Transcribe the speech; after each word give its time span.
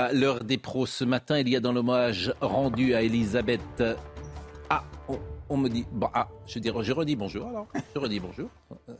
À 0.00 0.14
l'heure 0.14 0.42
des 0.42 0.56
pros 0.56 0.86
ce 0.86 1.04
matin, 1.04 1.38
il 1.38 1.50
y 1.50 1.56
a 1.56 1.60
dans 1.60 1.72
l'hommage 1.72 2.32
rendu 2.40 2.94
à 2.94 3.02
Elisabeth. 3.02 3.82
Ah, 4.70 4.82
on, 5.50 5.58
me 5.58 5.68
dit. 5.68 5.84
Ah, 6.14 6.28
je, 6.46 6.58
dis, 6.58 6.70
je 6.80 6.92
redis 6.92 7.16
bonjour 7.16 7.46
alors. 7.46 7.66
Je 7.94 8.00
redis 8.00 8.18
bonjour. 8.18 8.48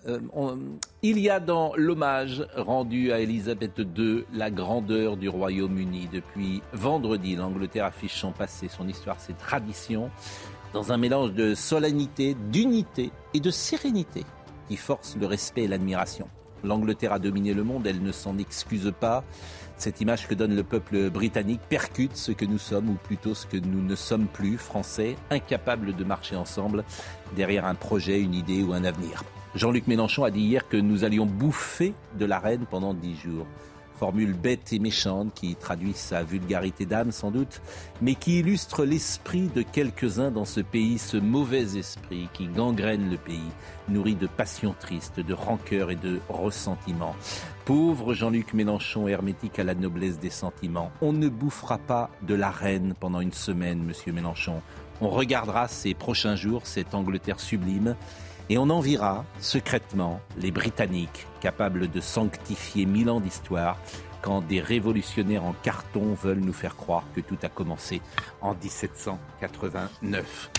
Euh, 0.06 0.20
il 1.00 1.18
y 1.18 1.30
a 1.30 1.40
dans 1.40 1.72
l'hommage 1.74 2.46
rendu 2.54 3.12
à 3.12 3.20
Elisabeth 3.20 3.78
II 3.96 4.26
la 4.34 4.50
grandeur 4.50 5.16
du 5.16 5.30
Royaume-Uni. 5.30 6.10
Depuis 6.12 6.60
vendredi, 6.74 7.34
l'Angleterre 7.34 7.86
affiche 7.86 8.16
son 8.16 8.32
passé, 8.32 8.68
son 8.68 8.86
histoire, 8.86 9.18
ses 9.20 9.32
traditions, 9.32 10.10
dans 10.74 10.92
un 10.92 10.98
mélange 10.98 11.32
de 11.32 11.54
solennité, 11.54 12.36
d'unité 12.52 13.10
et 13.32 13.40
de 13.40 13.50
sérénité 13.50 14.26
qui 14.68 14.76
force 14.76 15.16
le 15.18 15.24
respect 15.24 15.62
et 15.62 15.68
l'admiration. 15.68 16.28
L'Angleterre 16.62 17.14
a 17.14 17.18
dominé 17.18 17.54
le 17.54 17.64
monde, 17.64 17.86
elle 17.86 18.02
ne 18.02 18.12
s'en 18.12 18.36
excuse 18.36 18.92
pas. 19.00 19.24
Cette 19.80 20.02
image 20.02 20.28
que 20.28 20.34
donne 20.34 20.54
le 20.54 20.62
peuple 20.62 21.08
britannique 21.08 21.62
percute 21.70 22.14
ce 22.14 22.32
que 22.32 22.44
nous 22.44 22.58
sommes, 22.58 22.90
ou 22.90 22.98
plutôt 23.02 23.34
ce 23.34 23.46
que 23.46 23.56
nous 23.56 23.82
ne 23.82 23.94
sommes 23.94 24.26
plus, 24.26 24.58
français, 24.58 25.16
incapables 25.30 25.96
de 25.96 26.04
marcher 26.04 26.36
ensemble 26.36 26.84
derrière 27.34 27.64
un 27.64 27.74
projet, 27.74 28.20
une 28.20 28.34
idée 28.34 28.62
ou 28.62 28.74
un 28.74 28.84
avenir. 28.84 29.24
Jean-Luc 29.54 29.86
Mélenchon 29.86 30.24
a 30.24 30.30
dit 30.30 30.42
hier 30.42 30.68
que 30.68 30.76
nous 30.76 31.02
allions 31.04 31.24
bouffer 31.24 31.94
de 32.18 32.26
la 32.26 32.38
reine 32.38 32.66
pendant 32.70 32.92
dix 32.92 33.16
jours. 33.16 33.46
Formule 33.98 34.34
bête 34.34 34.70
et 34.72 34.78
méchante 34.78 35.32
qui 35.34 35.56
traduit 35.56 35.94
sa 35.94 36.24
vulgarité 36.24 36.84
d'âme 36.84 37.10
sans 37.10 37.30
doute, 37.30 37.62
mais 38.02 38.14
qui 38.14 38.40
illustre 38.40 38.84
l'esprit 38.84 39.48
de 39.48 39.62
quelques-uns 39.62 40.30
dans 40.30 40.46
ce 40.46 40.60
pays, 40.60 40.98
ce 40.98 41.16
mauvais 41.16 41.78
esprit 41.78 42.28
qui 42.34 42.46
gangrène 42.48 43.10
le 43.10 43.16
pays, 43.16 43.50
nourri 43.88 44.14
de 44.14 44.26
passions 44.26 44.74
tristes, 44.78 45.20
de 45.20 45.34
rancœur 45.34 45.90
et 45.90 45.96
de 45.96 46.18
ressentiment. 46.28 47.14
Pauvre 47.72 48.14
Jean-Luc 48.14 48.52
Mélenchon, 48.52 49.06
hermétique 49.06 49.60
à 49.60 49.62
la 49.62 49.76
noblesse 49.76 50.18
des 50.18 50.28
sentiments, 50.28 50.90
on 51.00 51.12
ne 51.12 51.28
bouffera 51.28 51.78
pas 51.78 52.10
de 52.22 52.34
la 52.34 52.50
reine 52.50 52.94
pendant 52.98 53.20
une 53.20 53.32
semaine, 53.32 53.84
monsieur 53.84 54.12
Mélenchon. 54.12 54.60
On 55.00 55.08
regardera 55.08 55.68
ces 55.68 55.94
prochains 55.94 56.34
jours 56.34 56.62
cette 56.66 56.96
Angleterre 56.96 57.38
sublime 57.38 57.94
et 58.48 58.58
on 58.58 58.70
enviera 58.70 59.24
secrètement 59.38 60.20
les 60.36 60.50
Britanniques 60.50 61.28
capables 61.40 61.88
de 61.88 62.00
sanctifier 62.00 62.86
mille 62.86 63.08
ans 63.08 63.20
d'histoire 63.20 63.78
quand 64.20 64.42
des 64.44 64.60
révolutionnaires 64.60 65.44
en 65.44 65.52
carton 65.52 66.14
veulent 66.14 66.40
nous 66.40 66.52
faire 66.52 66.74
croire 66.74 67.04
que 67.14 67.20
tout 67.20 67.38
a 67.44 67.48
commencé 67.48 68.02
en 68.40 68.52
1789. 68.52 70.50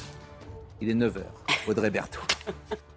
Il 0.79 0.89
est 0.89 0.95
9h. 0.95 1.23
Audrey 1.67 1.89
Berthaud. 1.89 2.21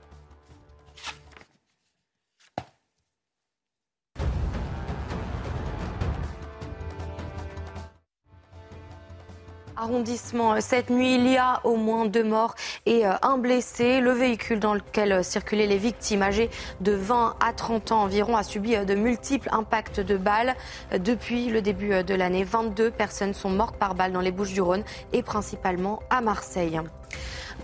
Arrondissement. 9.77 10.61
Cette 10.61 10.89
nuit, 10.89 11.17
il 11.17 11.27
y 11.27 11.37
a 11.37 11.61
au 11.65 11.77
moins 11.77 12.07
deux 12.07 12.23
morts 12.23 12.55
et 12.87 13.07
euh, 13.07 13.15
un 13.23 13.39
blessé. 13.39 14.01
Le 14.01 14.13
véhicule 14.13 14.61
dans 14.61 14.75
lequel 14.75 15.11
euh, 15.11 15.23
circulaient 15.25 15.67
les 15.67 15.79
victimes 15.79 16.23
âgées 16.23 16.49
de 16.81 16.93
20 16.93 17.35
à 17.45 17.53
30 17.53 17.91
ans 17.91 18.03
environ 18.03 18.37
a 18.37 18.45
subi 18.45 18.77
euh, 18.77 18.85
de 18.85 18.95
multiples 18.95 19.49
impacts 19.51 19.99
de 19.99 20.17
balles. 20.17 20.55
Depuis 20.99 21.47
le 21.47 21.61
début 21.61 22.05
de 22.05 22.15
l'année, 22.15 22.45
22 22.45 22.93
personnes 22.93 23.35
sont 23.35 23.51
mortes 23.51 23.77
par 23.77 23.97
balle 23.97 24.13
dans 24.13 24.21
les 24.21 24.33
Bouches-du-Rhône 24.33 24.85
et 25.13 25.23
principalement 25.23 26.01
à 26.09 26.21
Marseille. 26.21 26.81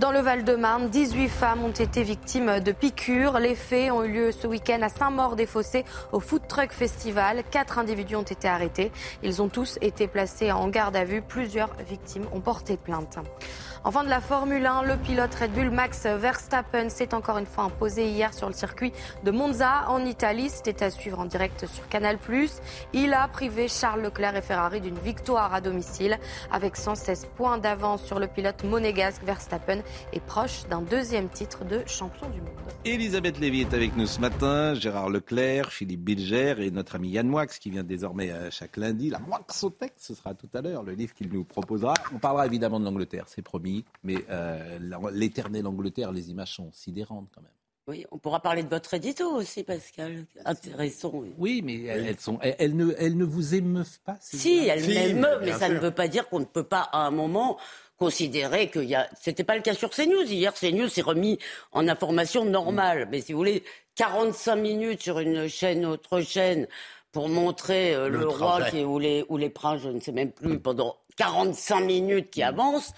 Dans 0.01 0.13
le 0.13 0.21
Val-de-Marne, 0.21 0.89
18 0.89 1.29
femmes 1.29 1.63
ont 1.63 1.73
été 1.73 2.03
victimes 2.03 2.61
de 2.61 2.73
piqûres. 2.73 3.39
Les 3.39 3.55
faits 3.55 3.93
ont 3.93 4.03
eu 4.03 4.11
lieu 4.11 4.33
ce 4.33 4.47
week-end 4.47 4.81
à 4.81 4.89
Saint-Maur-des-Fossés 4.89 5.85
au 6.13 6.21
Food 6.21 6.49
Truck 6.49 6.73
Festival. 6.73 7.43
Quatre 7.51 7.79
individus 7.79 8.17
ont 8.17 8.23
été 8.23 8.49
arrêtés. 8.49 8.93
Ils 9.23 9.43
ont 9.43 9.51
tous 9.51 9.79
été 9.83 10.09
placés 10.09 10.53
en 10.53 10.69
garde 10.69 10.97
à 10.97 11.05
vue. 11.05 11.21
Plusieurs 11.21 11.69
victimes 11.87 12.25
ont 12.33 12.41
porté 12.41 12.79
plainte. 12.79 13.19
Enfin 13.83 14.05
de 14.05 14.11
la 14.11 14.21
Formule 14.21 14.67
1, 14.67 14.83
le 14.83 14.97
pilote 14.97 15.35
Red 15.35 15.53
Bull 15.53 15.71
Max 15.71 16.05
Verstappen 16.05 16.91
s'est 16.91 17.15
encore 17.15 17.39
une 17.39 17.47
fois 17.47 17.65
imposé 17.65 18.09
hier 18.09 18.35
sur 18.35 18.47
le 18.47 18.53
circuit 18.53 18.93
de 19.25 19.31
Monza 19.31 19.85
en 19.89 20.05
Italie. 20.05 20.51
C'était 20.51 20.85
à 20.85 20.91
suivre 20.91 21.19
en 21.19 21.25
direct 21.25 21.67
sur 21.67 21.89
Canal+. 21.89 22.19
Il 22.93 23.15
a 23.15 23.27
privé 23.29 23.69
Charles 23.69 24.03
Leclerc 24.03 24.37
et 24.37 24.43
Ferrari 24.43 24.83
d'une 24.83 24.99
victoire 24.99 25.55
à 25.55 25.63
domicile. 25.63 26.19
Avec 26.53 26.77
116 26.77 27.29
points 27.37 27.57
d'avance 27.57 28.03
sur 28.03 28.19
le 28.19 28.27
pilote 28.27 28.65
monégasque, 28.65 29.23
Verstappen 29.25 29.81
est 30.13 30.21
proche 30.25 30.65
d'un 30.69 30.83
deuxième 30.83 31.29
titre 31.29 31.65
de 31.65 31.83
champion 31.87 32.29
du 32.31 32.41
monde. 32.41 32.51
Elisabeth 32.85 33.39
Lévy 33.39 33.63
est 33.63 33.75
avec 33.75 33.97
nous 33.97 34.07
ce 34.07 34.21
matin, 34.21 34.75
Gérard 34.75 35.11
Leclerc, 35.11 35.73
Philippe 35.73 36.03
Bilger 36.03 36.55
et 36.59 36.71
notre 36.71 36.97
ami 36.97 37.11
Yann 37.11 37.27
Moix 37.29 37.47
qui 37.47 37.71
vient 37.71 37.85
désormais 37.85 38.31
euh, 38.31 38.51
chaque 38.51 38.77
lundi. 38.77 39.11
La 39.11 39.19
Moixothèque, 39.19 39.95
ce 39.97 40.15
sera 40.15 40.35
tout 40.35 40.49
à 40.55 40.61
l'heure, 40.63 40.83
le 40.83 40.93
livre 40.93 41.15
qu'il 41.15 41.29
nous 41.33 41.45
proposera. 41.45 41.95
On 42.15 42.19
parlera 42.19 42.47
évidemment 42.47 42.81
de 42.81 42.85
l'Angleterre, 42.85 43.25
c'est 43.29 43.43
promis, 43.43 43.85
mais 44.03 44.17
euh, 44.31 44.79
l'éternelle 45.13 45.67
Angleterre, 45.67 46.13
les 46.13 46.31
images 46.31 46.55
sont 46.55 46.71
sidérantes 46.73 47.29
quand 47.35 47.43
même. 47.43 47.51
Oui, 47.89 48.07
on 48.13 48.19
pourra 48.19 48.41
parler 48.41 48.63
de 48.63 48.69
votre 48.69 48.95
édito 48.95 49.29
aussi, 49.33 49.65
Pascal. 49.65 50.25
Intéressant. 50.45 51.11
oui. 51.13 51.33
Oui, 51.39 51.63
mais 51.65 51.83
elles, 51.85 52.07
elles 52.07 52.21
sont, 52.21 52.39
elles, 52.41 52.55
elles 52.59 52.77
ne, 52.77 52.95
elles 52.99 53.17
ne 53.17 53.25
vous 53.25 53.55
émeuvent 53.57 53.99
pas 54.05 54.17
ces 54.21 54.37
Si, 54.37 54.65
images 54.65 54.69
elle 54.69 54.85
Si, 54.85 54.91
m'émeut, 54.95 55.39
mais 55.43 55.53
ça 55.53 55.69
ne 55.69 55.79
veut 55.79 55.91
pas 55.91 56.07
dire 56.07 56.29
qu'on 56.29 56.39
ne 56.41 56.45
peut 56.45 56.63
pas, 56.63 56.83
à 56.93 57.07
un 57.07 57.11
moment, 57.11 57.59
considérer 58.15 58.71
qu'il 58.71 58.85
y 58.85 58.95
a. 58.95 59.09
C'était 59.21 59.45
pas 59.45 59.55
le 59.55 59.63
cas 59.63 59.75
sur 59.75 59.91
CNews. 59.91 60.25
Hier, 60.25 60.53
CNews 60.55 60.89
s'est 60.89 61.03
remis 61.03 61.39
en 61.73 61.87
information 61.87 62.45
normale. 62.47 63.07
Mais 63.11 63.21
si 63.21 63.33
vous 63.33 63.39
voulez, 63.39 63.63
45 63.97 64.57
minutes 64.57 65.03
sur 65.03 65.19
une 65.21 65.47
chaîne, 65.49 65.85
autre 65.85 66.23
chaîne, 66.23 66.67
pour 67.13 67.29
montrer 67.29 67.95
euh, 67.95 68.09
le, 68.09 68.21
Le 68.21 68.29
roi 68.29 68.63
qui, 68.71 68.83
ou, 68.83 68.99
les, 68.99 69.25
ou 69.29 69.37
les 69.37 69.51
princes, 69.51 69.83
je 69.83 69.89
ne 69.91 70.01
sais 70.01 70.13
même 70.13 70.33
plus, 70.33 70.59
pendant 70.59 70.97
45 71.19 71.81
minutes 71.81 72.31
qui 72.31 72.43
avancent. 72.43 72.93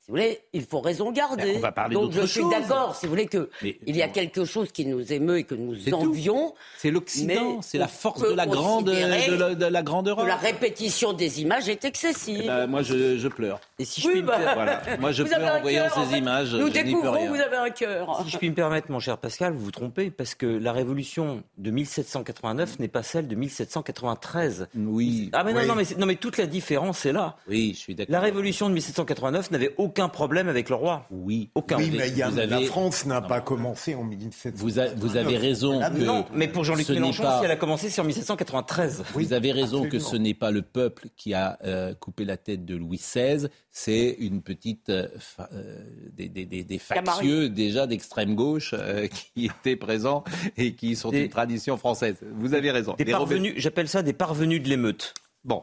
Si 0.00 0.12
vous 0.12 0.18
voulez, 0.18 0.38
il 0.52 0.62
faut 0.64 0.78
raison 0.78 1.10
garder. 1.10 1.42
Ben, 1.54 1.56
on 1.56 1.60
va 1.60 1.72
parler 1.72 1.94
Donc 1.94 2.12
je 2.12 2.24
suis 2.24 2.48
d'accord, 2.48 2.94
si 2.94 3.06
vous 3.06 3.10
voulez, 3.10 3.26
que 3.26 3.50
Mais- 3.60 3.76
il 3.88 3.96
y 3.96 4.02
a 4.02 4.08
quelque 4.08 4.44
chose 4.44 4.70
qui 4.70 4.86
nous 4.86 5.12
émeut 5.12 5.38
et 5.38 5.42
que 5.42 5.56
nous 5.56 5.92
envions. 5.92 6.54
C'est 6.78 6.92
l'Occident, 6.92 7.60
c'est 7.60 7.76
la 7.76 7.88
force 7.88 8.22
de 8.22 8.32
la 8.32 8.46
grande, 8.46 8.84
considérer 8.84 9.26
de 9.28 9.34
la, 9.34 9.54
de 9.56 9.66
la 9.66 9.82
grande 9.82 10.04
que 10.04 10.10
Europe. 10.10 10.28
la 10.28 10.36
répétition 10.36 11.12
des 11.12 11.42
images 11.42 11.68
est 11.68 11.84
excessive. 11.84 12.42
Eh 12.44 12.46
ben, 12.46 12.68
moi, 12.68 12.82
je, 12.82 13.18
je 13.18 13.26
pleure. 13.26 13.60
Et 13.78 13.84
si 13.84 14.00
je 14.00 14.06
Oui, 14.06 14.12
puis 14.14 14.22
me 14.22 14.26
bah, 14.26 14.38
Voilà. 14.54 14.82
Moi, 15.00 15.12
je 15.12 15.22
Vous 15.22 15.28
pleure 15.28 15.56
en 15.56 15.60
voyant 15.60 15.82
cœur, 15.84 15.98
en 15.98 16.04
ces 16.04 16.10
fait. 16.12 16.18
images. 16.18 16.54
Nous 16.54 16.64
peux 16.66 16.70
découvrons 16.72 17.28
vous 17.28 17.34
avez 17.34 17.56
un 17.56 17.68
cœur. 17.68 18.22
si 18.24 18.30
je 18.30 18.38
puis 18.38 18.48
me 18.48 18.54
permettre, 18.54 18.90
mon 18.90 19.00
cher 19.00 19.18
Pascal, 19.18 19.52
vous 19.52 19.64
vous 19.64 19.70
trompez 19.70 20.10
parce 20.10 20.34
que 20.34 20.46
la 20.46 20.72
révolution 20.72 21.42
de 21.58 21.70
1789 21.70 22.78
n'est 22.78 22.88
pas 22.88 23.02
celle 23.02 23.28
de 23.28 23.34
1793. 23.34 24.68
Oui, 24.76 25.28
Ah 25.34 25.44
mais 25.44 25.52
non, 25.52 25.60
Oui. 25.60 25.66
non, 25.66 25.74
mais, 25.74 25.84
c'est- 25.84 25.98
non, 25.98 26.06
mais 26.06 26.16
toute 26.16 26.38
la 26.38 26.46
différence 26.46 27.04
est 27.04 27.12
là. 27.12 27.36
oui, 27.48 27.72
je 27.74 27.78
suis 27.80 27.94
d'accord. 27.94 28.12
La 28.12 28.20
révolution 28.20 28.68
de 28.68 28.74
1789 28.74 29.50
n'avait 29.50 29.74
aucun 29.76 30.08
problème 30.08 30.48
avec 30.48 30.68
le 30.70 30.74
roi. 30.76 31.06
Oui, 31.10 31.50
Aucun. 31.54 31.76
Oui, 31.76 31.92
mais 31.96 32.08
il 32.08 32.16
y 32.16 32.22
a- 32.22 32.30
Vous 32.30 32.36
la 32.36 32.60
France 32.62 33.04
n'a 33.06 33.20
pas 33.20 33.40
commencé 33.42 33.94
en 33.94 34.04
1700. 34.04 34.56
vous, 34.56 34.78
a- 34.78 34.86
vous 34.96 35.16
avez 35.18 35.36
raison. 35.36 35.80
Ah, 35.82 35.90
que 35.90 35.98
Non, 35.98 36.24
mais 36.32 36.48
pour 36.48 36.64
Jean-Luc 36.64 36.88
Mélenchon, 36.88 37.22
pas- 37.24 37.38
si 37.40 37.44
elle 37.44 37.50
a 37.50 37.56
commencé 37.56 37.90
sur 37.90 38.04
1793. 38.04 39.04
Vous 39.12 39.32
avez 39.32 39.52
raison 39.52 39.88
que 39.88 39.98
ce 39.98 40.16
n'est 40.16 40.32
pas 40.34 40.50
le 40.50 40.62
peuple 40.62 41.08
qui 41.16 41.34
a 41.34 41.58
euh, 41.64 41.94
coupé 41.94 42.24
la 42.24 42.36
tête 42.36 42.64
de 42.64 42.74
Louis 42.76 42.98
XVI, 42.98 43.48
c'est 43.78 44.16
une 44.20 44.40
petite 44.40 44.88
euh, 44.88 45.06
euh, 45.52 45.84
des, 46.16 46.30
des, 46.30 46.46
des, 46.46 46.64
des 46.64 46.78
factieux 46.78 47.50
déjà 47.50 47.86
d'extrême 47.86 48.34
gauche 48.34 48.74
euh, 48.76 49.06
qui 49.34 49.44
étaient 49.44 49.76
présents 49.76 50.24
et 50.56 50.72
qui 50.72 50.96
sont 50.96 51.10
Des- 51.10 51.24
une 51.24 51.28
tradition 51.28 51.76
française. 51.76 52.16
Vous 52.36 52.54
avez 52.54 52.70
raison. 52.70 52.94
Des 52.96 53.04
parvenus, 53.04 53.52
j'appelle 53.58 53.86
ça 53.88 54.02
des 54.02 54.14
parvenus 54.14 54.62
de 54.62 54.68
l'émeute. 54.70 55.12
Bon, 55.44 55.62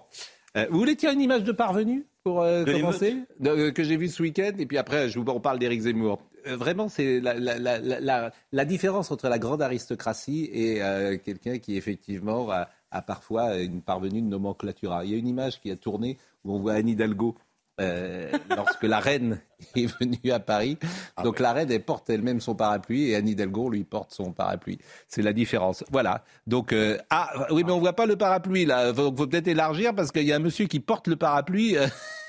Euh, 0.55 0.67
vous 0.69 0.77
voulez 0.77 0.95
tirer 0.95 1.13
une 1.13 1.21
image 1.21 1.43
de 1.43 1.51
parvenu 1.51 2.05
pour 2.23 2.43
euh, 2.43 2.63
De 2.63 2.71
commencer? 2.73 3.15
De- 3.39 3.49
euh, 3.49 3.71
que 3.71 3.83
j'ai 3.83 3.97
vu 3.97 4.07
ce 4.09 4.21
week-end 4.21 4.51
et 4.59 4.67
puis 4.67 4.77
après 4.77 5.09
je 5.09 5.17
vous 5.17 5.25
on 5.31 5.39
parle 5.39 5.57
d'Éric 5.57 5.81
Zemmour. 5.81 6.19
Vraiment, 6.45 6.89
c'est 6.89 7.19
la, 7.19 7.33
la, 7.33 7.57
la, 7.57 8.31
la, 8.51 8.65
différence 8.65 9.09
entre 9.09 9.27
la 9.29 9.39
grande 9.39 9.61
aristocratie 9.63 10.49
et 10.53 10.83
euh, 10.83 11.17
quelqu'un 11.17 11.57
qui 11.57 11.77
effectivement 11.77 12.51
a, 12.51 12.69
a 12.91 13.01
parfois 13.01 13.57
une 13.59 13.81
parvenue 13.81 14.21
de 14.21 14.27
nomenclatura. 14.27 15.03
Il 15.05 15.11
y 15.11 15.15
a 15.15 15.17
une 15.17 15.27
image 15.29 15.59
qui 15.61 15.71
a 15.71 15.75
tourné 15.77 16.17
où 16.43 16.53
on 16.53 16.59
voit 16.59 16.73
Anne 16.73 16.89
Hidalgo 16.89 17.35
euh, 17.81 18.31
lorsque 18.49 18.83
la 18.83 18.99
reine 18.99 19.41
est 19.75 19.87
venue 19.99 20.31
à 20.31 20.39
Paris. 20.39 20.77
Donc 21.23 21.39
la 21.39 21.53
reine, 21.53 21.71
elle 21.71 21.83
porte 21.83 22.09
elle-même 22.09 22.39
son 22.39 22.55
parapluie 22.55 23.09
et 23.09 23.15
Anne 23.15 23.27
Hidalgo, 23.27 23.69
lui, 23.69 23.83
porte 23.83 24.11
son 24.11 24.31
parapluie. 24.31 24.79
C'est 25.07 25.21
la 25.21 25.33
différence. 25.33 25.83
Voilà. 25.91 26.23
Donc, 26.45 26.73
euh, 26.73 26.97
ah, 27.09 27.47
oui, 27.51 27.63
mais 27.65 27.71
on 27.71 27.79
voit 27.79 27.93
pas 27.93 28.05
le 28.05 28.15
parapluie, 28.15 28.65
là. 28.65 28.91
Donc, 28.91 29.17
faut 29.17 29.27
peut-être 29.27 29.47
élargir 29.47 29.95
parce 29.95 30.11
qu'il 30.11 30.23
y 30.23 30.33
a 30.33 30.35
un 30.35 30.39
monsieur 30.39 30.65
qui 30.65 30.79
porte 30.79 31.07
le 31.07 31.15
parapluie. 31.15 31.77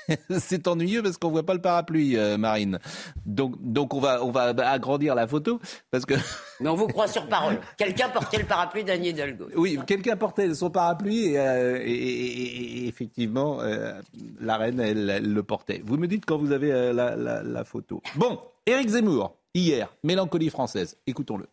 C'est 0.39 0.67
ennuyeux 0.67 1.01
parce 1.03 1.17
qu'on 1.17 1.29
voit 1.31 1.45
pas 1.45 1.53
le 1.53 1.61
parapluie, 1.61 2.17
euh, 2.17 2.37
Marine. 2.37 2.79
Donc, 3.25 3.55
donc 3.59 3.93
on 3.93 3.99
va, 3.99 4.23
on 4.23 4.31
va 4.31 4.53
agrandir 4.69 5.15
la 5.15 5.27
photo 5.27 5.59
parce 5.91 6.05
que 6.05 6.13
Mais 6.59 6.69
on 6.69 6.75
vous 6.75 6.87
croit 6.87 7.07
sur 7.07 7.27
parole. 7.27 7.59
Quelqu'un 7.77 8.09
portait 8.09 8.37
le 8.37 8.45
parapluie 8.45 8.83
d'Anne 8.83 9.03
Hidalgo. 9.03 9.47
oui, 9.55 9.77
quelqu'un 9.87 10.15
portait 10.15 10.53
son 10.53 10.69
parapluie 10.69 11.27
et, 11.33 11.39
euh, 11.39 11.79
et- 11.83 11.91
et- 11.91 12.77
et 12.83 12.87
effectivement, 12.87 13.61
euh, 13.61 13.99
la 14.39 14.57
reine, 14.57 14.79
elle, 14.79 15.09
elle 15.09 15.33
le 15.33 15.43
portait. 15.43 15.81
Vous 15.85 15.97
me 15.97 16.07
dites 16.07 16.25
quand 16.25 16.37
vous 16.37 16.51
avez 16.51 16.69
la, 16.93 17.15
la- 17.15 17.43
la 17.43 17.63
photo. 17.63 18.01
Bon, 18.15 18.39
Éric 18.65 18.89
Zemmour, 18.89 19.35
hier, 19.53 19.93
mélancolie 20.03 20.49
française. 20.49 20.97
Écoutons-le. 21.07 21.45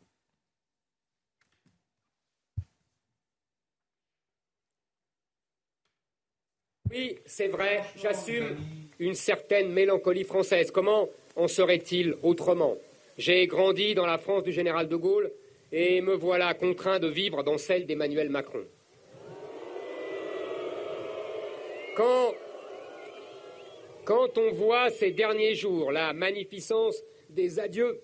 Oui, 6.94 7.19
c'est 7.25 7.49
vrai, 7.49 7.85
j'assume 7.97 8.55
une 8.99 9.15
certaine 9.15 9.73
mélancolie 9.73 10.25
française. 10.25 10.71
Comment 10.71 11.09
en 11.37 11.49
serait-il 11.49 12.17
autrement? 12.23 12.77
J'ai 13.17 13.47
grandi 13.47 13.94
dans 13.94 14.05
la 14.05 14.19
France 14.19 14.43
du 14.43 14.53
général 14.53 14.89
de 14.89 14.97
Gaulle 14.97 15.33
et 15.73 16.03
me 16.03 16.12
voilà 16.12 16.53
contraint 16.53 16.99
de 16.99 17.09
vivre 17.09 17.43
dans 17.44 17.56
celle 17.56 17.87
d'Emmanuel 17.87 18.29
Macron. 18.29 18.67
Quand, 21.97 22.35
quand 24.05 24.37
on 24.37 24.50
voit 24.50 24.91
ces 24.91 25.12
derniers 25.12 25.55
jours 25.55 25.93
la 25.93 26.12
magnificence 26.12 27.03
des 27.31 27.59
adieux 27.59 28.03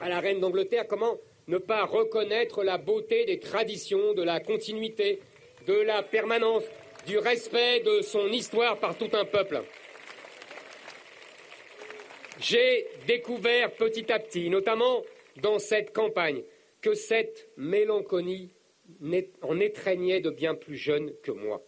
à 0.00 0.10
la 0.10 0.20
reine 0.20 0.40
d'Angleterre, 0.40 0.86
comment 0.86 1.16
ne 1.46 1.56
pas 1.56 1.86
reconnaître 1.86 2.62
la 2.62 2.76
beauté 2.76 3.24
des 3.24 3.38
traditions, 3.38 4.12
de 4.12 4.22
la 4.22 4.38
continuité, 4.38 5.20
de 5.66 5.72
la 5.72 6.02
permanence, 6.02 6.64
du 7.06 7.18
respect 7.18 7.80
de 7.80 8.02
son 8.02 8.28
histoire 8.28 8.78
par 8.78 8.96
tout 8.96 9.10
un 9.12 9.24
peuple 9.24 9.62
J'ai 12.40 12.86
découvert 13.06 13.72
petit 13.72 14.10
à 14.12 14.18
petit, 14.18 14.50
notamment 14.50 15.02
dans 15.42 15.58
cette 15.58 15.92
campagne, 15.92 16.42
que 16.80 16.94
cette 16.94 17.48
mélancolie 17.56 18.50
en 19.42 19.60
étreignait 19.60 20.20
de 20.20 20.30
bien 20.30 20.54
plus 20.54 20.76
jeunes 20.76 21.12
que 21.22 21.30
moi. 21.30 21.62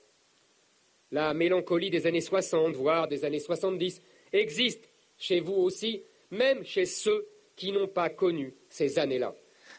La 1.12 1.34
mélancolie 1.34 1.90
des 1.90 2.06
années 2.06 2.20
60, 2.20 2.74
voire 2.74 3.08
des 3.08 3.24
années 3.24 3.40
70, 3.40 4.00
existe 4.32 4.88
chez 5.18 5.40
vous 5.40 5.54
aussi, 5.54 6.02
même 6.30 6.64
chez 6.64 6.86
ceux 6.86 7.26
qui 7.56 7.72
n'ont 7.72 7.88
pas 7.88 8.08
connu 8.08 8.54
ces 8.68 8.98
années-là. 8.98 9.34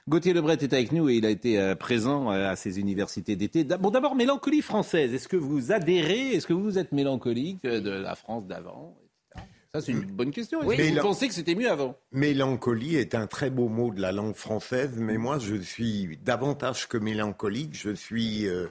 Gauthier 0.09 0.33
Lebret 0.33 0.57
est 0.61 0.73
avec 0.73 0.91
nous 0.91 1.09
et 1.09 1.15
il 1.15 1.25
a 1.25 1.29
été 1.29 1.59
euh, 1.59 1.75
présent 1.75 2.31
euh, 2.31 2.49
à 2.49 2.55
ces 2.55 2.79
universités 2.79 3.35
d'été. 3.35 3.63
Bon, 3.63 3.89
d'abord, 3.91 4.15
mélancolie 4.15 4.61
française. 4.61 5.13
Est-ce 5.13 5.27
que 5.27 5.37
vous 5.37 5.71
adhérez? 5.71 6.33
Est-ce 6.33 6.47
que 6.47 6.53
vous 6.53 6.77
êtes 6.77 6.91
mélancolique 6.91 7.63
euh, 7.65 7.79
de 7.79 7.91
la 7.91 8.15
France 8.15 8.47
d'avant 8.47 8.95
etc. 8.97 9.47
Ça, 9.73 9.81
c'est 9.81 9.91
une 9.93 10.01
bonne 10.01 10.31
question. 10.31 10.59
Oui. 10.63 10.75
que 10.75 10.83
vous 10.83 11.01
pensez 11.01 11.27
que 11.27 11.33
c'était 11.33 11.55
mieux 11.55 11.69
avant? 11.69 11.97
Mélancolie 12.11 12.97
est 12.97 13.15
un 13.15 13.27
très 13.27 13.49
beau 13.49 13.69
mot 13.69 13.91
de 13.91 14.01
la 14.01 14.11
langue 14.11 14.35
française, 14.35 14.97
mais 14.97 15.17
moi 15.17 15.39
je 15.39 15.55
suis 15.55 16.17
davantage 16.23 16.87
que 16.87 16.97
mélancolique, 16.97 17.73
je 17.73 17.91
suis 17.91 18.47
euh, 18.47 18.67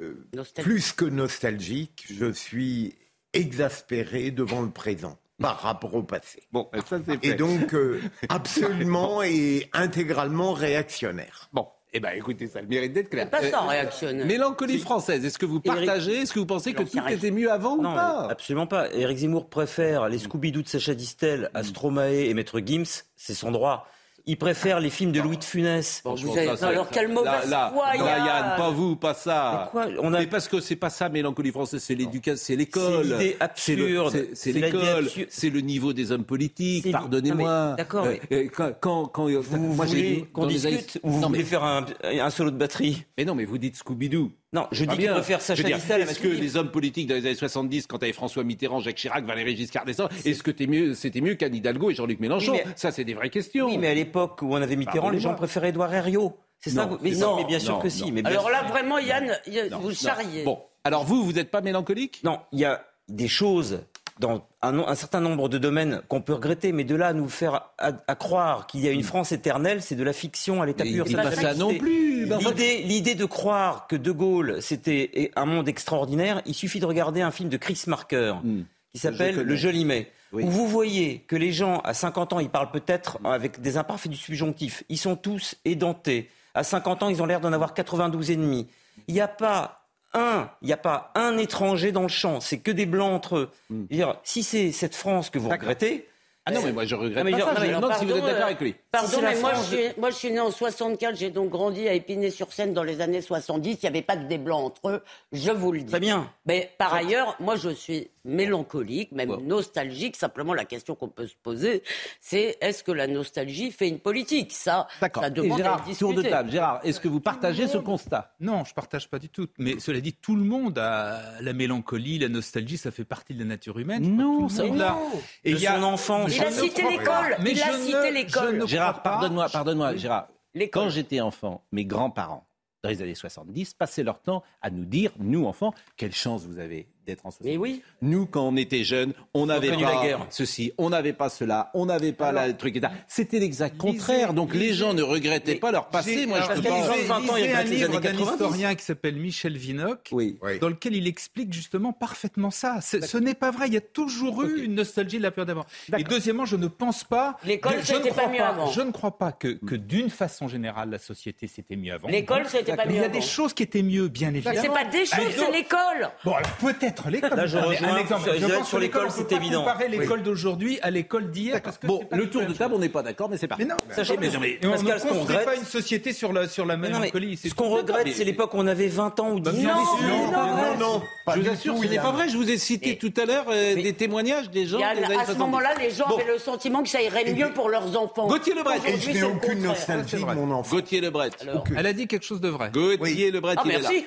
euh, 0.00 0.26
plus 0.62 0.92
que 0.92 1.04
nostalgique, 1.04 2.06
je 2.10 2.32
suis 2.32 2.94
exaspéré 3.34 4.30
devant 4.30 4.62
le 4.62 4.70
présent 4.70 5.18
par 5.42 5.60
rapport 5.60 5.94
au 5.94 6.02
passé. 6.02 6.42
Bon, 6.52 6.68
ça, 6.88 6.98
c'est 7.06 7.24
Et 7.24 7.34
donc 7.34 7.74
euh, 7.74 8.00
absolument 8.28 9.22
et 9.22 9.68
intégralement 9.72 10.52
réactionnaire. 10.52 11.48
Bon, 11.52 11.66
eh 11.94 12.00
ben, 12.00 12.12
écoutez, 12.16 12.46
ça 12.46 12.60
a 12.60 12.62
le 12.62 12.68
mérite 12.68 12.94
d'être 12.94 13.10
clair. 13.10 13.28
Pas 13.28 13.42
ça, 13.42 13.64
Euh, 13.64 13.68
réactionnaire. 13.68 14.26
Mélancolie 14.26 14.78
française, 14.78 15.24
est-ce 15.24 15.38
que 15.38 15.44
vous 15.44 15.60
partagez 15.60 16.22
Est-ce 16.22 16.32
que 16.32 16.38
vous 16.38 16.46
pensez 16.46 16.72
que 16.72 16.82
tout 16.82 16.98
était 17.08 17.30
mieux 17.30 17.50
avant 17.50 17.76
ou 17.76 17.82
Non, 17.82 17.94
pas 17.94 18.28
absolument 18.30 18.66
pas. 18.66 18.90
Éric 18.94 19.18
Zemmour 19.18 19.50
préfère 19.50 20.08
les 20.08 20.18
Scooby-Doo 20.18 20.62
de 20.62 20.68
Sacha 20.68 20.94
Distel 20.94 21.50
à 21.52 21.62
Stromae 21.62 22.28
et 22.28 22.34
Maître 22.34 22.60
Gims, 22.64 23.02
c'est 23.16 23.34
son 23.34 23.50
droit. 23.50 23.86
Il 24.24 24.36
préfère 24.36 24.78
les 24.78 24.90
films 24.90 25.10
de 25.10 25.20
Louis 25.20 25.36
de 25.36 25.42
Funès. 25.42 26.00
Bon, 26.04 26.14
vous 26.14 26.36
avez- 26.38 26.56
ça, 26.56 26.68
alors, 26.68 26.88
quelle 26.88 27.08
mauvaise 27.08 27.26
là, 27.32 27.46
là, 27.48 27.72
foi, 27.74 27.96
là. 27.96 28.18
Yann, 28.18 28.56
pas 28.56 28.70
vous, 28.70 28.94
pas 28.94 29.14
ça. 29.14 29.64
Mais 29.64 29.70
quoi 29.72 29.86
On 30.00 30.14
a- 30.14 30.20
Mais 30.20 30.26
parce 30.28 30.46
que 30.46 30.60
c'est 30.60 30.76
pas 30.76 30.90
ça, 30.90 31.08
mélancolie 31.08 31.50
française, 31.50 31.82
c'est 31.82 31.96
l'éducation, 31.96 32.40
c'est 32.44 32.54
l'école. 32.56 33.16
C'est 33.18 33.26
le- 33.30 33.42
absurde. 33.42 34.26
c'est- 34.34 34.52
l'école, 34.52 35.08
c'est 35.28 35.50
le 35.50 35.60
niveau 35.60 35.92
des 35.92 36.12
hommes 36.12 36.24
politiques, 36.24 36.90
pardonnez-moi. 36.92 37.70
Mais 37.70 37.76
d'accord, 37.76 38.06
Euh, 38.06 38.16
euh, 38.30 38.48
quand, 38.54 38.72
quand, 38.80 39.06
quand- 39.08 39.28
Vous 39.28 39.58
moi, 39.74 39.86
j'ai 39.86 39.92
voulez 39.96 40.26
qu'on 40.32 40.44
années- 40.44 40.52
discute 40.54 41.00
ou 41.02 41.10
vous 41.10 41.20
Non, 41.20 41.26
voulez 41.26 41.40
mais, 41.40 41.44
faire 41.44 41.64
un, 41.64 41.84
un 42.04 42.30
solo 42.30 42.50
de 42.52 42.56
batterie? 42.56 43.04
Mais 43.18 43.24
non, 43.24 43.34
mais 43.34 43.44
vous 43.44 43.58
dites 43.58 43.76
Scooby-Doo. 43.76 44.30
Non, 44.54 44.66
je 44.70 44.84
Pas 44.84 44.92
dis 44.92 44.98
qu'il 44.98 45.10
bien. 45.10 45.22
Je 45.22 45.38
Sacha 45.42 45.62
Distel 45.62 46.02
Est-ce 46.02 46.18
que 46.20 46.28
les 46.28 46.56
hommes 46.56 46.70
politiques 46.70 47.06
dans 47.08 47.14
les 47.14 47.24
années 47.24 47.34
70, 47.34 47.86
quand 47.86 47.96
il 47.98 48.00
y 48.02 48.04
avait 48.04 48.12
François 48.12 48.44
Mitterrand, 48.44 48.80
Jacques 48.80 48.96
Chirac, 48.96 49.24
Valéry 49.24 49.56
Giscard 49.56 49.86
d'Estaing, 49.86 50.08
est-ce 50.26 50.42
que 50.42 50.50
t'es 50.50 50.66
mieux, 50.66 50.94
c'était 50.94 51.22
mieux 51.22 51.34
qu'Anne 51.36 51.54
Hidalgo 51.54 51.90
et 51.90 51.94
Jean-Luc 51.94 52.20
Mélenchon 52.20 52.52
Oui, 52.52 52.60
mais- 52.66 52.72
Ça, 52.76 52.92
c'est 52.92 53.04
des 53.04 53.14
vraies 53.14 53.30
questions. 53.30 53.66
Oui, 53.66 53.78
mais 53.78 53.88
à 53.88 53.94
l'époque 53.94 54.42
où 54.42 54.52
on 54.52 54.56
avait 54.60 54.76
Mitterrand, 54.76 55.08
les 55.10 55.20
gens 55.20 55.34
préféraient 55.34 55.70
Édouard 55.70 55.92
Herriot. 55.94 56.36
C'est 56.58 56.70
ça 56.70 56.88
Mais 57.00 57.10
non, 57.12 57.36
mais 57.36 57.44
bien 57.44 57.58
sûr 57.58 57.74
Non, 57.74 57.80
que 57.80 57.88
si. 57.88 58.02
non. 58.04 58.10
Mais 58.12 58.22
Alors 58.26 58.50
là, 58.50 58.62
vraiment, 58.64 58.98
Yann, 58.98 59.36
vous 59.80 59.92
charriez. 59.94 60.44
Bon, 60.44 60.60
alors 60.84 61.04
vous, 61.04 61.24
vous 61.24 61.32
n'êtes 61.32 61.50
pas 61.50 61.60
mélancolique? 61.60 62.20
Non, 62.22 62.38
il 62.52 62.60
y 62.60 62.64
a 62.64 62.84
des 63.08 63.28
choses 63.28 63.80
dans 64.20 64.46
un, 64.62 64.94
certain 64.94 65.20
nombre 65.20 65.48
de 65.48 65.58
domaines 65.58 66.02
qu'on 66.08 66.20
peut 66.20 66.34
regretter, 66.34 66.72
mais 66.72 66.84
de 66.84 66.94
là 66.94 67.08
à 67.08 67.12
nous 67.12 67.28
faire 67.28 67.70
à, 67.78 67.92
à 68.06 68.14
croire 68.14 68.66
qu'il 68.66 68.80
y 68.80 68.88
a 68.88 68.90
une 68.92 69.02
France 69.02 69.32
éternelle, 69.32 69.82
c'est 69.82 69.96
de 69.96 70.04
la 70.04 70.12
fiction 70.12 70.62
à 70.62 70.66
l'état 70.66 70.84
pur. 70.84 71.04
pas 71.12 71.30
ça 71.32 71.54
non 71.54 71.74
plus. 71.74 72.26
Ben, 72.26 72.38
L'idée, 72.84 73.14
de 73.14 73.24
croire 73.24 73.86
que 73.86 73.96
De 73.96 74.10
Gaulle 74.12 74.58
c'était 74.60 75.30
un 75.36 75.44
monde 75.46 75.68
extraordinaire, 75.68 76.42
il 76.46 76.54
suffit 76.54 76.80
de 76.80 76.86
regarder 76.86 77.20
un 77.22 77.30
film 77.30 77.48
de 77.48 77.56
Chris 77.56 77.82
Marker 77.86 78.34
Hmm. 78.42 78.62
qui 78.92 78.98
s'appelle. 78.98 79.36
Le 79.36 79.56
Joli 79.56 79.84
Mai. 79.84 80.10
Oui. 80.32 80.44
Où 80.44 80.50
vous 80.50 80.66
voyez 80.66 81.18
que 81.28 81.36
les 81.36 81.52
gens 81.52 81.80
à 81.80 81.92
50 81.92 82.32
ans, 82.32 82.40
ils 82.40 82.48
parlent 82.48 82.70
peut-être 82.70 83.18
avec 83.24 83.60
des 83.60 83.76
imparfaits 83.76 84.10
du 84.10 84.16
subjonctif. 84.16 84.82
Ils 84.88 84.96
sont 84.96 85.14
tous 85.16 85.56
édentés. 85.66 86.30
À 86.54 86.64
50 86.64 87.02
ans, 87.02 87.08
ils 87.10 87.22
ont 87.22 87.26
l'air 87.26 87.40
d'en 87.40 87.52
avoir 87.52 87.74
92 87.74 88.30
et 88.30 88.36
demi. 88.36 88.66
Il 89.08 89.14
n'y 89.14 89.20
a 89.20 89.28
pas 89.28 89.81
un, 90.14 90.50
il 90.62 90.66
n'y 90.66 90.72
a 90.72 90.76
pas 90.78 91.10
un 91.14 91.38
étranger 91.38 91.92
dans 91.92 92.02
le 92.02 92.08
champ. 92.08 92.40
C'est 92.40 92.58
que 92.58 92.70
des 92.70 92.86
blancs 92.86 93.12
entre 93.12 93.36
eux. 93.36 93.50
Je 93.70 93.74
veux 93.76 93.86
dire, 93.90 94.16
si 94.24 94.42
c'est 94.42 94.72
cette 94.72 94.94
France 94.94 95.30
que 95.30 95.38
vous 95.38 95.48
regrettez, 95.48 96.08
Ah 96.44 96.50
non, 96.52 96.60
mais 96.64 96.72
moi 96.72 96.84
je 96.84 96.94
regrette 96.96 97.18
Non, 97.18 97.24
mais 97.24 97.32
pas 97.32 97.38
ça. 97.38 97.44
non, 97.46 97.54
Je 97.60 97.66
alors, 97.68 97.80
demande 97.80 97.96
si 97.98 98.04
vous 98.04 98.10
êtes 98.10 98.16
pardon, 98.18 98.26
d'accord 98.26 98.42
euh, 98.42 98.46
avec 98.46 98.60
lui. 98.60 98.74
Pardon, 98.90 99.08
Si 99.08 99.22
mais 99.22 99.40
moi 99.40 99.52
je, 99.54 99.62
suis, 99.62 99.84
moi 99.98 100.10
je 100.10 100.14
suis 100.16 100.30
né 100.32 100.40
en 100.40 100.50
64, 100.50 101.16
j'ai 101.16 101.30
donc 101.30 101.50
grandi 101.50 101.88
à 101.88 101.94
Épinay-sur-Seine 101.94 102.72
dans 102.74 102.82
les 102.82 103.00
années 103.00 103.20
70. 103.22 103.70
Il 103.74 103.78
n'y 103.82 103.88
avait 103.88 104.02
pas 104.02 104.16
que 104.16 104.24
des 104.26 104.38
blancs 104.38 104.64
entre 104.66 104.88
eux, 104.88 105.02
je 105.32 105.50
vous 105.52 105.72
le 105.72 105.80
dis. 105.80 105.86
très 105.86 106.00
bien. 106.00 106.30
Mais 106.46 106.70
par 106.78 106.92
ailleurs, 106.94 107.36
moi 107.40 107.54
je 107.56 107.70
suis 107.70 108.08
mélancolique, 108.24 109.12
même 109.12 109.36
nostalgique. 109.44 110.16
Simplement, 110.16 110.54
la 110.54 110.64
question 110.64 110.94
qu'on 110.94 111.08
peut 111.08 111.26
se 111.26 111.34
poser, 111.42 111.82
c'est 112.20 112.56
est-ce 112.60 112.82
que 112.84 112.92
la 112.92 113.06
nostalgie 113.06 113.70
fait 113.70 113.88
une 113.88 113.98
politique? 113.98 114.52
Ça, 114.52 114.86
ça 115.00 115.26
Et 115.26 115.30
demande 115.30 115.60
à 115.60 115.64
Gérard, 115.64 115.84
tour 115.98 116.14
de 116.14 116.22
table. 116.22 116.50
Gérard, 116.50 116.80
est-ce 116.84 117.00
que 117.00 117.08
vous 117.08 117.20
partagez 117.20 117.66
ce 117.68 117.78
constat? 117.78 118.34
Non, 118.40 118.64
je 118.64 118.74
partage 118.74 119.08
pas 119.08 119.18
du 119.18 119.28
tout. 119.28 119.48
Mais 119.58 119.78
cela 119.80 120.00
dit, 120.00 120.12
tout 120.12 120.36
le 120.36 120.44
monde 120.44 120.78
a 120.78 121.40
la 121.40 121.52
mélancolie, 121.52 122.18
la 122.18 122.28
nostalgie, 122.28 122.76
ça 122.78 122.90
fait 122.90 123.04
partie 123.04 123.34
de 123.34 123.40
la 123.40 123.44
nature 123.46 123.78
humaine. 123.78 124.16
Non, 124.16 124.48
ça 124.48 124.64
non. 124.64 124.98
Et 125.44 125.52
De 125.52 125.56
il 125.56 125.62
y 125.62 125.66
a- 125.66 125.76
son 125.76 125.82
enfance. 125.84 126.34
Il 126.36 126.42
a 126.42 126.46
ne 126.50 126.54
cité 126.54 126.82
l'école. 126.82 127.36
Mais 127.42 127.50
Il 127.52 127.56
je 127.58 127.62
a 127.62 127.76
ne- 127.78 127.82
cité 127.84 128.10
l'école. 128.12 128.58
ne 128.58 128.66
Gérard, 128.66 129.02
pardonne-moi, 129.02 129.48
pardonne-moi, 129.48 129.96
Gérard. 129.96 130.28
Quand 130.72 130.88
j'étais 130.90 131.20
enfant, 131.20 131.64
mes 131.72 131.84
grands-parents, 131.84 132.46
dans 132.82 132.90
les 132.90 133.00
années 133.00 133.14
70, 133.14 133.74
passaient 133.74 134.02
leur 134.02 134.20
temps 134.20 134.42
à 134.60 134.68
nous 134.70 134.84
dire, 134.84 135.12
nous 135.18 135.46
enfants, 135.46 135.72
quelle 135.96 136.12
chance 136.12 136.44
vous 136.46 136.58
avez 136.58 136.88
d'être 137.06 137.26
en 137.26 137.30
70. 137.30 137.50
Mais 137.50 137.56
oui. 137.56 137.82
Nous, 138.00 138.26
quand 138.26 138.46
on 138.46 138.56
était 138.56 138.84
jeunes, 138.84 139.12
on 139.34 139.46
n'avait 139.46 139.70
pas 139.70 139.76
la 139.76 140.02
guerre. 140.02 140.26
ceci, 140.30 140.72
on 140.78 140.90
n'avait 140.90 141.12
pas 141.12 141.28
cela, 141.28 141.70
on 141.74 141.86
n'avait 141.86 142.12
pas 142.12 142.46
le 142.46 142.56
truc. 142.56 142.80
C'était 143.08 143.38
l'exact 143.38 143.76
contraire. 143.76 144.34
Donc 144.34 144.54
les 144.54 144.72
gens 144.74 144.94
ne 144.94 145.02
regrettaient 145.02 145.56
pas 145.56 145.70
leur 145.72 145.88
passé. 145.88 146.14
J'ai- 146.20 146.26
Moi, 146.26 146.38
je 146.40 146.44
alors, 146.50 146.54
peux 146.56 146.62
qu'il 146.62 146.70
y 146.70 146.72
a 146.72 146.76
pas. 146.76 146.80
des 146.82 146.86
gens 146.86 147.02
de 147.02 147.06
20 147.26 147.32
ans, 147.32 147.36
il 147.36 147.42
lisez 147.44 147.54
un 147.54 147.62
livre 147.64 148.00
d'un 148.00 148.10
90. 148.12 148.32
historien 148.32 148.74
qui 148.74 148.84
s'appelle 148.84 149.16
Michel 149.16 149.56
Vinocq. 149.56 150.08
Oui. 150.12 150.38
Dans 150.60 150.68
lequel 150.68 150.94
il 150.96 151.06
explique 151.06 151.52
justement 151.52 151.92
parfaitement 151.92 152.50
ça. 152.50 152.80
Ce 152.80 153.18
n'est 153.18 153.34
pas 153.34 153.50
vrai. 153.50 153.66
Il 153.68 153.74
y 153.74 153.78
a 153.78 153.80
toujours 153.80 154.42
eu 154.42 154.64
une 154.64 154.74
nostalgie 154.74 155.18
de 155.18 155.22
la 155.22 155.30
période 155.30 155.48
d'avant. 155.48 155.66
Et 155.96 156.04
deuxièmement, 156.04 156.44
je 156.44 156.56
ne 156.56 156.66
pense 156.68 157.04
pas. 157.04 157.36
L'école, 157.44 157.74
c'était 157.82 158.08
pas 158.10 158.14
crois 158.22 158.28
mieux 158.28 158.40
avant. 158.42 158.70
Je 158.70 158.80
ne 158.80 158.90
crois 158.90 159.18
pas 159.18 159.32
que, 159.32 159.48
que 159.66 159.74
d'une 159.74 160.10
façon 160.10 160.48
générale, 160.48 160.90
la 160.90 160.98
société 160.98 161.46
c'était 161.46 161.76
mieux 161.76 161.92
avant. 161.92 162.08
L'école, 162.08 162.44
c'était 162.48 162.76
pas 162.76 162.84
mieux 162.86 162.92
il 162.92 162.96
y 162.96 162.98
a 163.00 163.04
avant. 163.04 163.12
des 163.12 163.20
choses 163.20 163.52
qui 163.54 163.62
étaient 163.62 163.82
mieux, 163.82 164.08
bien 164.08 164.30
Mais 164.30 164.38
évidemment. 164.38 164.60
c'est 164.62 164.68
pas 164.68 164.84
des 164.84 165.06
choses, 165.06 165.34
c'est 165.36 165.50
l'école. 165.52 166.10
Bon, 166.24 166.32
alors 166.34 166.50
peut-être 166.60 166.91
L'école. 167.10 167.30
Là, 167.36 167.46
je 167.46 167.58
rejoins- 167.58 167.88
un 167.94 167.96
exemple. 167.98 168.30
je 168.38 168.46
pense 168.46 168.68
sur 168.68 168.78
l'école, 168.78 169.08
c'est 169.10 169.30
évident. 169.32 169.60
comparer 169.60 169.88
l'école 169.88 170.22
d'aujourd'hui 170.22 170.78
à 170.82 170.90
l'école 170.90 171.30
d'hier. 171.30 171.60
parce 171.62 171.78
que 171.78 171.86
Bon, 171.86 172.02
le 172.10 172.28
tour 172.30 172.42
de 172.46 172.52
table, 172.52 172.74
on 172.74 172.78
n'est 172.78 172.88
pas 172.88 173.02
d'accord, 173.02 173.28
mais 173.28 173.36
c'est 173.36 173.48
parti. 173.48 173.64
Mais 173.64 173.70
non, 173.70 173.76
Sachez, 173.90 174.16
mais, 174.18 174.28
mais, 174.40 174.58
on 174.64 174.70
Pascal, 174.70 174.94
ne 174.94 174.98
ce 174.98 175.02
qu'on 175.02 175.08
construit 175.14 175.36
regrette, 175.36 175.44
pas 175.44 175.56
une 175.56 175.64
société 175.64 176.12
sur 176.12 176.32
la, 176.32 176.48
sur 176.48 176.66
la 176.66 176.76
mélancolie. 176.76 177.36
c'est 177.36 177.48
ce 177.48 177.54
qu'on 177.54 177.68
regrette, 177.68 178.08
c'est 178.14 178.24
l'époque 178.24 178.54
où 178.54 178.58
on 178.58 178.66
avait 178.66 178.88
20 178.88 179.18
ans 179.20 179.32
ou 179.32 179.40
10 179.40 179.50
bien 179.50 179.74
ans. 179.74 179.84
Non, 180.02 180.32
non, 180.32 180.78
non, 180.78 181.02
je 181.34 181.40
vous 181.40 181.48
assure, 181.48 181.78
ce 181.78 181.86
n'est 181.86 181.96
pas 181.96 182.12
vrai. 182.12 182.28
Je 182.28 182.36
vous 182.36 182.50
ai 182.50 182.58
cité 182.58 182.96
tout 182.96 183.12
à 183.20 183.24
l'heure 183.24 183.46
euh, 183.50 183.74
des 183.74 183.92
témoignages 183.92 184.50
des 184.50 184.66
gens 184.66 184.80
à 184.80 184.94
ce 184.94 185.02
70. 185.02 185.38
moment-là, 185.38 185.70
les 185.80 185.90
gens 185.90 186.06
avaient 186.06 186.30
le 186.32 186.38
sentiment 186.38 186.82
que 186.82 186.88
ça 186.88 187.00
irait 187.02 187.32
mieux 187.32 187.50
pour 187.52 187.68
leurs 187.68 187.96
enfants. 187.96 188.26
Gauthier 188.28 188.54
Lebret. 188.54 188.78
Je 188.98 189.10
n'ai 189.10 189.22
aucune 189.22 189.62
nostalgie 189.62 190.16
de 190.16 190.20
mon 190.34 190.50
enfant. 190.50 190.76
Gauthier 190.76 191.00
Lebret. 191.00 191.30
Alors, 191.40 191.64
Elle 191.76 191.86
a 191.86 191.92
dit 191.92 192.06
quelque 192.06 192.24
chose 192.24 192.40
de 192.40 192.48
vrai. 192.48 192.70
Gauthier 192.72 193.30
Lebret, 193.30 193.54
Ah, 193.56 193.62
il 193.64 193.70
est 193.70 193.78
là. 193.80 193.88
merci. 193.90 194.04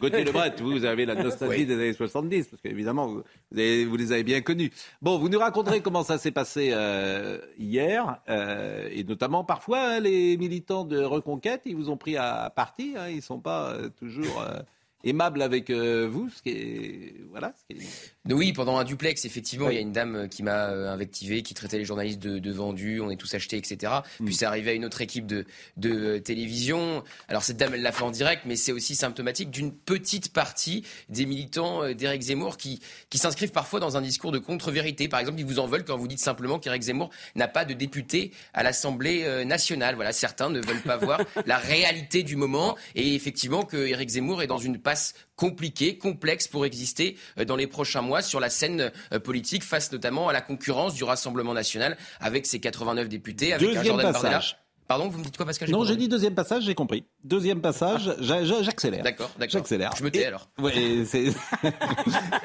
Gauthier 0.00 0.24
Lebret, 0.24 0.52
vous, 0.60 0.72
vous 0.72 0.84
avez 0.84 1.06
la 1.06 1.14
nostalgie 1.14 1.66
des 1.66 1.74
années 1.74 1.92
70, 2.22 2.48
parce 2.48 2.62
qu'évidemment, 2.62 3.06
vous, 3.06 3.22
vous, 3.50 3.96
les 3.96 4.12
avez 4.12 4.22
bien 4.22 4.40
connus. 4.40 4.70
Bon, 5.00 5.18
vous 5.18 5.28
nous 5.28 5.38
raconterez 5.38 5.80
comment 5.82 6.02
ça 6.02 6.18
s'est 6.18 6.30
passé 6.30 6.70
euh, 6.72 7.38
hier, 7.58 8.20
euh, 8.28 8.88
et 8.90 9.04
notamment 9.04 9.44
parfois, 9.44 9.80
hein, 9.80 10.00
les 10.00 10.36
militants 10.36 10.84
de 10.84 11.00
Reconquête, 11.00 11.62
ils 11.66 11.76
vous 11.76 11.90
ont 11.90 11.96
pris 11.96 12.16
à 12.16 12.50
partie, 12.54 12.94
hein, 12.96 13.08
ils 13.08 13.16
ne 13.16 13.20
sont 13.20 13.40
pas 13.40 13.70
euh, 13.70 13.88
toujours 13.88 14.44
euh, 15.04 15.08
aimables 15.08 15.42
avec 15.42 15.70
euh, 15.70 16.06
vous, 16.10 16.28
ce 16.30 16.42
qui 16.42 16.50
est... 16.50 17.14
Voilà, 17.30 17.52
ce 17.68 17.74
qui 17.74 17.82
est- 17.82 18.32
Oui, 18.32 18.52
pendant 18.52 18.78
un 18.78 18.84
duplex, 18.84 19.24
effectivement, 19.24 19.68
il 19.70 19.74
y 19.74 19.78
a 19.78 19.80
une 19.80 19.92
dame 19.92 20.28
qui 20.28 20.42
m'a 20.42 20.68
euh, 20.70 20.88
invectivé, 20.92 21.42
qui 21.42 21.54
traitait 21.54 21.78
les 21.78 21.84
journalistes 21.84 22.20
de, 22.20 22.38
de 22.38 22.52
vendus, 22.52 23.00
on 23.00 23.10
est 23.10 23.16
tous 23.16 23.34
achetés, 23.34 23.56
etc. 23.56 23.92
Puis 24.24 24.34
c'est 24.34 24.44
arrivé 24.46 24.70
à 24.70 24.74
une 24.74 24.84
autre 24.84 25.00
équipe 25.00 25.26
de, 25.26 25.44
de 25.76 26.18
télévision. 26.18 27.02
Alors 27.28 27.42
cette 27.42 27.56
dame, 27.56 27.74
elle 27.74 27.82
l'a 27.82 27.92
fait 27.92 28.04
en 28.04 28.10
direct, 28.10 28.42
mais 28.46 28.56
c'est 28.56 28.72
aussi 28.72 28.94
symptomatique 28.94 29.50
d'une 29.50 29.72
petite 29.72 30.32
partie 30.32 30.84
des 31.08 31.26
militants 31.26 31.82
euh, 31.82 31.94
d'Éric 31.94 32.22
Zemmour 32.22 32.56
qui, 32.56 32.80
qui 33.10 33.18
s'inscrivent 33.18 33.50
parfois 33.52 33.80
dans 33.80 33.96
un 33.96 34.02
discours 34.02 34.32
de 34.32 34.38
contre-vérité. 34.38 35.08
Par 35.08 35.20
exemple, 35.20 35.40
ils 35.40 35.46
vous 35.46 35.58
en 35.58 35.66
veulent 35.66 35.84
quand 35.84 35.96
vous 35.96 36.08
dites 36.08 36.20
simplement 36.20 36.58
qu'Éric 36.58 36.82
Zemmour 36.82 37.10
n'a 37.34 37.48
pas 37.48 37.64
de 37.64 37.74
député 37.74 38.30
à 38.54 38.62
l'Assemblée 38.62 39.22
euh, 39.24 39.44
nationale. 39.44 39.94
Voilà, 39.96 40.12
certains 40.12 40.48
ne 40.50 40.60
veulent 40.60 40.82
pas 40.82 40.96
voir 40.96 41.20
la 41.46 41.58
réalité 41.58 42.22
du 42.22 42.36
moment 42.36 42.76
et 42.94 43.14
effectivement 43.14 43.64
que 43.64 43.76
Éric 43.76 44.10
Zemmour 44.10 44.42
est 44.42 44.46
dans 44.46 44.58
une 44.58 44.78
passe 44.92 45.14
compliquée, 45.36 45.96
complexe 45.96 46.48
pour 46.48 46.66
exister 46.66 47.16
euh, 47.38 47.46
dans 47.46 47.56
les 47.56 47.66
prochains 47.66 48.02
mois 48.02 48.20
sur 48.20 48.40
la 48.40 48.50
scène 48.50 48.92
euh, 49.12 49.18
politique 49.18 49.64
face 49.64 49.90
notamment 49.90 50.28
à 50.28 50.34
la 50.34 50.42
concurrence 50.42 50.94
du 50.94 51.02
Rassemblement 51.02 51.54
national 51.54 51.96
avec 52.20 52.44
ses 52.44 52.60
89 52.60 53.08
députés, 53.08 53.54
avec 53.54 53.66
un 53.66 53.72
Deuxième 53.72 53.86
Jordan 53.86 54.12
Bardella. 54.12 54.42
Pardon, 54.92 55.08
vous 55.08 55.20
me 55.20 55.24
dites 55.24 55.38
quoi 55.38 55.46
Pascal? 55.46 55.68
J'ai 55.68 55.72
Non, 55.72 55.84
j'ai 55.84 55.96
dit 55.96 56.06
deuxième 56.06 56.34
passage, 56.34 56.64
j'ai 56.64 56.74
compris. 56.74 57.04
Deuxième 57.24 57.62
passage, 57.62 58.14
j'a- 58.20 58.44
j'accélère. 58.44 59.02
D'accord, 59.02 59.30
d'accord. 59.38 59.52
J'accélère. 59.52 59.90
Je 59.96 60.04
me 60.04 60.10
tais 60.10 60.18
Et- 60.20 60.26
alors. 60.26 60.50
Ouais, 60.58 61.04
c'est... 61.06 61.32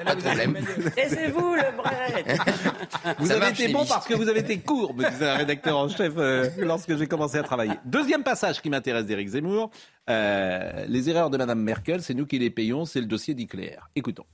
Pas 0.06 0.16
de 0.16 0.22
problème. 0.22 0.58
Laissez-vous 0.96 1.56
le 1.56 1.76
bret. 1.76 2.24
Vous 3.20 3.26
Ça 3.26 3.34
avez 3.34 3.40
marche, 3.42 3.60
été 3.60 3.74
bon 3.74 3.86
parce 3.86 4.08
que 4.08 4.14
vous 4.14 4.30
avez 4.30 4.40
été 4.40 4.60
court, 4.60 4.94
me 4.96 5.10
disait 5.10 5.28
un 5.28 5.36
rédacteur 5.36 5.76
en 5.78 5.90
chef 5.90 6.14
euh, 6.16 6.50
lorsque 6.60 6.96
j'ai 6.96 7.08
commencé 7.08 7.38
à 7.38 7.44
travailler. 7.44 7.74
Deuxième 7.84 8.24
passage 8.24 8.62
qui 8.62 8.70
m'intéresse 8.70 9.06
d'Éric 9.06 9.28
Zemmour. 9.28 9.70
euh, 10.10 10.86
les 10.88 11.10
erreurs 11.10 11.30
de 11.30 11.38
Madame 11.38 11.60
Merkel, 11.62 12.02
c'est 12.02 12.14
nous 12.14 12.26
qui 12.26 12.40
les 12.40 12.50
payons, 12.50 12.86
c'est 12.86 13.02
le 13.02 13.08
dossier 13.08 13.36
nucléaire. 13.36 13.90
Écoutons. 13.94 14.26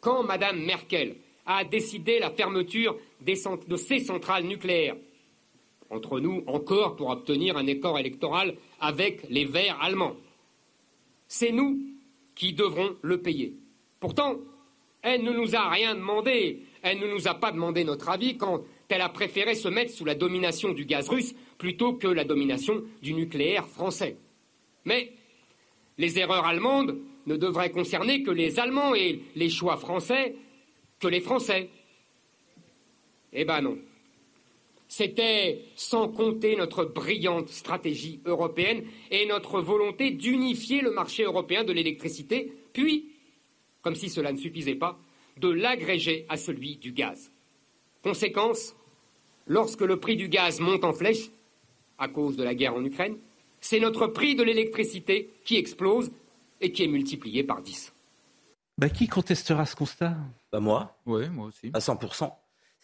Quand 0.00 0.24
Mme 0.24 0.64
Merkel 0.64 1.14
a 1.46 1.64
décidé 1.64 2.18
la 2.18 2.30
fermeture 2.30 2.96
des 3.20 3.36
cent- 3.36 3.58
de 3.68 3.76
ces 3.76 4.00
centrales 4.00 4.44
nucléaires, 4.44 4.96
entre 5.94 6.20
nous 6.20 6.42
encore 6.46 6.96
pour 6.96 7.10
obtenir 7.10 7.56
un 7.56 7.68
accord 7.68 7.98
électoral 7.98 8.54
avec 8.80 9.22
les 9.30 9.44
Verts 9.44 9.78
allemands, 9.80 10.16
c'est 11.28 11.52
nous 11.52 11.80
qui 12.34 12.52
devrons 12.52 12.96
le 13.02 13.22
payer. 13.22 13.54
Pourtant, 14.00 14.36
elle 15.02 15.22
ne 15.22 15.32
nous 15.32 15.54
a 15.54 15.68
rien 15.68 15.94
demandé. 15.94 16.62
Elle 16.82 16.98
ne 16.98 17.06
nous 17.06 17.28
a 17.28 17.34
pas 17.34 17.52
demandé 17.52 17.84
notre 17.84 18.08
avis 18.08 18.36
quand 18.36 18.62
elle 18.88 19.00
a 19.00 19.08
préféré 19.08 19.54
se 19.54 19.68
mettre 19.68 19.92
sous 19.92 20.04
la 20.04 20.14
domination 20.14 20.72
du 20.72 20.84
gaz 20.84 21.08
russe 21.08 21.34
plutôt 21.58 21.94
que 21.94 22.06
la 22.06 22.24
domination 22.24 22.82
du 23.02 23.12
nucléaire 23.12 23.66
français. 23.66 24.16
Mais 24.84 25.12
les 25.98 26.18
erreurs 26.18 26.44
allemandes 26.44 26.98
ne 27.26 27.36
devraient 27.36 27.70
concerner 27.70 28.22
que 28.22 28.30
les 28.30 28.60
Allemands 28.60 28.94
et 28.94 29.20
les 29.34 29.48
choix 29.48 29.76
français 29.76 30.36
que 31.00 31.08
les 31.08 31.20
Français. 31.20 31.70
Eh 33.32 33.44
ben 33.44 33.62
non. 33.62 33.78
C'était 34.96 35.64
sans 35.74 36.08
compter 36.08 36.54
notre 36.54 36.84
brillante 36.84 37.48
stratégie 37.48 38.20
européenne 38.26 38.84
et 39.10 39.26
notre 39.26 39.60
volonté 39.60 40.12
d'unifier 40.12 40.82
le 40.82 40.92
marché 40.92 41.24
européen 41.24 41.64
de 41.64 41.72
l'électricité, 41.72 42.52
puis, 42.72 43.10
comme 43.82 43.96
si 43.96 44.08
cela 44.08 44.30
ne 44.30 44.38
suffisait 44.38 44.76
pas, 44.76 44.96
de 45.38 45.48
l'agréger 45.48 46.26
à 46.28 46.36
celui 46.36 46.76
du 46.76 46.92
gaz. 46.92 47.32
Conséquence, 48.04 48.76
lorsque 49.48 49.80
le 49.80 49.98
prix 49.98 50.14
du 50.14 50.28
gaz 50.28 50.60
monte 50.60 50.84
en 50.84 50.92
flèche, 50.92 51.28
à 51.98 52.06
cause 52.06 52.36
de 52.36 52.44
la 52.44 52.54
guerre 52.54 52.76
en 52.76 52.84
Ukraine, 52.84 53.16
c'est 53.60 53.80
notre 53.80 54.06
prix 54.06 54.36
de 54.36 54.44
l'électricité 54.44 55.28
qui 55.44 55.56
explose 55.56 56.12
et 56.60 56.70
qui 56.70 56.84
est 56.84 56.86
multiplié 56.86 57.42
par 57.42 57.62
10. 57.62 57.92
Bah, 58.78 58.88
qui 58.88 59.08
contestera 59.08 59.66
ce 59.66 59.74
constat? 59.74 60.16
Bah 60.52 60.60
moi, 60.60 60.96
Oui, 61.04 61.28
moi 61.30 61.48
aussi. 61.48 61.72
à 61.72 61.80
100%. 61.80 62.30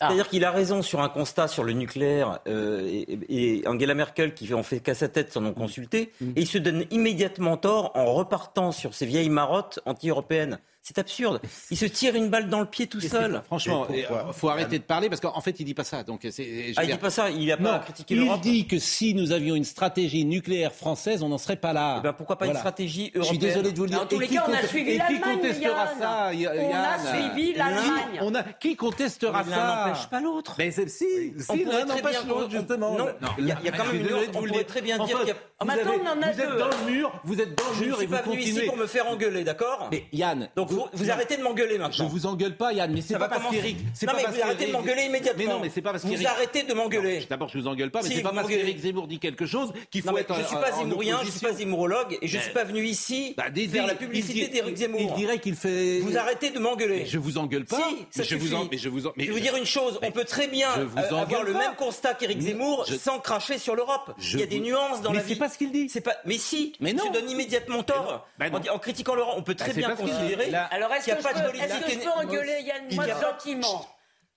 C'est-à-dire 0.01 0.29
qu'il 0.29 0.45
a 0.47 0.51
raison 0.51 0.81
sur 0.81 1.03
un 1.03 1.11
constat 1.11 1.47
sur 1.47 1.63
le 1.63 1.73
nucléaire 1.73 2.41
euh, 2.49 2.87
et, 2.87 3.19
et 3.29 3.69
Angela 3.69 3.95
Merkel 3.95 4.33
qui 4.33 4.53
en 4.55 4.63
fait 4.63 4.81
qu'à 4.81 4.95
sa 4.95 5.09
tête 5.09 5.33
sans 5.33 5.43
non 5.43 5.53
consulter 5.53 6.13
et 6.23 6.41
il 6.41 6.47
se 6.47 6.57
donne 6.57 6.87
immédiatement 6.91 7.59
tort 7.59 7.93
en 7.95 8.07
repartant 8.15 8.73
sur 8.73 8.95
ces 8.95 9.05
vieilles 9.05 9.29
marottes 9.29 9.81
anti-européennes. 9.85 10.59
C'est 10.83 10.99
absurde. 10.99 11.41
Il 11.71 11.77
se 11.77 11.85
tire 11.85 12.15
une 12.15 12.31
balle 12.31 12.49
dans 12.49 12.59
le 12.61 12.65
pied 12.67 12.87
tout 12.87 13.01
seul. 13.03 13.43
Franchement, 13.47 13.87
il 13.95 14.03
pourquoi 14.07 14.33
faut 14.33 14.49
arrêter 14.49 14.79
de 14.79 14.83
parler 14.85 15.09
parce 15.11 15.21
qu'en 15.21 15.41
fait, 15.43 15.61
il 15.61 15.65
dit 15.65 15.75
pas 15.75 15.85
ça. 15.85 16.03
Donc, 16.05 16.27
c'est, 16.31 16.73
Ah, 16.77 16.83
il 16.83 16.87
dire- 16.87 16.97
dit 16.97 17.01
pas 17.01 17.11
ça, 17.11 17.29
il 17.31 17.53
a 17.53 17.59
pas 17.59 17.63
Non, 17.75 17.79
critiqué 17.81 18.15
il 18.15 18.21
l'Europe. 18.25 18.41
dit 18.41 18.67
que 18.67 18.79
si 18.79 19.13
nous 19.15 19.31
avions 19.33 19.55
une 19.55 19.65
stratégie 19.65 20.25
nucléaire 20.25 20.73
française, 20.73 21.23
on 21.23 21.29
n'en 21.29 21.37
serait 21.39 21.57
pas 21.57 21.75
là. 21.75 21.97
Eh 21.99 22.03
ben, 22.03 22.13
pourquoi 22.15 22.37
pas 22.39 22.47
Voilà. 22.47 22.59
une 22.59 22.63
stratégie 22.63 23.13
Je 23.15 23.21
suis 23.21 23.35
européenne 23.35 23.39
désolé 23.41 23.73
de 23.73 23.77
vous 23.77 23.85
le 23.85 23.91
dire. 23.91 24.01
en 24.03 24.07
tous 24.07 24.17
Et 24.17 24.19
les 24.21 24.29
qui 24.29 24.35
cas, 24.35 24.45
on 24.49 24.53
a 24.55 24.63
suivi 24.67 24.91
et 24.91 24.93
qui 24.95 24.99
l'Allemagne, 24.99 25.37
contestera 25.37 25.69
Yann. 25.69 25.99
ça, 26.01 26.31
On 26.65 26.75
a 26.75 27.13
suivi 27.15 27.53
l'Allemagne. 27.55 28.19
On 28.23 28.35
a 28.35 28.43
qui 28.43 28.77
contestera 28.77 29.43
L'un 29.43 29.51
ça 29.51 29.85
n'empêche 29.87 30.07
pas 30.09 30.21
l'autre. 30.21 30.55
Mais 30.59 30.71
si, 30.71 31.07
On 31.51 31.55
si, 31.57 31.65
l'un 31.65 31.85
n'empêche 31.85 32.25
l'autre, 32.27 32.51
justement. 32.51 32.97
non, 32.97 33.09
il 33.39 33.47
y 33.47 33.53
a- 33.53 33.59
il 33.61 33.67
y 33.67 33.69
a 33.69 33.73
quand 33.73 33.85
même 33.85 33.97
une 33.97 34.07
On 34.35 34.41
le 34.41 34.49
pourrait 34.49 34.65
très 34.65 34.81
bien 34.81 34.97
dire 35.05 35.17
Enfin, 35.17 35.19
qu'il 35.19 35.29
y 35.29 35.31
a- 35.33 35.37
vous 35.61 35.67
maintenant, 35.67 35.93
on 36.03 36.07
en 36.19 36.23
a 36.23 36.33
Vous 36.33 36.41
êtes 36.41 36.49
deux. 36.49 36.59
dans 36.59 36.69
le 36.87 36.91
mur, 36.91 37.21
vous 37.25 37.41
êtes 37.41 37.59
dans 37.59 37.69
le 37.69 37.75
Je 37.75 37.81
ne 37.83 37.87
mur 37.87 37.95
et 37.95 37.99
suis 37.99 38.07
vous 38.07 38.17
pas 38.17 38.23
venu 38.23 38.39
ici 38.39 38.49
continuez. 38.49 38.67
pour 38.67 38.77
me 38.79 38.87
faire 38.87 39.07
engueuler, 39.09 39.45
d'accord 39.45 39.89
Mais 39.93 40.05
Yann, 40.13 40.49
Donc 40.57 40.70
vous, 40.71 40.87
vous 40.93 41.11
arrêtez 41.11 41.37
de 41.37 41.43
m'engueuler 41.43 41.75
je 41.77 41.81
maintenant. 41.81 42.07
vous 42.09 42.27
engueule 42.27 42.57
pas, 42.57 42.73
Yann, 42.73 42.93
mais 42.93 43.01
c'est 43.03 43.15
pas 43.15 43.21
va 43.21 43.29
parce 43.29 43.51
qu'Éric. 43.51 43.77
c'est 43.95 44.07
Non 44.07 44.13
pas 44.13 44.19
mais 44.19 44.25
parce 44.25 44.37
vous 44.37 44.43
arrêtez 44.43 44.67
de 44.67 44.73
m'engueuler 44.73 45.03
immédiatement. 45.05 45.43
Mais 45.45 45.51
non, 45.53 45.61
mais 45.61 45.71
c'est 45.73 45.83
pas 45.83 45.93
parce 45.93 46.05
Vous 46.05 46.11
qu'Éric- 46.11 46.27
arrêtez 46.27 46.63
de 46.63 46.75
m'engueuler. 46.75 47.27
D'abord, 47.29 47.49
je 47.49 47.59
vous 47.59 47.67
engueule 47.69 47.91
pas, 47.91 48.03
mais 48.03 48.09
Si, 48.09 48.17
c'est 48.17 48.23
pas 48.23 48.31
vous 48.31 48.37
parce 48.37 48.49
qu'Éric 48.49 48.79
Zemmour 48.79 49.07
dit 49.07 49.19
quelque 49.19 49.47
chose 49.47 49.73
qu'il 49.91 50.03
Non, 50.05 50.11
faut 50.11 50.15
mais 50.17 50.23
être 50.23 50.35
je 50.35 50.41
ne 50.41 50.47
suis 50.47 50.57
pas 50.57 50.73
en 50.75 50.79
zémourien, 50.81 51.19
je 51.23 51.27
ne 51.27 51.31
suis 51.31 51.41
pas 51.41 51.53
zémourologue 51.53 52.19
et 52.21 52.27
je 52.29 52.33
ne 52.35 52.39
Mais- 52.39 52.45
suis 52.45 52.53
pas 52.55 52.65
venu 52.65 52.85
ici 52.85 53.35
Bah, 53.37 53.45
faire 53.71 53.87
la 53.87 53.95
publicité 53.95 54.49
d'Éric 54.49 54.77
Zemmour. 54.77 55.01
Il 55.01 55.15
dirait 55.15 55.39
qu'il 55.39 55.55
fait. 55.57 56.01
Vous 56.01 56.17
arrêtez 56.17 56.51
de 56.51 56.59
m'engueuler. 56.59 57.01
Mais 57.01 57.07
je 57.07 57.19
vous 57.19 57.39
engueule 57.39 57.65
pas. 57.65 57.77
Si, 57.77 58.07
mais 58.19 58.25
je 58.25 58.37
vous 58.37 58.49
mais 58.71 58.79
je 58.79 58.89
vous 58.89 59.07
en, 59.07 59.13
mais 59.17 59.25
je 59.25 59.29
vais 59.31 59.35
vous 59.35 59.41
dire 59.41 59.57
une 59.57 59.67
chose, 59.67 59.99
on 60.03 60.11
peut 60.11 60.25
très 60.25 60.49
bien 60.49 60.69
je 60.77 60.83
vous 60.83 60.99
euh, 60.99 61.17
avoir 61.17 61.43
le 61.43 61.53
pas. 61.53 61.59
même 61.59 61.75
constat 61.77 62.15
qu'Éric 62.15 62.39
Mais 62.39 62.51
Zemmour 62.51 62.85
je- 62.89 62.97
sans 62.97 63.19
cracher 63.19 63.59
sur 63.59 63.75
l'Europe. 63.77 64.13
Je 64.19 64.37
Il 64.37 64.41
y 64.41 64.43
a 64.43 64.47
des 64.47 64.59
vous- 64.59 64.65
nuances 64.65 65.03
dans 65.03 65.11
Mais 65.11 65.17
la 65.19 65.23
c'est 65.23 65.35
vie. 65.35 65.39
pas 65.39 65.49
ce 65.49 65.59
qu'il 65.59 65.73
dit. 65.73 65.89
C'est 65.89 66.01
pas. 66.01 66.15
Mais 66.25 66.39
si. 66.39 66.73
Mais 66.81 66.93
non. 66.93 67.05
se 67.05 67.13
donne 67.13 67.29
immédiatement 67.31 67.83
tort 67.83 68.27
Bah 68.39 68.49
non. 68.51 68.61
en, 68.73 68.79
critiquant 68.79 69.15
l'Europe. 69.15 69.35
On 69.37 69.43
peut 69.43 69.55
très 69.55 69.69
Bah, 69.69 69.73
c'est 69.75 69.81
bien 69.81 69.91
pas 69.91 69.97
considérer. 69.97 70.51
Là- 70.63 70.69
Alors, 70.73 70.93
est-ce 70.95 71.05
qu'il 71.05 71.15
que, 71.15 71.23
y 71.23 71.27
a 71.27 71.29
je 71.31 71.35
pas 71.35 71.41
de 71.43 71.51
peux, 71.51 71.57
est-ce 71.59 71.85
que 71.85 71.91
je 71.91 71.99
peux 72.01 72.11
engueuler 72.11 72.61
Yann, 72.63 72.83
Il 72.91 72.97
moi, 72.97 73.07
gentiment? 73.21 73.87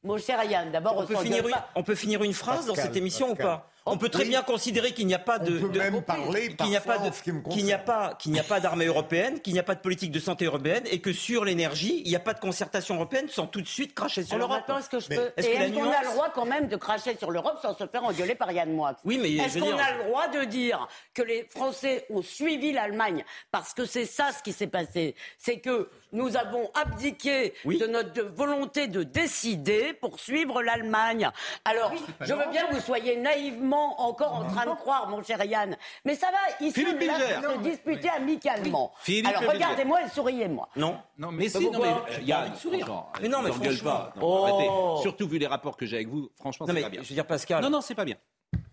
Mon 0.03 0.17
cher 0.17 0.43
Yann, 0.43 0.71
d'abord, 0.71 0.97
On 0.97 1.03
on 1.03 1.05
peut, 1.05 1.13
s'engueule 1.15 1.27
finir 1.31 1.47
une, 1.47 1.53
pas. 1.53 1.69
on 1.75 1.83
peut 1.83 1.95
finir 1.95 2.23
une 2.23 2.33
phrase 2.33 2.65
dans 2.65 2.75
cette 2.75 2.95
émission 2.95 3.29
Pascal. 3.29 3.45
ou 3.45 3.49
pas? 3.49 3.69
On 3.85 3.97
peut 3.97 4.07
très 4.07 4.23
Oui. 4.23 4.29
bien 4.29 4.43
considérer 4.43 4.93
qu'il 4.93 5.07
n'y 5.07 5.13
a 5.13 5.19
pas 5.19 5.39
de, 5.39 5.57
On 5.57 5.61
peut 5.63 5.69
de- 5.69 5.79
même 5.79 6.01
parler 6.03 6.55
qu'il 6.55 6.67
n'y 6.67 6.77
a 6.77 6.79
pas 6.79 6.93
parfois 6.93 7.05
de 7.05 7.09
en 7.09 7.13
ce 7.17 7.21
qui 7.21 7.31
me 7.33 7.41
qu'il 7.41 7.65
n'y 7.65 7.73
a 7.73 7.77
pas 7.77 8.13
qu'il 8.17 8.31
n'y 8.31 8.39
a 8.39 8.43
pas 8.43 8.61
d'armée 8.61 8.85
européenne, 8.93 9.41
qu'il 9.41 9.51
n'y 9.51 9.59
a 9.59 9.63
pas 9.63 9.75
de 9.75 9.81
politique 9.81 10.11
de 10.11 10.19
santé 10.21 10.45
européenne 10.45 10.83
et 10.89 11.01
que 11.01 11.11
sur 11.11 11.43
l'énergie, 11.43 12.01
il 12.05 12.09
n'y 12.09 12.15
a 12.15 12.19
pas 12.21 12.33
de 12.33 12.39
concertation 12.39 12.95
européenne 12.95 13.27
sans 13.29 13.45
tout 13.45 13.61
de 13.61 13.67
suite 13.67 13.93
cracher 13.93 14.23
sur 14.23 14.37
l'Europe. 14.37 14.63
est-ce 14.79 14.87
que 14.89 14.99
je 15.01 15.07
Mais 15.09 15.15
peux. 15.17 15.31
est-ce 15.35 15.47
et 15.47 15.51
que 15.53 15.57
la 15.59 15.65
est-ce 15.65 15.73
qu'on 15.73 15.91
a 15.91 16.01
le 16.01 16.07
droit 16.13 16.29
quand 16.33 16.45
même 16.45 16.67
de 16.69 16.75
cracher 16.77 17.17
sur 17.17 17.29
l'Europe 17.29 17.59
sans 17.61 17.75
se 17.77 17.85
faire 17.87 18.05
engueuler 18.05 18.35
par 18.35 18.49
Yann 18.53 18.71
Moix? 18.71 18.95
Oui, 19.03 19.17
mais 19.21 19.33
Est-ce 19.33 19.59
qu'on 19.59 19.65
dire- 19.65 19.77
a 19.79 19.97
le 19.97 20.03
droit 20.05 20.27
de 20.29 20.45
dire 20.45 20.87
que 21.13 21.21
les 21.21 21.43
Français 21.49 22.05
ont 22.09 22.21
suivi 22.21 22.71
l'Allemagne 22.71 23.25
Parce 23.51 23.73
que 23.73 23.83
c'est 23.85 24.05
ça 24.05 24.31
ce 24.31 24.41
qui 24.43 24.53
s'est 24.53 24.67
passé? 24.67 25.13
C'est 25.37 25.59
que 25.59 25.89
nous 26.13 26.37
avons 26.37 26.71
abdiqué 26.73 27.53
Oui. 27.65 27.77
de 27.79 27.87
notre 27.87 28.21
volonté 28.23 28.87
de 28.87 29.03
décider 29.03 29.91
pour 29.93 30.19
suivre 30.21 30.61
l'Allemagne. 30.61 31.29
Alors, 31.65 31.91
je 32.21 32.33
veux 32.33 32.49
bien 32.49 32.67
que 32.67 32.75
vous 32.75 32.81
soyez 32.81 33.17
naïvement 33.17 33.72
encore 33.75 34.33
en 34.33 34.45
train 34.45 34.65
de 34.65 34.75
croire, 34.75 35.09
mon 35.09 35.21
cher 35.23 35.43
Yann. 35.43 35.75
Mais 36.05 36.15
ça 36.15 36.27
va, 36.31 36.65
ici, 36.65 36.73
Philippe 36.73 36.97
on 36.97 37.01
est 37.01 37.05
là 37.07 37.41
pour 37.41 37.53
se 37.63 37.69
disputer 37.69 38.09
amicalement. 38.09 38.91
Philippe 38.99 39.27
Alors, 39.35 39.51
regardez-moi 39.53 40.03
et 40.03 40.09
souriez-moi. 40.09 40.69
Non. 40.75 40.97
Non, 41.17 41.31
Mais 41.31 41.49
si, 41.49 41.59
non, 41.59 41.71
mais 41.71 41.79
pas 41.79 42.39
envie 42.41 42.51
de 42.51 42.55
sourire. 42.57 42.85
franchement, 42.85 43.11
Mais 43.21 43.27
non, 43.29 43.41
mais 43.41 43.51
franchement. 43.51 43.91
pas. 43.91 44.13
Non, 44.17 44.21
Oh. 44.21 44.43
arrêtez. 44.45 45.01
Surtout 45.01 45.27
vu 45.27 45.37
les 45.37 45.47
rapports 45.47 45.77
que 45.77 45.85
j'ai 45.85 45.97
avec 45.97 46.07
vous, 46.09 46.29
franchement, 46.39 46.65
c'est 46.67 46.81
pas 46.81 46.89
bien. 46.89 47.01
je 47.03 47.09
veux 47.09 47.15
dire 47.15 47.27
Pascal. 47.27 47.61
Non, 47.63 47.69
non, 47.69 47.81
c'est 47.81 47.95
pas 47.95 48.05
bien. 48.05 48.15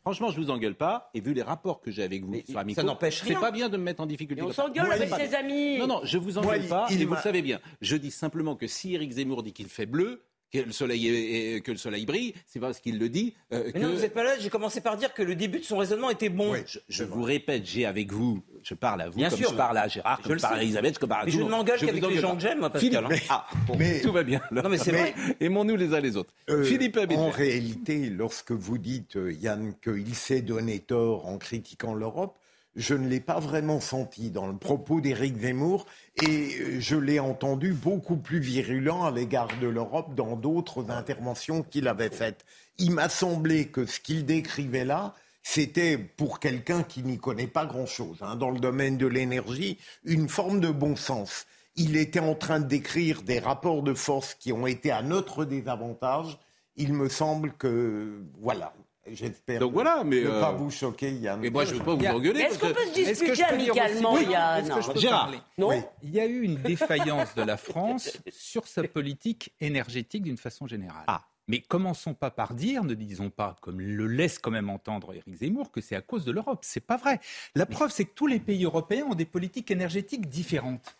Franchement, 0.02 0.30
je 0.30 0.40
vous 0.40 0.50
engueule 0.50 0.75
pas. 0.75 1.11
Et 1.12 1.21
vu 1.21 1.35
les 1.35 1.42
rapports 1.42 1.80
que 1.80 1.90
j'ai 1.90 2.02
avec 2.02 2.23
vous 2.25 2.30
Mais 2.30 2.45
sur 2.49 2.59
Amico, 2.59 2.80
ça 2.80 2.87
n'empêche 2.87 3.19
c'est 3.21 3.28
rien. 3.30 3.40
pas 3.40 3.50
bien 3.50 3.69
de 3.69 3.76
me 3.76 3.83
mettre 3.83 4.00
en 4.00 4.07
difficulté. 4.07 4.42
On 4.42 4.50
s'engueule 4.52 4.90
avec 4.90 5.11
c'est 5.11 5.28
ses 5.28 5.35
amis. 5.35 5.78
Non, 5.78 5.87
non, 5.87 6.00
je 6.04 6.16
vous 6.16 6.38
engueule 6.38 6.61
Moi, 6.62 6.69
pas. 6.69 6.87
il 6.90 7.02
et 7.02 7.04
vous 7.04 7.14
le 7.14 7.21
savez 7.21 7.42
bien. 7.42 7.61
Je 7.83 7.97
dis 7.97 8.11
simplement 8.11 8.57
que 8.57 8.66
si 8.66 8.95
Éric 8.95 9.12
Zemmour 9.12 9.42
dit 9.42 9.52
qu'il 9.52 9.69
fait 9.69 9.85
bleu, 9.87 10.23
que 10.52 10.59
le 10.59 10.73
soleil, 10.73 11.09
est- 11.09 11.57
est- 11.57 11.61
que 11.61 11.71
le 11.73 11.78
soleil 11.78 12.04
brille, 12.07 12.35
c'est 12.47 12.61
parce 12.61 12.80
qu'il 12.80 12.99
le 12.99 13.09
dit. 13.09 13.35
euh, 13.52 13.62
Mais 13.66 13.73
que... 13.73 13.78
non, 13.78 13.92
vous 13.95 14.00
n'êtes 14.00 14.14
pas 14.14 14.25
là. 14.25 14.33
J'ai 14.38 14.50
commencé 14.50 14.80
par 14.80 14.97
dire 14.97 15.14
que 15.14 15.23
le 15.23 15.35
début 15.35 15.59
de 15.61 15.64
son 15.64 15.76
raisonnement 15.78 16.11
était 16.11 16.28
bon. 16.28 16.52
Oui. 16.52 16.59
Je, 16.66 16.78
je 16.88 17.04
vous 17.04 17.23
répète, 17.23 17.64
j'ai 17.66 17.87
avec 17.87 18.12
vous, 18.12 18.42
je 18.62 18.75
parle 18.75 19.02
à 19.02 19.09
vous 19.09 19.16
Bien 19.16 19.28
comme 19.30 19.38
sûr. 19.38 19.50
je 19.50 19.54
parle 19.57 19.78
à 19.78 19.88
Gérard, 19.88 20.19
Je 20.19 20.23
comme 20.25 20.33
le 20.33 20.38
je 20.38 20.42
parle 20.42 20.59
à. 20.59 20.62
Elisabeth, 20.62 20.99
comme 20.99 21.09
je 21.09 21.11
parle 21.11 21.23
à 21.23 21.25
Mais 21.26 21.30
tout 21.30 21.37
je 21.37 21.38
le 21.42 21.45
ne 21.47 21.50
monde. 21.50 21.59
m'engueule 21.61 21.78
Je 21.78 21.87
qu'avec 21.87 22.07
les 22.07 22.19
gens 22.19 22.35
que 22.37 22.42
j'aime, 22.42 22.59
moi, 22.61 22.71
Philippe, 22.76 23.00
Pascal. 23.00 23.19
hein. 23.19 23.25
ah, 23.30 23.47
bon, 23.66 23.76
Mais- 23.78 24.00
tout 24.00 24.12
va 24.12 24.23
bien. 24.23 24.40
Non, 24.50 24.69
mais 24.69 24.78
c'est 24.78 24.90
vrai. 24.92 25.14
Aimons-nous 25.40 25.76
les 25.76 25.95
uns 25.95 26.00
les 26.00 26.16
autres. 26.16 26.33
Euh, 26.49 26.64
Philippe 26.64 26.99
en 27.16 27.30
réalité, 27.30 28.11
lorsque 28.11 28.52
vous 28.52 28.78
dites, 28.78 29.16
euh, 29.16 29.33
Yann, 29.33 29.75
qu'il 29.83 30.14
s'est 30.14 30.42
donné 30.42 30.80
tort 30.80 31.26
en 31.26 31.38
critiquant 31.38 31.95
l'Europe, 31.95 32.37
je 32.76 32.94
ne 32.94 33.08
l'ai 33.08 33.20
pas 33.20 33.40
vraiment 33.40 33.80
senti 33.80 34.30
dans 34.30 34.46
le 34.46 34.56
propos 34.56 35.00
d'Éric 35.00 35.38
Zemmour 35.38 35.86
et 36.22 36.56
euh, 36.60 36.80
je 36.80 36.96
l'ai 36.96 37.18
entendu 37.18 37.72
beaucoup 37.72 38.16
plus 38.16 38.38
virulent 38.38 39.04
à 39.04 39.10
l'égard 39.10 39.48
de 39.60 39.66
l'Europe 39.66 40.14
dans 40.14 40.36
d'autres 40.36 40.90
interventions 40.90 41.62
qu'il 41.62 41.88
avait 41.88 42.10
faites. 42.10 42.44
Il 42.78 42.92
m'a 42.92 43.08
semblé 43.08 43.68
que 43.68 43.86
ce 43.86 43.98
qu'il 44.00 44.24
décrivait 44.24 44.84
là, 44.84 45.14
c'était 45.42 45.98
pour 45.98 46.38
quelqu'un 46.38 46.82
qui 46.82 47.02
n'y 47.02 47.18
connaît 47.18 47.46
pas 47.46 47.66
grand-chose 47.66 48.18
hein, 48.22 48.36
dans 48.36 48.50
le 48.50 48.60
domaine 48.60 48.98
de 48.98 49.06
l'énergie, 49.06 49.78
une 50.04 50.28
forme 50.28 50.60
de 50.60 50.70
bon 50.70 50.96
sens. 50.96 51.46
Il 51.76 51.96
était 51.96 52.20
en 52.20 52.34
train 52.34 52.60
de 52.60 52.66
décrire 52.66 53.22
des 53.22 53.38
rapports 53.38 53.82
de 53.82 53.94
force 53.94 54.34
qui 54.34 54.52
ont 54.52 54.66
été 54.66 54.90
à 54.90 55.02
notre 55.02 55.44
désavantage. 55.44 56.38
Il 56.76 56.92
me 56.92 57.08
semble 57.08 57.52
que, 57.54 58.22
voilà, 58.40 58.74
j'espère 59.07 59.61
Donc 59.61 59.73
voilà, 59.73 60.02
mais, 60.04 60.23
ne 60.23 60.28
euh, 60.28 60.40
pas 60.40 60.52
vous 60.52 60.71
choquer, 60.71 61.12
Yann. 61.12 61.40
Mais 61.40 61.50
moi, 61.50 61.64
je 61.64 61.75
ne 61.75 61.78
veux 61.78 61.85
pas 61.85 61.95
vous 61.95 62.00
Il 62.00 62.04
y 62.04 62.07
a- 62.07 62.14
engueuler. 62.14 62.40
Est-ce 62.40 62.59
qu'on 62.59 62.73
peut 62.73 62.87
se 62.87 62.95
disputer 62.95 63.45
amicalement, 63.45 64.14
Oui, 64.14 64.26
Yann 64.30 64.71
Gérard. 64.97 65.33
Non 65.59 65.69
Oui? 65.69 65.76
Il 66.02 66.11
y 66.11 66.21
a 66.21 66.26
eu 66.26 66.42
une 66.42 66.57
défaillance 66.57 67.35
de 67.35 67.42
la 67.42 67.57
France 67.57 68.19
sur 68.30 68.66
sa 68.66 68.83
politique 68.85 69.52
énergétique 69.61 70.23
d'une 70.23 70.37
façon 70.38 70.66
générale. 70.66 71.04
Ah. 71.07 71.23
Mais 71.49 71.61
commençons 71.61 72.14
pas 72.14 72.30
par 72.30 72.54
dire, 72.54 72.85
ne 72.85 72.95
disons 72.95 73.28
pas, 73.28 73.57
comme 73.61 73.80
le 73.80 74.07
laisse 74.07 74.38
quand 74.38 74.52
même 74.52 74.71
entendre 74.71 75.12
Éric 75.14 75.35
Zemmour, 75.35 75.73
que 75.73 75.80
c'est 75.80 75.97
à 75.97 76.00
cause 76.00 76.25
de 76.25 76.30
l'Europe. 76.30 76.61
C'est 76.62 76.78
pas 76.78 76.97
vrai. 76.97 77.19
La 77.57 77.66
preuve, 77.66 77.90
c'est 77.90 78.04
que 78.04 78.14
tous 78.14 78.28
les 78.28 78.38
pays 78.38 78.64
européens 78.64 79.07
ont 79.11 79.16
des 79.16 79.25
politiques 79.25 79.73
énergétiques 79.73 80.28
différentes. 80.28 80.95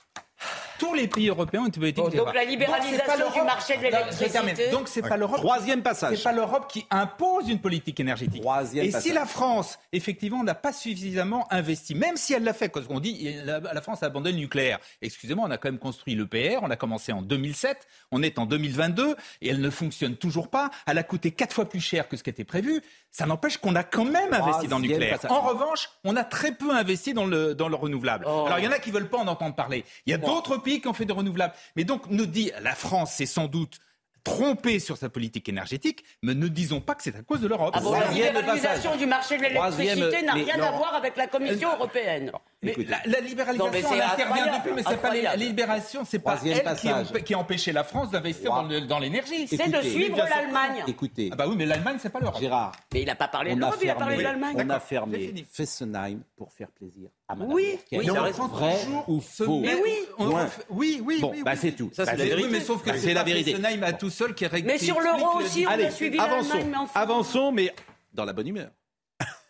Tous 0.80 0.94
les 0.94 1.06
pays 1.08 1.28
européens 1.28 1.60
ont 1.64 1.68
des 1.68 1.78
politiques 1.78 2.02
Bon, 2.02 2.08
donc 2.08 2.34
la 2.34 2.44
libéralisation 2.44 2.96
c'est 2.99 3.04
pas 3.04 3.16
du 3.30 3.42
marché 3.44 3.76
de 3.76 3.82
l'électricité. 3.82 4.70
Donc 4.70 4.88
c'est 4.88 5.02
pas 5.02 5.18
l'Europe. 5.18 5.37
Troisième 5.37 5.82
passage. 5.82 6.16
C'est 6.16 6.22
pas 6.25 6.32
l'Europe 6.32 6.70
qui 6.72 6.87
impose 6.90 7.50
une 7.50 7.58
politique 7.60 8.00
énergétique. 8.00 8.40
Troisième 8.40 8.87
Et 8.87 8.90
passage. 8.90 9.02
si 9.02 9.12
la 9.12 9.26
France, 9.26 9.78
effectivement, 9.92 10.42
n'a 10.42 10.54
pas 10.54 10.72
suffisamment 10.72 11.46
investi, 11.52 11.94
même 11.94 12.16
si 12.16 12.32
elle 12.32 12.44
l'a 12.44 12.54
fait, 12.54 12.70
parce 12.70 12.87
qu'on 12.87 12.99
dit 12.99 13.37
la, 13.44 13.60
la 13.60 13.80
France 13.82 14.02
a 14.02 14.06
abandonné 14.06 14.32
le 14.32 14.38
nucléaire. 14.38 14.78
Excusez-moi, 15.02 15.44
on 15.46 15.50
a 15.50 15.58
quand 15.58 15.68
même 15.68 15.78
construit 15.78 16.14
l'EPR, 16.14 16.60
on 16.62 16.70
a 16.70 16.76
commencé 16.76 17.12
en 17.12 17.20
2007, 17.20 17.87
on 18.10 18.22
est 18.22 18.38
en 18.38 18.46
2022 18.46 19.16
et 19.42 19.50
elle 19.50 19.60
ne 19.60 19.70
fonctionne 19.70 20.16
toujours 20.16 20.49
pas. 20.49 20.70
Elle 20.87 20.96
a 20.96 21.02
coûté 21.02 21.30
quatre 21.30 21.52
fois 21.52 21.68
plus 21.68 21.80
cher 21.80 22.08
que 22.08 22.16
ce 22.16 22.22
qui 22.22 22.30
était 22.30 22.44
prévu. 22.44 22.80
Ça 23.10 23.26
n'empêche 23.26 23.58
qu'on 23.58 23.74
a 23.74 23.82
quand 23.82 24.04
même 24.04 24.32
investi 24.32 24.68
dans 24.68 24.78
le 24.78 24.86
nucléaire. 24.86 25.18
En 25.28 25.40
revanche, 25.40 25.90
on 26.04 26.16
a 26.16 26.24
très 26.24 26.52
peu 26.52 26.70
investi 26.70 27.12
dans 27.12 27.26
le, 27.26 27.54
dans 27.54 27.68
le 27.68 27.74
renouvelable. 27.74 28.24
Oh. 28.28 28.44
Alors 28.46 28.58
il 28.58 28.64
y 28.64 28.68
en 28.68 28.72
a 28.72 28.78
qui 28.78 28.90
veulent 28.92 29.08
pas 29.08 29.18
en 29.18 29.26
entendre 29.26 29.54
parler. 29.54 29.84
Il 30.06 30.10
y 30.10 30.14
a 30.14 30.18
d'autres 30.18 30.58
pays 30.58 30.80
qui 30.80 30.88
ont 30.88 30.94
fait 30.94 31.06
des 31.06 31.12
renouvelables. 31.12 31.54
Mais 31.74 31.84
donc 31.84 32.02
nous 32.08 32.26
dit 32.26 32.52
la 32.62 32.74
France, 32.74 33.12
c'est 33.16 33.26
sans 33.26 33.46
doute 33.46 33.78
trompée 34.24 34.78
sur 34.80 34.96
sa 34.96 35.08
politique 35.08 35.48
énergétique, 35.48 36.04
mais 36.22 36.34
ne 36.34 36.48
disons 36.48 36.80
pas 36.80 36.94
que 36.94 37.02
c'est 37.02 37.16
à 37.16 37.22
cause 37.22 37.40
de 37.40 37.48
l'Europe. 37.48 37.70
Ah 37.76 37.80
bon, 37.80 37.92
la 37.92 38.08
libéralisation 38.10 38.96
du 38.96 39.06
marché 39.06 39.36
de 39.38 39.42
l'électricité 39.42 40.22
n'a 40.22 40.34
mais 40.34 40.42
rien 40.42 40.56
non. 40.56 40.64
à 40.64 40.70
voir 40.72 40.94
avec 40.94 41.16
la 41.16 41.26
Commission 41.26 41.70
Euh, 41.70 41.74
européenne. 41.76 42.32
Mais 42.62 42.74
la, 42.86 42.98
la 43.06 43.20
libéralisation, 43.20 43.64
Non, 43.66 43.70
mais 43.72 43.82
elle 43.96 44.02
intervient 44.02 44.56
depuis, 44.58 44.72
mais 44.74 44.82
c'est 44.86 45.00
pas 45.00 45.14
la 45.14 45.36
libération, 45.36 46.02
c'est 46.06 46.18
pas 46.18 46.32
Troisième 46.36 46.58
elle 46.58 46.76
qui, 46.76 46.86
passage. 46.88 47.06
empê- 47.10 47.22
qui 47.22 47.34
a 47.34 47.38
empêché 47.38 47.72
la 47.72 47.84
France 47.84 48.10
d'investir 48.10 48.52
dans 48.86 48.98
l'énergie. 48.98 49.46
C'est 49.48 49.68
de 49.70 49.80
suivre 49.82 50.16
l'Allemagne. 50.18 50.84
Écoutez, 50.86 51.30
Ah 51.32 51.36
bah 51.36 51.46
oui, 51.48 51.54
mais 51.56 51.64
l'Allemagne, 51.66 51.96
c'est 52.00 52.10
pas 52.10 52.20
l'Europe. 52.20 52.40
Gérard, 52.40 52.72
Mais 52.92 53.00
il 53.02 53.06
n'a 53.06 53.14
pas 53.14 53.28
parlé 53.28 53.54
de 53.54 53.60
l'Europe, 53.60 53.76
il 53.82 53.88
a 53.90 53.94
parlé 53.94 54.16
de 54.18 54.22
l'Allemagne. 54.22 54.56
on 54.58 54.70
a 54.70 54.80
fermé. 54.80 55.32
Fessenheim 55.50 56.20
pour 56.36 56.52
faire 56.52 56.68
plaisir 56.70 57.08
à 57.28 57.34
Madame 57.34 57.52
Oui, 57.54 57.78
oui, 57.92 58.06
Non, 58.06 58.14
il 58.14 58.16
a 58.18 58.22
raison. 58.22 58.46
vrai 58.48 58.76
ou 59.08 59.20
faux 59.20 59.60
Mais 59.60 59.74
oui, 59.82 59.94
on- 60.18 60.26
Loin. 60.26 60.48
oui, 60.70 61.00
oui, 61.04 61.18
Bon, 61.20 61.30
oui, 61.32 61.42
bah 61.42 61.52
oui. 61.54 61.58
c'est 61.60 61.72
tout. 61.72 61.90
Ça, 61.94 62.04
c'est 62.04 62.12
Bah, 62.12 62.16
la 62.18 62.24
Oui, 62.24 62.28
vérité. 62.30 62.48
mais 62.50 62.60
sauf 62.60 62.82
que 62.82 62.96
c'est 62.98 63.14
la 63.14 63.22
vérité. 63.22 63.52
Fessenheim 63.54 63.82
à 63.84 63.92
tout 63.92 64.09
seul 64.10 64.34
qui 64.34 64.46
règle. 64.46 64.66
Mais 64.66 64.78
qui 64.78 64.86
sur 64.86 65.00
l'euro 65.00 65.38
le- 65.38 65.44
aussi, 65.44 65.64
on 65.66 65.70
Allez, 65.70 65.84
a 65.86 65.90
suivi 65.90 66.18
avançons, 66.18 66.58
mais 66.70 66.76
enfin. 66.76 67.00
avançons, 67.00 67.52
mais 67.52 67.74
dans 68.12 68.24
la 68.24 68.32
bonne 68.32 68.48
humeur 68.48 68.70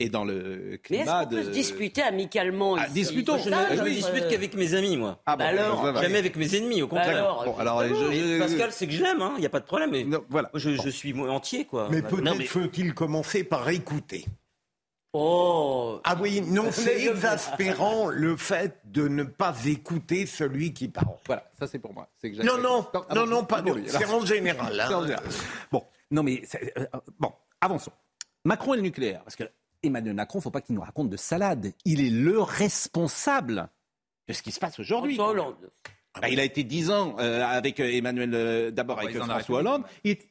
et 0.00 0.08
dans 0.08 0.24
le 0.24 0.70
Mais 0.72 0.78
climat 0.78 1.02
est-ce 1.04 1.24
qu'on 1.24 1.30
peut 1.30 1.36
de. 1.36 1.42
se 1.44 1.50
disputer 1.50 2.02
amicalement 2.02 2.74
Ah, 2.76 2.86
ici 2.86 2.92
discutons. 2.94 3.38
Je 3.38 3.50
ne 3.50 3.54
je 3.54 3.60
notre- 3.70 3.84
ne 3.84 3.88
discute 3.90 4.28
qu'avec 4.28 4.54
mes 4.54 4.74
amis, 4.74 4.96
moi. 4.96 5.20
Ah 5.26 5.36
bon, 5.36 5.44
Bah 5.44 5.48
alors. 5.50 6.00
Jamais 6.02 6.18
avec 6.18 6.34
mes 6.36 6.56
ennemis, 6.56 6.82
au 6.82 6.86
Bah 6.88 6.96
contraire. 6.96 7.16
alors, 7.18 7.44
Bon, 7.44 7.56
alors, 7.58 7.82
je- 7.84 8.08
Mais 8.08 8.16
je- 8.20 8.38
Pascal, 8.40 8.72
c'est 8.72 8.86
que 8.86 8.92
je 8.92 9.02
l'aime, 9.02 9.22
il 9.36 9.40
n'y 9.40 9.46
a 9.46 9.50
pas 9.50 9.60
de 9.60 9.66
problème. 9.66 9.90
Mais 9.92 10.02
Non, 10.04 10.24
voilà. 10.28 10.50
je, 10.54 10.70
je 10.74 10.88
suis 10.88 11.12
entier, 11.20 11.66
quoi. 11.66 11.86
Mais 11.90 12.02
peut-être 12.02 12.36
mais- 12.38 12.44
faut-il 12.46 12.94
commencer 12.94 13.44
par 13.44 13.68
écouter. 13.68 14.24
Oh 15.12 16.00
Ah 16.04 16.16
oui, 16.20 16.40
non, 16.40 16.66
c'est 16.70 17.04
exaspérant 17.06 18.06
le 18.10 18.36
fait 18.36 18.78
de 18.84 19.08
ne 19.08 19.24
pas 19.24 19.54
écouter 19.66 20.26
celui 20.26 20.72
qui 20.72 20.88
parle. 20.88 21.16
Voilà, 21.26 21.44
ça 21.58 21.66
c'est 21.66 21.78
pour 21.78 21.92
moi. 21.92 22.08
C'est 22.18 22.30
que 22.30 22.42
Non, 22.42 22.58
non, 22.58 22.86
ah 22.94 23.14
non, 23.14 23.26
non, 23.26 23.46
C'est 23.86 24.04
en 24.06 24.24
général. 24.24 24.80
hein. 24.80 24.88
En 24.94 25.02
général. 25.02 25.24
Bon, 25.72 25.84
non 26.10 26.22
mais 26.22 26.42
euh, 26.78 26.86
bon, 27.18 27.32
avançons. 27.60 27.92
Macron 28.44 28.74
et 28.74 28.76
le 28.76 28.82
nucléaire, 28.82 29.22
parce 29.24 29.36
que 29.36 29.44
Emmanuel 29.82 30.14
Macron, 30.14 30.40
faut 30.40 30.50
pas 30.50 30.60
qu'il 30.60 30.74
nous 30.74 30.80
raconte 30.82 31.10
de 31.10 31.16
salade. 31.16 31.72
Il 31.84 32.00
est 32.04 32.10
le 32.10 32.40
responsable 32.40 33.68
de 34.28 34.32
ce 34.32 34.42
qui 34.42 34.52
se 34.52 34.60
passe 34.60 34.78
aujourd'hui. 34.78 35.18
Hollande. 35.18 35.70
Bah, 36.20 36.28
il 36.28 36.40
a 36.40 36.44
été 36.44 36.64
dix 36.64 36.90
ans 36.90 37.16
euh, 37.20 37.44
avec 37.44 37.78
euh, 37.80 37.84
Emmanuel, 37.90 38.30
euh, 38.34 38.70
d'abord 38.70 38.98
avec 38.98 39.16
François. 39.16 39.58
Hollande. 39.60 39.84
Il, 40.04 40.12
est- 40.12 40.29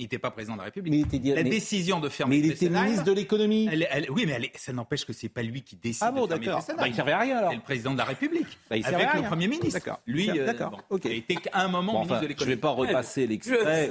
Il 0.00 0.04
n'était 0.04 0.18
pas 0.20 0.30
président 0.30 0.52
de 0.54 0.58
la 0.58 0.64
République. 0.66 0.92
mais 0.92 0.98
il 1.00 1.16
était, 1.16 1.34
La 1.34 1.42
mais- 1.42 1.50
décision 1.50 1.98
de 1.98 2.08
fermer 2.08 2.38
mais 2.40 2.46
il 2.46 2.52
était 2.52 2.68
ministre 2.70 3.02
de 3.02 3.10
l'économie. 3.12 3.68
oui, 4.10 4.24
mais 4.26 4.32
elle 4.34 4.48
ça 4.54 4.72
n'empêche 4.72 5.04
que 5.04 5.12
c'est 5.12 5.28
pas 5.28 5.42
lui 5.42 5.62
qui 5.62 5.74
décide 5.74 6.04
Ah 6.06 6.12
bon, 6.12 6.26
de 6.26 6.28
fermer 6.34 6.46
d'accord. 6.46 6.64
Bah, 6.78 6.86
il 6.86 6.94
servait 6.94 7.12
à 7.12 7.18
rien 7.18 7.38
alors. 7.38 7.50
C'est 7.50 7.56
le 7.56 7.62
président 7.62 7.92
de 7.94 7.98
la 7.98 8.04
République, 8.04 8.46
Bah, 8.70 8.76
il 8.76 8.86
avec 8.86 9.08
à 9.08 9.14
le 9.14 9.20
rien. 9.20 9.28
Premier 9.28 9.48
ministre. 9.48 9.72
D'accord. 9.80 9.98
Lui, 10.06 10.30
euh, 10.30 10.46
D'accord. 10.46 10.70
bon, 10.70 10.78
Ok. 10.90 11.02
il 11.06 11.12
été 11.14 11.34
qu'à 11.34 11.50
un 11.54 11.66
moment 11.66 11.94
Bon, 11.94 11.98
ministre 12.04 12.14
de 12.14 12.20
je 12.20 12.22
ne 12.24 12.28
l'économie. 12.28 12.54
vais 12.54 12.60
pas 12.60 12.70
repasser 12.70 13.26
l'extrait 13.26 13.90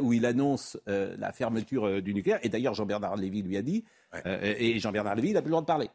où, 0.00 0.12
il 0.12 0.26
annonce 0.26 0.78
euh, 0.86 1.16
la 1.18 1.32
fermeture 1.32 1.86
euh, 1.86 2.02
du 2.02 2.12
nucléaire. 2.12 2.40
Et 2.42 2.50
d'ailleurs, 2.50 2.74
Jean-Bernard 2.74 3.16
Lévy 3.16 3.40
lui 3.42 3.56
a 3.56 3.62
dit, 3.62 3.84
euh, 4.26 4.54
et 4.58 4.78
Jean-Bernard 4.78 5.14
Lévy, 5.14 5.28
il 5.28 5.32
n'a 5.32 5.40
plus 5.40 5.46
le 5.48 5.52
droit 5.52 5.62
de 5.62 5.66
parler. 5.66 5.88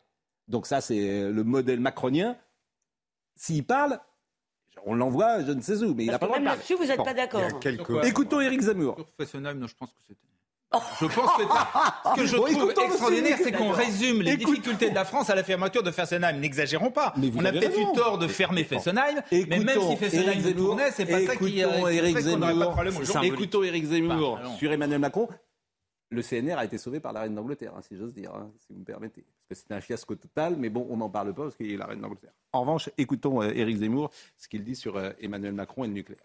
Donc 0.48 0.66
ça, 0.66 0.82
c'est 0.82 0.98
euh, 1.00 1.32
le 1.32 1.44
modèle 1.44 1.80
macronien. 1.80 2.36
S'il 3.36 3.64
parle, 3.66 4.00
on 4.86 4.94
l'envoie, 4.96 5.44
je 5.44 5.52
ne 5.52 5.62
sais 5.62 5.82
où, 5.84 5.94
mais 5.94 6.06
il 6.06 6.12
n'a 6.12 6.20
pas 6.20 6.26
le 6.26 6.30
droit 6.32 6.40
même 6.40 6.44
de 6.44 6.48
parler. 6.50 6.58
là-dessus, 6.60 6.76
vous 6.76 6.86
n'êtes 6.86 6.98
Bon. 6.98 7.04
pas 7.04 7.12
Il 7.12 7.14
y 7.14 7.18
d'accord. 7.18 7.42
a 7.44 7.52
quelques... 7.54 8.06
Écoutons 8.06 8.42
Éric 8.42 8.62
Zemmour. 8.62 8.96
Sur 8.96 9.06
Fessenheim, 9.18 9.58
non, 9.60 9.68
je 9.68 9.76
pense 9.76 9.90
que 9.92 10.00
c'était. 10.08 10.20
Je 11.00 11.06
pense 11.06 11.38
que 11.38 11.44
ce 11.44 12.16
que 12.16 12.26
je 12.26 12.36
Bon, 12.36 12.46
trouve 12.46 12.58
écoutons 12.72 12.86
extraordinaire, 12.88 13.38
c'est 13.44 13.52
qu'on 13.52 13.70
résume 13.70 14.24
les 14.24 14.32
Écoutons. 14.32 14.50
difficultés 14.50 14.90
de 14.90 14.96
la 14.96 15.06
France 15.06 15.30
à 15.30 15.36
la 15.36 15.44
fermeture 15.44 15.84
de 15.84 15.92
Fessenheim. 15.92 16.40
N'exagérons 16.40 16.90
pas. 16.90 17.14
Mais 17.16 17.30
vous 17.30 17.38
On 17.40 17.46
a 17.46 17.52
peut-être 17.52 17.78
eu 17.80 17.94
tort 17.96 18.18
de 18.18 18.28
fermer 18.28 18.64
Fessenheim, 18.64 19.22
mais 19.32 19.46
même 19.46 19.70
Écoutons 19.70 19.92
si 19.92 19.98
Fessenheim 19.98 20.28
Éric 20.30 20.42
se 20.42 20.48
Zemmour. 20.48 20.66
tournait, 20.70 20.90
c'est 20.92 21.06
pas 21.06 21.22
ça 21.28 21.36
qui, 21.36 21.64
euh, 21.64 21.68
Écoutons 21.90 22.14
pas 22.14 22.20
de 22.20 22.26
Zemmour. 22.26 23.24
Écoutons 23.24 23.64
Éric 23.64 23.86
Zemmour 23.86 24.40
Bah, 24.42 24.50
sur 24.58 24.72
Emmanuel 24.72 25.00
Macron. 25.00 25.30
Le 26.10 26.22
CNR 26.24 26.58
a 26.58 26.66
été 26.66 26.80
sauvé 26.80 27.00
par 27.00 27.14
la 27.14 27.22
reine 27.22 27.36
d'Angleterre, 27.36 27.74
hein, 27.78 27.82
si 27.88 27.96
j'ose 27.96 28.14
dire, 28.14 28.32
hein, 28.36 28.50
si 28.60 28.74
vous 28.74 28.80
me 28.80 28.86
permettez. 28.86 29.24
Parce 29.50 29.60
que 29.60 29.64
c'était 29.64 29.74
un 29.76 29.82
fiasco 29.82 30.16
total, 30.16 30.56
mais 30.58 30.70
bon, 30.70 30.88
on 30.90 30.98
n'en 30.98 31.10
parle 31.10 31.34
pas 31.34 31.44
parce 31.44 31.56
qu'il 31.56 31.72
est 31.72 31.78
la 31.78 31.86
reine 31.86 32.02
d'Angleterre. 32.02 32.34
En 32.54 32.62
revanche, 32.62 32.90
écoutons 32.98 33.42
euh, 33.42 33.52
Éric 33.54 33.78
Zemmour, 33.78 34.10
ce 34.38 34.48
qu'il 34.48 34.64
dit 34.64 34.76
sur 34.76 34.96
euh, 34.98 35.12
Emmanuel 35.22 35.54
Macron 35.54 35.84
et 35.84 35.88
le 35.88 35.94
nucléaire. 35.94 36.24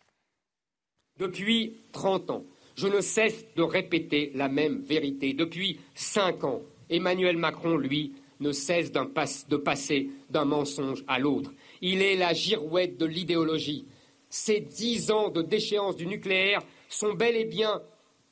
Depuis 1.18 1.74
30 1.92 2.30
ans, 2.30 2.44
je 2.76 2.86
ne 2.86 3.00
cesse 3.00 3.44
de 3.56 3.62
répéter 3.62 4.30
la 4.34 4.48
même 4.48 4.78
vérité. 4.80 5.32
Depuis 5.32 5.80
5 5.94 6.44
ans, 6.44 6.62
Emmanuel 6.90 7.36
Macron, 7.36 7.76
lui, 7.76 8.14
ne 8.40 8.52
cesse 8.52 8.90
pas- 8.92 9.24
de 9.48 9.56
passer 9.56 10.10
d'un 10.30 10.44
mensonge 10.44 11.02
à 11.08 11.18
l'autre. 11.18 11.52
Il 11.80 12.02
est 12.02 12.14
la 12.16 12.32
girouette 12.34 12.96
de 12.96 13.04
l'idéologie. 13.06 13.84
Ces 14.30 14.60
10 14.60 15.10
ans 15.10 15.28
de 15.30 15.42
déchéance 15.42 15.96
du 15.96 16.06
nucléaire 16.06 16.60
sont 16.88 17.14
bel 17.14 17.34
et 17.34 17.46
bien 17.46 17.82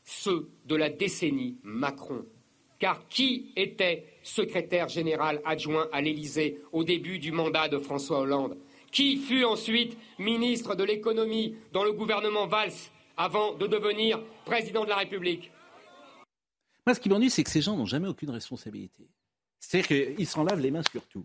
ceux 0.04 0.48
de 0.66 0.76
la 0.76 0.90
décennie 0.90 1.56
Macron. 1.64 2.24
Car 2.78 3.08
qui 3.08 3.50
était 3.56 4.04
secrétaire 4.26 4.88
général 4.88 5.40
adjoint 5.44 5.88
à 5.92 6.00
l'Élysée 6.00 6.60
au 6.72 6.82
début 6.84 7.18
du 7.18 7.30
mandat 7.32 7.68
de 7.68 7.78
François 7.78 8.20
Hollande 8.20 8.56
Qui 8.90 9.16
fut 9.18 9.44
ensuite 9.44 9.96
ministre 10.18 10.74
de 10.74 10.84
l'économie 10.84 11.54
dans 11.72 11.84
le 11.84 11.92
gouvernement 11.92 12.46
Valls 12.46 12.72
avant 13.16 13.54
de 13.54 13.66
devenir 13.66 14.20
président 14.44 14.84
de 14.84 14.88
la 14.88 14.96
République? 14.96 15.50
Moi, 16.86 16.94
ce 16.94 17.00
qui 17.00 17.08
m'ennuie, 17.08 17.30
c'est 17.30 17.44
que 17.44 17.50
ces 17.50 17.60
gens 17.62 17.76
n'ont 17.76 17.86
jamais 17.86 18.08
aucune 18.08 18.30
responsabilité. 18.30 19.08
C'est-à-dire 19.60 19.88
qu'ils 20.16 20.26
s'en 20.26 20.44
lavent 20.44 20.60
les 20.60 20.70
mains 20.70 20.82
sur 20.90 21.06
tout. 21.06 21.24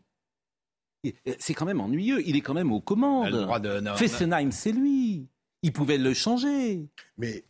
Euh, 1.06 1.12
C'est 1.40 1.54
quand 1.54 1.66
même 1.66 1.82
ennuyeux. 1.82 2.22
Il 2.28 2.36
est 2.36 2.42
quand 2.42 2.54
même 2.54 2.72
aux 2.72 2.82
commandes. 2.82 3.32
De- 3.32 3.96
Fessenheim, 3.96 4.52
c'est 4.52 4.72
lui. 4.72 5.28
Il 5.64 5.72
pouvait 5.74 5.98
le 5.98 6.14
changer. 6.14 6.88
Mais 7.18 7.44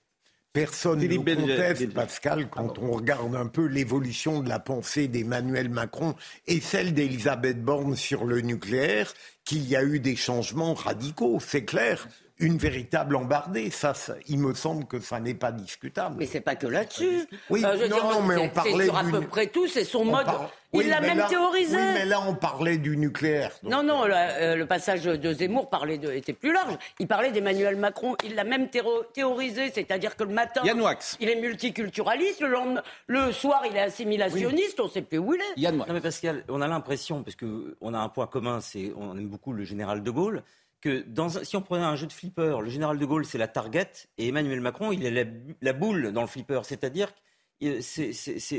Personne 0.53 0.99
ne 0.99 1.17
conteste. 1.17 1.93
Pascal, 1.93 2.49
quand 2.49 2.77
on 2.79 2.91
regarde 2.91 3.35
un 3.35 3.47
peu 3.47 3.65
l'évolution 3.65 4.41
de 4.41 4.49
la 4.49 4.59
pensée 4.59 5.07
d'Emmanuel 5.07 5.69
Macron 5.69 6.15
et 6.47 6.59
celle 6.59 6.93
d'Elisabeth 6.93 7.63
Borne 7.63 7.95
sur 7.95 8.25
le 8.25 8.41
nucléaire, 8.41 9.13
qu'il 9.45 9.65
y 9.67 9.77
a 9.77 9.83
eu 9.83 9.99
des 10.01 10.17
changements 10.17 10.73
radicaux, 10.73 11.39
c'est 11.39 11.63
clair. 11.63 12.07
Une 12.41 12.57
véritable 12.57 13.15
embardée, 13.15 13.69
ça, 13.69 13.93
ça- 13.93 14.15
il 14.27 14.39
me 14.39 14.53
semble 14.53 14.85
que 14.85 14.99
ça 14.99 15.19
n'est 15.19 15.33
pas 15.33 15.51
discutable. 15.51 16.15
Mais 16.19 16.25
c'est 16.25 16.41
pas 16.41 16.55
que 16.55 16.67
là-dessus. 16.67 17.27
Oui, 17.49 17.63
Euh, 17.63 17.77
je 17.79 17.85
non, 17.87 17.95
dire, 17.95 18.03
non, 18.05 18.21
mais 18.23 18.37
on 18.37 18.49
parlait 18.49 18.71
C'est 18.77 18.85
sur 18.85 18.97
à 18.97 19.03
peu 19.03 19.21
près 19.21 19.47
tout, 19.47 19.67
c'est 19.67 19.83
son 19.85 19.99
On 19.99 20.05
mode. 20.05 20.25
parle- 20.25 20.47
Il 20.73 20.87
l'a 20.87 21.01
même 21.01 21.17
là- 21.17 21.27
théorisé. 21.27 21.75
Oui, 21.75 21.83
mais 21.93 22.05
là, 22.05 22.21
on 22.25 22.33
parlait 22.33 22.77
du 22.77 22.95
nucléaire. 22.95 23.51
donc- 23.61 23.71
Non, 23.73 23.83
non, 23.83 24.05
la- 24.05 24.29
euh, 24.37 24.55
le 24.55 24.65
passage 24.65 25.03
de 25.03 25.33
Zemmour 25.33 25.69
parlait 25.69 25.97
de, 25.97 26.09
était 26.13 26.31
plus 26.31 26.53
large. 26.53 26.77
Il 26.99 27.07
parlait 27.07 27.31
d'Emmanuel 27.31 27.75
Macron. 27.75 28.15
Il 28.23 28.35
l'a 28.35 28.45
même 28.45 28.69
théorisé, 28.69 29.69
c'est-à-dire 29.73 30.15
que 30.15 30.23
le 30.23 30.33
matin, 30.33 30.61
Yann 30.63 30.79
Wax. 30.81 31.17
il 31.19 31.27
est 31.29 31.35
multiculturaliste, 31.41 32.39
le, 32.41 32.47
lendemain- 32.47 32.83
le 33.07 33.31
soir, 33.33 33.63
il 33.69 33.75
est 33.75 33.81
assimilationniste, 33.81 34.79
on 34.79 34.85
ne 34.85 34.89
sait 34.89 35.01
plus 35.01 35.17
où 35.17 35.33
il 35.33 35.41
est. 35.41 35.59
Yann 35.59 35.75
Moix. 35.75 35.85
Non 35.87 35.93
mais 35.93 36.01
Pascal, 36.01 36.43
on 36.49 36.61
a 36.61 36.67
l'impression, 36.67 37.21
parce 37.21 37.35
qu'on 37.35 37.93
a 37.93 37.99
un 37.99 38.09
point 38.09 38.27
commun, 38.27 38.61
c'est 38.61 38.93
on 38.97 39.17
aime 39.17 39.27
beaucoup 39.27 39.51
le 39.53 39.65
général 39.65 40.01
de 40.03 40.09
Gaulle, 40.11 40.41
que 40.81 41.05
si 41.43 41.55
on 41.55 41.61
prenait 41.61 41.83
un 41.85 41.95
jeu 41.95 42.07
de 42.07 42.11
flipper, 42.13 42.57
le 42.61 42.69
général 42.69 42.97
de 42.97 43.05
Gaulle 43.05 43.25
c'est 43.25 43.37
la 43.37 43.47
target 43.47 43.91
et 44.17 44.27
Emmanuel 44.27 44.59
Macron 44.61 44.91
il 44.91 45.05
est 45.05 45.11
la, 45.11 45.29
la 45.61 45.73
boule 45.73 46.11
dans 46.11 46.21
le 46.21 46.27
flipper, 46.27 46.61
c'est-à-dire 46.65 47.13
que 47.61 47.81
c'est- 47.81 48.11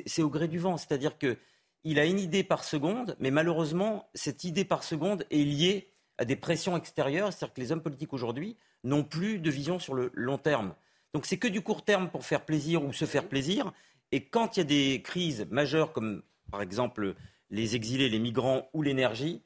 c'est 0.06 0.22
au 0.22 0.30
gré 0.30 0.48
du 0.48 0.58
vent, 0.58 0.76
c'est-à-dire 0.76 1.18
que 1.18 1.36
il 1.84 1.98
a 1.98 2.06
une 2.06 2.20
idée 2.20 2.44
par 2.44 2.62
seconde, 2.62 3.16
mais 3.18 3.32
malheureusement 3.32 4.08
cette 4.14 4.44
idée 4.44 4.64
par 4.64 4.84
seconde 4.84 5.26
est 5.30 5.42
liée 5.44 5.88
à 6.18 6.24
des 6.24 6.36
pressions 6.36 6.76
extérieures, 6.76 7.32
c'est-à-dire 7.32 7.54
que 7.54 7.60
les 7.60 7.72
hommes 7.72 7.82
politiques 7.82 8.12
aujourd'hui 8.12 8.56
n'ont 8.84 9.02
plus 9.04 9.38
de 9.40 9.50
vision 9.50 9.78
sur 9.80 9.94
le 9.94 10.10
long 10.14 10.38
terme. 10.38 10.74
Donc 11.14 11.26
c'est 11.26 11.38
que 11.38 11.48
du 11.48 11.60
court 11.60 11.84
terme 11.84 12.08
pour 12.08 12.24
faire 12.24 12.44
plaisir 12.44 12.84
ou 12.84 12.92
se 12.92 13.04
faire 13.04 13.28
plaisir. 13.28 13.72
Et 14.12 14.24
quand 14.26 14.56
il 14.56 14.60
y 14.60 14.62
a 14.62 14.64
des 14.64 15.02
crises 15.02 15.46
majeures 15.50 15.92
comme 15.92 16.22
par 16.52 16.62
exemple 16.62 17.14
les 17.50 17.74
exilés, 17.74 18.08
les 18.08 18.18
migrants 18.18 18.68
ou 18.72 18.82
l'énergie 18.82 19.42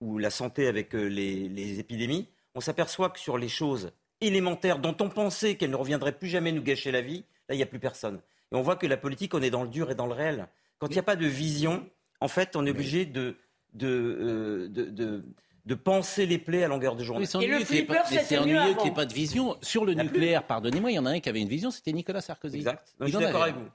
ou 0.00 0.18
la 0.18 0.30
santé 0.30 0.66
avec 0.66 0.94
euh, 0.94 1.04
les, 1.06 1.48
les 1.48 1.78
épidémies, 1.80 2.28
on 2.54 2.60
s'aperçoit 2.60 3.10
que 3.10 3.18
sur 3.20 3.38
les 3.38 3.48
choses 3.48 3.92
élémentaires 4.20 4.78
dont 4.78 4.96
on 5.00 5.08
pensait 5.08 5.54
qu'elles 5.56 5.70
ne 5.70 5.76
reviendraient 5.76 6.18
plus 6.18 6.28
jamais 6.28 6.52
nous 6.52 6.62
gâcher 6.62 6.90
la 6.90 7.00
vie, 7.00 7.24
là 7.48 7.54
il 7.54 7.58
n'y 7.58 7.62
a 7.62 7.66
plus 7.66 7.78
personne. 7.78 8.20
Et 8.52 8.56
on 8.56 8.62
voit 8.62 8.76
que 8.76 8.86
la 8.86 8.96
politique, 8.96 9.34
on 9.34 9.42
est 9.42 9.50
dans 9.50 9.62
le 9.62 9.68
dur 9.68 9.90
et 9.90 9.94
dans 9.94 10.06
le 10.06 10.12
réel. 10.12 10.48
Quand 10.78 10.88
il 10.88 10.92
n'y 10.94 10.98
a 10.98 11.02
pas 11.04 11.16
de 11.16 11.26
vision, 11.26 11.88
en 12.20 12.28
fait, 12.28 12.56
on 12.56 12.66
est 12.66 12.70
obligé 12.70 13.04
de, 13.06 13.36
de, 13.74 13.86
euh, 13.88 14.68
de, 14.68 14.84
de- 14.86 15.24
de 15.66 15.74
penser 15.74 16.24
les 16.26 16.38
plaies 16.38 16.64
à 16.64 16.68
longueur 16.68 16.96
de 16.96 17.04
journée. 17.04 17.26
Oui, 17.26 17.26
c'est 17.30 17.38
Et 17.42 17.46
le 17.46 17.58
flipper, 17.64 17.92
mais 18.10 18.16
c'était 18.18 18.24
c'est 18.24 18.36
mieux 18.40 18.58
ennuyeux 18.58 18.74
qu'il 18.74 18.84
n'y 18.84 18.88
ait 18.90 18.94
pas 18.94 19.04
de 19.06 19.12
vision. 19.12 19.56
Sur 19.62 19.84
le 19.84 19.92
nucléaire, 19.94 20.44
pardonnez-moi, 20.46 20.90
il 20.90 20.94
y 20.94 20.98
en 20.98 21.04
a 21.06 21.10
un 21.10 21.20
qui 21.20 21.28
avait 21.28 21.42
une 21.42 21.48
vision, 21.48 21.70
c'était 21.70 21.92
Nicolas 21.92 22.22
Sarkozy. 22.22 22.56
Exact. 22.56 22.94
Non, 22.98 23.06
je 23.06 23.14
en 23.14 23.18
suis 23.18 23.26
d'accord 23.26 23.42
avait. 23.42 23.52
avec 23.52 23.62
vous. 23.62 23.70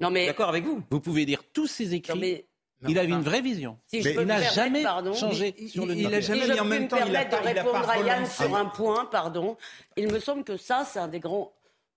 Non, 0.00 0.10
mais. 0.10 0.26
D'accord 0.26 0.48
avec 0.48 0.64
vous. 0.64 0.82
Vous 0.90 1.00
pouvez 1.00 1.24
lire 1.26 1.42
tous 1.52 1.66
ses 1.66 1.86
non, 1.86 1.92
écrits. 1.92 2.44
Il 2.88 2.98
avait 2.98 3.08
une 3.12 3.22
vraie 3.22 3.40
vision. 3.40 3.78
si 3.86 4.02
je 4.02 4.08
Mais 4.08 4.14
peux 4.14 4.20
il 4.22 4.26
n'a 4.26 4.42
jamais 4.42 4.82
pardon. 4.82 5.12
changé 5.14 5.54
Il- 5.58 5.68
sur 5.68 5.86
le 5.86 5.94
il- 5.94 6.00
a 6.00 6.02
nucléaire. 6.10 6.22
jamais- 6.22 6.40
Si 6.46 6.52
je 6.56 6.60
en 6.60 6.64
même 6.64 6.82
me 6.84 6.88
temps, 6.88 6.96
il 7.06 7.16
a 7.16 7.24
pas- 7.24 7.36
de 7.38 7.42
il 7.50 7.58
a 7.58 7.62
pas 7.64 7.70
répondre 7.70 7.90
à 7.90 7.98
Yann 7.98 8.26
sur 8.26 8.54
un 8.56 8.64
point, 8.66 9.04
pardon, 9.06 9.56
il 9.96 10.10
me 10.12 10.18
semble 10.18 10.44
que 10.44 10.56
ça, 10.56 10.84
c'est 10.90 10.98
un 10.98 11.08
des 11.08 11.20
grands 11.20 11.52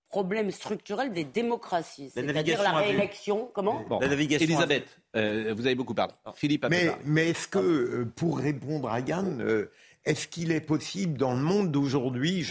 problèmes 0.08 0.50
structurels 0.50 1.12
des 1.12 1.24
démocraties. 1.24 2.04
La 2.14 2.22
C'est-à-dire 2.22 2.34
navigation 2.34 2.62
la 2.62 2.72
réélection. 2.78 3.50
Comment 3.52 3.82
Bon. 3.88 3.98
La 3.98 4.08
navigation 4.08 4.46
Elisabeth, 4.46 4.86
euh, 5.16 5.52
vous 5.56 5.66
avez 5.66 5.74
beaucoup 5.74 5.94
parlé. 5.94 6.12
Philippe 6.34 6.64
a 6.64 6.68
Mais, 6.68 6.86
parlé. 6.86 7.02
mais 7.04 7.28
est-ce 7.30 7.48
que, 7.48 7.58
euh, 7.58 8.12
pour 8.14 8.38
répondre 8.38 8.88
à 8.88 9.00
Yann, 9.00 9.40
euh, 9.42 9.70
est-ce 10.04 10.28
qu'il 10.28 10.52
est 10.52 10.60
possible 10.60 11.18
dans 11.18 11.32
le 11.34 11.40
monde 11.40 11.72
d'aujourd'hui 11.72 12.46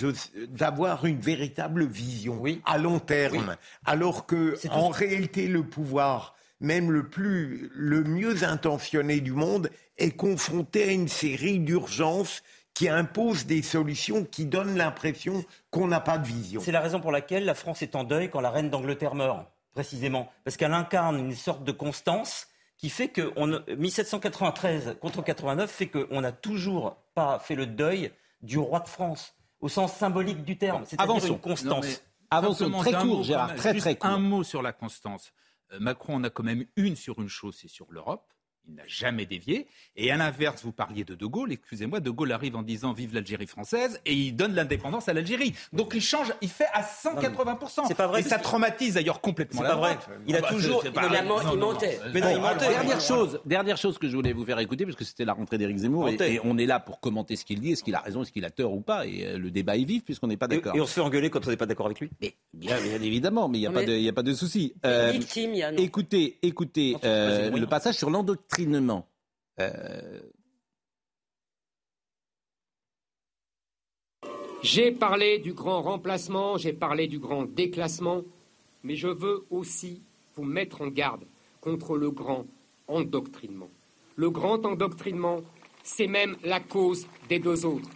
d'avoir 0.50 1.06
une 1.06 1.20
véritable 1.22 1.86
vision 1.86 2.38
Oui. 2.42 2.62
à 2.66 2.78
long 2.78 3.00
terme, 3.00 3.56
alors 3.86 4.26
que 4.26 4.56
en 4.70 4.92
ce- 4.92 4.98
réalité 5.00 5.48
le 5.48 5.64
pouvoir, 5.64 6.36
même 6.60 6.92
le 6.92 7.08
plus, 7.08 7.70
le 7.74 8.04
mieux 8.04 8.44
intentionné 8.44 9.22
du 9.22 9.34
monde, 9.34 9.70
est 9.98 10.12
confronté 10.12 10.84
à 10.84 10.92
une 10.92 11.08
série 11.08 11.60
d'urgences 11.60 12.44
qui 12.74 12.90
imposent 12.90 13.46
des 13.46 13.62
solutions 13.62 14.26
qui 14.26 14.46
donnent 14.46 14.78
l'impression 14.78 15.44
qu'on 15.72 15.88
n'a 15.88 16.02
pas 16.02 16.18
de 16.18 16.28
vision. 16.28 16.62
C'est 16.62 16.74
la 16.74 16.82
raison 16.82 17.00
pour 17.00 17.12
laquelle 17.12 17.46
la 17.46 17.56
France 17.56 17.82
est 17.82 17.96
en 17.96 18.04
deuil 18.04 18.30
quand 18.30 18.42
la 18.42 18.52
reine 18.52 18.70
d'Angleterre 18.70 19.16
meurt, 19.16 19.48
précisément. 19.74 20.30
Parce 20.44 20.58
qu'elle 20.58 20.74
incarne 20.74 21.18
une 21.18 21.36
sorte 21.36 21.64
de 21.64 21.72
constance 21.72 22.48
qui 22.78 22.90
fait 22.90 23.08
que 23.08 23.32
on, 23.38 23.62
1793 23.78 24.98
contre 25.00 25.24
89 25.24 25.72
fait 25.72 25.88
qu'on 25.88 26.20
n'a 26.20 26.34
toujours 26.34 26.98
pas 27.14 27.40
fait 27.40 27.56
le 27.56 27.66
deuil 27.66 28.12
du 28.42 28.58
roi 28.58 28.82
de 28.82 28.90
France, 28.90 29.34
au 29.62 29.70
sens 29.70 29.94
symbolique 29.94 30.44
du 30.44 30.58
terme. 30.58 30.84
C'est-à-dire 30.86 31.26
une 31.26 31.40
constance. 31.40 31.86
Non, 31.86 31.92
Avançons, 32.32 32.72
très 32.72 32.92
court, 32.92 33.06
mot, 33.06 33.24
Gérard, 33.24 33.56
très, 33.56 33.74
très 33.76 33.96
court. 33.96 34.10
Un 34.10 34.20
mot 34.20 34.44
sur 34.44 34.62
la 34.62 34.74
constance. 34.74 35.32
Euh, 35.72 35.80
Macron 35.80 36.16
en 36.16 36.24
a 36.24 36.30
quand 36.30 36.44
même 36.44 36.66
une 36.76 36.96
sur 36.96 37.20
une 37.22 37.30
chose, 37.30 37.58
c'est 37.60 37.68
sur 37.68 37.92
l'Europe. 37.92 38.35
Il 38.68 38.76
n'a 38.76 38.84
jamais 38.88 39.26
dévié. 39.26 39.68
Et 39.96 40.12
à 40.12 40.18
l'inverse, 40.18 40.64
vous 40.64 40.72
parliez 40.72 41.04
de 41.04 41.14
De 41.14 41.26
Gaulle. 41.26 41.52
Excusez-moi, 41.52 42.00
De 42.00 42.10
Gaulle 42.10 42.32
arrive 42.32 42.56
en 42.56 42.64
disant 42.64 42.94
Vive 42.94 43.14
l'Algérie 43.14 43.46
française 43.48 44.02
et 44.06 44.14
il 44.14 44.36
donne 44.36 44.56
l'indépendance 44.56 45.08
à 45.08 45.14
l'Algérie. 45.14 45.54
Donc 45.72 45.94
il 45.96 46.02
change, 46.02 46.34
il 46.42 46.50
fait 46.50 46.66
à 46.74 46.82
180%. 46.82 47.84
c'est 47.88 47.94
pas 47.96 48.08
vrai, 48.08 48.22
Et 48.22 48.24
ça 48.24 48.40
traumatise 48.40 48.96
d'ailleurs 48.96 49.22
complètement 49.22 49.62
C'est 49.62 49.68
la 49.68 49.74
pas 49.76 49.80
vrai. 49.80 49.98
Il 50.28 50.36
a 50.36 50.40
Ah 50.40 50.42
bah, 50.42 50.48
toujours- 50.50 50.82
il 50.84 50.92
pas- 50.92 51.02
non, 51.24 51.40
il 51.42 51.48
non, 51.48 51.56
non. 51.56 51.74
mentait. 51.74 52.00
Mais 52.14 52.22
non, 52.22 52.30
il 52.30 52.36
Bon, 52.38 52.42
mentait. 52.42 52.70
Dernière 52.70 53.00
chose, 53.02 53.40
dernière 53.46 53.78
chose 53.78 53.98
que 54.00 54.08
je 54.10 54.16
voulais 54.16 54.34
vous 54.34 54.46
faire 54.46 54.60
écouter, 54.60 54.86
parce 54.86 54.98
que 54.98 55.04
c'était 55.06 55.26
la 55.26 55.34
rentrée 55.34 55.58
d'Éric 55.58 55.78
Zemmour, 55.78 56.10
et, 56.10 56.40
on 56.44 56.58
est 56.58 56.66
là 56.66 56.80
pour 56.80 57.00
commenter 57.00 57.36
ce 57.36 57.46
qu'il 57.46 57.60
dit, 57.60 57.72
est-ce 57.74 57.84
qu'il 57.84 57.96
a 57.96 58.00
raison, 58.00 58.24
est-ce 58.24 58.32
qu'il 58.32 58.46
a 58.46 58.50
tort 58.50 58.74
ou 58.74 58.82
pas, 58.82 59.06
et 59.06 59.26
euh, 59.26 59.38
le 59.38 59.52
débat 59.52 59.78
est 59.78 59.84
vif 59.86 60.04
puisqu'on 60.04 60.28
n'est 60.28 60.38
pas 60.38 60.48
d'accord. 60.48 60.76
et 60.76 60.82
on 60.82 60.86
se 60.88 60.94
fait 60.94 61.02
engueuler 61.02 61.30
quand 61.30 61.46
on 61.46 61.50
n'est 61.50 61.58
pas 61.58 61.66
d'accord 61.68 61.86
avec 61.86 62.00
lui. 62.00 62.10
Mais 62.22 62.34
bien, 62.54 62.80
bien 62.82 63.02
évidemment, 63.02 63.48
mais 63.48 63.60
il 63.60 63.62
n'y 63.62 63.68
a, 63.68 63.72
pas 63.72 63.84
de- 63.84 63.94
il 63.94 64.02
y 64.04 64.10
a 64.10 64.14
pas 64.14 64.24
de 64.24 64.34
souci. 64.34 64.74
Euh, 64.86 65.14
écoutez, 65.78 66.38
écoutez 66.42 66.98
euh, 67.04 67.50
le 67.52 67.68
passage 67.68 67.96
sur 67.96 68.10
Euh, 69.60 70.20
J'ai 74.66 74.92
parlé 74.92 75.38
du 75.38 75.54
grand 75.54 75.84
remplacement, 75.84 76.58
j'ai 76.58 76.74
parlé 76.74 77.06
du 77.06 77.20
grand 77.20 77.46
déclassement, 77.46 78.24
mais 78.84 78.96
je 78.96 79.08
veux 79.08 79.46
aussi 79.52 80.02
vous 80.36 80.44
mettre 80.44 80.82
en 80.82 80.88
garde 80.88 81.24
contre 81.62 81.98
le 81.98 82.10
grand 82.10 82.48
endoctrinement. 82.88 83.70
Le 84.16 84.32
grand 84.32 84.66
endoctrinement, 84.66 85.42
c'est 85.84 86.08
même 86.08 86.36
la 86.44 86.60
cause 86.60 87.06
des 87.30 87.38
deux 87.38 87.64
autres. 87.68 87.90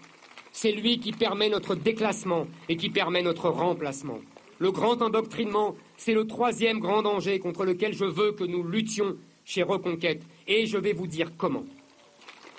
C'est 0.52 0.72
lui 0.72 1.00
qui 1.00 1.12
permet 1.12 1.50
notre 1.50 1.74
déclassement 1.74 2.45
et 2.67 2.78
qui 2.78 2.91
permet 2.91 3.24
notre 3.24 3.50
remplacement. 3.50 4.19
Le 4.60 4.72
grand 4.72 5.02
endoctrinement, 5.02 5.76
c'est 5.98 6.13
le 6.13 6.28
troisième 6.28 6.78
grand 6.80 7.02
danger 7.02 7.39
contre 7.39 7.65
lequel 7.65 7.93
je 7.93 8.06
veux 8.06 8.34
que 8.34 8.43
nous 8.43 8.62
luttions 8.62 9.17
chez 9.43 9.63
Reconquête. 9.63 10.22
Et 10.49 10.65
je 10.65 10.79
vais 10.79 10.93
vous 10.93 11.05
dire 11.05 11.31
comment. 11.38 11.63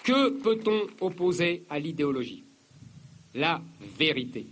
Que 0.05 0.31
peut-on 0.31 0.87
opposer 1.05 1.64
à 1.68 1.81
l'idéologie? 1.81 2.44
La 3.35 3.61
vérité, 3.98 4.46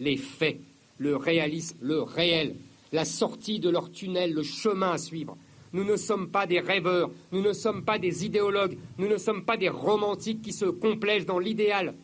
les 0.00 0.16
faits, 0.16 0.58
le 0.96 1.16
réalisme, 1.16 1.76
le 1.82 2.00
réel, 2.00 2.56
la 2.90 3.04
sortie 3.04 3.60
de 3.60 3.68
leur 3.68 3.92
tunnel, 3.92 4.32
le 4.32 4.42
chemin 4.42 4.92
à 4.92 4.98
suivre. 4.98 5.36
Nous 5.74 5.84
ne 5.84 5.96
sommes 5.96 6.30
pas 6.30 6.46
des 6.46 6.60
rêveurs, 6.60 7.10
nous 7.30 7.42
ne 7.42 7.52
sommes 7.52 7.84
pas 7.84 7.98
des 7.98 8.24
idéologues, 8.24 8.78
nous 8.98 9.08
ne 9.08 9.18
sommes 9.18 9.44
pas 9.44 9.56
des 9.58 9.68
romantiques 9.68 10.42
qui 10.42 10.52
se 10.52 10.64
complaisent 10.64 11.26
dans 11.26 11.38
l'idéal. 11.38 11.94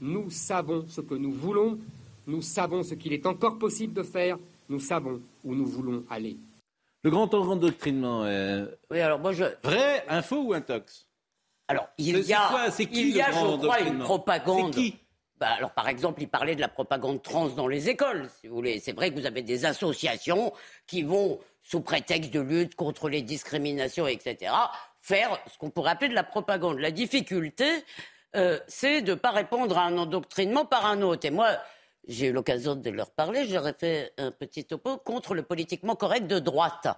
Nous 0.00 0.30
savons 0.30 0.84
ce 0.88 1.00
que 1.00 1.14
nous 1.14 1.32
voulons, 1.32 1.78
nous 2.26 2.42
savons 2.42 2.82
ce 2.82 2.94
qu'il 2.94 3.12
est 3.12 3.26
encore 3.26 3.58
possible 3.58 3.94
de 3.94 4.02
faire, 4.02 4.38
nous 4.68 4.80
savons 4.80 5.20
où 5.44 5.54
nous 5.54 5.66
voulons 5.66 6.04
aller. 6.10 6.36
Le 7.02 7.10
grand 7.10 7.32
endoctrinement, 7.32 8.24
euh, 8.24 8.66
Oui, 8.90 9.00
alors 9.00 9.18
moi, 9.18 9.32
je. 9.32 9.44
vrai, 9.62 10.04
info 10.08 10.42
ou 10.42 10.52
intox 10.52 11.06
Alors, 11.68 11.88
il 11.98 12.18
y 12.18 12.32
a, 12.32 12.48
quoi 12.48 12.70
C'est 12.70 12.86
qui 12.86 13.10
il 13.10 13.16
y 13.16 13.20
a 13.20 13.28
le 13.28 13.34
grand 13.34 13.52
je 13.52 13.56
crois, 13.56 13.80
une 13.80 13.86
endoctrinement 13.88 14.04
propagande. 14.04 14.74
C'est 14.74 14.80
qui 14.80 14.98
Bah, 15.38 15.50
alors, 15.56 15.70
par 15.70 15.88
exemple, 15.88 16.22
il 16.22 16.28
parlait 16.28 16.56
de 16.56 16.60
la 16.60 16.68
propagande 16.68 17.22
trans 17.22 17.48
dans 17.48 17.68
les 17.68 17.88
écoles, 17.88 18.28
si 18.40 18.48
vous 18.48 18.54
voulez. 18.56 18.80
C'est 18.80 18.92
vrai 18.92 19.10
que 19.10 19.18
vous 19.18 19.26
avez 19.26 19.42
des 19.42 19.64
associations 19.64 20.52
qui 20.86 21.02
vont, 21.02 21.38
sous 21.62 21.80
prétexte 21.80 22.32
de 22.32 22.40
lutte 22.40 22.74
contre 22.74 23.08
les 23.08 23.22
discriminations, 23.22 24.06
etc., 24.06 24.52
faire 25.00 25.38
ce 25.50 25.56
qu'on 25.58 25.70
pourrait 25.70 25.92
appeler 25.92 26.08
de 26.10 26.14
la 26.14 26.24
propagande. 26.24 26.80
La 26.80 26.90
difficulté, 26.90 27.84
euh, 28.36 28.58
c'est 28.66 29.02
de 29.02 29.12
ne 29.12 29.16
pas 29.16 29.30
répondre 29.30 29.78
à 29.78 29.84
un 29.84 29.96
endoctrinement 29.96 30.64
par 30.64 30.84
un 30.84 31.00
autre. 31.02 31.24
Et 31.26 31.30
moi, 31.30 31.48
j'ai 32.08 32.28
eu 32.28 32.32
l'occasion 32.32 32.74
de 32.74 32.90
leur 32.90 33.10
parler, 33.10 33.46
j'aurais 33.46 33.74
fait 33.78 34.12
un 34.16 34.30
petit 34.30 34.64
topo 34.64 34.96
contre 34.96 35.34
le 35.34 35.42
politiquement 35.42 35.94
correct 35.94 36.26
de 36.26 36.38
droite. 36.38 36.88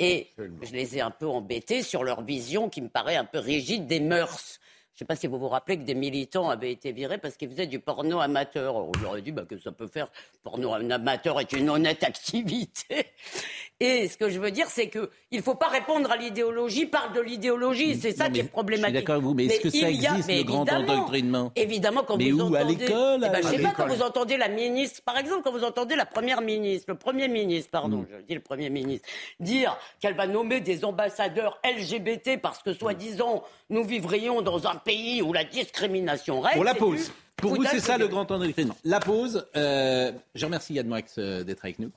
Et 0.00 0.34
je 0.36 0.72
les 0.72 0.98
ai 0.98 1.00
un 1.00 1.10
peu 1.10 1.26
embêtés 1.26 1.82
sur 1.82 2.04
leur 2.04 2.22
vision 2.22 2.68
qui 2.68 2.82
me 2.82 2.88
paraît 2.88 3.16
un 3.16 3.24
peu 3.24 3.38
rigide 3.38 3.86
des 3.86 4.00
mœurs. 4.00 4.60
Je 4.98 5.04
ne 5.04 5.06
sais 5.06 5.14
pas 5.14 5.14
si 5.14 5.28
vous 5.28 5.38
vous 5.38 5.46
rappelez 5.46 5.76
que 5.76 5.84
des 5.84 5.94
militants 5.94 6.50
avaient 6.50 6.72
été 6.72 6.90
virés 6.90 7.18
parce 7.18 7.36
qu'ils 7.36 7.48
faisaient 7.48 7.68
du 7.68 7.78
porno 7.78 8.18
amateur. 8.18 8.74
On 8.74 8.90
leur 9.00 9.12
a 9.14 9.20
dit 9.20 9.30
bah, 9.30 9.44
que 9.48 9.56
ça 9.56 9.70
peut 9.70 9.86
faire 9.86 10.08
porno 10.42 10.72
amateur 10.74 11.38
est 11.38 11.52
une 11.52 11.70
honnête 11.70 12.02
activité. 12.02 13.06
Et 13.80 14.08
ce 14.08 14.16
que 14.16 14.28
je 14.28 14.40
veux 14.40 14.50
dire, 14.50 14.66
c'est 14.68 14.88
qu'il 14.90 15.06
ne 15.30 15.40
faut 15.40 15.54
pas 15.54 15.68
répondre 15.68 16.10
à 16.10 16.16
l'idéologie 16.16 16.86
par 16.86 17.12
de 17.12 17.20
l'idéologie. 17.20 17.94
C'est 17.94 18.10
ça 18.10 18.24
Non, 18.26 18.32
qui 18.32 18.40
est 18.40 18.42
mais 18.42 18.48
problématique. 18.48 18.88
Je 18.92 18.98
suis 18.98 19.02
d'accord 19.04 19.14
avec 19.14 19.24
vous, 19.24 19.34
mais 19.34 19.44
est-ce 19.44 19.60
que 19.60 19.70
ça 19.70 19.88
il 19.88 20.02
y 20.02 20.06
a- 20.08 20.10
existe, 20.10 20.26
mais 20.26 20.38
le 20.38 20.42
grand 20.42 20.68
endoctrinement? 20.68 21.52
Évidemment, 21.54 22.02
quand 22.02 22.16
Mais 22.16 22.32
vous 22.32 22.40
où, 22.40 22.56
à 22.56 22.62
entendez... 22.62 22.74
l'école, 22.86 23.20
Eh 23.24 23.28
ben, 23.28 23.34
à- 23.36 23.40
Je 23.42 23.46
à 23.46 23.50
sais 23.52 23.62
pas, 23.62 23.70
quand 23.76 23.86
vous 23.86 24.02
entendez 24.02 24.36
la 24.36 24.48
ministre, 24.48 25.02
par 25.04 25.16
exemple, 25.16 25.42
quand 25.44 25.52
vous 25.52 25.62
entendez 25.62 25.94
la 25.94 26.06
première 26.06 26.40
ministre, 26.40 26.86
le 26.88 26.96
premier 26.98 27.28
ministre, 27.28 27.70
pardon, 27.70 27.98
Mm. 27.98 28.06
je 28.10 28.22
dis 28.26 28.34
le 28.34 28.40
premier 28.40 28.68
ministre, 28.68 29.08
dire 29.38 29.78
qu'elle 30.00 30.14
va 30.16 30.26
nommer 30.26 30.60
des 30.60 30.84
ambassadeurs 30.84 31.60
LGBT 31.64 32.36
parce 32.42 32.60
que, 32.64 32.72
soi-disant, 32.74 33.44
nous 33.70 33.84
vivrions 33.84 34.42
dans 34.42 34.66
un 34.66 34.74
pays 34.88 35.22
où 35.22 35.32
la 35.32 35.44
discrimination 35.44 36.40
règne. 36.40 36.54
Pour 36.54 36.64
la 36.64 36.74
pause. 36.74 37.12
Pour 37.36 37.54
vous, 37.54 37.64
c'est 37.64 37.78
ça 37.80 37.98
le 37.98 38.08
grand 38.08 38.28
endoctrinement. 38.30 38.76
La 38.84 38.98
pause. 39.00 39.46
euh, 39.56 40.10
je 40.34 40.44
remercie 40.44 40.74
Yann 40.74 40.88
Moix 40.88 41.00
euh, 41.18 41.44
d'être 41.44 41.64
avec 41.64 41.78
nous, 41.78 41.92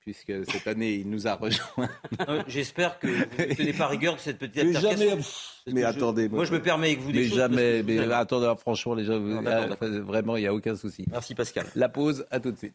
puisque 0.00 0.32
cette 0.50 0.66
année, 0.66 0.94
il 0.94 1.08
nous 1.08 1.26
a 1.28 1.34
rejoint. 1.34 1.88
Euh, 2.28 2.42
J'espère 2.46 2.98
que 2.98 3.06
vous 3.06 3.14
ne 3.48 3.54
tenez 3.54 3.72
pas 3.72 3.86
rigueur 3.88 4.14
de 4.16 4.20
cette 4.20 4.38
petite 4.38 4.64
Mais 4.64 4.72
jamais. 4.80 5.16
Mais 5.66 5.80
je- 5.82 5.86
attendez, 5.86 6.28
Moi, 6.28 6.44
je 6.44 6.52
me 6.52 6.60
permets 6.62 6.88
avec 6.88 7.00
vous 7.00 7.10
des 7.12 7.20
Mais 7.22 7.28
choses 7.28 7.36
jamais. 7.38 7.82
Mais 7.82 7.98
attendez, 8.12 8.52
franchement, 8.60 8.94
les 8.94 9.04
gens, 9.04 9.18
vous- 9.20 9.28
Non, 9.28 9.42
d'accord, 9.42 9.76
ah, 9.80 9.86
vraiment, 10.00 10.36
il 10.36 10.40
n'y 10.42 10.46
a 10.46 10.54
aucun 10.54 10.74
souci. 10.76 11.04
Merci 11.10 11.34
Pascal. 11.34 11.66
La 11.76 11.88
pause, 11.88 12.26
à 12.30 12.38
tout 12.40 12.50
de 12.52 12.58
suite. 12.58 12.74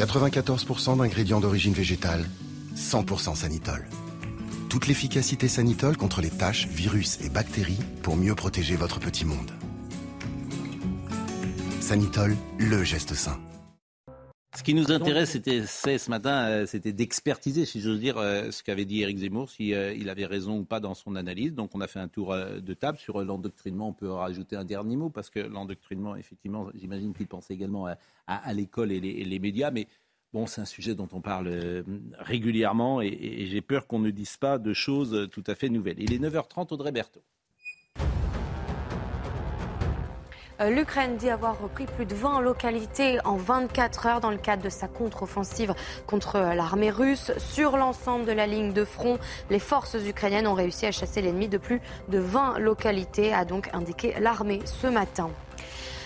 94% 0.00 0.96
d'ingrédients 0.96 1.40
d'origine 1.40 1.74
végétale, 1.74 2.24
100% 2.74 3.36
Sanitol. 3.36 3.86
Toute 4.70 4.86
l'efficacité 4.86 5.46
Sanitol 5.46 5.98
contre 5.98 6.22
les 6.22 6.30
taches, 6.30 6.68
virus 6.68 7.18
et 7.20 7.28
bactéries 7.28 7.78
pour 8.02 8.16
mieux 8.16 8.34
protéger 8.34 8.76
votre 8.76 8.98
petit 8.98 9.26
monde. 9.26 9.50
Sanitol, 11.82 12.34
le 12.58 12.82
geste 12.82 13.12
sain. 13.12 13.38
Ce 14.56 14.64
qui 14.64 14.74
nous 14.74 14.90
intéresse, 14.90 15.30
c'était 15.30 15.64
ce 15.64 16.10
matin, 16.10 16.48
euh, 16.48 16.66
c'était 16.66 16.92
d'expertiser, 16.92 17.64
si 17.66 17.80
j'ose 17.80 18.00
dire, 18.00 18.18
euh, 18.18 18.50
ce 18.50 18.64
qu'avait 18.64 18.84
dit 18.84 19.00
Éric 19.00 19.18
Zemmour, 19.18 19.48
si 19.48 19.72
euh, 19.74 19.92
il 19.94 20.08
avait 20.10 20.26
raison 20.26 20.58
ou 20.58 20.64
pas 20.64 20.80
dans 20.80 20.94
son 20.94 21.14
analyse. 21.14 21.54
Donc, 21.54 21.70
on 21.76 21.80
a 21.80 21.86
fait 21.86 22.00
un 22.00 22.08
tour 22.08 22.34
de 22.34 22.74
table 22.74 22.98
sur 22.98 23.22
l'endoctrinement. 23.22 23.88
On 23.88 23.92
peut 23.92 24.10
rajouter 24.10 24.56
un 24.56 24.64
dernier 24.64 24.96
mot 24.96 25.08
parce 25.08 25.30
que 25.30 25.38
l'endoctrinement, 25.38 26.16
effectivement, 26.16 26.68
j'imagine 26.74 27.14
qu'il 27.14 27.28
pensait 27.28 27.54
également 27.54 27.86
à, 27.86 27.92
à- 28.26 28.48
à 28.48 28.52
l'école 28.52 28.90
et 28.90 28.98
les, 29.00 29.10
et 29.10 29.24
les 29.24 29.38
médias, 29.38 29.70
mais 29.70 29.86
bon, 30.32 30.46
c'est 30.48 30.60
un 30.60 30.64
sujet 30.64 30.96
dont 30.96 31.08
on 31.12 31.20
parle 31.20 31.84
régulièrement 32.18 33.00
et, 33.02 33.06
et 33.06 33.46
j'ai 33.46 33.60
peur 33.60 33.86
qu'on 33.86 34.00
ne 34.00 34.10
dise 34.10 34.36
pas 34.36 34.58
de 34.58 34.72
choses 34.74 35.28
tout 35.30 35.44
à 35.46 35.54
fait 35.54 35.68
nouvelles. 35.68 36.00
Il 36.00 36.12
est 36.12 36.18
9h30, 36.18 36.72
Audrey 36.74 36.90
Berthaud. 36.90 37.22
L'Ukraine 40.68 41.16
dit 41.16 41.30
avoir 41.30 41.58
repris 41.58 41.86
plus 41.86 42.04
de 42.04 42.14
20 42.14 42.42
localités 42.42 43.18
en 43.24 43.36
24 43.36 44.06
heures 44.06 44.20
dans 44.20 44.30
le 44.30 44.36
cadre 44.36 44.62
de 44.62 44.68
sa 44.68 44.88
contre-offensive 44.88 45.72
contre 46.06 46.36
euh, 46.36 46.54
l'armée 46.54 46.90
russe. 46.90 47.32
Sur 47.38 47.78
l'ensemble 47.78 48.26
de 48.26 48.32
la 48.32 48.46
ligne 48.46 48.74
de 48.74 48.84
front, 48.84 49.18
les 49.48 49.58
forces 49.58 49.96
ukrainiennes 50.06 50.46
ont 50.46 50.52
réussi 50.52 50.84
à 50.84 50.92
chasser 50.92 51.22
l'ennemi 51.22 51.48
de 51.48 51.56
plus 51.56 51.80
de 52.08 52.18
20 52.18 52.58
localités, 52.58 53.32
a 53.32 53.46
donc 53.46 53.70
indiqué 53.72 54.14
l'armée 54.20 54.60
ce 54.66 54.86
matin. 54.86 55.30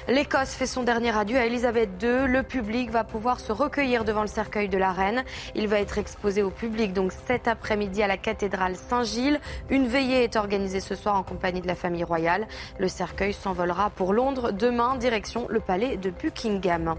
L'Écosse 0.06 0.50
fait 0.50 0.66
son 0.66 0.82
dernier 0.82 1.16
adieu 1.16 1.38
à 1.38 1.46
Elisabeth 1.46 1.88
II. 2.02 2.26
Le 2.28 2.42
public 2.42 2.90
va 2.90 3.04
pouvoir 3.04 3.40
se 3.40 3.52
recueillir 3.52 4.04
devant 4.04 4.20
le 4.20 4.28
cercueil 4.28 4.68
de 4.68 4.76
la 4.76 4.92
reine. 4.92 5.24
Il 5.54 5.66
va 5.66 5.80
être 5.80 5.96
exposé 5.96 6.42
au 6.42 6.50
public 6.50 6.92
donc 6.92 7.10
cet 7.26 7.48
après-midi 7.48 8.02
à 8.02 8.06
la 8.06 8.18
cathédrale 8.18 8.76
Saint-Gilles. 8.76 9.40
Une 9.70 9.86
veillée 9.86 10.22
est 10.22 10.36
organisée 10.36 10.80
ce 10.80 10.94
soir 10.94 11.16
en 11.16 11.22
compagnie 11.22 11.62
de 11.62 11.66
la 11.66 11.74
famille 11.74 12.04
royale. 12.04 12.46
Le 12.78 12.86
cercueil 12.86 13.32
s'envolera 13.32 13.88
pour 13.88 14.12
Londres 14.12 14.52
demain, 14.52 14.96
direction 14.96 15.46
le 15.48 15.60
palais 15.60 15.96
de 15.96 16.10
Buckingham. 16.10 16.96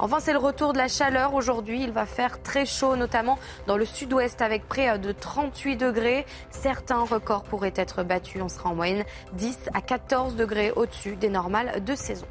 Enfin, 0.00 0.18
c'est 0.18 0.32
le 0.32 0.40
retour 0.40 0.72
de 0.72 0.78
la 0.78 0.88
chaleur. 0.88 1.34
Aujourd'hui, 1.34 1.84
il 1.84 1.92
va 1.92 2.06
faire 2.06 2.42
très 2.42 2.66
chaud, 2.66 2.96
notamment 2.96 3.38
dans 3.68 3.76
le 3.76 3.84
sud-ouest 3.84 4.42
avec 4.42 4.66
près 4.66 4.98
de 4.98 5.12
38 5.12 5.76
degrés. 5.76 6.26
Certains 6.50 7.04
records 7.04 7.44
pourraient 7.44 7.74
être 7.76 8.02
battus. 8.02 8.42
On 8.42 8.48
sera 8.48 8.70
en 8.70 8.74
moyenne 8.74 9.04
10 9.34 9.70
à 9.74 9.80
14 9.80 10.34
degrés 10.34 10.72
au-dessus 10.74 11.14
des 11.14 11.28
normales 11.28 11.84
de 11.84 11.94
saison. 11.94 12.26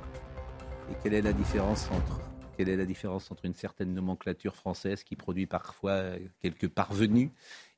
Et 0.89 0.95
quelle 1.04 1.13
est 1.13 1.21
la 1.21 2.86
différence 2.86 3.32
entre 3.32 3.45
une 3.45 3.54
certaine 3.54 3.93
nomenclature 3.93 4.56
française 4.56 5.04
qui 5.04 5.15
produit 5.15 5.45
parfois 5.45 5.91
euh, 5.91 6.19
quelques 6.41 6.67
parvenus 6.67 7.30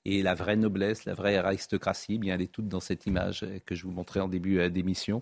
et 0.05 0.23
la 0.23 0.33
vraie 0.33 0.55
noblesse, 0.55 1.05
la 1.05 1.13
vraie 1.13 1.35
aristocratie, 1.35 2.15
eh 2.15 2.17
bien 2.17 2.35
elle 2.35 2.41
est 2.41 2.51
toute 2.51 2.67
dans 2.67 2.79
cette 2.79 3.05
image 3.05 3.43
euh, 3.43 3.59
que 3.65 3.75
je 3.75 3.83
vous 3.83 3.91
montrais 3.91 4.19
en 4.19 4.27
début 4.27 4.59
euh, 4.59 4.69
d'émission, 4.69 5.21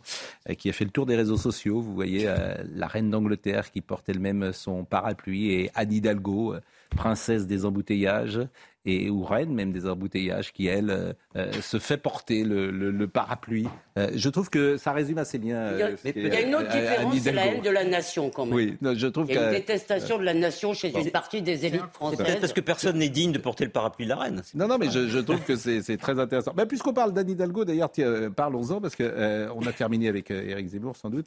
qui 0.58 0.70
a 0.70 0.74
fait 0.74 0.86
le 0.86 0.92
tour 0.92 1.06
des 1.06 1.16
réseaux 1.16 1.38
sociaux. 1.38 1.82
Vous 1.82 1.94
voyez 1.94 2.32
la 2.76 2.88
reine 2.88 3.10
d'Angleterre 3.10 3.72
qui 3.72 3.82
porte 3.82 4.08
elle-même 4.10 4.54
son 4.54 4.86
parapluie 4.86 5.52
et 5.52 5.72
Anne 5.76 5.92
Hidalgo, 5.92 6.56
princesse 6.90 7.48
des 7.48 7.66
embouteillages 7.66 8.40
et 8.88 9.10
ou 9.10 9.24
reine 9.24 9.54
même 9.54 9.72
des 9.72 9.86
embouteillages, 9.88 10.52
qui 10.54 10.66
elle 10.68 10.90
euh, 10.90 11.14
euh, 11.36 11.52
se 11.62 11.78
fait 11.78 11.98
porter 11.98 12.44
le, 12.44 12.72
le- 12.72 12.90
le 12.90 13.08
parapluie. 13.08 13.68
Euh, 14.00 14.10
je 14.16 14.30
trouve 14.30 14.50
que 14.50 14.78
ça 14.78 14.94
résume 14.94 15.18
assez 15.18 15.38
bien. 15.38 15.74
Il 15.74 15.80
y 15.80 15.84
a, 15.84 15.98
ce 15.98 16.08
il 16.08 16.14
qu'est, 16.14 16.22
y 16.22 16.32
a 16.36 16.42
une 16.42 16.56
autre 16.56 16.70
différence, 16.72 17.16
c'est 17.20 17.32
la 17.34 17.46
haine 17.48 17.62
de 17.62 17.70
la 17.70 17.84
nation 17.84 18.30
quand 18.30 18.46
même. 18.46 18.56
Oui, 18.56 18.78
non, 18.82 18.94
je 18.96 19.08
trouve 19.08 19.26
Il 19.30 19.36
y 19.36 19.38
a 19.38 19.46
une 19.48 19.52
détestation 19.52 20.18
de 20.18 20.24
la 20.24 20.34
nation 20.34 20.74
chez 20.74 20.90
Bon. 20.90 21.02
une 21.02 21.12
partie 21.12 21.42
des 21.42 21.66
élites 21.66 21.82
C'est 21.84 21.94
françaises. 21.94 22.18
peut-être 22.20 22.40
parce 22.40 22.54
que 22.54 22.62
personne 22.62 22.98
n'est 22.98 23.10
digne 23.10 23.32
de 23.34 23.40
porter 23.40 23.66
le 23.66 23.72
parapluie 23.72 24.06
de 24.06 24.10
la 24.10 24.16
reine. 24.18 24.42
Non, 24.56 24.68
non, 24.68 24.78
mais 24.78 24.90
je, 24.90 25.08
je 25.08 25.20
trouve 25.20 25.42
que 25.42 25.56
c'est 25.58 25.98
très 25.98 26.18
intéressant. 26.20 26.54
Ben, 26.56 26.66
Puisqu'on 26.66 26.94
parle 26.94 27.12
d'Anne 27.14 27.30
Hidalgo, 27.30 27.66
d'ailleurs, 27.66 27.92
euh, 28.00 28.30
parlons-en, 28.30 28.80
parce 28.80 28.96
qu'on 28.96 29.50
on 29.56 29.66
a 29.68 29.74
terminé 29.74 30.08
avec 30.08 30.32
euh, 30.32 30.48
Éric 30.50 30.68
Zemmour, 30.70 30.96
sans 30.96 31.10
doute. 31.10 31.26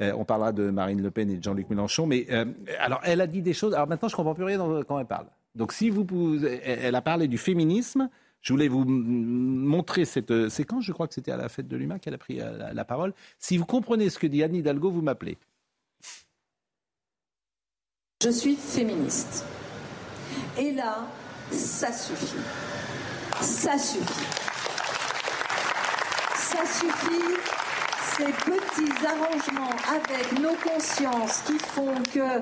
Euh, 0.00 0.12
on 0.16 0.24
parlera 0.24 0.52
de 0.52 0.70
Marine 0.70 1.02
Le 1.02 1.10
Pen 1.10 1.30
et 1.30 1.36
de 1.36 1.42
Jean-Luc 1.42 1.68
Mélenchon. 1.68 2.06
Mais 2.06 2.26
euh, 2.30 2.46
alors, 2.80 3.00
elle 3.04 3.20
a 3.20 3.26
dit 3.26 3.42
des 3.42 3.52
choses. 3.52 3.74
Alors 3.74 3.88
maintenant, 3.88 4.08
je 4.08 4.16
comprends 4.16 4.34
plus 4.34 4.44
rien 4.44 4.58
dans- 4.58 4.82
quand 4.84 4.98
elle 4.98 5.06
parle. 5.06 5.26
Donc, 5.54 5.72
si 5.72 5.90
vous, 5.90 6.04
pouvez- 6.04 6.60
elle 6.64 6.94
a 6.94 7.02
parlé 7.02 7.28
du 7.28 7.38
féminisme. 7.38 8.08
Je 8.40 8.52
voulais 8.52 8.66
vous 8.66 8.84
montrer 8.84 10.04
cette 10.04 10.32
euh, 10.32 10.48
séquence. 10.48 10.82
Je 10.84 10.90
crois 10.92 11.06
que 11.06 11.14
c'était 11.14 11.30
à 11.30 11.36
la 11.36 11.48
fête 11.48 11.68
de 11.68 11.76
l'UMA 11.76 12.00
qu'elle 12.00 12.14
a 12.14 12.18
pris 12.18 12.40
euh, 12.40 12.58
la, 12.58 12.72
la 12.74 12.84
parole. 12.84 13.14
Si 13.38 13.56
vous 13.56 13.64
comprenez 13.66 14.10
ce 14.10 14.18
que 14.18 14.26
dit 14.26 14.42
Anne 14.42 14.56
Hidalgo, 14.56 14.90
vous 14.90 15.00
m'appelez. 15.00 15.38
Je 18.24 18.30
suis 18.30 18.56
féministe. 18.56 19.44
Et 20.58 20.72
là, 20.72 21.06
ça 21.52 21.92
suffit. 21.92 22.40
Ça 23.40 23.78
suffit. 23.78 24.24
Ça 26.34 26.66
suffit. 26.66 27.36
Ces 28.16 28.24
petits 28.24 29.06
arrangements 29.06 29.70
avec 29.88 30.40
nos 30.40 30.54
consciences 30.68 31.42
qui 31.46 31.58
font 31.58 31.94
que 32.12 32.40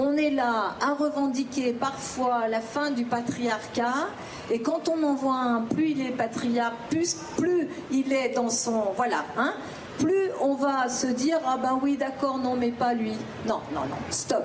on 0.00 0.16
est 0.16 0.30
là 0.30 0.74
à 0.80 0.94
revendiquer 0.94 1.72
parfois 1.72 2.48
la 2.48 2.60
fin 2.60 2.90
du 2.90 3.04
patriarcat. 3.04 4.08
Et 4.50 4.62
quand 4.62 4.88
on 4.88 5.02
en 5.02 5.14
voit 5.14 5.36
un, 5.36 5.62
plus 5.62 5.90
il 5.90 6.00
est 6.00 6.10
patriarche, 6.10 6.74
plus, 6.88 7.14
plus 7.36 7.68
il 7.90 8.12
est 8.12 8.30
dans 8.30 8.48
son. 8.48 8.92
Voilà, 8.96 9.24
hein 9.36 9.54
plus 9.98 10.30
on 10.40 10.54
va 10.54 10.88
se 10.88 11.06
dire 11.06 11.38
Ah 11.44 11.58
ben 11.58 11.78
oui, 11.82 11.96
d'accord, 11.98 12.38
non, 12.38 12.56
mais 12.56 12.72
pas 12.72 12.94
lui. 12.94 13.12
Non, 13.46 13.60
non, 13.72 13.82
non, 13.82 13.96
stop. 14.08 14.44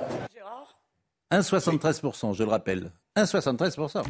1,73%, 1.31 2.33
je 2.33 2.43
le 2.43 2.49
rappelle. 2.49 2.91
1,73%. 3.15 4.03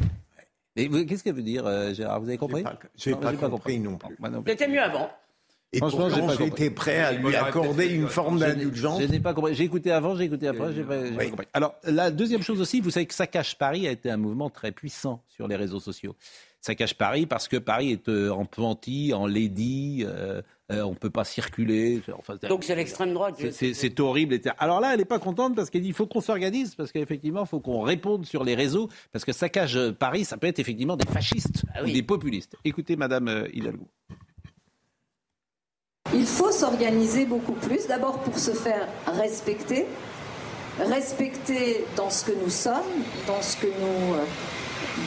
Mais 0.76 1.06
qu'est-ce 1.06 1.24
qu'elle 1.24 1.34
veut 1.34 1.42
dire, 1.42 1.66
euh, 1.66 1.94
Gérard 1.94 2.20
Vous 2.20 2.28
avez 2.28 2.36
compris? 2.36 2.64
j'ai 2.96 3.12
Non, 3.12 3.18
pas 3.18 3.32
compris 3.48 3.78
non 3.78 3.96
plus. 3.96 4.16
Moi 4.18 4.28
non 4.28 4.42
plus. 4.42 4.52
C'était 4.52 4.68
mieux 4.68 4.82
avant. 4.82 5.08
Et 5.76 5.78
Franchement, 5.78 6.08
j'ai 6.08 6.20
pourtant, 6.20 6.44
j'étais 6.44 6.70
prêt 6.70 6.98
à 7.00 7.12
lui 7.12 7.34
accorder 7.36 7.86
une 7.86 8.08
forme 8.08 8.38
Je 8.38 8.44
n'ai- 8.44 8.52
d'indulgence. 8.54 9.02
Je 9.02 9.06
n'ai 9.06 9.20
pas 9.20 9.34
compris. 9.34 9.54
J'ai 9.54 9.64
écouté 9.64 9.92
avant, 9.92 10.16
j'ai 10.16 10.24
écouté 10.24 10.48
après, 10.48 10.72
j'ai 10.74 10.82
pas, 10.82 11.04
j'ai 11.04 11.12
pas 11.12 11.26
compris. 11.26 11.46
Alors, 11.52 11.74
la 11.84 12.10
deuxième 12.10 12.42
chose 12.42 12.60
aussi, 12.60 12.80
vous 12.80 12.90
savez 12.90 13.06
que 13.06 13.24
cache 13.24 13.56
Paris 13.56 13.86
a 13.86 13.90
été 13.90 14.10
un 14.10 14.16
mouvement 14.16 14.48
très 14.50 14.72
puissant 14.72 15.22
sur 15.28 15.46
les 15.48 15.56
réseaux 15.56 15.80
sociaux. 15.80 16.16
Cache 16.76 16.94
Paris 16.94 17.26
parce 17.26 17.46
que 17.46 17.56
Paris 17.58 17.92
est 17.92 18.08
euh, 18.08 18.30
en 18.30 18.44
panty, 18.44 19.12
en 19.14 19.28
lady, 19.28 20.04
euh, 20.04 20.42
euh, 20.72 20.82
on 20.82 20.90
ne 20.90 20.94
peut 20.96 21.10
pas 21.10 21.22
circuler. 21.22 22.02
Enfin, 22.18 22.34
Donc 22.48 22.64
c'est 22.64 22.74
l'extrême 22.74 23.14
droite. 23.14 23.36
c'est- 23.38 23.52
c'est 23.52 23.72
c'est 23.72 24.00
horrible. 24.00 24.34
etc. 24.34 24.52
Alors 24.58 24.80
là, 24.80 24.92
elle 24.92 24.98
n'est 24.98 25.04
pas 25.04 25.20
contente 25.20 25.54
parce 25.54 25.70
qu'elle 25.70 25.82
dit 25.82 25.88
il 25.88 25.94
faut 25.94 26.08
qu'on 26.08 26.20
s'organise, 26.20 26.74
parce 26.74 26.90
qu'effectivement, 26.90 27.42
il 27.44 27.46
faut 27.46 27.60
qu'on 27.60 27.82
réponde 27.82 28.26
sur 28.26 28.42
les 28.42 28.56
réseaux, 28.56 28.88
parce 29.12 29.24
que 29.24 29.30
saccage 29.32 29.78
Paris, 29.92 30.24
ça 30.24 30.38
peut 30.38 30.48
être 30.48 30.58
effectivement 30.58 30.96
des 30.96 31.06
fascistes 31.06 31.62
Ah 31.72 31.84
ou 31.84 31.86
des 31.86 32.02
populistes. 32.02 32.56
Écoutez, 32.64 32.96
Madame 32.96 33.28
euh, 33.28 33.46
Hidalgo. 33.52 33.86
Il 36.14 36.26
faut 36.26 36.52
s'organiser 36.52 37.24
beaucoup 37.24 37.52
plus, 37.52 37.86
d'abord 37.88 38.18
pour 38.20 38.38
se 38.38 38.52
faire 38.52 38.86
respecter, 39.06 39.86
respecter 40.78 41.84
dans 41.96 42.10
ce 42.10 42.24
que 42.24 42.32
nous 42.42 42.50
sommes, 42.50 42.74
dans 43.26 43.42
ce 43.42 43.56
que 43.56 43.66
nous 43.66 44.14
euh, 44.14 44.24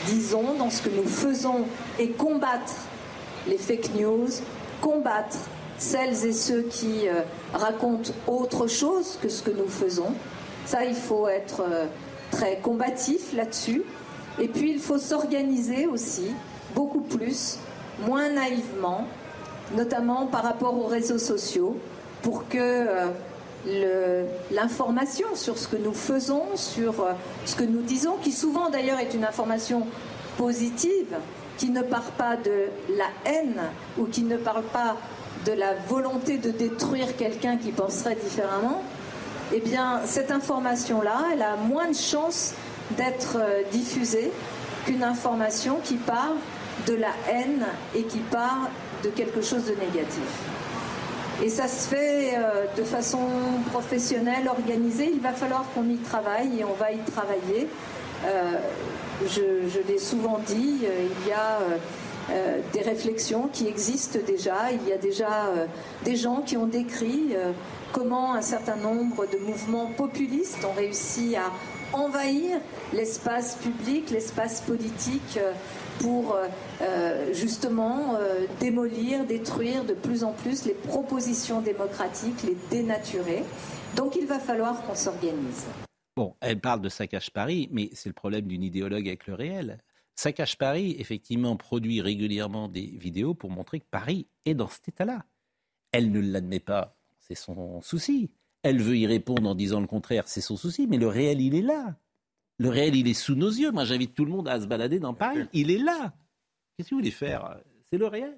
disons, 0.06 0.54
dans 0.58 0.70
ce 0.70 0.82
que 0.82 0.90
nous 0.90 1.08
faisons, 1.08 1.64
et 1.98 2.10
combattre 2.10 2.74
les 3.48 3.56
fake 3.56 3.94
news, 3.98 4.28
combattre 4.80 5.38
celles 5.78 6.26
et 6.26 6.32
ceux 6.32 6.62
qui 6.62 7.08
euh, 7.08 7.22
racontent 7.54 8.12
autre 8.26 8.66
chose 8.66 9.18
que 9.22 9.28
ce 9.28 9.42
que 9.42 9.50
nous 9.50 9.68
faisons. 9.68 10.12
Ça, 10.66 10.84
il 10.84 10.94
faut 10.94 11.28
être 11.28 11.62
euh, 11.62 11.86
très 12.30 12.58
combatif 12.58 13.32
là-dessus. 13.32 13.82
Et 14.38 14.48
puis 14.48 14.70
il 14.70 14.78
faut 14.78 14.98
s'organiser 14.98 15.86
aussi 15.86 16.34
beaucoup 16.74 17.00
plus, 17.00 17.58
moins 18.06 18.28
naïvement, 18.28 19.06
notamment 19.76 20.26
par 20.26 20.42
rapport 20.42 20.76
aux 20.78 20.86
réseaux 20.86 21.18
sociaux, 21.18 21.76
pour 22.22 22.48
que 22.48 22.86
euh, 23.66 24.24
l'information 24.50 25.26
sur 25.34 25.58
ce 25.58 25.68
que 25.68 25.76
nous 25.76 25.92
faisons, 25.92 26.44
sur 26.54 27.00
euh, 27.00 27.12
ce 27.44 27.54
que 27.56 27.64
nous 27.64 27.82
disons, 27.82 28.16
qui 28.22 28.32
souvent 28.32 28.70
d'ailleurs 28.70 28.98
est 28.98 29.14
une 29.14 29.24
information 29.24 29.86
positive, 30.36 31.16
qui 31.58 31.68
ne 31.68 31.82
part 31.82 32.12
pas 32.12 32.36
de 32.36 32.68
la 32.96 33.30
haine 33.30 33.60
ou 33.98 34.06
qui 34.06 34.22
ne 34.22 34.38
parle 34.38 34.62
pas 34.62 34.96
de 35.44 35.52
la 35.52 35.74
volonté 35.88 36.38
de 36.38 36.50
détruire 36.50 37.16
quelqu'un 37.16 37.58
qui 37.58 37.70
penserait 37.70 38.16
différemment, 38.16 38.82
eh 39.52 39.60
bien, 39.60 40.00
cette 40.04 40.30
information-là, 40.30 41.24
elle 41.32 41.42
a 41.42 41.56
moins 41.56 41.88
de 41.88 41.96
chances 41.96 42.54
d'être 42.96 43.36
euh, 43.36 43.62
diffusée 43.72 44.32
qu'une 44.86 45.02
information 45.02 45.78
qui 45.82 45.96
part 45.96 46.34
de 46.86 46.94
la 46.94 47.10
haine 47.30 47.66
et 47.94 48.04
qui 48.04 48.18
part 48.18 48.70
de 49.02 49.10
quelque 49.10 49.42
chose 49.42 49.64
de 49.64 49.74
négatif. 49.74 50.22
Et 51.42 51.48
ça 51.48 51.68
se 51.68 51.88
fait 51.88 52.34
euh, 52.36 52.66
de 52.76 52.82
façon 52.82 53.20
professionnelle, 53.70 54.48
organisée. 54.48 55.10
Il 55.12 55.20
va 55.20 55.32
falloir 55.32 55.64
qu'on 55.74 55.88
y 55.88 55.96
travaille 55.96 56.60
et 56.60 56.64
on 56.64 56.74
va 56.74 56.92
y 56.92 56.98
travailler. 56.98 57.68
Euh, 58.26 58.58
je, 59.26 59.80
l'ai 59.88 59.98
souvent 59.98 60.38
dit, 60.46 60.80
il 60.82 61.28
y 61.28 61.32
a 61.32 61.58
des 62.72 62.80
réflexions 62.80 63.48
qui 63.52 63.66
existent 63.66 64.18
déjà. 64.26 64.70
Il 64.72 64.88
y 64.88 64.92
a 64.92 64.98
déjà 64.98 65.52
des 66.04 66.16
gens 66.16 66.42
qui 66.42 66.56
ont 66.56 66.66
décrit 66.66 67.34
comment 67.92 68.34
un 68.34 68.42
certain 68.42 68.76
nombre 68.76 69.26
de 69.26 69.38
mouvements 69.38 69.90
populistes 69.96 70.64
ont 70.64 70.72
réussi 70.72 71.36
à 71.36 71.50
envahir 71.92 72.58
l'espace 72.92 73.56
public, 73.56 74.10
l'espace 74.10 74.60
politique 74.60 75.38
euh, 75.38 75.52
pour 76.00 76.34
euh, 76.34 76.48
euh, 76.82 77.32
justement 77.32 78.18
démolir, 78.58 79.24
détruire 79.26 79.84
de 79.84 79.94
plus 79.94 80.24
en 80.24 80.32
plus 80.32 80.64
les 80.64 80.74
propositions 80.74 81.60
démocratiques, 81.60 82.42
les 82.42 82.56
dénaturer. 82.70 83.44
Donc 83.96 84.16
il 84.16 84.26
va 84.26 84.38
falloir 84.38 84.82
qu'on 84.82 84.94
s'organise. 84.94 85.66
Bon, 86.16 86.34
elle 86.40 86.60
parle 86.60 86.80
de 86.80 86.88
Saccage 86.88 87.30
Paris, 87.30 87.68
mais 87.70 87.90
c'est 87.92 88.08
le 88.08 88.14
problème 88.14 88.46
d'une 88.46 88.62
idéologue 88.62 89.06
avec 89.06 89.26
le 89.26 89.34
réel. 89.34 89.78
Saccage 90.16 90.58
Paris, 90.58 90.96
effectivement, 90.98 91.56
produit 91.56 92.00
régulièrement 92.00 92.68
des 92.68 92.86
vidéos 92.86 93.34
pour 93.34 93.50
montrer 93.50 93.80
que 93.80 93.86
Paris 93.90 94.26
est 94.44 94.54
dans 94.54 94.68
cet 94.68 94.88
état-là. 94.88 95.24
Elle 95.92 96.10
ne 96.12 96.20
l'admet 96.20 96.60
pas 96.60 96.96
c'est 97.30 97.36
son 97.36 97.80
souci. 97.80 98.30
Elle 98.62 98.82
veut 98.82 98.98
y 98.98 99.06
répondre 99.06 99.48
en 99.48 99.54
disant 99.54 99.80
le 99.80 99.86
contraire, 99.86 100.24
c'est 100.26 100.40
son 100.40 100.56
souci, 100.56 100.86
mais 100.88 100.98
le 100.98 101.06
réel, 101.06 101.40
il 101.40 101.54
est 101.54 101.62
là. 101.62 101.96
Le 102.60 102.68
réel, 102.68 102.94
il 102.94 103.08
est 103.08 103.14
sous 103.14 103.34
nos 103.34 103.48
yeux. 103.48 103.70
Moi, 103.70 103.86
j'invite 103.86 104.14
tout 104.14 104.26
le 104.26 104.32
monde 104.32 104.46
à 104.46 104.60
se 104.60 104.66
balader 104.66 104.98
dans 104.98 105.14
Paris. 105.14 105.48
Il 105.54 105.70
est 105.70 105.78
là. 105.78 106.12
Qu'est-ce 106.76 106.90
que 106.90 106.94
vous 106.94 107.00
voulez 107.00 107.10
faire? 107.10 107.56
C'est 107.90 107.96
le 107.96 108.06
réel. 108.06 108.34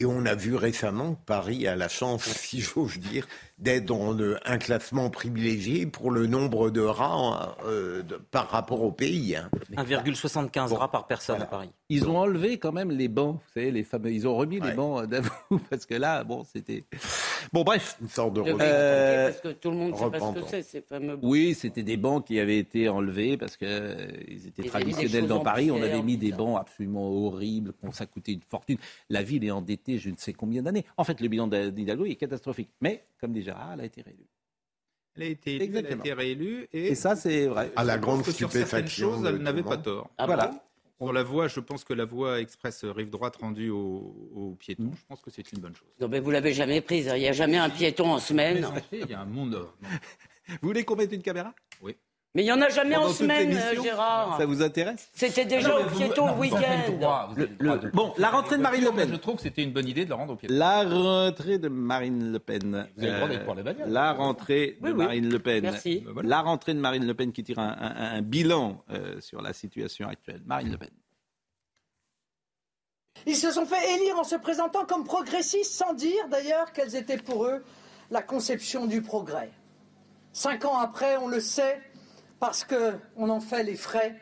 Et 0.00 0.06
on 0.06 0.24
a 0.24 0.34
vu 0.34 0.56
récemment 0.56 1.16
que 1.16 1.24
Paris 1.26 1.66
a 1.66 1.76
la 1.76 1.88
chance, 1.88 2.22
si 2.24 2.62
j'ose 2.62 2.98
dire, 2.98 3.28
d'être 3.62 3.84
dans 3.84 4.16
un 4.44 4.58
classement 4.58 5.08
privilégié 5.08 5.86
pour 5.86 6.10
le 6.10 6.26
nombre 6.26 6.70
de 6.70 6.80
rats 6.80 7.56
euh, 7.64 8.02
par 8.30 8.48
rapport 8.48 8.82
au 8.82 8.90
pays. 8.90 9.38
1,75 9.76 10.58
hein. 10.58 10.76
rats 10.76 10.90
par 10.90 11.06
personne 11.06 11.40
à 11.40 11.46
Paris. 11.46 11.70
Ils 11.88 12.08
ont 12.08 12.18
enlevé 12.18 12.58
quand 12.58 12.72
même 12.72 12.90
les 12.90 13.08
bancs, 13.08 13.36
vous 13.36 13.52
savez, 13.54 13.70
les 13.70 13.84
fameux. 13.84 14.10
Ils 14.10 14.26
ont 14.26 14.34
remis 14.34 14.58
les 14.60 14.72
bancs 14.72 15.06
d'avou 15.06 15.30
parce 15.70 15.86
que 15.86 15.94
là, 15.94 16.24
bon, 16.24 16.42
c'était. 16.44 16.84
Bon, 17.52 17.62
bref. 17.62 17.96
Une 18.00 18.08
sorte 18.08 18.34
de. 18.34 18.42
Euh... 18.46 19.28
Parce 19.28 19.40
que 19.40 19.48
tout 19.48 19.70
le 19.70 19.76
monde 19.76 19.96
sait 19.96 20.10
pas 20.10 20.20
ce 20.20 20.40
que 20.40 20.46
c'est, 20.48 20.62
ces 20.62 20.80
fameux. 20.80 21.18
Oui, 21.22 21.54
c'était 21.54 21.82
des 21.82 21.96
bancs 21.96 22.26
qui 22.26 22.40
avaient 22.40 22.58
été 22.58 22.88
enlevés 22.88 23.36
parce 23.36 23.56
que 23.56 23.66
euh, 23.66 24.10
ils 24.26 24.48
étaient 24.48 24.64
traditionnels 24.64 25.28
dans 25.28 25.40
Paris. 25.40 25.70
On 25.70 25.82
avait 25.82 26.02
mis 26.02 26.16
des 26.16 26.32
bancs 26.32 26.58
absolument 26.58 27.08
horribles, 27.08 27.74
ça 27.92 28.06
coûtait 28.06 28.32
une 28.32 28.42
fortune. 28.42 28.78
La 29.08 29.22
ville 29.22 29.44
est 29.44 29.50
endettée, 29.50 29.98
je 29.98 30.10
ne 30.10 30.16
sais 30.16 30.32
combien 30.32 30.62
d'années. 30.62 30.84
En 30.96 31.04
fait, 31.04 31.20
le 31.20 31.28
bilan 31.28 31.46
d'Hidalgo 31.46 32.06
est 32.06 32.16
catastrophique. 32.16 32.70
Mais, 32.80 33.04
comme 33.20 33.32
déjà 33.32 33.51
elle 33.74 33.80
a 33.80 33.84
été 33.84 34.02
réélue. 34.02 34.28
Elle 35.14 35.22
a 35.22 35.26
été 35.26 35.56
élue, 35.56 35.76
elle 35.76 35.86
a 35.86 35.90
été 35.90 36.12
réélue. 36.12 36.68
Et, 36.72 36.94
ça, 36.94 37.16
c'est 37.16 37.46
vrai. 37.46 37.70
À 37.76 37.84
la 37.84 37.98
grande 37.98 38.24
stupéfaction. 38.24 39.16
Choses, 39.16 39.26
elle 39.26 39.38
n'avait 39.38 39.62
pas 39.62 39.76
tort. 39.76 40.10
Ah 40.18 40.26
voilà. 40.26 40.50
Pour 40.98 41.12
la 41.12 41.24
voie, 41.24 41.48
je 41.48 41.58
pense 41.58 41.82
que 41.82 41.94
la 41.94 42.04
voie 42.04 42.40
express 42.40 42.84
rive 42.84 43.10
droite 43.10 43.36
rendue 43.36 43.70
aux, 43.70 44.56
piétons, 44.60 44.84
mm. 44.84 44.94
je 44.96 45.04
pense 45.08 45.20
que 45.20 45.30
c'est 45.30 45.50
une 45.52 45.58
bonne 45.58 45.74
chose. 45.74 45.88
Non, 46.00 46.06
mais 46.08 46.20
vous 46.20 46.30
l'avez 46.30 46.52
jamais 46.52 46.80
prise. 46.80 47.08
Hein. 47.08 47.16
Il 47.16 47.20
n'y 47.22 47.28
a 47.28 47.32
jamais 47.32 47.56
un 47.56 47.68
piéton 47.68 48.12
en 48.12 48.20
semaine. 48.20 48.68
Il 48.92 49.10
y 49.10 49.14
a 49.14 49.20
un 49.20 49.26
monde. 49.26 49.66
Vous 50.48 50.68
voulez 50.68 50.84
qu'on 50.84 50.96
mette 50.96 51.12
une 51.12 51.22
caméra? 51.22 51.54
Oui. 51.82 51.96
Mais 52.34 52.42
il 52.42 52.44
n'y 52.46 52.52
en 52.52 52.62
a 52.62 52.70
jamais 52.70 52.96
en 52.96 53.10
semaine, 53.10 53.52
euh, 53.54 53.82
Gérard. 53.82 54.38
Ça 54.38 54.46
vous 54.46 54.62
intéresse 54.62 55.10
C'était 55.12 55.44
déjà 55.44 55.78
au 55.78 55.84
piéton 55.84 56.28
le 56.28 56.40
week-end. 56.40 57.90
Bon, 57.92 58.14
la 58.16 58.30
rentrée 58.30 58.56
de 58.56 58.62
Marine 58.62 58.84
Le 58.84 58.92
Pen. 58.92 59.10
Je 59.10 59.16
trouve 59.16 59.36
que 59.36 59.42
c'était 59.42 59.62
une 59.62 59.72
bonne 59.72 59.86
idée 59.86 60.04
de 60.04 60.08
le 60.08 60.14
rendre 60.14 60.32
au 60.32 60.36
piéton. 60.36 60.54
La 60.54 60.82
rentrée 60.82 61.58
de 61.58 61.68
Marine 61.68 62.32
Le 62.32 62.38
Pen. 62.38 62.88
Vous 62.96 63.04
avez 63.04 63.12
le 63.12 63.16
droit 63.18 63.28
d'être 63.28 63.44
pour 63.44 63.54
les 63.54 63.62
bagnoles. 63.62 63.90
La 63.90 64.12
rentrée 64.12 64.78
de 64.80 64.92
Marine 64.92 65.28
Le 65.28 65.38
Pen. 65.38 65.62
Merci. 65.62 66.04
La 66.22 66.40
rentrée 66.40 66.72
de 66.72 66.80
Marine 66.80 67.06
Le 67.06 67.12
Pen 67.12 67.32
qui 67.32 67.44
tire 67.44 67.58
un, 67.58 68.22
bilan 68.22 68.82
euh, 68.90 69.20
sur 69.20 69.42
la 69.42 69.52
situation 69.52 70.08
actuelle. 70.08 70.40
Marine 70.46 70.70
Le 70.70 70.78
Pen. 70.78 70.90
Ils 73.26 73.36
se 73.36 73.50
sont 73.50 73.66
fait 73.66 73.94
élire 73.94 74.18
en 74.18 74.24
se 74.24 74.36
présentant 74.36 74.86
comme 74.86 75.04
progressistes 75.04 75.72
sans 75.72 75.92
dire 75.92 76.28
d'ailleurs 76.30 76.72
quelles 76.72 76.96
étaient 76.96 77.18
pour 77.18 77.44
eux 77.44 77.62
la 78.10 78.22
conception 78.22 78.86
du 78.86 79.02
progrès. 79.02 79.50
Cinq 80.32 80.64
ans 80.64 80.78
après, 80.78 81.18
on 81.18 81.28
le 81.28 81.40
sait, 81.40 81.80
parce 82.42 82.64
qu'on 82.64 83.28
en 83.28 83.38
fait 83.38 83.62
les 83.62 83.76
frais. 83.76 84.16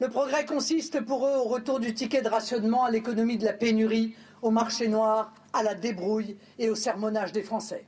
Le 0.00 0.10
progrès 0.10 0.44
consiste 0.44 1.00
pour 1.00 1.26
eux 1.26 1.38
au 1.38 1.44
retour 1.44 1.80
du 1.80 1.94
ticket 1.94 2.20
de 2.20 2.28
rationnement 2.28 2.84
à 2.84 2.90
l'économie 2.90 3.38
de 3.38 3.46
la 3.46 3.54
pénurie, 3.54 4.14
au 4.42 4.50
marché 4.50 4.86
noir, 4.86 5.32
à 5.54 5.62
la 5.62 5.74
débrouille 5.74 6.36
et 6.58 6.68
au 6.68 6.74
sermonnage 6.74 7.32
des 7.32 7.42
Français. 7.42 7.86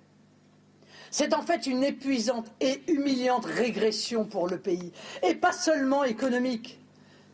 C'est 1.11 1.35
en 1.35 1.43
fait 1.43 1.67
une 1.67 1.85
épuisante 1.85 2.51
et 2.63 2.91
humiliante 2.91 3.45
régression 3.45 4.25
pour 4.25 4.49
le 4.49 4.59
pays, 4.59 4.93
et 5.23 5.35
pas 5.35 5.53
seulement 5.53 6.05
économique. 6.05 6.81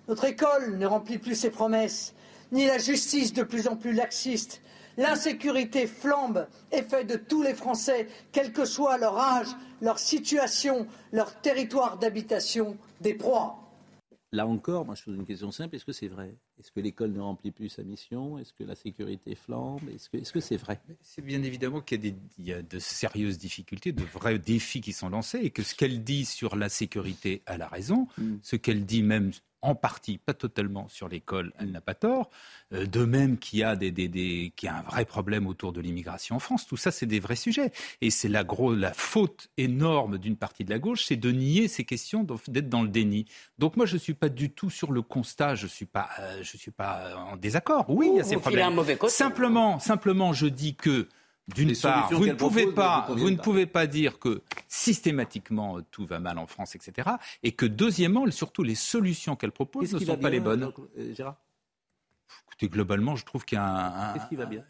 Notre 0.08 0.24
école 0.24 0.78
ne 0.78 0.86
remplit 0.86 1.18
plus 1.18 1.36
ses 1.36 1.50
promesses, 1.50 2.12
ni 2.50 2.66
la 2.66 2.78
justice 2.78 3.32
de 3.32 3.44
plus 3.44 3.68
en 3.68 3.76
plus 3.76 3.92
laxiste. 3.92 4.62
L'insécurité 4.96 5.86
flambe 5.86 6.46
et 6.72 6.82
fait 6.82 7.04
de 7.04 7.16
tous 7.16 7.42
les 7.42 7.54
Français, 7.54 8.08
quel 8.32 8.52
que 8.52 8.64
soit 8.64 8.98
leur 8.98 9.18
âge, 9.18 9.48
leur 9.80 9.98
situation, 9.98 10.86
leur 11.12 11.40
territoire 11.40 11.98
d'habitation, 11.98 12.76
des 13.00 13.14
proies. 13.14 13.56
Là 14.32 14.46
encore, 14.46 14.86
moi 14.86 14.94
je 14.94 15.02
pose 15.02 15.16
une 15.16 15.26
question 15.26 15.50
simple, 15.50 15.74
est-ce 15.74 15.84
que 15.84 15.92
c'est 15.92 16.06
vrai? 16.06 16.36
Est-ce 16.60 16.70
que 16.70 16.78
l'école 16.78 17.10
ne 17.10 17.20
remplit 17.20 17.50
plus 17.50 17.68
sa 17.68 17.82
mission? 17.82 18.38
Est-ce 18.38 18.52
que 18.52 18.62
la 18.62 18.76
sécurité 18.76 19.34
flambe? 19.34 19.80
Est-ce 19.92 20.32
que 20.32 20.40
c'est 20.40 20.56
vrai? 20.56 20.80
C'est 21.00 21.22
bien 21.22 21.42
évidemment 21.42 21.80
qu'il 21.80 22.14
y, 22.38 22.52
a 22.52 22.62
de 22.62 22.78
sérieuses 22.78 23.38
difficultés, 23.38 23.90
de 23.90 24.04
vrais 24.04 24.38
défis 24.38 24.80
qui 24.80 24.92
sont 24.92 25.08
lancés, 25.08 25.40
et 25.42 25.50
que 25.50 25.64
ce 25.64 25.74
qu'elle 25.74 26.04
dit 26.04 26.24
sur 26.24 26.54
la 26.54 26.68
sécurité, 26.68 27.42
elle 27.46 27.62
a 27.62 27.66
raison. 27.66 28.06
Mm. 28.18 28.36
Ce 28.42 28.54
qu'elle 28.54 28.86
dit 28.86 29.02
même 29.02 29.32
en 29.62 29.74
partie, 29.74 30.18
pas 30.18 30.34
totalement, 30.34 30.88
sur 30.88 31.08
l'école, 31.08 31.52
elle 31.58 31.70
n'a 31.70 31.80
pas 31.80 31.94
tort. 31.94 32.30
Euh, 32.72 32.86
de 32.86 33.04
même 33.04 33.38
qu'il 33.38 33.58
y, 33.58 33.62
a 33.62 33.76
des, 33.76 34.52
a 34.66 34.78
un 34.78 34.82
vrai 34.82 35.04
problème 35.04 35.46
autour 35.46 35.72
de 35.72 35.80
l'immigration 35.80 36.36
en 36.36 36.38
France. 36.38 36.66
Tout 36.66 36.76
ça, 36.76 36.90
c'est 36.90 37.06
des 37.06 37.20
vrais 37.20 37.36
sujets. 37.36 37.72
Et 38.00 38.10
c'est 38.10 38.28
la, 38.28 38.44
la 38.76 38.92
faute 38.92 39.48
énorme 39.56 40.18
d'une 40.18 40.36
partie 40.36 40.64
de 40.64 40.70
la 40.70 40.78
gauche, 40.78 41.04
c'est 41.06 41.16
de 41.16 41.30
nier 41.30 41.68
ces 41.68 41.84
questions, 41.84 42.26
d'être 42.48 42.68
dans 42.68 42.82
le 42.82 42.88
déni. 42.88 43.26
Donc 43.58 43.76
moi, 43.76 43.86
je 43.86 43.94
ne 43.94 43.98
suis 43.98 44.14
pas 44.14 44.28
du 44.28 44.50
tout 44.50 44.70
sur 44.70 44.92
le 44.92 45.02
constat, 45.02 45.54
je 45.54 45.64
ne 45.64 45.70
suis, 45.70 45.86
pas, 45.86 46.08
euh, 46.20 46.42
suis 46.42 46.70
pas 46.70 47.16
en 47.16 47.36
désaccord. 47.36 47.86
Oui, 47.88 48.08
il 48.12 48.16
y 48.18 48.20
a 48.20 48.24
ces 48.24 48.36
problèmes. 48.36 48.80
Simplement, 49.08 49.78
simplement, 49.78 50.32
je 50.32 50.46
dis 50.46 50.74
que 50.74 51.08
d'une 51.54 51.76
part, 51.76 52.12
vous 52.12 52.26
ne 52.26 52.32
pouvez 52.34 52.66
pas, 52.72 53.06
vous 53.10 53.30
ne 53.30 53.36
pouvez 53.36 53.66
pas 53.66 53.86
dire 53.86 54.18
que 54.18 54.42
systématiquement 54.68 55.80
tout 55.90 56.06
va 56.06 56.18
mal 56.18 56.38
en 56.38 56.46
France, 56.46 56.74
etc. 56.74 57.10
Et 57.42 57.52
que 57.52 57.66
deuxièmement, 57.66 58.30
surtout 58.30 58.62
les 58.62 58.74
solutions 58.74 59.36
qu'elle 59.36 59.52
propose 59.52 59.92
ne 59.92 59.98
sont 59.98 60.16
pas 60.16 60.30
les 60.30 60.40
bonnes. 60.40 60.72
Euh, 60.98 61.14
Gérard? 61.14 61.36
Écoutez, 62.46 62.68
globalement, 62.68 63.16
je 63.16 63.24
trouve 63.24 63.44
qu'il 63.44 63.56
y 63.56 63.60
a 63.60 64.12
un, 64.12 64.14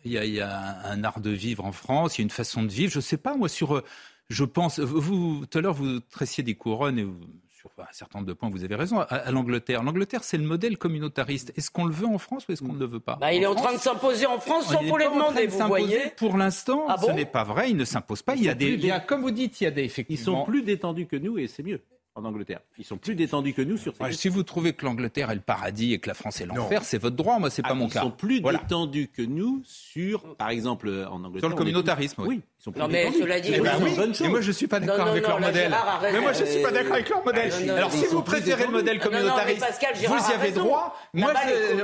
il 0.05 0.13
y 0.13 0.41
a, 0.41 0.87
un 0.87 1.05
art 1.05 1.21
de 1.21 1.31
vivre 1.31 1.65
en 1.65 1.73
France, 1.73 2.17
il 2.17 2.21
y 2.21 2.23
a 2.23 2.25
une 2.25 2.31
façon 2.31 2.63
de 2.63 2.69
vivre. 2.69 2.93
Je 2.93 2.99
ne 2.99 3.03
sais 3.03 3.17
pas, 3.17 3.37
moi, 3.37 3.49
sur, 3.49 3.77
euh, 3.77 3.85
je 4.29 4.45
pense, 4.45 4.79
vous, 4.79 5.45
tout 5.47 5.59
à 5.59 5.61
l'heure, 5.61 5.75
vous 5.75 6.01
tressiez 6.01 6.43
des 6.43 6.55
couronnes 6.55 6.99
et 6.99 7.05
vous, 7.05 7.21
sur 7.61 7.71
un 7.79 7.93
certain 7.93 8.21
nombre 8.21 8.29
de 8.29 8.33
points, 8.33 8.49
vous 8.49 8.65
avez 8.65 8.75
raison, 8.75 9.01
à, 9.01 9.31
l'Angleterre. 9.31 9.83
L'Angleterre, 9.83 10.25
c'est 10.25 10.39
le 10.39 10.45
modèle 10.45 10.79
communautariste. 10.79 11.53
Est-ce 11.57 11.71
qu'on 11.71 11.85
le 11.85 11.93
veut 11.93 12.07
en 12.07 12.17
France 12.17 12.47
ou 12.49 12.53
est-ce 12.53 12.63
qu'on 12.63 12.73
ne 12.73 12.79
le 12.79 12.87
veut 12.87 13.01
pas 13.01 13.17
bah, 13.21 13.35
Il 13.35 13.43
est 13.43 13.47
en 13.47 13.55
train 13.55 13.75
de 13.75 13.79
s'imposer 13.79 14.25
en 14.27 14.39
France 14.39 14.67
sans 14.67 14.83
pour 14.85 14.99
les 14.99 15.05
demander, 15.05 15.47
vous 15.47 15.67
voyez. 15.67 16.01
Pour 16.17 16.39
l'instant, 16.39 16.87
ah 16.89 16.97
ce 16.99 17.11
n'est 17.11 17.27
pas 17.27 17.45
vrai, 17.45 17.71
il 17.71 17.77
ne 17.77 17.85
s'impose 17.85 18.23
pas. 18.23 18.35
Il 18.35 18.45
y, 18.45 18.49
a 18.49 18.55
des, 18.55 18.79
comme 19.07 19.21
vous 19.21 19.31
dites, 19.31 19.61
il 19.61 19.65
y 19.65 19.67
a 19.67 19.71
des 19.71 19.85
effectivement... 19.85 20.21
Ils 20.21 20.25
sont 20.25 20.45
plus 20.45 20.63
détendus 20.63 21.07
que 21.07 21.17
nous 21.17 21.39
et 21.39 21.49
c'est 21.49 21.63
mieux. 21.63 21.83
En 22.17 22.25
Angleterre. 22.25 22.61
Ils 22.77 22.85
sont 22.85 22.97
plus 22.99 23.15
détendus 23.15 23.55
que 23.55 23.63
nous 23.63 23.77
sur 23.77 23.95
ces 23.95 24.03
Ouais, 24.03 24.13
si 24.13 24.29
vous 24.29 24.43
trouvez 24.43 24.73
que 24.73 24.85
l'Angleterre 24.85 25.31
est 25.31 25.35
le 25.37 25.41
paradis 25.41 25.93
et 25.95 25.99
que 26.01 26.09
la 26.09 26.15
France 26.15 26.41
est 26.41 26.47
l'enfer, 26.47 26.83
c'est 26.85 26.99
votre 26.99 27.15
droit. 27.17 27.39
Moi, 27.39 27.51
c'est 27.51 27.63
pas 27.63 27.69
Ah, 27.71 27.75
mon 27.75 27.87
ils 27.87 27.93
cas. 27.93 28.01
sont 28.01 28.11
plus 28.11 28.41
Voilà. 28.41 28.59
détendus 28.59 29.09
que 29.09 29.23
nous 29.23 29.63
sur, 29.65 30.35
par 30.37 30.51
exemple, 30.51 30.89
en 31.11 31.23
Angleterre. 31.25 31.41
Sur 31.41 31.49
le 31.51 31.55
communautarisme, 31.55 32.23
oui. 32.23 32.29
Oui, 32.29 32.41
ils 32.59 32.63
sont 32.65 32.73
plus 32.73 32.81
Non, 32.81 32.89
mais 32.89 33.05
détendus. 33.05 33.23
cela 33.23 33.41
dit, 33.41 33.53
Eh 33.55 33.61
ben 33.61 33.73
oui. 33.79 33.85
oui. 33.91 33.97
bonne 33.97 34.15
chose. 34.15 34.27
Et 34.27 34.29
moi, 34.31 34.41
je 34.41 34.53
suis 34.53 34.67
pas 34.67 34.81
d'accord 34.81 35.07
avec 35.07 35.23
non, 35.23 35.29
leur 35.31 35.41
là, 35.41 35.47
modèle. 35.47 35.75
Mais 36.13 36.21
moi, 36.21 36.33
je 36.33 36.45
suis 36.45 36.63
pas 36.63 36.71
d'accord 36.73 36.93
avec 36.95 37.09
leur 37.09 37.25
modèle. 37.25 37.71
Alors, 37.71 37.91
ils 37.95 37.99
si 38.01 38.07
vous 38.07 38.23
préférez 38.23 38.67
le 38.67 38.73
modèle 38.73 38.97
mais 38.99 39.03
communautariste, 39.05 39.65
vous 40.09 40.31
y 40.31 40.33
avez 40.35 40.51
droit. 40.51 40.97
Moi, 41.15 41.33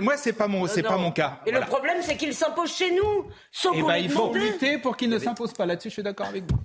moi, 0.00 0.16
c'est 0.16 0.32
pas 0.32 0.48
mon, 0.48 0.66
c'est 0.66 0.82
pas 0.82 0.98
mon 0.98 1.12
cas. 1.12 1.40
Et 1.46 1.52
le 1.52 1.60
problème, 1.60 1.98
c'est 2.02 2.16
qu'il 2.16 2.34
s'impose 2.34 2.74
chez 2.74 2.90
nous, 2.94 3.26
sans 3.52 3.72
Eh 3.74 3.80
qu'on 3.80 3.86
ben, 3.88 3.96
il 3.96 4.10
faut 4.10 4.32
lutter 4.34 4.78
pour 4.78 4.96
qu'il 4.96 5.08
ne 5.08 5.18
s'impose 5.18 5.52
pas. 5.52 5.66
Là-dessus, 5.66 5.88
je 5.88 5.94
suis 5.94 6.02
d'accord 6.02 6.26
avec 6.26 6.44
vous. 6.50 6.58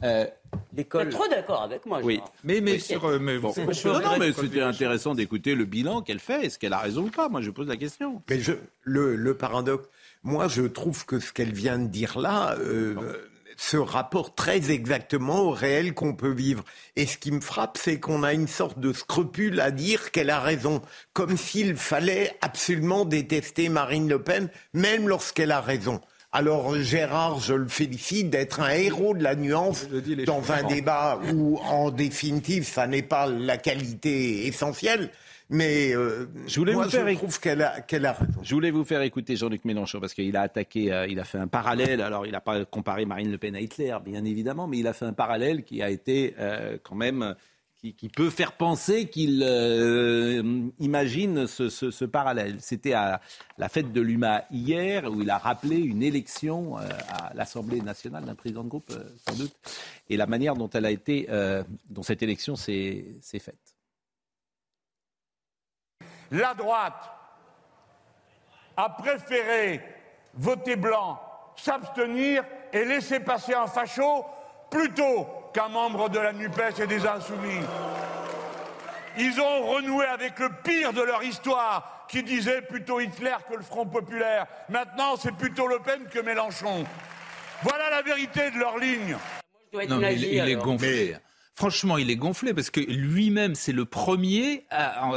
T'es 0.52 0.78
L'école. 0.78 1.10
trop 1.10 1.28
d'accord 1.28 1.64
avec 1.64 1.86
moi, 1.86 2.00
Oui. 2.04 2.20
Mais, 2.44 2.62
mais 2.62 2.74
Oui, 2.74 2.80
sur, 2.82 3.06
euh, 3.06 3.20
mais 3.20 3.38
bon. 3.38 3.54
non, 3.58 4.00
non, 4.00 4.18
mais 4.18 4.32
c'était 4.34 4.62
intéressant 4.62 5.14
d'écouter 5.16 5.56
le 5.56 5.66
bilan 5.66 6.02
qu'elle 6.02 6.20
fait. 6.20 6.46
Est-ce 6.46 6.58
qu'elle 6.60 6.74
a 6.74 6.80
raison 6.80 7.04
ou 7.04 7.10
pas? 7.10 7.30
Moi, 7.30 7.42
je 7.42 7.52
pose 7.52 7.68
la 7.68 7.78
question. 7.78 8.22
Mais 8.30 8.40
je, 8.40 8.54
le, 8.84 9.16
le 9.16 9.36
paradoxe, 9.36 9.88
moi 10.24 10.48
je 10.48 10.64
trouve 10.64 11.06
que 11.06 11.20
ce 11.20 11.32
qu'elle 11.34 11.54
vient 11.54 11.78
de 11.80 11.88
dire 11.88 12.20
là 12.20 12.56
euh, 12.60 12.96
se 13.58 13.78
rapporte 13.78 14.36
très 14.38 14.72
exactement 14.72 15.42
au 15.42 15.52
réel 15.52 15.94
qu'on 15.94 16.16
peut 16.16 16.32
vivre. 16.32 16.64
Et 16.96 17.06
ce 17.06 17.18
qui 17.18 17.32
me 17.32 17.42
frappe, 17.42 17.78
c'est 17.78 18.00
qu'on 18.00 18.24
a 18.24 18.34
une 18.34 18.48
sorte 18.48 18.80
de 18.80 18.92
scrupule 18.94 19.60
à 19.60 19.72
dire 19.72 20.12
qu'elle 20.12 20.30
a 20.30 20.40
raison, 20.40 20.82
comme 21.14 21.38
s'il 21.38 21.76
fallait 21.76 22.36
absolument 22.42 23.06
détester 23.06 23.70
Marine 23.70 24.10
Le 24.10 24.22
Pen, 24.22 24.50
même 24.74 25.08
lorsqu'elle 25.08 25.52
a 25.52 25.62
raison. 25.62 26.02
Alors 26.34 26.76
Gérard, 26.78 27.40
je 27.40 27.54
le 27.54 27.68
félicite 27.68 28.30
d'être 28.30 28.62
un 28.62 28.72
héros 28.72 29.14
de 29.14 29.22
la 29.22 29.36
nuance 29.36 29.90
dis 29.90 30.16
dans 30.24 30.52
un 30.54 30.64
débat 30.64 31.20
où, 31.34 31.58
en 31.58 31.92
définitive, 31.92 32.64
ça 32.64 32.88
n'est 32.88 33.02
pas 33.02 33.28
la 33.28 33.58
qualité 33.58 34.48
essentielle. 34.48 35.10
Mais 35.50 35.94
euh, 35.94 36.30
Je 36.48 36.62
voulais 36.62 36.72
moi, 36.72 36.86
vous 36.86 36.90
faire 36.90 37.06
je 37.06 37.16
trouve 37.16 37.38
qu'elle 37.42 37.62
a, 37.62 37.82
qu'elle 37.82 38.06
a 38.06 38.14
raison. 38.14 38.40
Je 38.42 38.56
voulais 38.56 38.72
vous 38.72 38.86
faire 38.86 39.02
écouter 39.02 39.36
Jean-Luc 39.36 39.66
Mélenchon 39.66 40.00
parce 40.00 40.14
qu'il 40.14 40.38
a 40.38 40.42
attaqué, 40.44 40.94
euh, 40.94 41.08
il 41.08 41.20
a 41.20 41.26
fait 41.26 41.38
un 41.38 41.48
parallèle. 41.48 42.02
Alors, 42.02 42.26
il 42.26 42.32
n'a 42.32 42.40
pas 42.40 42.64
comparé 42.64 43.06
Marine 43.06 43.30
Le 43.30 43.38
Pen 43.38 43.54
à 43.54 43.60
Hitler, 43.60 43.94
bien 44.04 44.24
évidemment, 44.24 44.68
mais 44.68 44.78
il 44.78 44.88
a 44.88 44.94
fait 44.94 45.04
un 45.04 45.12
parallèle 45.12 45.64
qui 45.64 45.84
a 45.84 45.90
été 45.90 46.36
euh, 46.40 46.78
quand 46.82 46.96
même, 46.96 47.36
qui, 47.82 48.10
peut 48.10 48.30
faire 48.30 48.52
penser 48.52 49.10
qu'il 49.10 49.44
euh, 49.44 50.70
imagine 50.80 51.48
ce, 51.48 52.06
parallèle. 52.06 52.58
C'était 52.62 52.94
à 52.94 53.22
la 53.58 53.70
fête 53.70 53.92
de 53.92 54.02
l'UMA 54.02 54.44
hier 54.52 55.12
où 55.12 55.22
il 55.22 55.30
a 55.30 55.40
rappelé 55.40 55.78
une 55.78 56.04
élection 56.04 56.78
euh, 56.78 56.88
à 57.10 57.34
l'Assemblée 57.34 57.82
nationale 57.82 58.26
d'un 58.26 58.36
président 58.36 58.64
de 58.64 58.70
groupe, 58.70 58.92
euh, 58.92 59.04
sans 59.28 59.36
doute, 59.36 59.56
et 60.10 60.18
la 60.18 60.28
manière 60.28 60.56
dont 60.56 60.70
elle 60.70 60.86
a 60.86 60.92
été, 60.92 61.28
dont 61.90 62.04
cette 62.04 62.22
élection 62.22 62.56
s'est 62.56 63.22
faite. 63.40 63.76
La 66.30 66.54
droite 66.54 67.10
a 68.78 68.90
préféré 68.90 69.82
voter 70.34 70.76
blanc, 70.76 71.20
s'abstenir 71.56 72.44
et 72.72 72.86
laisser 72.86 73.20
passer 73.20 73.54
un 73.54 73.68
facho 73.68 74.26
plutôt 74.70 75.28
qu'un 75.54 75.70
membre 75.70 76.10
de 76.10 76.20
la 76.20 76.34
NUPES 76.34 76.80
et 76.82 76.88
des 76.88 77.06
Insoumis. 77.06 77.66
Ils 79.18 79.40
ont 79.42 79.68
renoué 79.68 80.06
avec 80.06 80.40
le 80.40 80.50
pire 80.64 80.94
de 80.94 81.02
leur 81.02 81.24
histoire, 81.24 82.06
qui 82.08 82.24
disait 82.24 82.62
plutôt 82.62 83.00
Hitler 83.00 83.36
que 83.50 83.56
le 83.56 83.64
Front 83.64 83.86
populaire. 83.86 84.48
Maintenant, 84.70 85.16
c'est 85.18 85.34
plutôt 85.34 85.68
Le 85.68 85.80
Pen 85.80 86.06
que 86.12 86.20
Mélenchon. 86.20 86.86
Voilà 87.64 87.90
la 87.90 88.02
vérité 88.02 88.52
de 88.52 88.58
leur 88.58 88.78
ligne. 88.78 89.16
Je 89.68 89.72
dois 89.72 89.84
être 89.84 89.90
Non, 89.90 90.00
nazi, 90.00 90.28
il, 90.32 90.40
est. 90.40 91.22
Franchement, 91.62 92.00
il 92.00 92.10
est 92.10 92.16
gonflé 92.16 92.56
parce 92.56 92.72
que 92.72 92.80
lui-même, 92.80 93.54
c'est 93.54 93.72
le 93.72 93.86
premier 93.86 94.66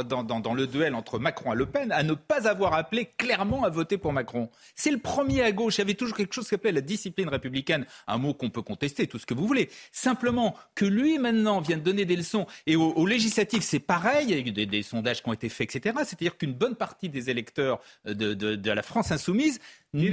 dans, 0.07 0.53
le 0.53 0.67
duel 0.67 0.93
entre 0.93 1.17
Macron 1.17 1.53
et 1.53 1.55
Le 1.55 1.65
Pen 1.65 1.91
à 1.91 2.03
ne 2.03 2.13
pas 2.13 2.47
avoir 2.47 2.75
appelé 2.75 3.09
clairement 3.17 3.63
à 3.63 3.69
voter 3.71 3.97
pour 3.97 4.13
Macron. 4.13 4.51
C'est 4.75 4.91
le 4.91 4.99
premier 4.99 5.41
à 5.41 5.51
gauche. 5.51 5.77
Il 5.77 5.79
y 5.79 5.81
avait 5.81 5.95
toujours 5.95 6.15
quelque 6.15 6.35
chose 6.35 6.43
qui 6.43 6.51
s'appelait 6.51 6.71
la 6.71 6.81
discipline 6.81 7.29
républicaine, 7.29 7.87
un 8.05 8.19
mot 8.19 8.35
qu'on 8.35 8.51
peut 8.51 8.61
contester, 8.61 9.07
tout 9.07 9.17
ce 9.17 9.25
que 9.25 9.33
vous 9.33 9.47
voulez. 9.47 9.71
Simplement 9.91 10.55
que 10.75 10.85
lui 10.85 11.17
maintenant 11.17 11.61
vienne 11.61 11.81
donner 11.81 12.05
des 12.05 12.15
leçons 12.15 12.45
et 12.67 12.75
aux, 12.75 12.91
aux 12.91 13.07
législatives, 13.07 13.63
c'est 13.63 13.79
pareil. 13.79 14.27
Il 14.29 14.35
y 14.35 14.39
a 14.39 14.61
eu 14.61 14.67
des, 14.67 14.83
sondages 14.83 15.23
qui 15.23 15.29
ont 15.29 15.33
été 15.33 15.49
faits, 15.49 15.75
etc. 15.75 15.95
C'est-à-dire 16.05 16.37
qu'une 16.37 16.53
bonne 16.53 16.75
partie 16.75 17.09
des 17.09 17.31
électeurs 17.31 17.79
de, 18.05 18.35
de- 18.35 18.55
de 18.55 18.71
la 18.71 18.83
France 18.83 19.11
insoumise 19.11 19.59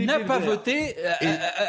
n'a 0.07 0.21
pas 0.21 0.39
voté 0.39 0.97
euh, 0.99 1.11
euh, 1.23 1.27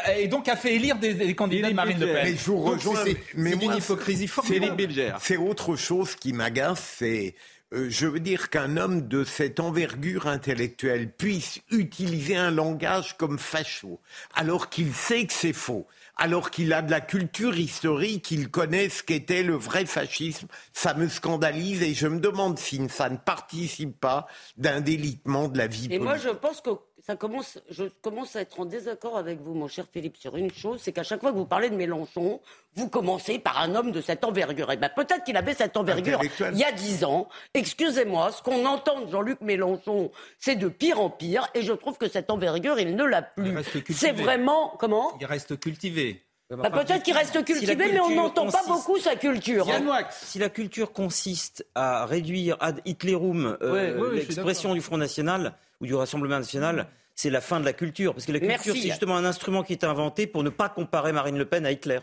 euh, 0.08 0.14
et 0.18 0.28
donc 0.28 0.48
a 0.48 0.56
fait 0.56 0.74
élire 0.74 0.96
des, 0.96 1.14
des 1.14 1.34
candidats 1.34 1.68
de 1.70 1.74
Marine 1.74 1.98
Le 2.00 2.06
Pen. 2.06 2.20
Mais 2.24 2.36
je 2.36 2.44
vous 2.50 2.58
rejoins. 2.60 3.04
c'est- 3.04 3.16
d'une 3.36 3.74
hypocrisie 3.76 4.22
c'est- 4.22 4.26
formidable. 4.28 5.14
C'est 5.20 5.36
autre 5.36 5.76
chose 5.76 6.14
qui 6.14 6.32
m'agace, 6.32 6.96
c'est. 6.98 7.34
euh, 7.72 7.86
je 7.90 8.06
veux 8.06 8.20
dire 8.20 8.50
qu'un 8.50 8.76
homme 8.76 9.08
de 9.08 9.24
cette 9.24 9.58
envergure 9.58 10.28
intellectuelle 10.28 11.10
puisse 11.10 11.60
utiliser 11.70 12.36
un 12.36 12.50
langage 12.52 13.16
comme 13.16 13.38
facho, 13.38 14.00
alors 14.34 14.68
qu'il 14.70 14.92
sait 14.94 15.26
que 15.26 15.32
c'est 15.32 15.52
faux, 15.52 15.86
alors 16.16 16.52
qu'il 16.52 16.72
a 16.72 16.82
de 16.82 16.90
la 16.92 17.00
culture 17.00 17.58
historique, 17.58 18.22
qu'il 18.26 18.48
connaît 18.48 18.88
ce 18.90 19.02
qu'était 19.02 19.42
le 19.42 19.56
vrai 19.56 19.86
fascisme, 19.86 20.46
ça 20.72 20.94
me 20.94 21.08
scandalise 21.08 21.82
et 21.82 21.94
je 21.94 22.06
me 22.06 22.20
demande 22.20 22.60
si 22.60 22.80
ça 22.90 23.08
ne 23.10 23.16
participe 23.16 23.98
pas 23.98 24.28
d'un 24.56 24.80
délitement 24.80 25.48
de 25.48 25.58
la 25.58 25.66
vie 25.66 25.86
Et 25.86 25.98
politique. 25.98 26.02
moi, 26.04 26.16
je 26.18 26.28
pense 26.28 26.60
que 26.60 26.70
ça 27.06 27.16
commence, 27.16 27.58
je 27.68 27.84
commence 28.00 28.34
à 28.34 28.40
être 28.40 28.58
en 28.58 28.64
désaccord 28.64 29.18
avec 29.18 29.38
vous, 29.40 29.52
mon 29.52 29.68
cher 29.68 29.84
Philippe, 29.92 30.16
sur 30.16 30.36
une 30.36 30.50
chose, 30.50 30.80
c'est 30.82 30.92
qu'à 30.92 31.02
chaque 31.02 31.20
fois 31.20 31.32
que 31.32 31.36
vous 31.36 31.44
parlez 31.44 31.68
de 31.68 31.76
Mélenchon, 31.76 32.40
vous 32.76 32.88
commencez 32.88 33.38
par 33.38 33.60
un 33.60 33.74
homme 33.74 33.92
de 33.92 34.00
cette 34.00 34.24
envergure. 34.24 34.72
Et 34.72 34.78
ben 34.78 34.88
peut-être 34.88 35.22
qu'il 35.24 35.36
avait 35.36 35.52
cette 35.54 35.76
envergure 35.76 36.20
il 36.52 36.58
y 36.58 36.64
a 36.64 36.72
dix 36.72 37.04
ans. 37.04 37.28
Excusez-moi, 37.52 38.32
ce 38.32 38.42
qu'on 38.42 38.64
entend 38.64 39.02
de 39.02 39.10
Jean-Luc 39.10 39.42
Mélenchon, 39.42 40.10
c'est 40.38 40.56
de 40.56 40.68
pire 40.68 40.98
en 40.98 41.10
pire, 41.10 41.46
et 41.54 41.60
je 41.62 41.72
trouve 41.74 41.98
que 41.98 42.08
cette 42.08 42.30
envergure, 42.30 42.78
il 42.80 42.96
ne 42.96 43.04
l'a 43.04 43.30
Il 43.36 43.42
plus. 43.42 43.56
reste 43.56 43.72
cultivé. 43.72 43.98
C'est 43.98 44.12
vraiment 44.12 44.74
comment? 44.78 45.12
Il 45.20 45.26
reste 45.26 45.60
cultivé. 45.60 46.24
Bah, 46.62 46.70
Peut-être 46.70 47.02
qu'il 47.02 47.14
reste 47.14 47.36
Si 47.38 47.44
cultivé, 47.44 47.76
mais 47.76 48.00
on 48.00 48.06
culture 48.06 48.22
n'entend 48.22 48.46
pas 48.50 48.62
beaucoup 48.66 48.98
sa 48.98 49.16
culture. 49.16 49.66
hein. 49.70 50.04
Si 50.10 50.38
la 50.38 50.48
culture 50.48 50.92
consiste 50.92 51.66
à 51.74 52.06
réduire 52.06 52.56
ad 52.60 52.80
Hitlerum 52.84 53.56
euh, 53.62 53.72
Ouais, 53.72 54.00
ouais, 54.00 54.14
l'expression 54.16 54.74
du 54.74 54.80
Front 54.80 54.96
National 54.98 55.54
ou 55.80 55.86
du 55.86 55.94
Rassemblement 55.94 56.38
National, 56.38 56.86
c'est 57.14 57.30
la 57.30 57.40
fin 57.40 57.60
de 57.60 57.64
la 57.64 57.72
culture. 57.72 58.12
Parce 58.14 58.26
que 58.26 58.32
la 58.32 58.40
culture, 58.40 58.74
c'est 58.74 58.88
justement 58.88 59.16
un 59.16 59.24
instrument 59.24 59.62
qui 59.62 59.72
est 59.72 59.84
inventé 59.84 60.26
pour 60.26 60.42
ne 60.42 60.50
pas 60.50 60.68
comparer 60.68 61.12
Marine 61.12 61.38
Le 61.38 61.44
Pen 61.44 61.64
à 61.66 61.72
Hitler. 61.72 62.00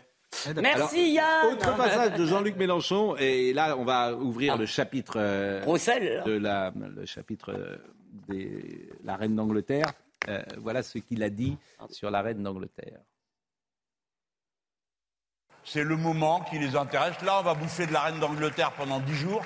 Merci 0.60 1.12
Yann. 1.12 1.52
Autre 1.52 1.76
passage 1.76 2.14
de 2.18 2.24
Jean-Luc 2.26 2.56
Mélenchon, 2.56 3.16
et 3.18 3.52
là 3.52 3.76
on 3.78 3.84
va 3.84 4.14
ouvrir 4.14 4.56
le 4.56 4.64
chapitre 4.66 5.14
euh, 5.16 5.60
Roussel. 5.64 6.22
de 6.24 6.32
la, 6.32 6.72
le 6.96 7.04
chapitre 7.04 7.52
euh, 7.54 7.76
de 8.28 8.48
la 9.04 9.16
reine 9.16 9.36
d'Angleterre. 9.36 9.92
Euh, 10.28 10.40
voilà 10.58 10.82
ce 10.82 10.98
qu'il 10.98 11.22
a 11.22 11.28
dit 11.30 11.56
sur 11.90 12.10
la 12.10 12.22
reine 12.22 12.42
d'Angleterre. 12.42 12.98
C'est 15.64 15.84
le 15.84 15.96
moment 15.96 16.40
qui 16.40 16.58
les 16.58 16.74
intéresse. 16.76 17.20
Là, 17.22 17.38
on 17.40 17.42
va 17.42 17.54
bouffer 17.54 17.86
de 17.86 17.92
la 17.92 18.00
reine 18.00 18.18
d'Angleterre 18.18 18.72
pendant 18.72 18.98
dix 19.00 19.14
jours. 19.14 19.42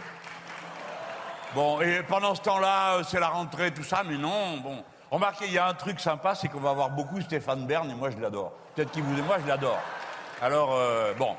Bon, 1.54 1.80
et 1.80 2.02
pendant 2.02 2.34
ce 2.34 2.42
temps-là, 2.42 2.96
euh, 2.98 3.02
c'est 3.06 3.20
la 3.20 3.28
rentrée, 3.28 3.72
tout 3.72 3.82
ça, 3.82 4.02
mais 4.06 4.16
non, 4.16 4.58
bon. 4.58 4.82
Remarquez, 5.10 5.46
il 5.46 5.52
y 5.52 5.58
a 5.58 5.68
un 5.68 5.74
truc 5.74 6.00
sympa, 6.00 6.34
c'est 6.34 6.48
qu'on 6.48 6.60
va 6.60 6.70
avoir 6.70 6.90
beaucoup 6.90 7.20
Stéphane 7.20 7.66
Bern, 7.66 7.90
et 7.90 7.94
moi, 7.94 8.10
je 8.10 8.18
l'adore. 8.18 8.52
Peut-être 8.74 8.90
qu'il 8.90 9.02
vous 9.02 9.18
et 9.18 9.22
moi, 9.22 9.38
je 9.40 9.46
l'adore. 9.46 9.78
Alors, 10.42 10.74
euh, 10.74 11.14
bon. 11.14 11.34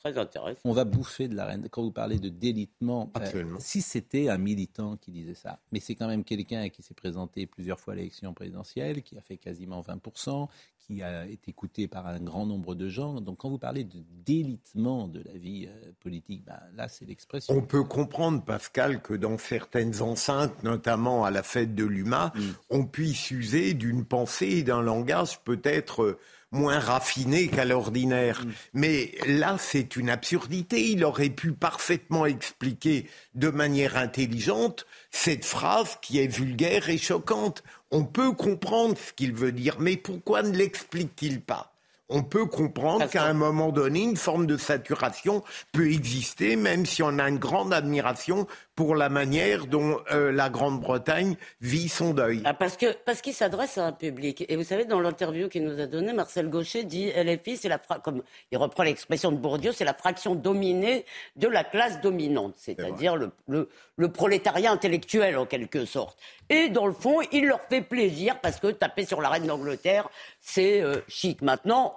Très 0.00 0.16
intéressant. 0.16 0.60
On 0.64 0.72
va 0.72 0.84
bouffer 0.84 1.26
de 1.26 1.34
la 1.34 1.46
reine. 1.46 1.66
Quand 1.70 1.82
vous 1.82 1.90
parlez 1.90 2.18
de 2.18 2.28
délitement, 2.28 3.10
euh, 3.16 3.20
Absolument. 3.20 3.58
si 3.60 3.82
c'était 3.82 4.28
un 4.28 4.38
militant 4.38 4.96
qui 4.96 5.10
disait 5.10 5.34
ça, 5.34 5.58
mais 5.72 5.80
c'est 5.80 5.96
quand 5.96 6.06
même 6.06 6.22
quelqu'un 6.22 6.68
qui 6.68 6.82
s'est 6.82 6.94
présenté 6.94 7.46
plusieurs 7.46 7.80
fois 7.80 7.94
à 7.94 7.96
l'élection 7.96 8.32
présidentielle, 8.34 9.02
qui 9.02 9.18
a 9.18 9.20
fait 9.20 9.38
quasiment 9.38 9.80
20%, 9.80 10.48
qui 10.88 11.02
a 11.02 11.26
été 11.26 11.50
écouté 11.50 11.86
par 11.86 12.06
un 12.06 12.18
grand 12.18 12.46
nombre 12.46 12.74
de 12.74 12.88
gens. 12.88 13.20
Donc 13.20 13.38
quand 13.38 13.50
vous 13.50 13.58
parlez 13.58 13.84
de 13.84 14.02
délitement 14.24 15.06
de 15.06 15.22
la 15.22 15.38
vie 15.38 15.66
euh, 15.66 15.92
politique, 16.00 16.44
ben, 16.46 16.58
là 16.74 16.88
c'est 16.88 17.04
l'expression. 17.04 17.54
On 17.54 17.62
peut 17.62 17.84
comprendre, 17.84 18.42
Pascal, 18.42 19.02
que 19.02 19.14
dans 19.14 19.36
certaines 19.38 20.00
enceintes, 20.00 20.62
notamment 20.62 21.24
à 21.24 21.30
la 21.30 21.42
fête 21.42 21.74
de 21.74 21.84
l'UMA, 21.84 22.32
Mm. 22.34 22.40
on 22.70 22.84
puisse 22.84 23.30
user 23.30 23.74
d'une 23.74 24.04
pensée 24.04 24.46
et 24.46 24.62
d'un 24.62 24.82
langage 24.82 25.40
peut-être 25.40 26.02
euh, 26.02 26.18
moins 26.50 26.78
raffiné 26.78 27.48
qu'à 27.48 27.64
l'ordinaire. 27.64 28.44
Mm. 28.44 28.50
Mais 28.74 29.12
là, 29.26 29.56
c'est 29.58 29.96
une 29.96 30.10
absurdité. 30.10 30.90
Il 30.90 31.04
aurait 31.04 31.30
pu 31.30 31.52
parfaitement 31.52 32.26
expliquer 32.26 33.06
de 33.34 33.48
manière 33.48 33.96
intelligente 33.96 34.86
cette 35.10 35.44
phrase 35.44 35.98
qui 36.00 36.18
est 36.18 36.26
vulgaire 36.26 36.88
et 36.88 36.98
choquante. 36.98 37.62
On 37.90 38.04
peut 38.04 38.32
comprendre 38.32 38.96
ce 38.98 39.12
qu'il 39.12 39.32
veut 39.32 39.52
dire, 39.52 39.76
mais 39.78 39.96
pourquoi 39.96 40.42
ne 40.42 40.56
l'explique-t-il 40.56 41.40
pas? 41.40 41.72
On 42.10 42.22
peut 42.22 42.46
comprendre 42.46 43.06
qu'à 43.10 43.24
un 43.24 43.34
moment 43.34 43.70
donné, 43.70 44.00
une 44.02 44.16
forme 44.16 44.46
de 44.46 44.56
saturation 44.56 45.42
peut 45.72 45.90
exister, 45.90 46.56
même 46.56 46.86
si 46.86 47.02
on 47.02 47.18
a 47.18 47.28
une 47.28 47.38
grande 47.38 47.74
admiration 47.74 48.46
pour 48.74 48.94
la 48.94 49.10
manière 49.10 49.66
dont 49.66 49.98
euh, 50.12 50.32
la 50.32 50.48
Grande-Bretagne 50.48 51.36
vit 51.60 51.88
son 51.88 52.14
deuil. 52.14 52.40
Ah, 52.44 52.54
parce 52.54 52.78
que 52.78 52.94
parce 53.04 53.20
qu'il 53.20 53.34
s'adresse 53.34 53.76
à 53.76 53.86
un 53.86 53.92
public. 53.92 54.44
Et 54.48 54.56
vous 54.56 54.62
savez, 54.62 54.86
dans 54.86 55.00
l'interview 55.00 55.48
qu'il 55.48 55.64
nous 55.64 55.80
a 55.80 55.86
donnée, 55.86 56.14
Marcel 56.14 56.48
Gaucher 56.48 56.84
dit 56.84 57.10
LFI, 57.10 57.58
c'est 57.58 57.68
la 57.68 57.78
comme 57.78 58.22
il 58.52 58.56
reprend 58.56 58.84
l'expression 58.84 59.30
de 59.30 59.36
Bourdieu, 59.36 59.72
c'est 59.72 59.84
la 59.84 59.94
fraction 59.94 60.34
dominée 60.34 61.04
de 61.36 61.48
la 61.48 61.64
classe 61.64 62.00
dominante, 62.00 62.54
c'est-à-dire 62.56 63.16
le, 63.16 63.32
le, 63.48 63.68
le 63.96 64.12
prolétariat 64.12 64.70
intellectuel 64.72 65.36
en 65.36 65.44
quelque 65.44 65.84
sorte. 65.84 66.16
Et 66.50 66.68
dans 66.68 66.86
le 66.86 66.92
fond, 66.92 67.20
il 67.32 67.46
leur 67.46 67.60
fait 67.62 67.82
plaisir 67.82 68.40
parce 68.40 68.58
que 68.58 68.68
taper 68.68 69.04
sur 69.04 69.20
la 69.20 69.28
reine 69.28 69.46
d'Angleterre, 69.46 70.08
c'est 70.40 70.80
euh, 70.80 71.00
chic. 71.08 71.42
Maintenant, 71.42 71.94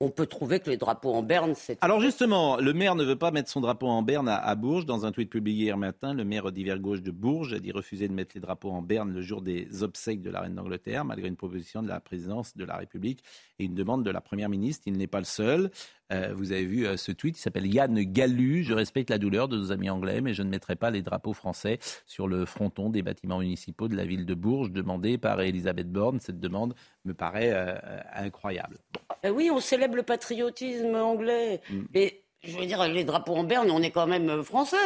on 0.00 0.10
peut 0.10 0.26
trouver 0.26 0.60
que 0.60 0.70
les 0.70 0.76
drapeaux 0.76 1.14
en 1.14 1.22
berne, 1.22 1.54
c'est... 1.54 1.78
Alors 1.80 2.00
justement, 2.00 2.56
le 2.56 2.72
maire 2.72 2.94
ne 2.94 3.04
veut 3.04 3.16
pas 3.16 3.30
mettre 3.30 3.48
son 3.48 3.60
drapeau 3.60 3.86
en 3.86 4.02
berne 4.02 4.28
à, 4.28 4.54
Bourges. 4.54 4.86
Dans 4.86 5.06
un 5.06 5.12
tweet 5.12 5.30
publié 5.30 5.64
hier 5.64 5.78
matin, 5.78 6.12
le 6.12 6.24
maire 6.24 6.50
d'hiver 6.52 6.78
gauche 6.78 7.00
de 7.00 7.10
Bourges 7.10 7.54
a 7.54 7.60
dit 7.60 7.72
refuser 7.72 8.08
de 8.08 8.12
mettre 8.12 8.32
les 8.34 8.40
drapeaux 8.40 8.70
en 8.70 8.82
berne 8.82 9.12
le 9.12 9.22
jour 9.22 9.40
des 9.40 9.82
obsèques 9.82 10.20
de 10.20 10.30
la 10.30 10.40
reine 10.40 10.54
d'Angleterre, 10.54 11.04
malgré 11.04 11.28
une 11.28 11.36
proposition 11.36 11.82
de 11.82 11.88
la 11.88 12.00
présidence 12.00 12.56
de 12.56 12.64
la 12.64 12.76
République 12.76 13.22
et 13.58 13.64
une 13.64 13.74
demande 13.74 14.04
de 14.04 14.10
la 14.10 14.20
première 14.20 14.48
ministre. 14.48 14.82
Il 14.86 14.98
n'est 14.98 15.06
pas 15.06 15.20
le 15.20 15.24
seul. 15.24 15.70
Euh, 16.12 16.32
vous 16.34 16.52
avez 16.52 16.64
vu 16.64 16.86
euh, 16.86 16.96
ce 16.96 17.12
tweet, 17.12 17.38
il 17.38 17.40
s'appelle 17.40 17.66
Yann 17.66 17.98
Gallu. 18.02 18.62
Je 18.62 18.74
respecte 18.74 19.10
la 19.10 19.18
douleur 19.18 19.48
de 19.48 19.56
nos 19.56 19.72
amis 19.72 19.88
anglais, 19.88 20.20
mais 20.20 20.34
je 20.34 20.42
ne 20.42 20.50
mettrai 20.50 20.76
pas 20.76 20.90
les 20.90 21.02
drapeaux 21.02 21.32
français 21.32 21.78
sur 22.06 22.28
le 22.28 22.44
fronton 22.44 22.90
des 22.90 23.02
bâtiments 23.02 23.38
municipaux 23.38 23.88
de 23.88 23.96
la 23.96 24.04
ville 24.04 24.26
de 24.26 24.34
Bourges, 24.34 24.70
demandé 24.70 25.16
par 25.16 25.40
Elisabeth 25.40 25.90
Borne. 25.90 26.20
Cette 26.20 26.40
demande 26.40 26.74
me 27.04 27.14
paraît 27.14 27.52
euh, 27.52 27.74
incroyable. 28.14 28.78
oui, 29.24 29.50
on 29.50 29.60
célèbre 29.60 29.96
le 29.96 30.02
patriotisme 30.02 30.94
anglais. 30.94 31.60
Mm. 31.70 31.80
Mais 31.94 32.20
je 32.42 32.58
veux 32.58 32.66
dire, 32.66 32.86
les 32.86 33.04
drapeaux 33.04 33.34
en 33.34 33.44
berne, 33.44 33.70
on 33.70 33.80
est 33.80 33.90
quand 33.90 34.06
même 34.06 34.42
français. 34.42 34.76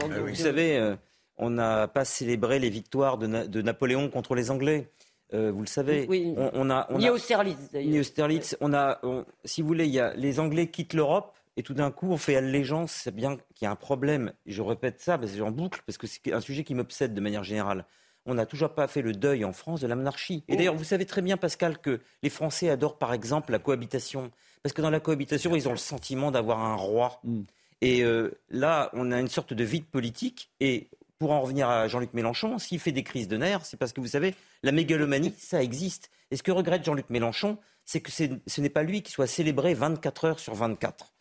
Ah 0.00 0.20
vous 0.26 0.34
savez, 0.34 0.96
on 1.36 1.50
n'a 1.50 1.86
pas 1.86 2.04
célébré 2.04 2.58
les 2.58 2.70
victoires 2.70 3.18
de 3.18 3.62
Napoléon 3.62 4.08
contre 4.08 4.34
les 4.34 4.50
Anglais. 4.50 4.88
Euh, 5.34 5.50
vous 5.52 5.60
le 5.60 5.66
savez. 5.66 6.06
On, 6.54 6.70
a, 6.70 6.88
ni 6.92 7.10
Austerlitz, 7.10 7.72
Ni 7.74 7.98
Austerlitz. 7.98 8.56
On 8.60 8.72
a, 8.72 9.00
si 9.44 9.62
vous 9.62 9.68
voulez, 9.68 9.86
y 9.86 10.00
a, 10.00 10.14
les 10.14 10.40
Anglais 10.40 10.68
quittent 10.68 10.94
l'Europe 10.94 11.34
et 11.56 11.62
tout 11.62 11.74
d'un 11.74 11.90
coup, 11.90 12.10
on 12.10 12.16
fait 12.16 12.36
allégeance. 12.36 12.92
C'est 12.92 13.14
bien 13.14 13.36
qu'il 13.54 13.64
y 13.64 13.66
a 13.66 13.70
un 13.70 13.76
problème. 13.76 14.32
Je 14.46 14.62
répète 14.62 15.00
ça 15.00 15.18
parce 15.18 15.32
que 15.32 15.38
j'en 15.38 15.50
boucle, 15.50 15.82
parce 15.86 15.98
que 15.98 16.06
c'est 16.06 16.32
un 16.32 16.40
sujet 16.40 16.64
qui 16.64 16.74
m'obsède 16.74 17.14
de 17.14 17.20
manière 17.20 17.44
générale. 17.44 17.84
On 18.26 18.34
n'a 18.34 18.46
toujours 18.46 18.70
pas 18.70 18.86
fait 18.86 19.02
le 19.02 19.12
deuil 19.12 19.44
en 19.44 19.52
France 19.52 19.80
de 19.80 19.86
la 19.86 19.96
monarchie. 19.96 20.44
Et 20.48 20.56
d'ailleurs, 20.56 20.74
vous 20.74 20.84
savez 20.84 21.04
très 21.04 21.20
bien, 21.20 21.36
Pascal, 21.36 21.78
que 21.78 22.00
les 22.22 22.30
Français 22.30 22.70
adorent 22.70 22.96
par 22.96 23.12
exemple 23.12 23.52
la 23.52 23.58
cohabitation. 23.58 24.30
Parce 24.62 24.72
que 24.72 24.80
dans 24.80 24.90
la 24.90 25.00
cohabitation, 25.00 25.54
ils 25.54 25.68
ont 25.68 25.72
le 25.72 25.76
sentiment 25.76 26.30
d'avoir 26.30 26.60
un 26.60 26.74
roi. 26.74 27.20
Mm. 27.24 27.42
Et 27.82 28.02
euh, 28.02 28.30
là, 28.48 28.88
on 28.94 29.12
a 29.12 29.20
une 29.20 29.28
sorte 29.28 29.52
de 29.52 29.62
vide 29.62 29.84
politique. 29.84 30.50
Et 30.60 30.88
pour 31.18 31.32
en 31.32 31.40
revenir 31.40 31.68
à 31.68 31.88
Jean-Luc 31.88 32.12
Mélenchon, 32.14 32.58
s'il 32.58 32.80
fait 32.80 32.92
des 32.92 33.02
crises 33.02 33.28
de 33.28 33.36
nerfs, 33.36 33.64
c'est 33.64 33.76
parce 33.76 33.92
que 33.92 34.00
vous 34.00 34.08
savez, 34.08 34.34
la 34.62 34.72
mégalomanie, 34.72 35.34
ça 35.38 35.62
existe. 35.62 36.10
Et 36.30 36.36
ce 36.36 36.42
que 36.42 36.52
regrette 36.52 36.84
Jean-Luc 36.84 37.10
Mélenchon, 37.10 37.58
c'est 37.84 38.00
que 38.00 38.10
ce 38.10 38.60
n'est 38.60 38.68
pas 38.68 38.82
lui 38.82 39.02
qui 39.02 39.12
soit 39.12 39.26
célébré 39.26 39.74
24 39.74 40.24
heures 40.24 40.38
sur 40.40 40.54
24. 40.54 41.12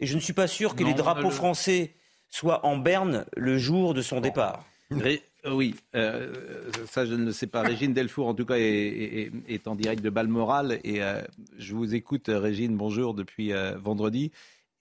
Et 0.00 0.06
je 0.06 0.14
ne 0.14 0.20
suis 0.20 0.32
pas 0.32 0.46
sûr 0.46 0.74
que 0.74 0.84
les 0.84 0.94
drapeaux 0.94 1.30
français 1.30 1.94
soient 2.28 2.64
en 2.64 2.76
berne 2.76 3.26
le 3.36 3.58
jour 3.58 3.92
de 3.94 4.02
son 4.02 4.20
départ. 4.20 4.64
Euh, 4.92 5.16
oui, 5.52 5.74
euh, 5.94 6.70
ça 6.86 7.06
je 7.06 7.14
ne 7.14 7.26
le 7.26 7.32
sais 7.32 7.46
pas. 7.46 7.62
Régine 7.62 7.92
Delfour, 7.92 8.26
en 8.26 8.34
tout 8.34 8.44
cas, 8.44 8.56
est, 8.58 9.66
en 9.66 9.74
direct 9.74 10.02
de 10.02 10.10
Balmoral. 10.10 10.80
Et 10.84 11.02
euh, 11.02 11.22
je 11.58 11.74
vous 11.74 11.94
écoute, 11.94 12.26
Régine, 12.28 12.76
bonjour, 12.76 13.14
depuis 13.14 13.52
vendredi. 13.76 14.32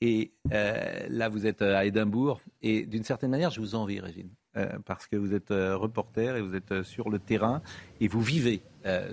Et 0.02 0.32
euh, 0.54 1.06
là, 1.10 1.30
vous 1.30 1.45
êtes 1.45 1.62
à 1.62 1.86
Édimbourg. 1.86 2.41
Et 2.62 2.86
d'une 2.86 3.04
certaine 3.04 3.32
manière, 3.32 3.50
je 3.50 3.60
vous 3.60 3.76
envie, 3.76 4.00
Régine. 4.00 4.30
Euh, 4.58 4.68
parce 4.86 5.06
que 5.06 5.16
vous 5.16 5.34
êtes 5.34 5.52
euh, 5.52 5.78
reporter 5.78 6.36
et 6.36 6.41
vous 6.41 6.56
êtes 6.56 6.82
sur 6.82 7.10
le 7.10 7.20
terrain 7.20 7.62
et 8.02 8.08
vous 8.08 8.22
vivez 8.22 8.62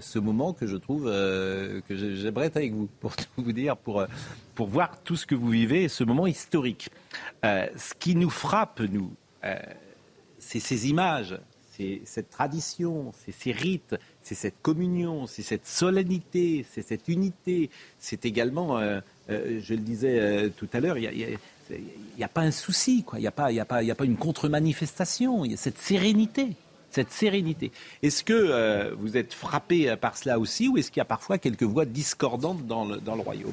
ce 0.01 0.19
moment 0.19 0.55
que 0.55 0.67
je 0.67 0.77
trouve 0.77 1.07
que 1.07 1.83
j'aimerais 1.91 2.47
être 2.47 2.57
avec 2.57 2.73
vous 2.73 2.89
pour 3.01 3.13
vous 3.37 3.53
dire, 3.53 3.77
pour, 3.77 4.07
pour 4.55 4.69
voir 4.69 5.03
tout 5.03 5.17
ce 5.17 5.27
que 5.27 5.35
vous 5.35 5.49
vivez, 5.49 5.89
ce 5.89 6.05
moment 6.05 6.29
historique. 6.29 6.89
ce 7.43 7.95
qui 7.99 8.15
nous 8.15 8.31
frappe, 8.31 8.81
nous, 8.81 9.11
c'est 10.39 10.61
ces 10.61 10.89
images, 10.89 11.37
c'est 11.73 12.01
cette 12.05 12.31
tradition, 12.31 13.13
c'est 13.13 13.33
ces 13.33 13.51
rites, 13.51 13.97
c'est 14.23 14.37
cette 14.37 14.63
communion, 14.63 15.27
c'est 15.27 15.43
cette 15.43 15.67
solennité, 15.67 16.65
c'est 16.71 16.83
cette 16.83 17.09
unité, 17.09 17.69
c'est 17.99 18.25
également 18.25 18.79
euh, 19.31 19.61
je 19.63 19.75
le 19.75 19.81
disais 19.81 20.19
euh, 20.19 20.49
tout 20.49 20.69
à 20.73 20.81
l'heure, 20.81 20.99
il 20.99 21.39
n'y 22.17 22.25
a, 22.25 22.29
pas 22.29 22.43
un 22.43 22.51
souci, 22.51 23.05
il 23.15 23.21
n'y 23.21 23.27
a 23.27 23.33
pas 23.33 24.05
une 24.05 24.17
contre-manifestation, 24.17 25.45
il 25.45 25.53
y 25.53 25.55
a 25.55 25.57
cette 25.57 25.79
sérénité. 25.79 26.57
Cette 26.91 27.11
sérénité. 27.11 27.73
Est-ce 28.03 28.25
que 28.25 28.33
euh, 28.33 28.95
vous 28.97 29.17
êtes 29.17 29.35
frappé 29.35 29.95
par 29.97 30.17
cela 30.17 30.39
aussi 30.39 30.69
ou 30.69 30.79
est-ce 30.79 30.91
qu'il 30.91 31.01
y 31.01 31.03
a 31.03 31.07
parfois 31.07 31.37
quelques 31.37 31.65
voix 31.65 31.85
discordantes 31.85 32.67
dans 32.67 32.85
le 32.87 33.21
royaume? 33.21 33.53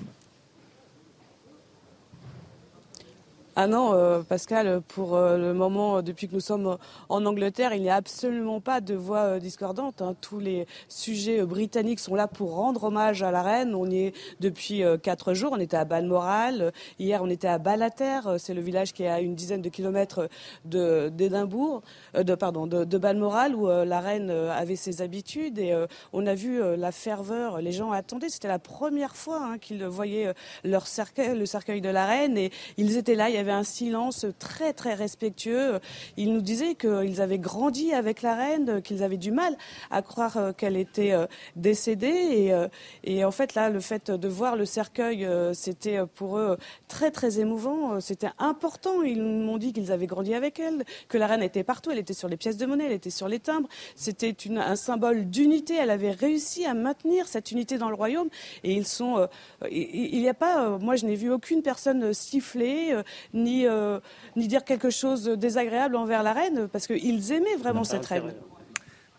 Ah 3.55 3.67
non, 3.67 3.93
euh, 3.93 4.23
Pascal, 4.23 4.81
pour 4.81 5.15
euh, 5.15 5.37
le 5.37 5.53
moment, 5.53 6.01
depuis 6.01 6.27
que 6.27 6.33
nous 6.33 6.39
sommes 6.39 6.75
en 7.07 7.23
Angleterre, 7.23 7.75
il 7.75 7.83
n'y 7.83 7.89
a 7.91 7.95
absolument 7.95 8.59
pas 8.59 8.81
de 8.81 8.95
voix 8.95 9.19
euh, 9.19 9.39
discordantes. 9.39 10.01
Hein. 10.01 10.15
Tous 10.21 10.39
les 10.39 10.65
sujets 10.87 11.43
britanniques 11.43 11.99
sont 11.99 12.15
là 12.15 12.27
pour 12.27 12.55
rendre 12.55 12.85
hommage 12.85 13.21
à 13.21 13.29
la 13.29 13.43
reine. 13.43 13.75
On 13.75 13.87
y 13.87 14.05
est 14.05 14.13
depuis 14.39 14.81
quatre 15.03 15.35
jours. 15.35 15.51
On 15.53 15.59
était 15.59 15.77
à 15.77 15.85
Balmoral. 15.85 16.73
Hier, 16.97 17.21
on 17.21 17.29
était 17.29 17.47
à 17.47 17.59
Balater. 17.59 18.21
C'est 18.39 18.55
le 18.55 18.61
village 18.61 18.91
qui 18.91 19.03
est 19.03 19.07
à 19.07 19.21
une 19.21 19.35
dizaine 19.35 19.61
de 19.61 19.69
kilomètres 19.69 20.29
d'Édimbourg, 20.65 21.83
de, 22.15 22.35
pardon, 22.35 22.65
de, 22.65 22.85
de, 22.85 22.97
Balmoral, 22.97 23.55
où 23.55 23.67
la 23.67 23.99
reine 23.99 24.31
avait 24.31 24.75
ses 24.75 25.01
habitudes. 25.01 25.59
Et 25.59 25.75
on 26.11 26.25
a 26.25 26.33
vu 26.33 26.59
la 26.75 26.91
ferveur. 26.91 27.61
Les 27.61 27.71
gens 27.71 27.91
attendaient. 27.91 28.29
C'était 28.29 28.47
la 28.47 28.59
première 28.59 29.15
fois 29.15 29.41
hein, 29.43 29.57
qu'ils 29.59 29.85
voyaient 29.85 30.33
leur 30.63 30.87
cercueil, 30.87 31.37
le 31.37 31.45
cercueil 31.45 31.81
de 31.81 31.89
la 31.89 32.05
reine. 32.05 32.37
Et 32.37 32.51
ils 32.77 32.97
étaient 32.97 33.15
là. 33.15 33.29
Avait 33.43 33.51
un 33.51 33.63
silence 33.63 34.25
très 34.39 34.73
très 34.73 34.93
respectueux. 34.93 35.79
Ils 36.17 36.33
nous 36.33 36.41
disaient 36.41 36.75
qu'ils 36.75 37.21
avaient 37.21 37.39
grandi 37.39 37.93
avec 37.93 38.21
la 38.21 38.35
reine, 38.35 38.81
qu'ils 38.81 39.03
avaient 39.03 39.17
du 39.17 39.31
mal 39.31 39.57
à 39.91 40.01
croire 40.01 40.37
euh, 40.37 40.53
qu'elle 40.53 40.77
était 40.77 41.11
euh, 41.11 41.27
décédée. 41.55 42.07
Et, 42.07 42.53
euh, 42.53 42.67
et, 43.03 43.25
en 43.25 43.31
fait, 43.31 43.53
là, 43.53 43.69
le 43.69 43.79
fait 43.79 44.09
de 44.11 44.27
voir 44.27 44.55
le 44.55 44.65
cercueil, 44.65 45.27
c'était 45.53 45.99
pour 46.15 46.37
eux 46.37 46.57
très 46.87 47.11
très 47.11 47.39
émouvant. 47.39 47.99
C'était 47.99 48.29
important. 48.39 49.01
Ils 49.01 49.21
m'ont 49.21 49.57
dit 49.57 49.73
qu'ils 49.73 49.91
avaient 49.91 50.07
grandi 50.07 50.33
avec 50.33 50.59
elle, 50.59 50.83
que 51.09 51.17
la 51.17 51.27
reine 51.27 51.43
était 51.43 51.63
partout. 51.63 51.91
Elle 51.91 51.99
était 51.99 52.13
sur 52.13 52.29
les 52.29 52.37
pièces 52.37 52.57
de 52.57 52.65
monnaie, 52.65 52.85
elle 52.85 52.93
était 52.93 53.09
sur 53.09 53.27
les 53.27 53.39
timbres. 53.39 53.67
C'était 53.95 54.35
un 54.55 54.75
symbole 54.75 55.25
d'unité. 55.25 55.75
Elle 55.75 55.89
avait 55.89 56.11
réussi 56.11 56.65
à 56.65 56.73
maintenir 56.73 57.27
cette 57.27 57.51
unité 57.51 57.77
dans 57.77 57.89
le 57.89 57.95
royaume. 57.95 58.29
Et 58.63 58.73
ils 58.73 58.87
sont. 58.87 59.27
il 59.69 60.19
n'y 60.19 60.29
a 60.29 60.33
pas. 60.33 60.77
moi, 60.77 60.95
je 60.95 61.05
n'ai 61.05 61.15
vu 61.15 61.31
aucune 61.31 61.61
personne 61.61 62.13
siffler, 62.13 62.95
ni, 63.33 63.65
euh, 63.67 63.99
ni 64.35 64.47
dire 64.47 64.63
quelque 64.63 64.89
chose 64.89 65.23
de 65.23 65.35
désagréable 65.35 65.95
envers 65.95 66.23
la 66.23 66.33
reine, 66.33 66.67
parce 66.71 66.87
qu'ils 66.87 67.31
aimaient 67.31 67.55
vraiment 67.57 67.83
cette 67.83 68.05
reine. 68.05 68.33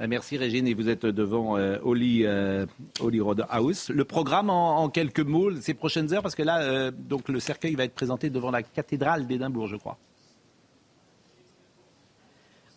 Euh, 0.01 0.07
merci 0.09 0.37
Régine 0.37 0.67
et 0.67 0.75
vous 0.75 0.89
êtes 0.89 1.07
devant 1.07 1.57
euh, 1.57 1.79
Holy, 1.83 2.27
Road 3.21 3.47
House. 3.49 3.91
Le 3.91 4.05
programme 4.05 4.51
en, 4.51 4.89
quelques 4.89 5.21
mots 5.21 5.55
ces 5.61 5.75
prochaines 5.75 6.13
heures 6.13 6.23
parce 6.23 6.35
que 6.35 6.43
là 6.43 6.91
donc 6.91 7.29
le 7.29 7.39
cercueil 7.39 7.77
va 7.77 7.85
être 7.85 7.95
présenté 7.95 8.29
devant 8.29 8.51
la 8.51 8.65
cathédrale 8.65 9.27
d'Édimbourg 9.27 9.69
je 9.69 9.77
crois. 9.77 9.97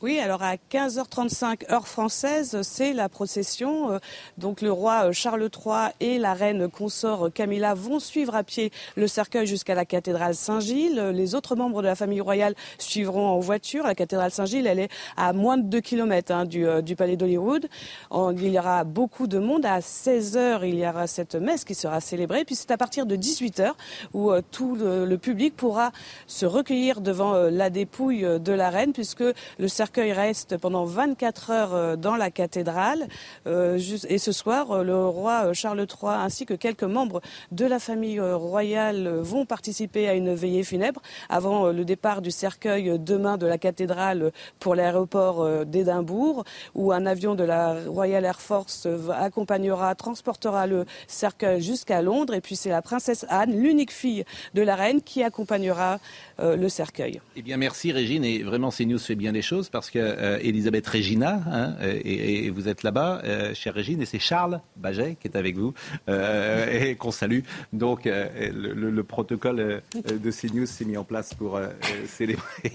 Oui, 0.08 0.20
alors 0.20 0.42
à 0.42 0.56
15h35 0.56 1.70
heure 1.70 1.86
française, 1.86 2.62
c'est 2.62 2.94
la 2.94 3.10
procession. 3.10 3.92
Euh, 3.92 3.98
donc 4.38 4.62
le 4.62 4.72
roi 4.72 5.10
euh, 5.10 5.12
Charles 5.12 5.50
III 5.54 5.90
et 6.00 6.18
la 6.18 6.34
reine 6.34 6.70
consort 6.70 7.28
Camilla 7.34 7.74
vont 7.74 8.00
suivre 8.00 8.34
à 8.34 8.46
pied 8.46 8.72
le 8.96 9.10
cercueil 9.10 9.46
jusqu'à 9.46 9.76
la 9.76 9.84
cathédrale 9.84 10.34
Saint-Gilles. 10.34 11.12
Les 11.14 11.36
autres 11.36 11.58
membres 11.58 11.82
de 11.82 11.88
la 11.88 11.96
famille 11.96 12.22
royale 12.22 12.56
suivront 12.78 13.28
en 13.28 13.40
voiture. 13.40 13.84
La 13.84 13.96
cathédrale 13.96 14.32
Saint-Gilles, 14.32 14.66
elle 14.66 14.80
est 14.80 14.90
à 15.18 15.34
moins 15.34 15.58
de 15.58 15.64
2 15.64 15.82
km 15.82 16.32
hein, 16.32 16.46
du, 16.46 16.66
euh, 16.66 16.82
du, 16.82 16.96
palais 16.96 17.18
d'Hollywood. 17.18 17.68
Il 18.14 18.48
y 18.48 18.58
aura 18.58 18.86
beaucoup 18.86 19.28
de 19.28 19.40
monde. 19.40 19.66
À 19.66 19.80
16h, 19.82 20.62
il 20.64 20.80
y 20.80 20.88
aura 20.88 21.08
cette 21.08 21.36
messe 21.36 21.66
qui 21.66 21.76
sera 21.76 22.00
célébrée. 22.00 22.46
Puis 22.46 22.56
c'est 22.56 22.72
à 22.72 22.78
partir 22.78 23.08
de 23.08 23.18
18h 23.18 23.74
où 24.14 24.32
tout 24.52 24.78
le, 24.78 25.18
public 25.18 25.58
pourra 25.58 25.92
se 26.28 26.46
recueillir 26.46 27.02
devant 27.02 27.34
la 27.34 27.70
dépouille 27.70 28.26
de 28.40 28.54
la 28.54 28.70
reine 28.70 28.94
puisque 28.94 29.26
le 29.60 29.68
cercueil 29.68 29.97
cercueil 29.98 30.14
reste 30.14 30.58
pendant 30.58 30.86
24 30.86 31.50
heures 31.50 31.98
dans 31.98 32.16
la 32.16 32.30
cathédrale. 32.30 33.08
et 33.48 34.18
ce 34.20 34.32
soir, 34.32 34.84
le 34.84 35.08
roi 35.08 35.54
Charles 35.54 35.80
III 35.80 36.12
ainsi 36.20 36.46
que 36.46 36.54
quelques 36.54 36.84
membres 36.84 37.20
de 37.52 37.66
la 37.66 37.80
famille 37.80 38.20
royale 38.20 39.08
vont 39.08 39.48
participer 39.48 40.08
à 40.08 40.14
une 40.14 40.36
veillée 40.36 40.64
funèbre 40.64 41.02
avant 41.30 41.72
le 41.72 41.84
départ 41.84 42.22
du 42.22 42.30
cercueil 42.30 43.00
demain 43.00 43.38
de 43.38 43.48
la 43.48 43.58
cathédrale 43.58 44.32
pour 44.60 44.76
l'aéroport 44.76 45.66
d'Édimbourg, 45.66 46.44
où 46.76 46.92
un 46.92 47.08
avion 47.08 47.34
de 47.34 47.44
la 47.44 47.78
Royal 47.88 48.24
Air 48.24 48.40
Force 48.40 48.88
accompagnera, 49.12 49.96
transportera 49.96 50.68
le 50.68 50.86
cercueil 51.08 51.62
jusqu'à 51.64 52.04
Londres. 52.04 52.36
Et 52.36 52.42
puis 52.42 52.56
c'est 52.56 52.70
la 52.70 52.84
princesse 52.84 53.26
Anne, 53.30 53.60
l'unique 53.60 53.92
fille 53.92 54.26
de 54.54 54.62
la 54.62 54.76
reine, 54.76 55.02
qui 55.02 55.24
accompagnera 55.24 55.96
euh, 55.96 55.98
le 56.40 56.70
cercueil. 56.70 57.22
Eh 57.36 57.42
bien, 57.42 57.58
merci 57.58 57.92
Régine. 57.92 58.24
Et 58.24 58.44
vraiment, 58.44 58.70
CNews 58.70 59.00
fait 59.00 59.16
bien 59.16 59.32
les 59.32 59.42
choses 59.42 59.70
parce 59.70 59.90
que 59.90 60.00
euh, 60.00 60.40
Elisabeth 60.42 60.88
Regina, 60.88 61.42
hein, 61.48 61.76
et, 61.82 62.50
vous 62.50 62.68
êtes 62.68 62.84
là-bas, 62.84 63.22
euh, 63.24 63.54
chère 63.54 63.74
Régine, 63.74 64.02
et 64.02 64.06
c'est 64.06 64.20
Charles 64.20 64.62
Baget 64.76 65.18
qui 65.20 65.28
est 65.28 65.36
avec 65.36 65.58
vous 65.58 65.74
et 66.08 66.96
qu'on 66.96 67.12
salue. 67.12 67.42
Donc, 67.74 68.06
le, 68.06 69.02
protocole 69.04 69.82
de 70.06 70.32
CNews 70.32 70.66
s'est 70.66 70.86
mis 70.86 70.98
en 70.98 71.04
place 71.04 71.34
pour 71.34 71.60
célébrer 72.08 72.74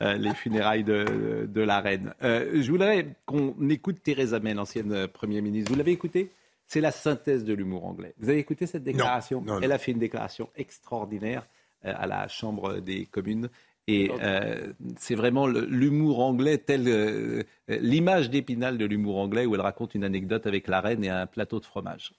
les 0.00 0.34
funérailles 0.34 0.84
de, 0.84 1.48
de 1.52 1.60
la 1.60 1.80
reine. 1.80 2.14
je 2.22 2.70
voudrais 2.70 3.08
qu'on 3.24 3.54
écoute 3.68 4.02
Theresa 4.02 4.38
May, 4.38 4.54
l'ancienne 4.54 5.08
Première 5.08 5.42
ministre. 5.42 5.72
Vous 5.72 5.78
l'avez 5.78 5.92
écoutée? 5.92 6.30
C'est 6.66 6.80
la 6.80 6.90
synthèse 6.90 7.44
de 7.44 7.54
l'humour 7.54 7.86
anglais. 7.86 8.14
Vous 8.18 8.28
avez 8.28 8.38
écouté 8.38 8.66
cette 8.66 8.82
déclaration? 8.82 9.44
Elle 9.62 9.72
a 9.72 9.78
fait 9.78 9.92
une 9.92 9.98
déclaration 9.98 10.48
extraordinaire 10.56 11.42
euh, 11.42 11.55
à 11.86 12.06
la 12.06 12.28
Chambre 12.28 12.80
des 12.80 13.06
communes. 13.06 13.48
Et 13.88 14.10
euh, 14.20 14.72
c'est 14.98 15.14
vraiment 15.14 15.46
l'humour 15.46 16.20
anglais, 16.20 16.58
tel 16.58 16.88
euh, 16.88 17.42
l'image 17.68 18.30
d'Épinal 18.30 18.78
de 18.78 18.84
l'humour 18.84 19.18
anglais, 19.18 19.46
où 19.46 19.54
elle 19.54 19.60
raconte 19.60 19.94
une 19.94 20.02
anecdote 20.02 20.46
avec 20.46 20.66
la 20.66 20.80
reine 20.80 21.04
et 21.04 21.08
un 21.08 21.26
plateau 21.26 21.60
de 21.60 21.64
fromage. 21.64 22.12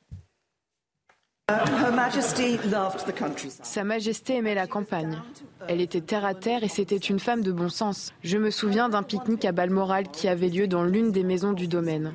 Sa 3.63 3.83
Majesté 3.85 4.35
aimait 4.35 4.55
la 4.55 4.67
campagne. 4.67 5.21
Elle 5.69 5.79
était 5.79 6.01
terre 6.01 6.25
à 6.25 6.35
terre 6.35 6.63
et 6.63 6.67
c'était 6.67 6.97
une 6.97 7.19
femme 7.19 7.41
de 7.41 7.53
bon 7.53 7.69
sens. 7.69 8.13
Je 8.21 8.37
me 8.37 8.49
souviens 8.49 8.89
d'un 8.89 9.03
pique-nique 9.03 9.45
à 9.45 9.53
Balmoral 9.53 10.09
qui 10.09 10.27
avait 10.27 10.49
lieu 10.49 10.67
dans 10.67 10.83
l'une 10.83 11.11
des 11.11 11.23
maisons 11.23 11.53
du 11.53 11.67
domaine. 11.67 12.13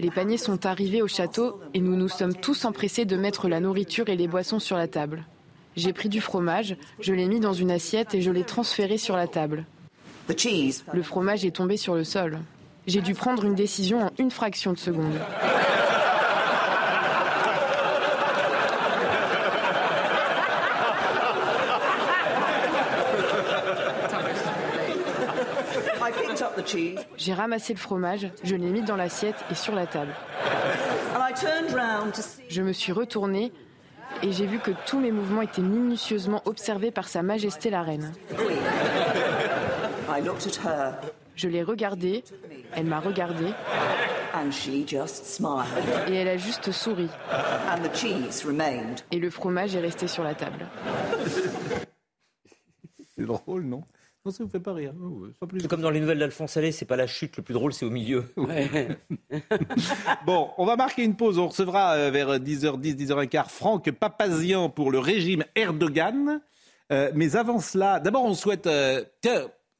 Les 0.00 0.10
paniers 0.10 0.36
sont 0.36 0.66
arrivés 0.66 1.02
au 1.02 1.06
château 1.06 1.60
et 1.74 1.80
nous 1.80 1.94
nous 1.94 2.08
sommes 2.08 2.34
tous 2.34 2.64
empressés 2.64 3.04
de 3.04 3.16
mettre 3.16 3.48
la 3.48 3.60
nourriture 3.60 4.08
et 4.08 4.16
les 4.16 4.26
boissons 4.26 4.58
sur 4.58 4.76
la 4.76 4.88
table. 4.88 5.24
J'ai 5.76 5.92
pris 5.92 6.08
du 6.08 6.20
fromage, 6.20 6.76
je 7.00 7.12
l'ai 7.12 7.26
mis 7.26 7.40
dans 7.40 7.52
une 7.52 7.70
assiette 7.70 8.14
et 8.14 8.22
je 8.22 8.30
l'ai 8.30 8.44
transféré 8.44 8.96
sur 8.96 9.16
la 9.16 9.26
table. 9.26 9.64
Le 10.28 11.02
fromage 11.02 11.44
est 11.44 11.50
tombé 11.50 11.76
sur 11.76 11.94
le 11.94 12.04
sol. 12.04 12.38
J'ai 12.86 13.00
dû 13.00 13.14
prendre 13.14 13.44
une 13.44 13.54
décision 13.54 14.06
en 14.06 14.10
une 14.18 14.30
fraction 14.30 14.72
de 14.72 14.78
seconde. 14.78 15.18
J'ai 27.16 27.34
ramassé 27.34 27.72
le 27.72 27.78
fromage, 27.78 28.28
je 28.42 28.54
l'ai 28.54 28.70
mis 28.70 28.82
dans 28.82 28.96
l'assiette 28.96 29.36
et 29.50 29.54
sur 29.54 29.74
la 29.74 29.86
table. 29.86 30.14
Je 32.48 32.62
me 32.62 32.72
suis 32.72 32.92
retournée 32.92 33.52
et 34.22 34.32
j'ai 34.32 34.46
vu 34.46 34.58
que 34.58 34.70
tous 34.86 34.98
mes 34.98 35.12
mouvements 35.12 35.42
étaient 35.42 35.62
minutieusement 35.62 36.42
observés 36.44 36.90
par 36.90 37.08
Sa 37.08 37.22
Majesté 37.22 37.70
la 37.70 37.82
Reine. 37.82 38.12
Je 41.36 41.48
l'ai 41.48 41.62
regardée, 41.62 42.22
elle 42.74 42.86
m'a 42.86 43.00
regardée 43.00 43.52
et 46.08 46.14
elle 46.14 46.28
a 46.28 46.36
juste 46.36 46.70
souri. 46.70 47.08
Et 49.10 49.18
le 49.18 49.30
fromage 49.30 49.74
est 49.74 49.80
resté 49.80 50.06
sur 50.08 50.22
la 50.22 50.34
table. 50.34 50.66
C'est 53.16 53.24
drôle, 53.24 53.64
non? 53.64 53.84
Non, 54.24 54.30
ça 54.32 54.42
vous 54.42 54.48
fait 54.48 54.60
pas 54.60 54.72
rire. 54.72 54.94
C'est 55.60 55.68
comme 55.68 55.82
dans 55.82 55.90
les 55.90 56.00
nouvelles 56.00 56.18
d'Alphonse 56.18 56.56
Allais, 56.56 56.72
c'est 56.72 56.86
pas 56.86 56.96
la 56.96 57.06
chute, 57.06 57.36
le 57.36 57.42
plus 57.42 57.52
drôle, 57.52 57.74
c'est 57.74 57.84
au 57.84 57.90
milieu. 57.90 58.24
bon, 60.26 60.50
on 60.56 60.64
va 60.64 60.76
marquer 60.76 61.04
une 61.04 61.14
pause. 61.14 61.38
On 61.38 61.48
recevra 61.48 61.92
euh, 61.92 62.10
vers 62.10 62.38
10h10, 62.38 62.96
10h15 62.96 63.48
Franck 63.48 63.90
Papazian 63.90 64.70
pour 64.70 64.90
le 64.90 64.98
régime 64.98 65.44
Erdogan. 65.54 66.40
Euh, 66.90 67.10
mais 67.14 67.36
avant 67.36 67.60
cela, 67.60 68.00
d'abord, 68.00 68.24
on 68.24 68.32
souhaite, 68.32 68.66
euh, 68.66 69.04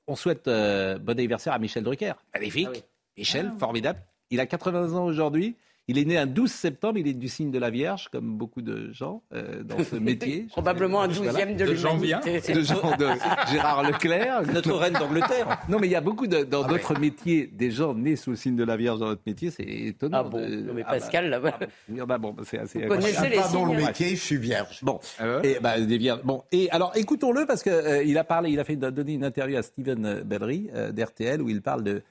on 0.06 0.14
souhaite 0.14 0.44
bon 0.44 1.18
anniversaire 1.18 1.54
à 1.54 1.58
Michel 1.58 1.82
Drucker. 1.82 2.12
Magnifique. 2.34 2.68
Ah 2.74 2.88
Michel, 3.16 3.50
ah. 3.54 3.58
formidable. 3.58 4.02
Il 4.28 4.40
a 4.40 4.46
80 4.46 4.92
ans 4.92 5.06
aujourd'hui. 5.06 5.56
Il 5.86 5.98
est 5.98 6.06
né 6.06 6.16
un 6.16 6.26
12 6.26 6.50
septembre, 6.50 6.98
il 6.98 7.06
est 7.06 7.12
du 7.12 7.28
signe 7.28 7.50
de 7.50 7.58
la 7.58 7.68
Vierge, 7.68 8.08
comme 8.10 8.38
beaucoup 8.38 8.62
de 8.62 8.90
gens 8.92 9.22
euh, 9.34 9.62
dans 9.62 9.82
ce 9.84 9.96
métier. 10.00 10.46
Probablement 10.48 11.02
un 11.02 11.08
douzième 11.08 11.56
de 11.56 11.64
l'humanité. 11.64 12.54
De 12.54 12.62
gens 12.62 12.96
de 12.96 13.06
Gérard 13.52 13.82
Leclerc. 13.82 14.46
Notre 14.52 14.72
reine 14.72 14.94
d'Angleterre. 14.94 15.58
Non, 15.68 15.78
mais 15.78 15.86
il 15.86 15.90
y 15.90 15.96
a 15.96 16.00
beaucoup 16.00 16.26
de, 16.26 16.42
dans 16.42 16.62
ah 16.64 16.68
d'autres 16.68 16.98
métiers, 16.98 17.50
des 17.52 17.70
gens 17.70 17.94
nés 17.94 18.16
sous 18.16 18.30
le 18.30 18.36
signe 18.36 18.56
de 18.56 18.64
la 18.64 18.78
Vierge 18.78 19.00
dans 19.00 19.08
notre 19.08 19.22
métier, 19.26 19.50
c'est 19.50 19.64
étonnant. 19.64 20.18
Ah 20.20 20.22
bon, 20.22 20.38
non, 20.38 20.72
mais 20.72 20.84
ah 20.86 20.92
Pascal, 20.92 21.28
là-bas. 21.28 21.58
Ah 21.60 21.66
bah, 21.90 22.06
bah, 22.06 22.18
bon, 22.18 22.36
c'est 22.44 22.58
assez... 22.58 22.80
Vous 22.80 22.88
connaissez 22.88 23.28
les 23.28 23.36
dans 23.52 23.66
le 23.66 23.76
métier, 23.76 24.10
je 24.10 24.22
suis 24.22 24.38
vierge. 24.38 24.80
Bon, 24.82 25.00
et, 25.42 25.58
bah, 25.60 25.78
des 25.78 25.98
vierges. 25.98 26.22
Bon, 26.24 26.44
et 26.50 26.70
alors 26.70 26.92
écoutons-le 26.94 27.44
parce 27.44 27.62
qu'il 27.62 27.72
euh, 27.72 28.18
a 28.18 28.24
parlé, 28.24 28.50
il 28.50 28.60
a 28.60 28.64
fait 28.64 28.76
donner 28.76 29.12
une 29.12 29.24
interview 29.24 29.58
à 29.58 29.62
Steven 29.62 30.22
Bellery 30.24 30.70
euh, 30.74 30.92
d'RTL 30.92 31.42
où 31.42 31.48
il 31.50 31.60
parle 31.60 31.82
de 31.82 32.02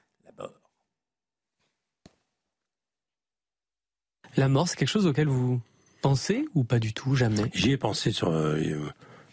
La 4.38 4.48
mort, 4.48 4.68
c'est 4.68 4.76
quelque 4.76 4.88
chose 4.88 5.06
auquel 5.06 5.28
vous 5.28 5.62
pensez 6.02 6.46
ou 6.56 6.64
pas 6.64 6.80
du 6.80 6.94
tout, 6.94 7.16
jamais? 7.16 7.50
J'y 7.54 7.72
ai 7.72 7.78
pensé 7.78 8.12
sur, 8.12 8.30
euh, 8.32 8.60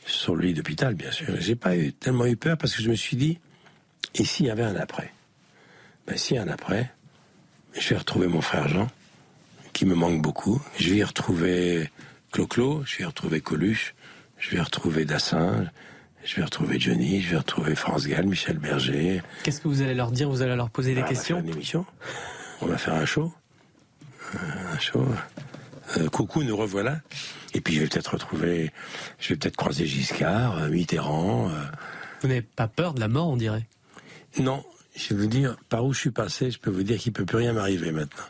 sur 0.07 0.37
le 0.37 0.47
lit 0.47 0.55
d'hôpital, 0.55 0.95
bien 0.95 1.11
sûr. 1.11 1.27
J'ai 1.39 1.57
pas 1.57 1.77
eu, 1.77 1.93
tellement 1.93 2.27
eu 2.27 2.37
peur 2.37 2.57
parce 2.59 2.75
que 2.75 2.83
je 2.83 2.91
me 2.91 2.95
suis 2.95 3.17
dit, 3.17 3.39
et 4.15 4.25
s'il 4.25 4.47
y 4.47 4.51
avait 4.51 4.63
un 4.63 4.77
après? 4.77 5.13
Ben, 6.07 6.17
S'il 6.17 6.37
y 6.37 6.39
a 6.39 6.43
un 6.43 6.49
après, 6.49 6.91
je 7.79 7.89
vais 7.91 7.97
retrouver 7.97 8.27
mon 8.27 8.41
frère 8.41 8.69
Jean, 8.69 8.89
qui 9.73 9.87
me 9.87 9.95
manque 9.95 10.21
beaucoup. 10.21 10.61
Je 10.79 10.91
vais 10.91 10.97
y 10.97 11.05
retrouver 11.05 11.91
Clo-Clo, 12.33 12.83
je 12.85 12.99
vais 12.99 13.05
y 13.05 13.07
retrouver 13.07 13.41
Coluche, 13.41 13.95
je 14.39 14.51
vais 14.51 14.61
retrouver 14.61 15.05
Dassin, 15.05 15.71
je 16.25 16.37
vais 16.37 16.45
retrouver 16.45 16.79
Johnny, 16.79 17.21
je 17.21 17.31
vais 17.31 17.39
retrouver 17.39 17.75
France 17.75 18.07
Gall, 18.07 18.27
Michel 18.27 18.59
Berger. 18.59 19.23
Qu'est-ce 19.43 19.61
que 19.61 19.69
vous 19.69 19.83
allez 19.83 19.95
leur 19.95 20.11
dire? 20.11 20.29
Vous 20.29 20.43
allez 20.43 20.57
leur 20.57 20.71
poser 20.71 20.95
des 20.95 21.03
questions 21.05 21.39
On 21.39 21.41
va 21.41 21.47
faire 21.47 21.53
une 21.53 21.57
émission. 21.57 21.87
On 22.63 22.67
va 22.67 22.79
faire 22.79 22.95
un 22.95 23.07
show 23.07 23.33
un 24.35 24.79
show. 24.79 25.07
Euh, 25.97 26.09
coucou, 26.09 26.43
nous 26.43 26.57
revoilà. 26.57 27.01
Et 27.55 27.61
puis 27.61 27.75
je 27.75 27.81
vais 27.81 27.89
peut-être 27.89 28.13
retrouver, 28.13 28.71
je 29.19 29.31
vais 29.31 29.37
peut-être 29.37 29.57
croiser 29.57 29.87
Giscard, 29.87 30.59
euh, 30.59 30.69
Mitterrand. 30.69 31.51
Euh. 31.51 31.65
Vous 32.23 32.29
n'avez 32.29 32.43
pas 32.43 32.69
peur 32.69 32.95
de 32.95 33.01
la 33.01 33.09
mort, 33.09 33.29
on 33.29 33.37
dirait? 33.37 33.67
Non, 34.39 34.65
je 34.95 35.15
vais 35.15 35.23
vous 35.23 35.27
dire, 35.27 35.57
par 35.69 35.85
où 35.85 35.93
je 35.93 35.99
suis 35.99 36.11
passé, 36.11 36.51
je 36.51 36.61
peux 36.61 36.71
vous 36.71 36.85
dire 36.85 36.99
qu'il 36.99 37.11
ne 37.11 37.15
peut 37.15 37.25
plus 37.25 37.39
rien 37.39 37.53
m'arriver 37.53 37.91
maintenant. 37.91 38.23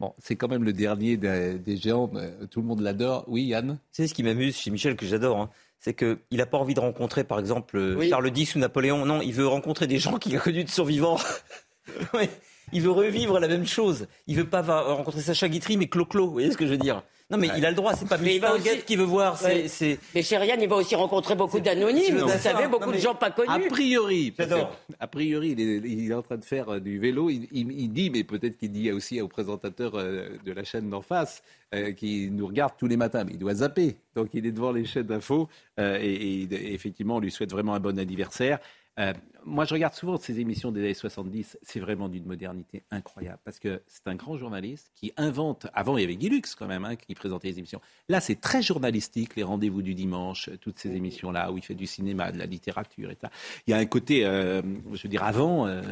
Bon, 0.00 0.14
c'est 0.18 0.36
quand 0.36 0.48
même 0.48 0.64
le 0.64 0.72
dernier 0.72 1.16
des, 1.16 1.76
géants, 1.76 2.10
tout 2.50 2.60
le 2.60 2.66
monde 2.66 2.80
l'adore. 2.80 3.24
Oui, 3.26 3.44
Yann? 3.44 3.78
C'est 3.90 4.06
ce 4.06 4.14
qui 4.14 4.22
m'amuse 4.22 4.56
chez 4.56 4.70
Michel, 4.70 4.96
que 4.96 5.06
j'adore. 5.06 5.40
Hein. 5.40 5.50
c'est 5.80 5.94
qu'il 5.94 6.18
n'a 6.32 6.46
pas 6.46 6.58
envie 6.58 6.74
de 6.74 6.80
rencontrer, 6.80 7.24
par 7.24 7.38
exemple, 7.38 7.98
Charles 8.08 8.30
X 8.36 8.54
ou 8.54 8.58
Napoléon. 8.60 9.04
Non, 9.06 9.20
il 9.22 9.34
veut 9.34 9.46
rencontrer 9.46 9.86
des 9.86 9.98
gens 9.98 10.18
qu'il 10.18 10.36
a 10.36 10.40
connus 10.40 10.64
de 10.64 10.70
survivants. 10.70 11.18
oui 12.14 12.28
il 12.72 12.82
veut 12.82 12.90
revivre 12.90 13.38
la 13.40 13.48
même 13.48 13.66
chose. 13.66 14.06
Il 14.26 14.36
veut 14.36 14.48
pas 14.48 14.62
rencontrer 14.62 15.20
Sacha 15.20 15.48
Guitry, 15.48 15.76
mais 15.76 15.86
Clo-Clo. 15.86 16.26
Vous 16.26 16.32
voyez 16.32 16.50
ce 16.50 16.56
que 16.56 16.66
je 16.66 16.72
veux 16.72 16.78
dire 16.78 17.02
non, 17.30 17.36
mais 17.36 17.50
il 17.58 17.66
a 17.66 17.68
le 17.68 17.76
droit, 17.76 17.94
c'est 17.94 18.08
pas 18.08 18.16
mais 18.16 18.40
aussi... 18.42 18.82
qui 18.86 18.96
veut 18.96 19.04
voir. 19.04 19.36
C'est, 19.36 19.98
Mais 20.14 20.22
Chérian, 20.22 20.56
il 20.58 20.68
va 20.68 20.76
aussi 20.76 20.94
rencontrer 20.94 21.34
beaucoup 21.34 21.60
d'anonymes, 21.60 22.20
vous 22.20 22.28
savez, 22.38 22.68
beaucoup 22.68 22.90
de 22.90 22.98
gens 22.98 23.14
pas 23.14 23.30
connus. 23.30 23.50
A 23.50 23.58
priori, 23.68 24.32
a 24.98 25.06
priori, 25.06 25.50
il 25.50 26.10
est, 26.10 26.14
en 26.14 26.22
train 26.22 26.38
de 26.38 26.44
faire 26.44 26.70
euh, 26.70 26.80
du 26.80 26.98
vélo. 26.98 27.28
Il, 27.28 27.92
dit, 27.92 28.08
mais 28.08 28.24
peut-être 28.24 28.56
qu'il 28.56 28.72
dit 28.72 28.90
aussi 28.92 29.20
au 29.20 29.28
présentateur 29.28 29.94
euh, 29.94 30.28
de 30.44 30.52
la 30.52 30.64
chaîne 30.64 30.88
d'en 30.88 31.02
face, 31.02 31.42
euh, 31.74 31.92
qui 31.92 32.30
nous 32.30 32.46
regarde 32.46 32.72
tous 32.78 32.86
les 32.86 32.96
matins, 32.96 33.24
mais 33.24 33.32
il 33.32 33.38
doit 33.38 33.56
zapper. 33.56 33.96
Donc 34.14 34.30
il 34.32 34.46
est 34.46 34.52
devant 34.52 34.72
les 34.72 34.86
chaînes 34.86 35.06
d'infos 35.06 35.48
et, 35.78 35.82
et, 35.82 36.72
effectivement, 36.72 37.16
on 37.16 37.20
lui 37.20 37.30
souhaite 37.30 37.50
vraiment 37.50 37.74
un 37.74 37.80
bon 37.80 37.98
anniversaire. 37.98 38.58
Euh, 38.98 39.12
moi, 39.44 39.64
je 39.64 39.72
regarde 39.72 39.94
souvent 39.94 40.18
ces 40.18 40.40
émissions 40.40 40.72
des 40.72 40.80
années 40.80 40.94
70. 40.94 41.58
C'est 41.62 41.80
vraiment 41.80 42.08
d'une 42.08 42.26
modernité 42.26 42.82
incroyable 42.90 43.38
parce 43.44 43.58
que 43.58 43.80
c'est 43.86 44.06
un 44.06 44.14
grand 44.14 44.36
journaliste 44.36 44.90
qui 44.94 45.12
invente. 45.16 45.66
Avant, 45.72 45.96
il 45.96 46.02
y 46.02 46.04
avait 46.04 46.16
Guy 46.16 46.28
Lux 46.28 46.54
quand 46.54 46.66
même 46.66 46.84
hein, 46.84 46.96
qui 46.96 47.14
présentait 47.14 47.48
les 47.48 47.58
émissions. 47.58 47.80
Là, 48.08 48.20
c'est 48.20 48.40
très 48.40 48.60
journalistique, 48.60 49.36
les 49.36 49.42
rendez-vous 49.42 49.80
du 49.80 49.94
dimanche, 49.94 50.50
toutes 50.60 50.78
ces 50.78 50.90
émissions-là 50.94 51.50
où 51.50 51.56
il 51.56 51.64
fait 51.64 51.74
du 51.74 51.86
cinéma, 51.86 52.30
de 52.30 52.38
la 52.38 52.46
littérature 52.46 53.10
et 53.10 53.16
ça. 53.18 53.30
Il 53.66 53.70
y 53.70 53.74
a 53.74 53.78
un 53.78 53.86
côté, 53.86 54.26
euh, 54.26 54.60
je 54.92 55.02
veux 55.02 55.08
dire, 55.08 55.24
avant, 55.24 55.66
euh, 55.66 55.82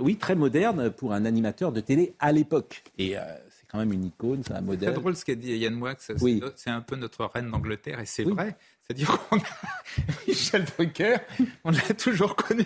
oui, 0.00 0.16
très 0.16 0.34
moderne 0.34 0.90
pour 0.90 1.12
un 1.12 1.24
animateur 1.24 1.72
de 1.72 1.80
télé 1.80 2.14
à 2.18 2.32
l'époque. 2.32 2.82
Et 2.98 3.14
c'est 3.50 3.66
quand 3.68 3.78
même 3.78 3.92
une 3.92 4.04
icône, 4.04 4.42
c'est 4.46 4.54
un 4.54 4.62
modèle. 4.62 4.94
C'est 4.94 5.00
drôle 5.00 5.16
ce 5.16 5.24
qu'a 5.24 5.34
dit 5.34 5.54
Yann 5.58 5.74
Moix. 5.74 5.94
Oui. 6.20 6.40
C'est 6.54 6.70
un 6.70 6.80
peu 6.80 6.96
notre 6.96 7.26
reine 7.26 7.50
d'Angleterre 7.50 8.00
et 8.00 8.06
c'est 8.06 8.24
vrai. 8.24 8.56
C'est-à-dire 8.88 9.18
qu'on 9.28 9.38
a 9.38 9.40
Michel 10.28 10.64
Drucker, 10.64 11.16
on 11.64 11.70
l'a 11.70 11.80
toujours 11.98 12.36
connu. 12.36 12.64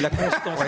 La 0.00 0.08
constance. 0.08 0.60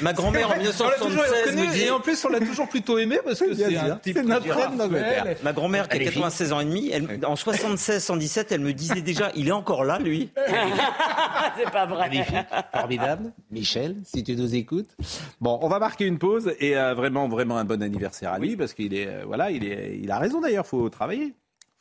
Ma 0.00 0.12
grand-mère 0.12 0.50
en 0.50 0.54
On 0.54 0.56
l'a 0.56 0.64
toujours 0.64 0.88
1976 1.22 1.44
connu, 1.54 1.66
me 1.68 1.72
dit. 1.72 1.82
Et 1.82 1.90
en 1.90 2.00
plus, 2.00 2.24
on 2.24 2.28
l'a 2.28 2.40
toujours 2.40 2.68
plutôt 2.68 2.98
aimé 2.98 3.18
parce 3.24 3.38
que 3.38 3.54
c'est 3.54 3.76
un 3.76 3.98
d'Angleterre. 4.24 4.56
rationnel. 4.56 5.36
Ma 5.44 5.52
grand-mère 5.52 5.88
qui 5.88 5.92
a 5.92 6.00
Elle 6.00 6.02
est 6.02 6.06
96 6.06 6.52
ans 6.52 6.60
et 6.60 6.64
demi, 6.64 6.90
elle- 6.90 7.24
en 7.24 7.34
76-117, 7.36 8.46
elle 8.50 8.62
me 8.62 8.72
disait 8.72 9.02
déjà, 9.02 9.30
il 9.36 9.46
est 9.46 9.52
encore 9.52 9.84
là, 9.84 9.98
lui. 10.00 10.30
C'est 11.58 11.70
pas 11.70 11.86
vrai. 11.86 12.08
Magnifique, 12.08 12.34
formidable. 12.74 13.32
Michel, 13.50 13.96
si 14.04 14.24
tu 14.24 14.34
nous 14.34 14.54
écoutes. 14.56 14.96
Bon, 15.40 15.58
on 15.62 15.68
va 15.68 15.78
marquer 15.78 16.06
une 16.06 16.18
pause 16.18 16.52
et 16.58 16.76
euh, 16.76 16.94
vraiment, 16.94 17.28
vraiment 17.28 17.58
un 17.58 17.64
bon 17.64 17.80
anniversaire 17.82 18.32
à 18.32 18.38
lui 18.38 18.56
parce 18.56 18.72
qu'il 18.74 18.94
est, 18.94 19.06
euh, 19.06 19.22
voilà, 19.26 19.50
il 19.50 19.64
est, 19.64 19.98
il 20.02 20.10
a 20.10 20.18
raison 20.18 20.40
d'ailleurs. 20.40 20.66
Faut 20.66 20.88
travailler, 20.88 21.34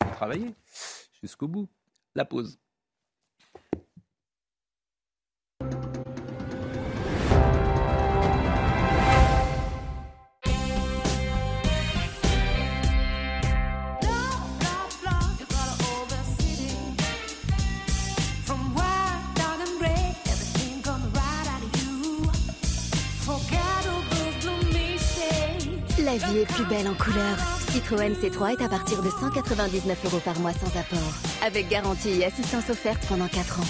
faut 0.03 0.13
travailler 0.15 0.53
jusqu'au 1.23 1.47
bout. 1.47 1.67
La 2.15 2.25
pause. 2.25 2.57
La 26.03 26.17
vie 26.17 26.39
est 26.39 26.45
plus 26.45 26.65
belle 26.65 26.87
en 26.89 26.93
couleur. 26.95 27.60
Citroën 27.71 28.13
C3 28.13 28.59
est 28.59 28.63
à 28.63 28.67
partir 28.67 29.01
de 29.01 29.09
199 29.09 30.05
euros 30.05 30.19
par 30.19 30.37
mois 30.41 30.51
sans 30.51 30.77
apport. 30.77 31.13
Avec 31.41 31.69
garantie 31.69 32.09
et 32.09 32.25
assistance 32.25 32.69
offerte 32.69 33.01
pendant 33.07 33.29
4 33.29 33.61
ans. 33.61 33.65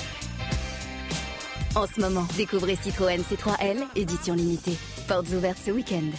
En 1.76 1.86
ce 1.86 2.02
moment, 2.02 2.28
découvrez 2.36 2.76
Citroën 2.76 3.22
C3L, 3.22 3.78
édition 3.96 4.34
limitée. 4.34 4.76
Portes 5.08 5.30
ouvertes 5.30 5.60
ce 5.64 5.70
week-end. 5.70 6.10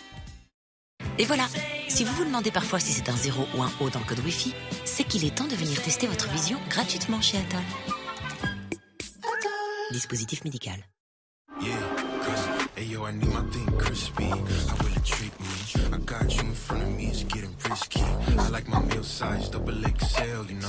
Et 1.19 1.25
voilà, 1.25 1.49
si 1.89 2.05
vous 2.05 2.13
vous 2.15 2.25
demandez 2.25 2.53
parfois 2.53 2.79
si 2.79 2.93
c'est 2.93 3.09
un 3.09 3.17
0 3.17 3.47
ou 3.57 3.63
un 3.63 3.73
O 3.81 3.91
dans 3.91 3.99
le 3.99 4.05
code 4.05 4.21
Wi-Fi, 4.21 4.55
c'est 4.85 5.03
qu'il 5.03 5.25
est 5.25 5.35
temps 5.35 5.49
de 5.49 5.57
venir 5.57 5.83
tester 5.83 6.07
votre 6.07 6.29
vision 6.29 6.59
gratuitement 6.71 7.21
chez 7.21 7.39
Atoll. 7.39 7.61
Dispositif 9.91 10.45
médical. 10.45 10.77
Yeah, 11.61 11.73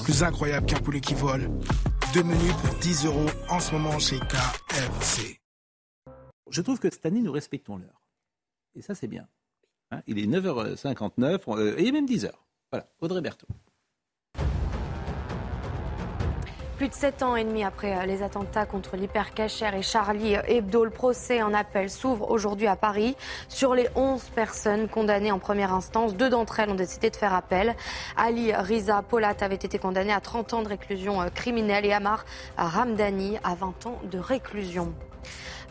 Plus 0.03 0.23
incroyable 0.23 0.65
qu'un 0.65 0.79
poulet 0.79 0.99
qui 0.99 1.13
vole. 1.13 1.49
Deux 2.13 2.23
menus 2.23 2.53
pour 2.61 2.75
10 2.75 3.05
euros 3.05 3.29
en 3.49 3.59
ce 3.59 3.71
moment 3.71 3.97
chez 3.99 4.19
KFC. 4.19 5.39
Je 6.49 6.61
trouve 6.61 6.79
que 6.79 6.89
cette 6.91 7.05
année, 7.05 7.21
nous 7.21 7.31
respectons 7.31 7.77
l'heure. 7.77 8.01
Et 8.75 8.81
ça, 8.81 8.95
c'est 8.95 9.07
bien. 9.07 9.27
Hein, 9.91 10.01
il 10.07 10.19
est 10.19 10.27
9h59 10.27 11.39
euh, 11.47 11.75
et 11.77 11.91
même 11.91 12.05
10h. 12.05 12.31
Voilà, 12.71 12.87
Audrey 12.99 13.21
Berthaud. 13.21 13.47
Plus 16.83 16.89
de 16.89 16.95
7 16.95 17.23
ans 17.23 17.37
et 17.37 17.45
demi 17.45 17.63
après 17.63 17.95
euh, 17.95 18.05
les 18.05 18.23
attentats 18.23 18.65
contre 18.65 18.97
l'hypercachère 18.97 19.73
et 19.73 19.81
Charlie 19.81 20.33
Hebdo, 20.33 20.83
le 20.83 20.89
procès 20.89 21.41
en 21.41 21.53
appel 21.53 21.89
s'ouvre 21.89 22.29
aujourd'hui 22.29 22.67
à 22.67 22.75
Paris. 22.75 23.15
Sur 23.47 23.73
les 23.73 23.87
11 23.95 24.21
personnes 24.35 24.89
condamnées 24.89 25.31
en 25.31 25.39
première 25.39 25.73
instance, 25.73 26.13
deux 26.13 26.29
d'entre 26.29 26.59
elles 26.59 26.69
ont 26.69 26.75
décidé 26.75 27.09
de 27.09 27.15
faire 27.15 27.33
appel. 27.33 27.77
Ali 28.17 28.51
Riza 28.53 29.01
Polat 29.01 29.33
avait 29.39 29.55
été 29.55 29.79
condamné 29.79 30.11
à 30.11 30.19
30 30.19 30.55
ans 30.55 30.61
de 30.61 30.67
réclusion 30.67 31.21
euh, 31.21 31.29
criminelle 31.29 31.85
et 31.85 31.93
Amar 31.93 32.25
Ramdani 32.57 33.37
à 33.45 33.55
20 33.55 33.85
ans 33.85 34.01
de 34.11 34.17
réclusion. 34.19 34.93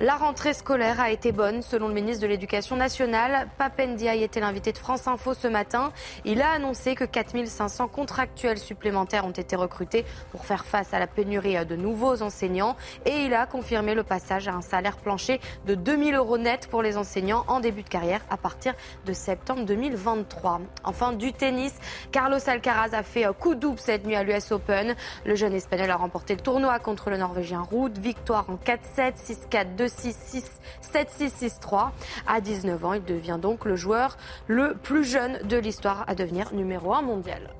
La 0.01 0.17
rentrée 0.17 0.55
scolaire 0.55 1.01
a 1.01 1.11
été 1.11 1.33
bonne, 1.33 1.63
selon 1.63 1.89
le 1.89 1.95
ministre 1.95 2.23
de 2.23 2.27
l'Éducation 2.27 2.77
nationale. 2.77 3.49
Papendiaï 3.59 4.23
était 4.23 4.41
l'invité 4.41 4.73
de 4.73 4.79
France 4.79 5.07
Info 5.07 5.35
ce 5.35 5.47
matin. 5.47 5.93
Il 6.25 6.41
a 6.41 6.51
annoncé 6.51 6.95
que 6.95 7.05
4500 7.05 7.89
contractuels 7.89 8.59
supplémentaires 8.59 9.27
ont 9.27 9.31
été 9.31 9.55
recrutés 9.55 10.05
pour 10.31 10.47
faire 10.47 10.65
face 10.65 10.95
à 10.95 10.99
la 10.99 11.07
pénurie 11.07 11.65
de 11.67 11.77
nouveaux 11.77 12.23
enseignants. 12.23 12.77
Et 13.05 13.25
il 13.25 13.35
a 13.35 13.47
confirmé 13.47 13.95
le 13.95 14.03
passage 14.03 14.49
à 14.49 14.55
un 14.55 14.63
salaire 14.63 14.97
plancher 14.97 15.41
de 15.67 15.75
2000 15.75 16.15
euros 16.15 16.39
net 16.39 16.69
pour 16.69 16.83
les 16.83 16.97
enseignants 16.97 17.45
en 17.47 17.61
début 17.61 17.83
de 17.83 17.89
carrière 17.89 18.23
à 18.31 18.37
partir 18.37 18.75
de 19.05 19.13
septembre 19.13 19.65
2023. 19.67 20.61
Enfin, 20.85 21.13
du 21.13 21.33
tennis, 21.33 21.75
Carlos 22.11 22.39
Alcaraz 22.47 22.95
a 22.95 23.03
fait 23.03 23.27
coup 23.39 23.55
double 23.55 23.79
cette 23.79 24.07
nuit 24.07 24.17
à 24.17 24.23
l'US 24.23 24.53
Open. 24.53 24.95
Le 25.25 25.35
jeune 25.35 25.53
espagnol 25.53 25.91
a 25.91 25.97
remporté 25.97 26.35
le 26.35 26.41
tournoi 26.41 26.79
contre 26.79 27.11
le 27.11 27.19
Norvégien 27.19 27.67
Ruud. 27.71 27.99
Victoire 27.99 28.47
en 28.49 28.55
4-7, 28.55 29.15
6-4, 29.51 29.75
2-6, 29.83 30.15
6, 30.15 30.51
7-6, 30.81 31.61
6-3. 31.61 31.91
À 32.27 32.41
19 32.41 32.85
ans, 32.85 32.93
il 32.93 33.05
devient 33.05 33.39
donc 33.41 33.65
le 33.65 33.75
joueur 33.75 34.17
le 34.47 34.75
plus 34.75 35.05
jeune 35.05 35.47
de 35.49 35.57
l'histoire 35.57 36.05
à 36.09 36.15
devenir 36.15 36.55
numéro 36.55 36.95
1 36.95 37.03
mondial. 37.03 37.53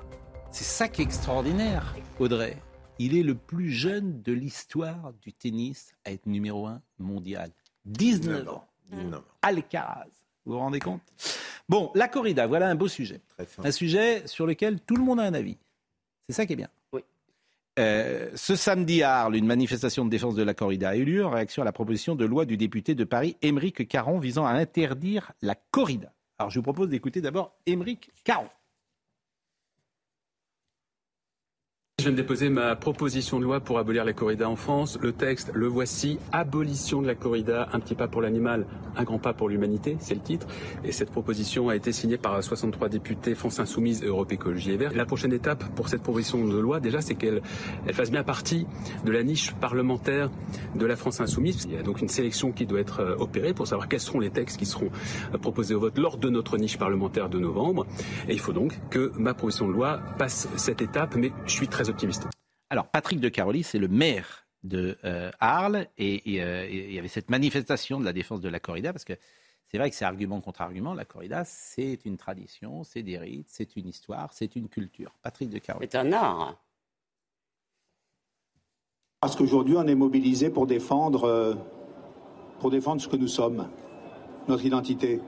C'est 0.51 0.63
ça 0.63 0.87
qui 0.87 1.01
est 1.01 1.05
extraordinaire, 1.05 1.95
Audrey. 2.19 2.57
Il 2.99 3.17
est 3.17 3.23
le 3.23 3.35
plus 3.35 3.71
jeune 3.71 4.21
de 4.21 4.31
l'histoire 4.31 5.11
du 5.21 5.33
tennis 5.33 5.93
à 6.05 6.11
être 6.11 6.25
numéro 6.27 6.67
1 6.67 6.81
mondial. 6.99 7.49
19 7.85 8.47
ans. 8.47 8.65
Alcaraz. 9.41 10.05
Vous 10.45 10.53
vous 10.53 10.59
rendez 10.59 10.79
compte? 10.79 11.01
Bon, 11.67 11.91
la 11.95 12.07
corrida, 12.07 12.47
voilà 12.47 12.69
un 12.69 12.75
beau 12.75 12.87
sujet. 12.87 13.21
Un 13.63 13.71
sujet 13.71 14.27
sur 14.27 14.45
lequel 14.45 14.79
tout 14.79 14.95
le 14.95 15.03
monde 15.03 15.19
a 15.19 15.23
un 15.23 15.33
avis. 15.33 15.57
C'est 16.29 16.35
ça 16.35 16.45
qui 16.45 16.53
est 16.53 16.57
bien. 16.57 16.69
Euh, 17.79 18.29
ce 18.35 18.55
samedi 18.55 19.01
à 19.01 19.21
Arles, 19.21 19.35
une 19.35 19.47
manifestation 19.47 20.05
de 20.05 20.09
défense 20.09 20.35
de 20.35 20.43
la 20.43 20.53
corrida 20.53 20.89
a 20.89 20.95
eu 20.95 21.05
lieu 21.05 21.25
en 21.25 21.31
réaction 21.31 21.63
à 21.63 21.65
la 21.65 21.71
proposition 21.71 22.15
de 22.15 22.23
loi 22.25 22.45
du 22.45 22.55
député 22.55 22.93
de 22.93 23.03
Paris, 23.03 23.35
Émeric 23.41 23.87
Caron, 23.87 24.19
visant 24.19 24.45
à 24.45 24.51
interdire 24.51 25.31
la 25.41 25.55
corrida. 25.55 26.13
Alors 26.37 26.51
je 26.51 26.59
vous 26.59 26.63
propose 26.63 26.89
d'écouter 26.89 27.21
d'abord 27.21 27.55
Émeric 27.65 28.11
Caron. 28.23 28.49
Je 31.99 32.09
viens 32.09 32.17
de 32.17 32.21
déposer 32.21 32.49
ma 32.49 32.75
proposition 32.75 33.39
de 33.39 33.45
loi 33.45 33.59
pour 33.61 33.77
abolir 33.77 34.03
la 34.03 34.13
corrida 34.13 34.49
en 34.49 34.55
France. 34.55 34.97
Le 34.99 35.13
texte, 35.13 35.51
le 35.53 35.67
voici. 35.67 36.17
Abolition 36.31 37.03
de 37.03 37.07
la 37.07 37.13
corrida, 37.13 37.69
un 37.71 37.79
petit 37.79 37.93
pas 37.93 38.07
pour 38.07 38.21
l'animal, 38.21 38.65
un 38.97 39.03
grand 39.03 39.19
pas 39.19 39.33
pour 39.33 39.47
l'humanité, 39.47 39.95
c'est 39.99 40.15
le 40.15 40.19
titre. 40.19 40.47
Et 40.83 40.91
cette 40.91 41.11
proposition 41.11 41.69
a 41.69 41.75
été 41.75 41.91
signée 41.91 42.17
par 42.17 42.43
63 42.43 42.89
députés 42.89 43.35
France 43.35 43.59
Insoumise 43.59 44.03
Europe 44.03 44.31
Écologie 44.31 44.71
et 44.71 44.77
Verts. 44.77 44.91
La 44.95 45.05
prochaine 45.05 45.33
étape 45.33 45.63
pour 45.75 45.87
cette 45.87 46.01
proposition 46.01 46.45
de 46.45 46.57
loi, 46.57 46.79
déjà, 46.79 46.99
c'est 46.99 47.13
qu'elle 47.13 47.41
elle 47.85 47.93
fasse 47.93 48.09
bien 48.11 48.23
partie 48.23 48.65
de 49.05 49.11
la 49.11 49.23
niche 49.23 49.53
parlementaire 49.53 50.31
de 50.75 50.85
la 50.87 50.95
France 50.95 51.21
Insoumise. 51.21 51.65
Il 51.69 51.75
y 51.75 51.77
a 51.77 51.83
donc 51.83 52.01
une 52.01 52.09
sélection 52.09 52.51
qui 52.51 52.65
doit 52.65 52.79
être 52.79 53.01
euh, 53.01 53.15
opérée 53.17 53.53
pour 53.53 53.67
savoir 53.67 53.87
quels 53.87 54.01
seront 54.01 54.19
les 54.19 54.31
textes 54.31 54.57
qui 54.57 54.65
seront 54.65 54.89
euh, 55.33 55.37
proposés 55.37 55.75
au 55.75 55.79
vote 55.79 55.97
lors 55.99 56.17
de 56.17 56.29
notre 56.29 56.57
niche 56.57 56.77
parlementaire 56.77 57.29
de 57.29 57.39
novembre. 57.39 57.85
Et 58.27 58.33
il 58.33 58.39
faut 58.39 58.51
donc 58.51 58.77
que 58.89 59.11
ma 59.15 59.35
proposition 59.35 59.67
de 59.67 59.73
loi 59.73 60.01
passe 60.17 60.49
cette 60.57 60.81
étape, 60.81 61.15
mais 61.15 61.31
je 61.45 61.51
suis 61.51 61.67
très 61.67 61.82
optimiste. 61.89 62.27
Alors, 62.69 62.87
Patrick 62.87 63.19
de 63.19 63.29
Caroly, 63.29 63.63
c'est 63.63 63.79
le 63.79 63.87
maire 63.87 64.47
de 64.63 64.97
euh, 65.03 65.31
Arles, 65.39 65.87
et, 65.97 66.35
et, 66.35 66.43
euh, 66.43 66.65
et 66.65 66.85
il 66.89 66.93
y 66.93 66.99
avait 66.99 67.07
cette 67.07 67.29
manifestation 67.29 67.99
de 67.99 68.05
la 68.05 68.13
défense 68.13 68.41
de 68.41 68.49
la 68.49 68.59
corrida, 68.59 68.93
parce 68.93 69.05
que 69.05 69.13
c'est 69.67 69.77
vrai 69.77 69.89
que 69.89 69.95
c'est 69.95 70.05
argument 70.05 70.39
contre 70.39 70.61
argument. 70.61 70.93
La 70.93 71.05
corrida, 71.05 71.43
c'est 71.45 71.99
une 72.05 72.17
tradition, 72.17 72.83
c'est 72.83 73.01
des 73.01 73.17
rites, 73.17 73.47
c'est 73.49 73.75
une 73.75 73.87
histoire, 73.87 74.31
c'est 74.31 74.55
une 74.55 74.69
culture. 74.69 75.11
Patrick 75.21 75.49
de 75.49 75.57
Caroly. 75.57 75.87
C'est 75.91 75.97
un 75.97 76.13
art. 76.13 76.55
Parce 79.19 79.35
qu'aujourd'hui, 79.35 79.75
on 79.77 79.87
est 79.87 79.95
mobilisé 79.95 80.49
pour 80.49 80.67
défendre, 80.67 81.23
euh, 81.23 81.55
pour 82.59 82.69
défendre 82.69 83.01
ce 83.01 83.07
que 83.07 83.15
nous 83.15 83.27
sommes, 83.27 83.67
notre 84.47 84.65
identité, 84.65 85.21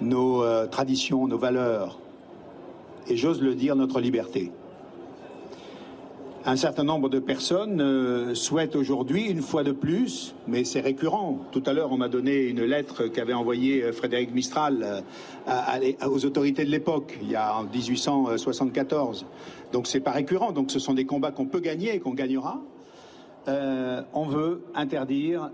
nos 0.00 0.42
euh, 0.42 0.66
traditions, 0.66 1.26
nos 1.26 1.38
valeurs, 1.38 1.98
et 3.08 3.16
j'ose 3.16 3.42
le 3.42 3.54
dire, 3.54 3.76
notre 3.76 4.00
liberté. 4.00 4.52
Un 6.46 6.56
certain 6.56 6.84
nombre 6.84 7.10
de 7.10 7.18
personnes 7.18 7.82
euh, 7.82 8.34
souhaitent 8.34 8.74
aujourd'hui, 8.74 9.26
une 9.26 9.42
fois 9.42 9.62
de 9.62 9.72
plus, 9.72 10.34
mais 10.48 10.64
c'est 10.64 10.80
récurrent. 10.80 11.38
Tout 11.52 11.62
à 11.66 11.74
l'heure, 11.74 11.92
on 11.92 11.98
m'a 11.98 12.08
donné 12.08 12.46
une 12.46 12.62
lettre 12.62 13.08
qu'avait 13.08 13.34
envoyée 13.34 13.84
euh, 13.84 13.92
Frédéric 13.92 14.32
Mistral 14.32 15.04
euh, 15.48 15.92
aux 16.08 16.24
autorités 16.24 16.64
de 16.64 16.70
l'époque, 16.70 17.18
il 17.20 17.30
y 17.30 17.36
a 17.36 17.54
en 17.58 17.64
1874. 17.64 19.26
Donc 19.72 19.86
c'est 19.86 20.00
pas 20.00 20.12
récurrent. 20.12 20.52
Donc 20.52 20.70
ce 20.70 20.78
sont 20.78 20.94
des 20.94 21.04
combats 21.04 21.30
qu'on 21.30 21.44
peut 21.44 21.60
gagner 21.60 21.94
et 21.94 22.00
qu'on 22.00 22.14
gagnera. 22.14 22.60
On 23.46 24.26
veut 24.26 24.62
interdire 24.74 25.50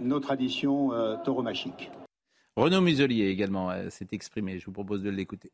nos 0.00 0.20
traditions 0.20 0.90
tauromachiques. 1.24 1.90
Renaud 2.56 2.82
Muselier 2.82 3.26
également 3.28 3.70
s'est 3.90 4.06
exprimé. 4.12 4.60
Je 4.60 4.66
vous 4.66 4.72
propose 4.72 5.02
de 5.02 5.10
l'écouter. 5.10 5.50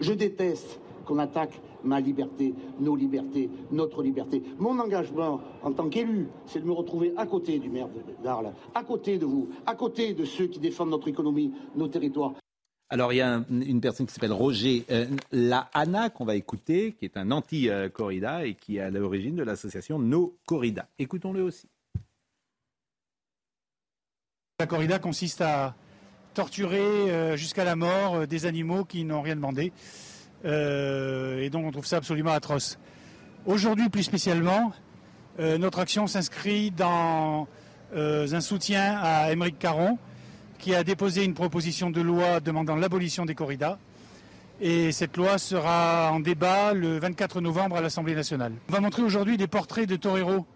Je 0.00 0.12
déteste 0.12 0.80
qu'on 1.06 1.18
attaque 1.18 1.60
ma 1.84 2.00
liberté, 2.00 2.54
nos 2.80 2.96
libertés, 2.96 3.50
notre 3.70 4.02
liberté. 4.02 4.42
Mon 4.58 4.78
engagement 4.78 5.40
en 5.62 5.72
tant 5.72 5.88
qu'élu, 5.88 6.28
c'est 6.46 6.60
de 6.60 6.64
me 6.64 6.72
retrouver 6.72 7.12
à 7.16 7.26
côté 7.26 7.58
du 7.58 7.68
maire 7.68 7.88
de- 7.88 8.22
d'Arles, 8.22 8.52
à 8.74 8.82
côté 8.82 9.18
de 9.18 9.26
vous, 9.26 9.48
à 9.66 9.74
côté 9.74 10.14
de 10.14 10.24
ceux 10.24 10.46
qui 10.46 10.58
défendent 10.58 10.90
notre 10.90 11.08
économie, 11.08 11.52
nos 11.76 11.88
territoires. 11.88 12.32
Alors, 12.88 13.12
il 13.12 13.16
y 13.16 13.20
a 13.20 13.34
un- 13.36 13.44
une 13.50 13.80
personne 13.80 14.06
qui 14.06 14.12
s'appelle 14.14 14.32
Roger 14.32 14.84
euh, 14.90 15.06
La 15.32 15.68
qu'on 16.14 16.24
va 16.24 16.36
écouter, 16.36 16.92
qui 16.92 17.04
est 17.04 17.16
un 17.16 17.30
anti-corrida 17.30 18.46
et 18.46 18.54
qui 18.54 18.76
est 18.76 18.80
à 18.80 18.90
l'origine 18.90 19.36
de 19.36 19.42
l'association 19.42 19.98
No 19.98 20.36
Corrida. 20.46 20.88
Écoutons-le 20.98 21.42
aussi. 21.42 21.68
La 24.60 24.66
corrida 24.66 24.98
consiste 24.98 25.40
à 25.40 25.74
torturer 26.34 26.78
euh, 26.80 27.36
jusqu'à 27.36 27.64
la 27.64 27.76
mort 27.76 28.16
euh, 28.16 28.26
des 28.26 28.44
animaux 28.44 28.84
qui 28.84 29.04
n'ont 29.04 29.22
rien 29.22 29.36
demandé. 29.36 29.72
Euh, 30.44 31.40
et 31.40 31.48
donc 31.48 31.64
on 31.64 31.70
trouve 31.70 31.86
ça 31.86 31.96
absolument 31.96 32.32
atroce. 32.32 32.78
Aujourd'hui 33.46 33.88
plus 33.88 34.02
spécialement, 34.02 34.72
notre 35.38 35.80
action 35.80 36.06
s'inscrit 36.06 36.70
dans 36.70 37.48
un 37.94 38.40
soutien 38.40 38.98
à 39.02 39.32
Émeric 39.32 39.58
Caron, 39.58 39.98
qui 40.58 40.74
a 40.74 40.84
déposé 40.84 41.24
une 41.24 41.34
proposition 41.34 41.90
de 41.90 42.00
loi 42.00 42.40
demandant 42.40 42.76
l'abolition 42.76 43.26
des 43.26 43.34
corridas. 43.34 43.78
Et 44.60 44.92
cette 44.92 45.16
loi 45.16 45.36
sera 45.38 46.10
en 46.12 46.20
débat 46.20 46.72
le 46.72 46.98
24 46.98 47.40
novembre 47.40 47.76
à 47.76 47.80
l'Assemblée 47.80 48.14
nationale. 48.14 48.52
On 48.68 48.72
va 48.72 48.80
montrer 48.80 49.02
aujourd'hui 49.02 49.36
des 49.36 49.48
portraits 49.48 49.88
de 49.88 49.96
toreros, 49.96 50.46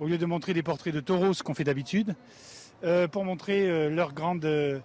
au 0.00 0.06
lieu 0.06 0.16
de 0.16 0.26
montrer 0.26 0.54
des 0.54 0.62
portraits 0.62 0.94
de 0.94 1.00
taureaux, 1.00 1.34
ce 1.34 1.42
qu'on 1.42 1.54
fait 1.54 1.64
d'habitude, 1.64 2.14
pour 3.10 3.24
montrer 3.24 3.90
leur 3.90 4.14
grande 4.14 4.80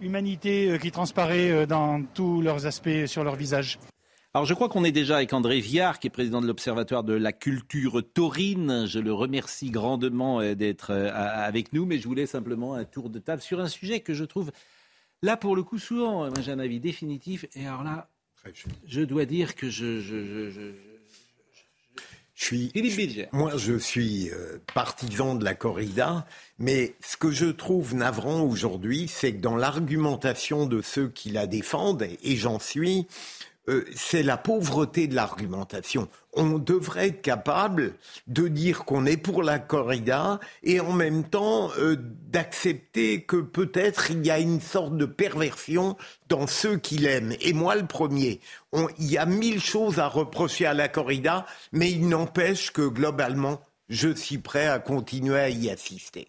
humanité 0.00 0.70
euh, 0.70 0.78
qui 0.78 0.90
transparaît 0.90 1.50
euh, 1.50 1.66
dans 1.66 2.02
tous 2.02 2.42
leurs 2.42 2.66
aspects 2.66 3.06
sur 3.06 3.24
leur 3.24 3.36
visage. 3.36 3.78
Alors, 4.32 4.46
je 4.46 4.54
crois 4.54 4.68
qu'on 4.68 4.84
est 4.84 4.92
déjà 4.92 5.16
avec 5.16 5.32
André 5.32 5.60
Viard, 5.60 5.98
qui 5.98 6.06
est 6.06 6.10
président 6.10 6.40
de 6.40 6.46
l'Observatoire 6.46 7.02
de 7.02 7.14
la 7.14 7.32
culture 7.32 8.02
taurine. 8.14 8.86
Je 8.86 8.98
le 9.00 9.12
remercie 9.12 9.70
grandement 9.70 10.40
euh, 10.40 10.54
d'être 10.54 10.92
avec 10.92 11.72
nous, 11.72 11.84
mais 11.84 11.98
je 11.98 12.06
voulais 12.06 12.26
simplement 12.26 12.74
un 12.74 12.84
tour 12.84 13.10
de 13.10 13.18
table 13.18 13.42
sur 13.42 13.60
un 13.60 13.68
sujet 13.68 14.00
que 14.00 14.14
je 14.14 14.24
trouve, 14.24 14.52
là, 15.22 15.36
pour 15.36 15.56
le 15.56 15.62
coup, 15.62 15.78
souvent, 15.78 16.26
moi, 16.26 16.40
j'ai 16.40 16.52
un 16.52 16.60
avis 16.60 16.80
définitif. 16.80 17.46
Et 17.54 17.66
alors 17.66 17.82
là, 17.82 18.08
je 18.86 19.02
dois 19.02 19.24
dire 19.24 19.54
que 19.54 19.68
je... 19.68 20.00
je, 20.00 20.24
je, 20.24 20.50
je- 20.50 20.89
Je 22.40 22.46
suis. 22.46 22.72
Moi, 23.32 23.52
je 23.58 23.76
suis 23.78 24.30
euh, 24.30 24.56
partisan 24.72 25.34
de 25.34 25.44
la 25.44 25.52
corrida, 25.54 26.26
mais 26.58 26.94
ce 27.04 27.18
que 27.18 27.30
je 27.30 27.44
trouve 27.44 27.94
navrant 27.94 28.40
aujourd'hui, 28.40 29.08
c'est 29.08 29.32
que 29.34 29.40
dans 29.40 29.56
l'argumentation 29.56 30.64
de 30.64 30.80
ceux 30.80 31.08
qui 31.10 31.30
la 31.30 31.46
défendent, 31.46 32.00
et- 32.02 32.18
et 32.22 32.36
j'en 32.36 32.58
suis, 32.58 33.06
euh, 33.68 33.84
c'est 33.94 34.22
la 34.22 34.36
pauvreté 34.36 35.06
de 35.06 35.14
l'argumentation. 35.14 36.08
On 36.32 36.58
devrait 36.58 37.08
être 37.08 37.22
capable 37.22 37.94
de 38.26 38.48
dire 38.48 38.84
qu'on 38.84 39.04
est 39.04 39.16
pour 39.16 39.42
la 39.42 39.58
corrida 39.58 40.40
et 40.62 40.80
en 40.80 40.92
même 40.92 41.24
temps 41.24 41.70
euh, 41.78 41.96
d'accepter 41.98 43.22
que 43.22 43.36
peut-être 43.36 44.10
il 44.10 44.24
y 44.24 44.30
a 44.30 44.38
une 44.38 44.60
sorte 44.60 44.96
de 44.96 45.04
perversion 45.04 45.96
dans 46.28 46.46
ceux 46.46 46.78
qui 46.78 46.98
l'aiment. 46.98 47.34
Et 47.40 47.52
moi 47.52 47.76
le 47.76 47.86
premier. 47.86 48.40
Il 48.98 49.10
y 49.10 49.18
a 49.18 49.26
mille 49.26 49.60
choses 49.60 49.98
à 49.98 50.08
reprocher 50.08 50.66
à 50.66 50.74
la 50.74 50.88
corrida, 50.88 51.44
mais 51.72 51.90
il 51.90 52.08
n'empêche 52.08 52.70
que 52.70 52.86
globalement, 52.86 53.60
je 53.88 54.14
suis 54.14 54.38
prêt 54.38 54.68
à 54.68 54.78
continuer 54.78 55.38
à 55.38 55.48
y 55.50 55.68
assister. 55.68 56.28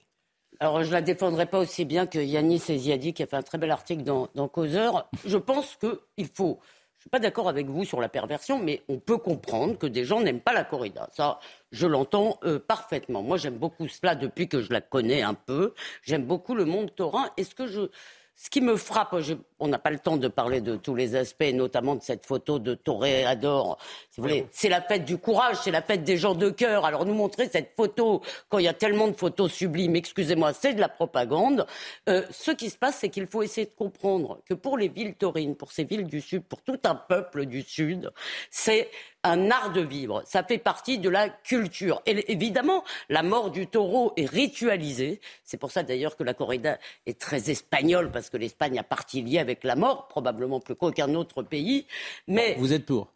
Alors, 0.59 0.83
je 0.83 0.91
la 0.91 1.01
défendrai 1.01 1.47
pas 1.47 1.57
aussi 1.57 1.85
bien 1.85 2.05
que 2.05 2.19
Yanis 2.19 2.61
Eziadi, 2.69 3.13
qui 3.13 3.23
a 3.23 3.25
fait 3.25 3.35
un 3.35 3.41
très 3.41 3.57
bel 3.57 3.71
article 3.71 4.03
dans, 4.03 4.27
dans 4.35 4.47
Causeur. 4.47 5.09
Je 5.25 5.37
pense 5.37 5.75
qu'il 5.75 6.27
faut. 6.27 6.59
Je 7.01 7.05
suis 7.05 7.09
pas 7.09 7.17
d'accord 7.17 7.49
avec 7.49 7.65
vous 7.67 7.83
sur 7.83 7.99
la 7.99 8.09
perversion, 8.09 8.59
mais 8.59 8.83
on 8.87 8.99
peut 8.99 9.17
comprendre 9.17 9.75
que 9.75 9.87
des 9.87 10.05
gens 10.05 10.21
n'aiment 10.21 10.39
pas 10.39 10.53
la 10.53 10.63
corrida. 10.63 11.09
Ça, 11.11 11.39
je 11.71 11.87
l'entends 11.87 12.37
euh, 12.43 12.59
parfaitement. 12.59 13.23
Moi, 13.23 13.37
j'aime 13.37 13.57
beaucoup 13.57 13.87
cela 13.87 14.13
depuis 14.13 14.47
que 14.47 14.61
je 14.61 14.71
la 14.71 14.81
connais 14.81 15.23
un 15.23 15.33
peu. 15.33 15.73
J'aime 16.03 16.25
beaucoup 16.25 16.53
le 16.53 16.63
monde 16.65 16.93
taurin. 16.93 17.31
Et 17.37 17.43
ce 17.43 17.55
que 17.55 17.65
je, 17.65 17.89
ce 18.35 18.51
qui 18.51 18.61
me 18.61 18.75
frappe, 18.75 19.17
je- 19.19 19.33
on 19.61 19.67
n'a 19.67 19.79
pas 19.79 19.91
le 19.91 19.99
temps 19.99 20.17
de 20.17 20.27
parler 20.27 20.59
de 20.59 20.75
tous 20.75 20.95
les 20.95 21.15
aspects, 21.15 21.53
notamment 21.53 21.95
de 21.95 22.01
cette 22.01 22.25
photo 22.25 22.59
de 22.59 22.73
Toréador. 22.73 23.77
Si 24.09 24.19
vous 24.19 24.27
voulez, 24.27 24.47
c'est 24.51 24.69
la 24.69 24.81
fête 24.81 25.05
du 25.05 25.17
courage, 25.17 25.57
c'est 25.63 25.71
la 25.71 25.83
fête 25.83 26.03
des 26.03 26.17
gens 26.17 26.33
de 26.33 26.49
cœur. 26.49 26.83
Alors 26.83 27.05
nous 27.05 27.13
montrer 27.13 27.47
cette 27.47 27.73
photo 27.75 28.21
quand 28.49 28.57
il 28.57 28.65
y 28.65 28.67
a 28.67 28.73
tellement 28.73 29.07
de 29.07 29.13
photos 29.13 29.51
sublimes, 29.51 29.95
excusez-moi, 29.95 30.53
c'est 30.53 30.73
de 30.73 30.81
la 30.81 30.89
propagande. 30.89 31.67
Euh, 32.09 32.23
ce 32.31 32.51
qui 32.51 32.71
se 32.71 32.77
passe, 32.77 32.97
c'est 32.97 33.09
qu'il 33.09 33.27
faut 33.27 33.43
essayer 33.43 33.67
de 33.67 33.73
comprendre 33.73 34.41
que 34.49 34.55
pour 34.55 34.77
les 34.77 34.87
villes 34.87 35.13
taurines, 35.13 35.55
pour 35.55 35.71
ces 35.71 35.83
villes 35.83 36.07
du 36.07 36.21
Sud, 36.21 36.43
pour 36.43 36.61
tout 36.63 36.79
un 36.83 36.95
peuple 36.95 37.45
du 37.45 37.61
Sud, 37.61 38.11
c'est 38.49 38.89
un 39.23 39.51
art 39.51 39.71
de 39.71 39.81
vivre. 39.81 40.23
Ça 40.25 40.43
fait 40.43 40.57
partie 40.57 40.97
de 40.97 41.09
la 41.09 41.29
culture. 41.29 42.01
Et 42.05 42.31
évidemment, 42.31 42.83
la 43.09 43.21
mort 43.21 43.51
du 43.51 43.67
taureau 43.67 44.13
est 44.17 44.25
ritualisée. 44.25 45.21
C'est 45.43 45.57
pour 45.57 45.71
ça 45.71 45.83
d'ailleurs 45.83 46.17
que 46.17 46.23
la 46.23 46.33
corrida 46.33 46.79
est 47.05 47.19
très 47.19 47.51
espagnole, 47.51 48.11
parce 48.11 48.29
que 48.29 48.37
l'Espagne 48.37 48.79
a 48.79 48.83
partie 48.83 49.21
liée 49.21 49.39
avec 49.39 49.50
la 49.63 49.75
mort, 49.75 50.07
probablement 50.07 50.59
plus 50.59 50.75
qu'aucun 50.75 51.13
autre 51.15 51.43
pays. 51.43 51.85
Mais 52.27 52.55
Vous 52.57 52.73
êtes 52.73 52.85
pour 52.85 53.11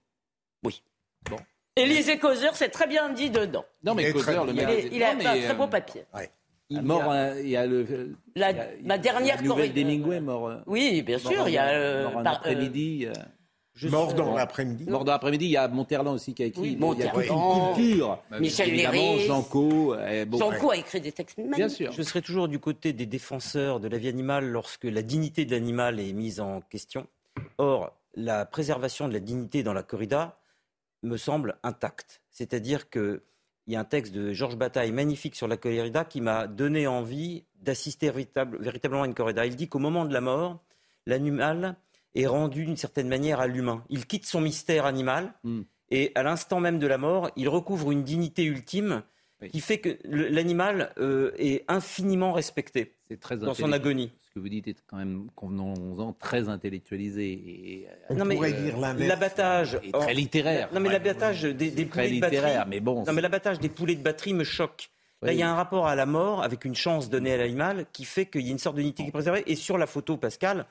Oui. 0.64 0.82
Bon. 1.30 1.38
Élisée 1.76 2.18
Causeur, 2.20 2.56
c'est 2.56 2.70
très 2.70 2.88
bien 2.88 3.10
dit 3.10 3.30
dedans. 3.30 3.66
Non, 3.84 3.96
mais 3.96 4.04
Il 4.04 4.14
Causeur, 4.14 4.46
le 4.46 4.54
Il, 4.54 4.60
est- 4.60 4.90
il 4.92 5.04
a 5.04 5.14
Non, 5.14 5.20
un 5.20 5.24
très 5.24 5.50
euh, 5.52 5.54
beau 5.54 5.68
papier. 5.68 6.04
Il 6.70 6.78
est 6.80 6.82
mort, 6.82 7.12
euh, 7.12 7.40
il 7.42 7.50
y 7.50 7.58
a 7.58 7.66
le. 7.68 8.16
La- 8.36 8.52
il 8.52 8.58
y 8.58 8.60
a- 8.60 8.74
il 8.74 8.80
y 8.82 8.84
a- 8.86 8.88
ma 8.88 8.98
dernière 8.98 9.36
la 9.36 9.42
nouvelle 9.44 9.74
d'Hemingway 9.74 10.20
mort. 10.20 10.48
euh, 10.48 10.58
Oui, 10.66 11.02
bien 11.04 11.20
sûr, 11.20 11.48
il 11.48 11.54
y 11.54 11.58
a, 11.58 11.68
euh, 11.70 12.10
par- 12.10 12.22
euh, 12.34 12.36
après-midi. 12.38 13.08
Euh, 13.84 13.90
Mort 13.90 14.14
dans 14.14 14.34
l'après-midi. 14.36 14.86
Mort 14.90 15.04
dans 15.04 15.12
l'après-midi, 15.12 15.46
il 15.46 15.52
y 15.52 15.58
a 15.58 15.68
Monterland 15.68 16.16
aussi 16.16 16.34
qui 16.34 16.44
a 16.44 16.46
écrit. 16.46 16.62
Oui, 16.62 16.76
Bon, 16.76 16.94
il 16.94 17.00
y 17.00 17.04
a 17.04 17.10
toute 17.12 17.26
une 17.26 17.74
culture. 17.76 18.20
Michel 18.40 18.70
Évidemment, 18.70 18.92
Léris. 18.94 19.26
Janco. 19.28 19.94
euh, 19.96 20.26
bon, 20.26 20.38
Janco 20.38 20.72
a 20.72 20.78
écrit 20.78 21.02
des 21.02 21.12
textes 21.12 21.38
magnifiques. 21.38 21.58
Bien 21.58 21.70
sûr. 21.70 21.92
Je 21.92 22.02
serai 22.04 22.22
toujours 22.22 22.48
du 22.48 22.60
côté 22.60 22.94
des 22.94 23.06
défenseurs 23.06 23.80
de 23.80 23.88
la 23.88 23.98
vie 23.98 24.08
animale 24.08 24.48
lorsque 24.50 24.86
la 24.86 25.02
dignité 25.02 25.46
de 25.46 25.52
l'animal 25.52 26.00
est 26.00 26.14
mise 26.14 26.40
en 26.40 26.62
question. 26.62 27.08
Or, 27.58 27.92
la 28.16 28.46
préservation 28.46 29.08
de 29.10 29.14
la 29.14 29.20
dignité 29.20 29.62
dans 29.64 29.74
la 29.74 29.84
corrida 29.84 30.38
me 31.04 31.18
semble 31.18 31.58
intacte. 31.64 32.22
C'est-à-dire 32.32 32.90
qu'il 32.90 33.20
y 33.68 33.76
a 33.76 33.80
un 33.82 33.84
texte 33.84 34.14
de 34.14 34.32
Georges 34.32 34.56
Bataille 34.58 34.92
magnifique 34.92 35.36
sur 35.36 35.48
la 35.50 35.58
corrida 35.58 36.06
qui 36.06 36.22
m'a 36.22 36.48
donné 36.48 36.88
envie 36.88 37.44
d'assister 37.62 38.10
véritable- 38.10 38.58
véritablement 38.62 39.04
à 39.04 39.06
une 39.06 39.14
corrida. 39.14 39.46
Il 39.46 39.56
dit 39.58 39.68
qu'au 39.68 39.80
moment 39.80 40.06
de 40.06 40.14
la 40.14 40.22
mort, 40.22 40.60
l'animal 41.06 41.76
est 42.16 42.28
rendu 42.28 42.66
d'une 42.66 42.78
certaine 42.78 43.08
manière 43.08 43.40
à 43.40 43.48
l'humain. 43.48 43.84
Il 43.90 44.06
quitte 44.06 44.26
son 44.26 44.42
mystère 44.42 44.86
animal 44.86 45.34
Hmm. 45.44 45.62
et 45.92 46.12
à 46.16 46.24
l'instant 46.24 46.60
même 46.60 46.80
de 46.80 46.88
la 46.88 46.98
mort, 46.98 47.30
il 47.36 47.50
recouvre 47.50 47.92
une 47.92 48.04
dignité 48.04 48.44
ultime 48.44 49.04
qui 49.52 49.60
fait 49.60 49.80
que 49.80 49.98
l'animal 50.06 50.94
euh, 50.98 51.32
est 51.38 51.66
infiniment 51.68 52.32
respecté 52.32 52.94
C'est 53.08 53.20
très 53.20 53.38
dans 53.38 53.54
son 53.54 53.72
agonie. 53.74 54.12
Ce 54.22 54.32
que 54.32 54.40
vous 54.40 54.50
dites 54.50 54.68
est 54.68 54.78
quand 54.88 54.98
même, 54.98 55.28
convenons-en, 55.36 56.14
très 56.14 56.48
intellectualisé. 56.50 57.32
Et, 57.34 57.88
euh, 58.10 58.16
Non, 58.16 58.26
mais, 58.26 58.36
pourrait 58.36 58.54
euh, 58.54 58.62
dire 58.64 58.78
l'inverse. 58.80 59.08
L'abattage. 59.10 59.80
Et 59.84 59.92
très 59.92 60.14
littéraire. 60.14 60.70
Non, 60.74 60.80
mais 60.80 60.88
Ouais. 60.88 60.94
l'abattage 60.94 61.44
des, 61.44 61.86
poulets 61.86 62.12
de 62.16 62.20
batterie. 62.22 62.64
mais 62.70 62.80
bon. 62.80 63.04
Non, 63.06 63.14
mais 63.14 63.22
l'abattage 63.22 63.60
des 63.60 63.70
poulets 63.70 63.96
de 63.96 64.02
batterie 64.02 64.34
me 64.34 64.44
choque. 64.46 64.90
Là, 65.22 65.34
il 65.34 65.40
y 65.40 65.44
a 65.44 65.50
un 65.52 65.56
rapport 65.56 65.88
à 65.88 65.96
la 65.96 66.06
mort 66.06 66.44
avec 66.44 66.66
une 66.66 66.76
chance 66.76 67.10
donnée 67.10 67.34
à 67.34 67.38
l'animal 67.38 67.86
qui 67.92 68.06
fait 68.06 68.26
qu'il 68.28 68.42
y 68.42 68.50
a 68.50 68.52
une 68.52 68.60
sorte 68.60 68.76
d'unité 68.78 69.04
qui 69.04 69.10
est 69.10 69.12
préservée. 69.12 69.44
Et 69.48 69.56
sur 69.56 69.78
la 69.78 69.88
photo, 69.88 70.18
Pascal, 70.18 70.66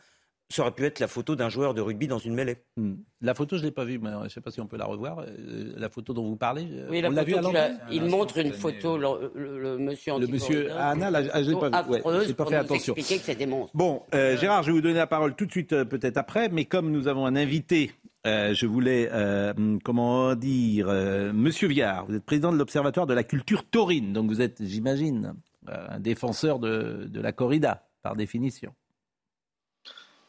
ça 0.55 0.63
aurait 0.63 0.71
pu 0.73 0.85
être 0.85 1.01
la 1.01 1.09
photo 1.09 1.35
d'un 1.37 1.49
joueur 1.49 1.75
de 1.75 1.81
rugby 1.81 2.07
dans 2.07 2.19
une 2.19 2.35
mêlée. 2.35 2.59
Hmm. 2.77 2.95
La 3.21 3.35
photo, 3.35 3.57
je 3.57 3.63
ne 3.63 3.67
l'ai 3.67 3.73
pas 3.73 3.85
vue, 3.85 3.99
mais 3.99 4.11
je 4.21 4.25
ne 4.25 4.29
sais 4.29 4.41
pas 4.41 4.51
si 4.51 4.61
on 4.61 4.67
peut 4.67 4.77
la 4.77 4.85
revoir. 4.85 5.21
Euh, 5.21 5.73
la 5.77 5.89
photo 5.89 6.13
dont 6.15 6.25
vous 6.25 6.37
parlez, 6.37 6.67
euh, 6.71 6.89
Oui, 6.91 7.01
la 7.01 7.09
on 7.09 7.13
l'a 7.13 7.23
photo 7.25 7.31
vue 7.33 7.39
à 7.39 7.43
l'antenne 7.43 7.79
il 7.91 8.05
montre 8.05 8.39
une 8.39 8.53
photo, 8.53 8.97
le, 8.97 9.33
le- 9.35 9.61
le 9.61 9.79
monsieur 9.79 10.19
Le 10.19 10.27
monsieur 10.27 10.71
Anna, 10.77 11.11
là, 11.11 11.23
ah, 11.33 11.43
je 11.43 11.51
l'ai 11.51 11.57
pas 11.59 11.83
vu. 11.83 11.91
Ouais, 11.91 12.27
j'ai 12.27 12.35
pas 12.35 12.47
fait 12.47 12.57
attention. 12.57 12.95
expliquer 12.95 13.19
que 13.21 13.27
c'est 13.27 13.35
des 13.35 13.47
monstres. 13.47 13.77
Bon, 13.77 14.03
euh, 14.15 14.37
Gérard, 14.37 14.63
je 14.63 14.69
vais 14.69 14.75
vous 14.75 14.81
donner 14.83 14.95
la 14.95 15.07
parole 15.07 15.35
tout 15.35 15.47
de 15.47 15.51
suite, 15.51 15.73
euh, 15.73 15.85
peut-être 15.85 16.17
après, 16.19 16.49
mais 16.49 16.65
comme 16.67 16.91
nous 16.91 17.09
avons 17.09 17.27
un 17.27 17.37
invité, 17.37 17.93
euh, 18.27 18.55
je 18.55 18.67
voulais, 18.67 19.09
euh, 19.13 19.53
comment 19.85 20.35
dire, 20.35 20.87
euh, 20.89 21.33
Monsieur 21.33 21.69
Viard, 21.69 22.07
vous 22.07 22.15
êtes 22.15 22.25
président 22.25 22.53
de 22.53 22.57
l'Observatoire 22.59 23.07
de 23.07 23.15
la 23.15 23.25
culture 23.25 23.65
taurine, 23.69 24.13
donc 24.13 24.29
vous 24.29 24.41
êtes, 24.41 24.63
j'imagine, 24.63 25.35
euh, 25.69 25.87
un 25.89 26.01
défenseur 26.01 26.59
de, 26.59 27.07
de 27.09 27.21
la 27.21 27.33
corrida, 27.33 27.87
par 28.03 28.17
définition. 28.17 28.73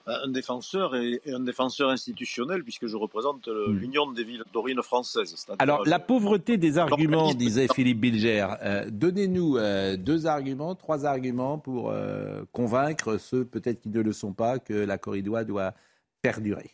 Un 0.07 0.27
défenseur 0.29 0.95
et, 0.95 1.19
et 1.25 1.33
un 1.33 1.39
défenseur 1.39 1.89
institutionnel 1.89 2.63
puisque 2.63 2.85
je 2.87 2.95
représente 2.95 3.47
le- 3.47 3.71
l'Union 3.73 4.11
des 4.11 4.23
villes 4.23 4.43
françaises. 4.83 5.33
c'est-à-dire- 5.35 5.55
Alors, 5.61 5.83
la 5.87 5.99
pauvreté 5.99 6.57
des 6.57 6.77
arguments, 6.77 7.33
disait 7.33 7.67
Philippe 7.73 7.99
Bilger. 7.99 8.47
Euh, 8.61 8.85
Donnez-nous 8.91 9.57
euh, 9.57 9.97
deux 9.97 10.27
arguments, 10.27 10.75
trois 10.75 11.05
arguments 11.05 11.57
pour 11.57 11.89
euh, 11.89 12.43
convaincre 12.51 13.17
ceux 13.17 13.45
peut-être 13.45 13.81
qui 13.81 13.89
ne 13.89 14.01
le 14.01 14.13
sont 14.13 14.33
pas 14.33 14.59
que 14.59 14.73
la 14.73 14.97
corrida 14.97 15.43
doit 15.43 15.73
perdurer. 16.21 16.71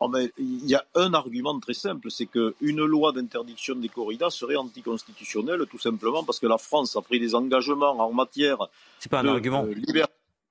Oh, 0.00 0.10
il 0.38 0.66
y 0.66 0.74
a 0.74 0.84
un 0.96 1.14
argument 1.14 1.58
très 1.60 1.72
simple, 1.72 2.10
c'est 2.10 2.26
qu'une 2.26 2.84
loi 2.84 3.12
d'interdiction 3.12 3.76
des 3.76 3.88
corridas 3.88 4.30
serait 4.30 4.56
anticonstitutionnelle, 4.56 5.64
tout 5.70 5.78
simplement 5.78 6.24
parce 6.24 6.40
que 6.40 6.46
la 6.48 6.58
France 6.58 6.96
a 6.96 7.00
pris 7.00 7.20
des 7.20 7.34
engagements 7.36 7.92
en 7.98 8.12
matière 8.12 8.58
C'est 8.98 9.08
pas 9.08 9.20
un 9.20 9.24
de, 9.24 9.28
argument. 9.28 9.64
euh, 9.64 9.72
liber- 9.72 10.04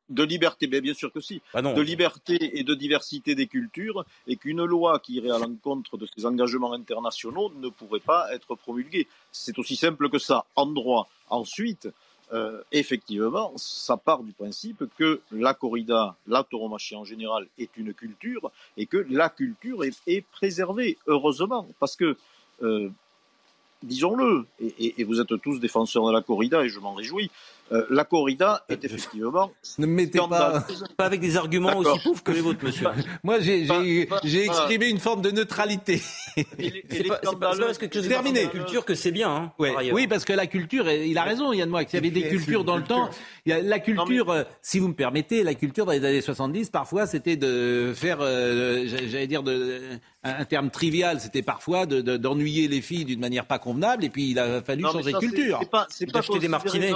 de 0.10 0.24
liberté, 0.24 0.68
mais 0.68 0.82
bien 0.82 0.94
sûr 0.94 1.12
que 1.12 1.22
si, 1.22 1.42
Ah 1.54 1.62
non. 1.62 1.74
de 1.74 1.82
liberté 1.82 2.60
et 2.60 2.64
de 2.64 2.74
diversité 2.76 3.36
des 3.36 3.48
cultures, 3.48 4.06
et 4.28 4.36
qu'une 4.36 4.64
loi 4.64 5.00
qui 5.00 5.14
irait 5.14 5.32
à 5.32 5.40
l'encontre 5.40 5.98
de 5.98 6.06
ces 6.16 6.26
engagements 6.26 6.74
internationaux 6.74 7.52
ne 7.56 7.70
pourrait 7.70 8.00
pas 8.00 8.34
être 8.34 8.56
promulguée. 8.56 9.08
C'est 9.32 9.58
aussi 9.60 9.76
simple 9.76 10.10
que 10.10 10.20
ça, 10.20 10.46
en 10.56 10.66
droit. 10.66 11.08
Ensuite, 11.30 11.88
euh, 12.34 12.62
effectivement, 12.72 13.54
ça 13.58 13.96
part 13.98 14.24
du 14.24 14.32
principe 14.34 14.84
que 14.98 15.22
la 15.32 15.54
corrida, 15.54 16.16
la 16.28 16.44
tauromachie 16.44 16.96
en 16.96 17.06
général, 17.06 17.48
est 17.58 17.76
une 17.78 17.94
culture 17.94 18.52
et 18.78 18.86
que 18.88 19.06
la 19.10 19.30
culture 19.30 19.84
est, 19.84 19.96
est 20.08 20.22
préservée, 20.22 20.98
heureusement, 21.08 21.68
parce 21.80 21.96
que, 21.96 22.18
euh, 22.62 22.90
disons-le, 23.84 24.46
et, 24.60 24.74
et- 24.80 25.02
et 25.02 25.04
vous 25.04 25.20
êtes 25.20 25.42
tous 25.42 25.60
défenseurs 25.60 26.06
de 26.08 26.12
la 26.14 26.22
corrida 26.22 26.64
et 26.64 26.70
je 26.70 26.80
m'en 26.80 26.94
réjouis, 26.94 27.30
euh, 27.72 27.86
la 27.90 28.04
corrida 28.04 28.64
est 28.70 28.84
effectivement 28.84 29.52
Ne 29.78 29.86
me 29.88 29.94
mettez 29.94 30.20
pas. 30.20 30.66
Pas 30.98 31.06
avec 31.06 31.22
des 31.22 31.38
arguments 31.38 31.78
aussi 31.78 32.00
pauvres 32.04 32.22
que 32.24 32.32
les 32.32 32.42
vôtres, 32.42 32.64
monsieur. 32.64 32.88
Moi, 33.24 33.40
j'ai 33.40 34.46
exprimé 34.46 34.88
une 34.90 35.00
forme 35.00 35.22
de 35.22 35.32
neutralité. 35.32 36.02
C'est 36.36 37.08
pas, 37.08 37.18
pas- 37.18 37.32
pas 37.34 37.56
parce 37.58 37.78
que 37.78 37.86
Terminé. 37.86 38.42
dans 38.46 38.48
la 38.48 38.52
culture 38.60 38.86
que 38.86 38.96
c'est 38.96 39.12
bien, 39.12 39.30
hein, 39.30 39.52
Ouais. 39.60 39.70
par 39.72 39.80
ailleurs. 39.80 39.96
Oui, 39.96 40.08
parce 40.08 40.26
que 40.26 40.34
la 40.34 40.48
culture, 40.48 40.90
il 40.90 41.18
a 41.18 41.24
raison, 41.24 41.54
Yann 41.54 41.70
Moix, 41.70 41.84
il 41.84 41.94
y 41.94 41.98
avait 41.98 42.10
des 42.12 42.28
cultures 42.28 42.64
dans 42.64 42.76
le 42.76 42.82
culture. 42.82 42.96
temps. 43.10 43.10
Il 43.46 43.50
y 43.52 43.54
a 43.54 43.62
la 43.62 43.80
culture, 43.80 44.30
euh, 44.32 44.44
si 44.62 44.80
vous 44.80 44.88
me 44.88 44.94
permettez, 44.94 45.44
la 45.44 45.54
culture 45.54 45.86
dans 45.86 45.92
les 45.92 46.04
années 46.06 46.22
70, 46.22 46.70
parfois, 46.70 47.06
c'était 47.08 47.36
de 47.38 47.94
faire, 47.96 48.18
euh, 48.22 48.84
j'a- 48.88 49.06
j'allais 49.08 49.28
dire, 49.28 49.44
de, 49.44 49.80
un, 50.24 50.46
terme 50.46 50.70
trivial, 50.70 51.20
c'était 51.20 51.42
parfois 51.44 51.86
de- 51.86 52.02
de- 52.02 52.18
d'ennuyer 52.18 52.68
les 52.68 52.82
filles 52.82 53.06
d'une 53.06 53.20
manière 53.20 53.46
pas 53.46 53.60
convenable, 53.60 54.04
et 54.06 54.10
puis 54.10 54.32
il 54.32 54.40
a 54.40 54.62
fallu 54.62 54.84
Non, 54.84 54.92
changer 54.92 55.12
ça, 55.12 55.20
de 55.20 55.26
culture. 55.26 55.60
C'est 55.62 55.70
pas, 55.70 55.88
c'est 55.90 56.12
pas 56.12 56.22
des 56.40 56.48
martinets. 56.48 56.94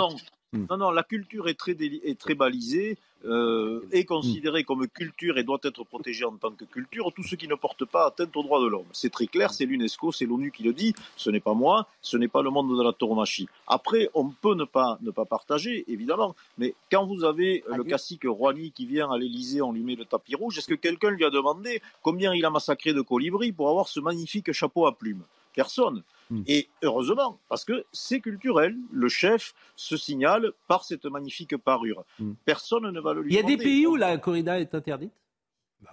Non. 0.53 0.59
Hmm. 0.59 0.65
non, 0.69 0.77
non, 0.77 0.91
la 0.91 1.03
culture 1.03 1.47
est 1.49 1.55
très, 1.55 1.73
déli- 1.73 1.99
est 2.03 2.17
très 2.17 2.33
balisée, 2.35 2.97
euh, 3.25 3.81
est 3.91 4.05
considérée 4.05 4.63
comme 4.63 4.87
culture 4.87 5.37
et 5.37 5.43
doit 5.43 5.59
être 5.63 5.83
protégée 5.83 6.23
en 6.23 6.37
tant 6.37 6.51
que 6.51 6.63
culture. 6.63 7.11
Tout 7.13 7.23
ce 7.23 7.35
qui 7.35 7.47
ne 7.49 7.55
porte 7.55 7.83
pas 7.83 8.07
atteinte 8.07 8.35
aux 8.37 8.43
droits 8.43 8.61
de 8.61 8.67
l'homme. 8.67 8.85
C'est 8.93 9.09
très 9.09 9.27
clair, 9.27 9.53
c'est 9.53 9.65
l'UNESCO, 9.65 10.11
c'est 10.13 10.25
l'ONU 10.25 10.51
qui 10.51 10.63
le 10.63 10.71
dit. 10.71 10.93
Ce 11.17 11.29
n'est 11.29 11.41
pas 11.41 11.53
moi, 11.53 11.87
ce 12.01 12.15
n'est 12.15 12.29
pas 12.29 12.41
le 12.41 12.49
monde 12.49 12.77
de 12.77 12.81
la 12.83 12.93
tauromachie. 12.93 13.47
Après, 13.67 14.09
on 14.13 14.29
peut 14.29 14.55
ne 14.55 14.63
pas, 14.63 14.97
ne 15.01 15.11
pas 15.11 15.25
partager, 15.25 15.83
évidemment. 15.91 16.35
Mais 16.57 16.75
quand 16.91 17.05
vous 17.05 17.23
avez 17.25 17.63
le 17.75 17.83
cacique 17.89 18.23
Rouhani 18.25 18.71
qui 18.71 18.85
vient 18.85 19.11
à 19.11 19.17
l'Élysée, 19.17 19.61
on 19.61 19.73
lui 19.73 19.83
met 19.83 19.95
le 19.95 20.05
tapis 20.05 20.35
rouge, 20.35 20.57
est-ce 20.59 20.67
que 20.67 20.75
quelqu'un 20.75 21.09
lui 21.09 21.25
a 21.25 21.29
demandé 21.29 21.81
combien 22.01 22.33
il 22.33 22.45
a 22.45 22.49
massacré 22.49 22.93
de 22.93 23.01
colibris 23.01 23.51
pour 23.51 23.69
avoir 23.69 23.87
ce 23.89 23.99
magnifique 23.99 24.51
chapeau 24.53 24.85
à 24.85 24.97
plumes? 24.97 25.23
Personne. 25.57 26.03
Hmm. 26.29 26.43
Et 26.45 26.69
heureusement, 26.83 27.39
parce 27.49 27.65
que 27.65 27.83
c'est 27.91 28.19
culturel, 28.21 28.75
le 28.91 29.09
chef 29.09 29.55
se 29.75 29.97
signale 29.97 30.51
par 30.67 30.83
cette 30.83 31.05
magnifique 31.05 31.57
parure. 31.57 32.03
Hmm. 32.19 32.33
Personne 32.45 32.87
ne 32.91 32.99
va 32.99 33.13
le 33.13 33.23
lui 33.23 33.33
Il 33.33 33.35
y 33.35 33.39
a 33.39 33.43
des 33.43 33.57
pays 33.57 33.87
où 33.87 33.95
la 33.95 34.15
corrida 34.19 34.59
est 34.59 34.75
interdite? 34.75 35.13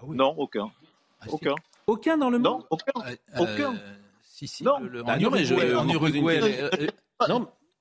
Non, 0.06 0.34
aucun. 0.36 0.70
Ah, 1.20 1.26
Aucun. 1.30 1.54
Aucun 1.86 2.18
dans 2.18 2.28
le 2.28 2.38
monde? 2.38 2.60
Non, 2.60 2.66
aucun. 2.68 2.92
Euh, 3.10 3.16
Aucun. 3.38 3.74
Si, 4.22 4.46
si. 4.46 4.64
Non. 4.64 4.80
le- 4.80 5.02
Bah 5.02 5.14
en 5.16 5.20
non, 5.20 5.30
mais 5.30 5.44
je- 5.46 5.54
Uruguay, 5.54 5.74
en 5.74 5.88
Uruguay, 5.88 6.40
question. 6.40 6.68
euh, 6.82 6.86
Ah, 7.20 7.26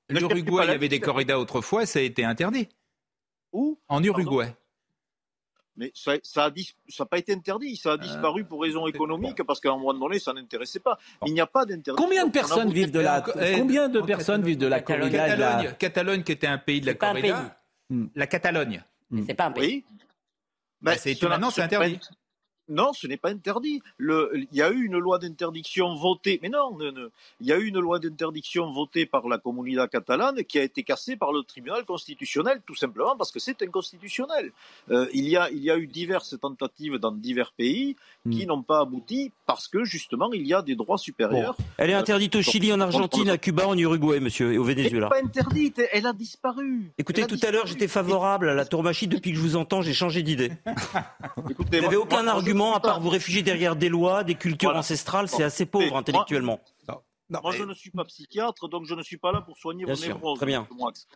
l'Uruguay, 0.08 0.64
il 0.64 0.70
y 0.70 0.74
avait 0.74 0.88
des 0.88 1.00
corridas 1.00 1.38
autrefois, 1.38 1.84
ça 1.84 1.98
a 1.98 2.02
été 2.02 2.24
interdit. 2.24 2.68
Où? 3.52 3.78
En 3.88 4.02
Uruguay. 4.02 4.54
Mais 5.76 5.90
ça 5.94 6.12
n'a 6.14 6.18
ça 6.22 6.44
a 6.44 6.50
dis- 6.50 6.72
ça 6.88 7.02
a 7.02 7.06
pas 7.06 7.18
été 7.18 7.32
interdit, 7.32 7.76
ça 7.76 7.92
a 7.92 7.96
disparu 7.98 8.44
pour 8.44 8.62
raisons 8.62 8.86
économiques, 8.86 9.42
parce 9.42 9.58
qu'à 9.60 9.70
un 9.72 9.76
moment 9.76 9.92
donné, 9.94 10.18
ça 10.20 10.32
n'intéressait 10.32 10.78
pas. 10.80 10.98
Il 11.26 11.32
n'y 11.34 11.40
a 11.40 11.46
pas 11.46 11.64
d'interdiction. 11.64 11.96
Combien 11.96 12.26
de 12.26 12.30
personnes 12.30 12.70
vivent 12.72 12.92
de 12.92 13.00
la 13.00 13.20
combien 13.58 13.88
de 13.88 14.00
personnes 14.00 14.42
vivent 14.42 14.58
de 14.58 14.66
la 14.68 14.80
Catalogne. 14.80 15.12
la- 15.64 15.72
Catalogne, 15.72 16.22
qui 16.22 16.32
était 16.32 16.46
un 16.46 16.58
pays 16.58 16.80
de 16.80 16.86
la 16.86 16.94
corrida. 16.94 17.58
La 18.14 18.26
Catalogne. 18.26 18.84
C'est 19.26 19.34
pas 19.34 19.46
un 19.46 19.50
pays. 19.52 19.84
Oui. 19.90 19.96
Bah, 20.80 20.92
c'est- 20.98 21.14
c'est 21.50 21.62
interdit. 21.62 21.96
pas- 21.98 22.06
Non, 22.68 22.92
ce 22.92 23.06
n'est 23.06 23.16
pas 23.16 23.30
interdit. 23.30 23.82
Il 24.00 24.46
y 24.52 24.62
a 24.62 24.70
eu 24.70 24.84
une 24.86 24.98
loi 24.98 25.18
d'interdiction 25.18 25.94
votée, 25.94 26.38
mais 26.42 26.48
non, 26.48 26.76
il 27.40 27.46
y 27.46 27.52
a 27.52 27.58
eu 27.58 27.66
une 27.66 27.78
loi 27.78 27.98
d'interdiction 27.98 28.72
votée 28.72 29.06
par 29.06 29.28
la 29.28 29.38
Comunidad 29.38 29.90
catalane 29.90 30.42
qui 30.44 30.58
a 30.58 30.62
été 30.62 30.82
cassée 30.82 31.16
par 31.16 31.32
le 31.32 31.42
tribunal 31.42 31.84
constitutionnel, 31.84 32.60
tout 32.66 32.74
simplement 32.74 33.16
parce 33.16 33.30
que 33.32 33.38
c'est 33.38 33.60
inconstitutionnel. 33.62 34.52
Euh, 34.90 35.06
il, 35.12 35.28
y 35.28 35.36
a, 35.36 35.50
il 35.50 35.62
y 35.62 35.70
a 35.70 35.76
eu 35.76 35.86
diverses 35.86 36.36
tentatives 36.40 36.96
dans 36.98 37.12
divers 37.12 37.52
pays 37.52 37.96
qui 38.30 38.44
Hmm. 38.44 38.48
n'ont 38.48 38.62
pas 38.62 38.80
abouti 38.80 39.32
parce 39.46 39.68
que 39.68 39.84
justement 39.84 40.32
il 40.32 40.46
y 40.46 40.54
a 40.54 40.62
des 40.62 40.74
droits 40.76 40.96
supérieurs. 40.96 41.56
Elle 41.76 41.90
est 41.90 41.94
interdite 41.94 42.36
au 42.36 42.42
Chili, 42.42 42.72
en 42.72 42.80
Argentine, 42.80 43.28
à 43.28 43.36
Cuba, 43.36 43.68
en 43.68 43.76
Uruguay, 43.76 44.18
monsieur, 44.20 44.52
et 44.54 44.58
au 44.58 44.66
Elle 44.66 44.76
n'est 44.76 44.82
Venezuela. 44.84 45.08
pas 45.08 45.22
interdite, 45.22 45.82
elle 45.92 46.06
a 46.06 46.12
disparu. 46.14 46.90
Écoutez, 46.96 47.24
a 47.24 47.26
tout 47.26 47.38
à 47.42 47.50
l'heure, 47.50 47.66
j'étais 47.66 47.88
favorable 47.88 48.48
à 48.48 48.54
la 48.54 48.64
tauromachie. 48.64 49.08
Depuis 49.08 49.32
que 49.32 49.36
je 49.36 49.42
vous 49.42 49.56
entends, 49.56 49.82
j'ai 49.82 49.92
changé 49.92 50.22
d'idée. 50.22 50.52
Vous 51.36 51.64
n'avez 51.70 51.96
aucun 51.96 52.22
moi, 52.22 52.32
argument 52.32 52.53
à 52.74 52.80
part 52.80 53.00
vous 53.00 53.08
réfugier 53.08 53.42
derrière 53.42 53.76
des 53.76 53.88
lois, 53.88 54.24
des 54.24 54.34
cultures 54.34 54.68
Voilà. 54.68 54.80
ancestrales. 54.80 55.28
C'est 55.28 55.42
assez 55.42 55.66
pauvre 55.66 55.96
moi- 56.42 56.58
intellectuellement. 57.30 57.40
Moi, 57.42 57.52
je 57.56 57.64
ne 57.64 57.74
suis 57.74 57.90
pas 57.90 58.04
psychiatre, 58.04 58.68
donc 58.68 58.84
je 58.86 58.94
ne 58.94 59.02
suis 59.02 59.16
pas 59.16 59.32
là 59.32 59.40
pour 59.40 59.56
soigner 59.58 59.84
Bien 59.84 59.94
vos 59.94 60.00
sûr, 60.00 60.14
névroses. 60.14 60.38
très 60.38 60.46
bien. 60.46 60.66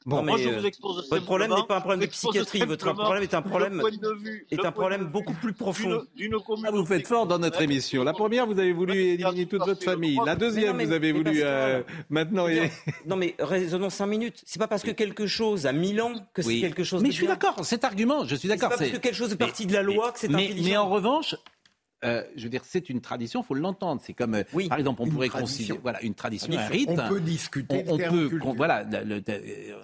Bon, 0.07 0.23
moi, 0.23 0.37
mais, 0.37 0.43
je 0.43 0.49
euh, 0.49 0.59
vous 0.61 0.67
expose 0.67 1.09
Votre 1.11 1.25
problème 1.25 1.51
n'est 1.55 1.67
pas 1.67 1.77
un 1.77 1.81
problème 1.81 2.01
de 2.01 2.07
psychiatrie. 2.07 2.61
Votre 2.61 2.93
problème 2.95 3.23
est 3.23 3.35
un 3.35 3.43
problème, 3.43 3.79
point 3.81 3.91
de 3.91 4.15
vue- 4.23 4.47
est 4.51 4.59
un 4.59 4.63
point 4.63 4.71
problème 4.73 5.05
beaucoup 5.07 5.35
plus 5.35 5.53
profond. 5.53 5.89
d'une- 6.17 6.31
d'une 6.31 6.35
Ah, 6.65 6.71
vous 6.71 6.87
faites 6.87 7.07
fort 7.07 7.27
dans 7.27 7.39
notre 7.39 7.61
émission. 7.63 8.05
La 8.05 8.13
première, 8.13 8.47
vous 8.47 8.59
avez 8.59 8.73
voulu 8.73 8.97
éliminer 8.99 9.47
toute 9.47 9.65
votre 9.65 9.83
famille. 9.83 10.19
La 10.25 10.37
deuxième, 10.37 10.77
Mais 10.77 10.85
non, 10.85 10.89
vous 10.89 10.91
mais- 10.91 10.97
avez 10.97 11.13
voulu 11.13 11.41
euh, 11.43 11.83
maintenant. 12.09 12.49
Non, 12.49 12.49
Non, 13.07 13.17
mais 13.17 13.35
raisonnons 13.39 13.91
cinq 13.91 14.07
minutes. 14.07 14.43
C'est 14.47 14.59
pas 14.59 14.69
parce 14.69 14.83
que 14.83 14.91
quelque 14.91 15.27
chose 15.27 15.67
a 15.67 15.73
mille 15.73 16.01
ans 16.01 16.13
que 16.35 16.43
c'est 16.43 16.49
Oui. 16.49 16.61
quelque 16.61 16.85
chose 16.85 17.03
Mais 17.03 17.09
de 17.09 17.13
je 17.13 17.17
suis 17.19 17.27
bien. 17.27 17.35
d'accord. 17.37 17.65
Cet 17.65 17.85
argument, 17.85 18.25
je 18.25 18.35
suis 18.35 18.49
C'est 18.49 18.55
d'accord. 18.55 18.71
pas 18.71 18.77
parce 18.79 18.91
que 18.91 18.97
quelque 18.97 19.15
chose 19.15 19.33
est 19.33 19.37
parti 19.37 19.67
de 19.67 19.73
la 19.73 19.83
loi 19.83 20.13
que 20.13 20.19
c'est 20.19 20.33
intelligent. 20.33 20.69
mais 20.69 20.77
en 20.77 20.89
revanche, 20.89 21.35
euh, 22.05 22.23
je 22.37 22.45
veux 22.45 22.49
dire, 22.51 22.63
c'est 22.65 22.89
une 22.91 23.01
tradition, 23.01 23.43
faut 23.43 23.55
l'entendre. 23.55 24.01
C'est 24.05 24.15
comme, 24.15 24.35
euh, 24.35 24.45
par 24.69 24.79
exemple, 24.79 25.03
on 25.03 25.09
pourrait 25.09 25.29
tradition. 25.29 25.57
considérer, 25.57 25.79
voilà, 25.83 26.03
une 26.03 26.15
tradition, 26.15 26.53
un 26.53 26.57
Tradition. 26.57 26.91
rite. 26.93 27.01
On 27.05 27.09
peut 27.09 27.21
discuter 27.21 27.85
On, 27.89 27.99
peut, 27.99 28.31
voilà, 28.57 28.85
le- 28.85 29.05
le- 29.05 29.23
euh, 29.29 29.75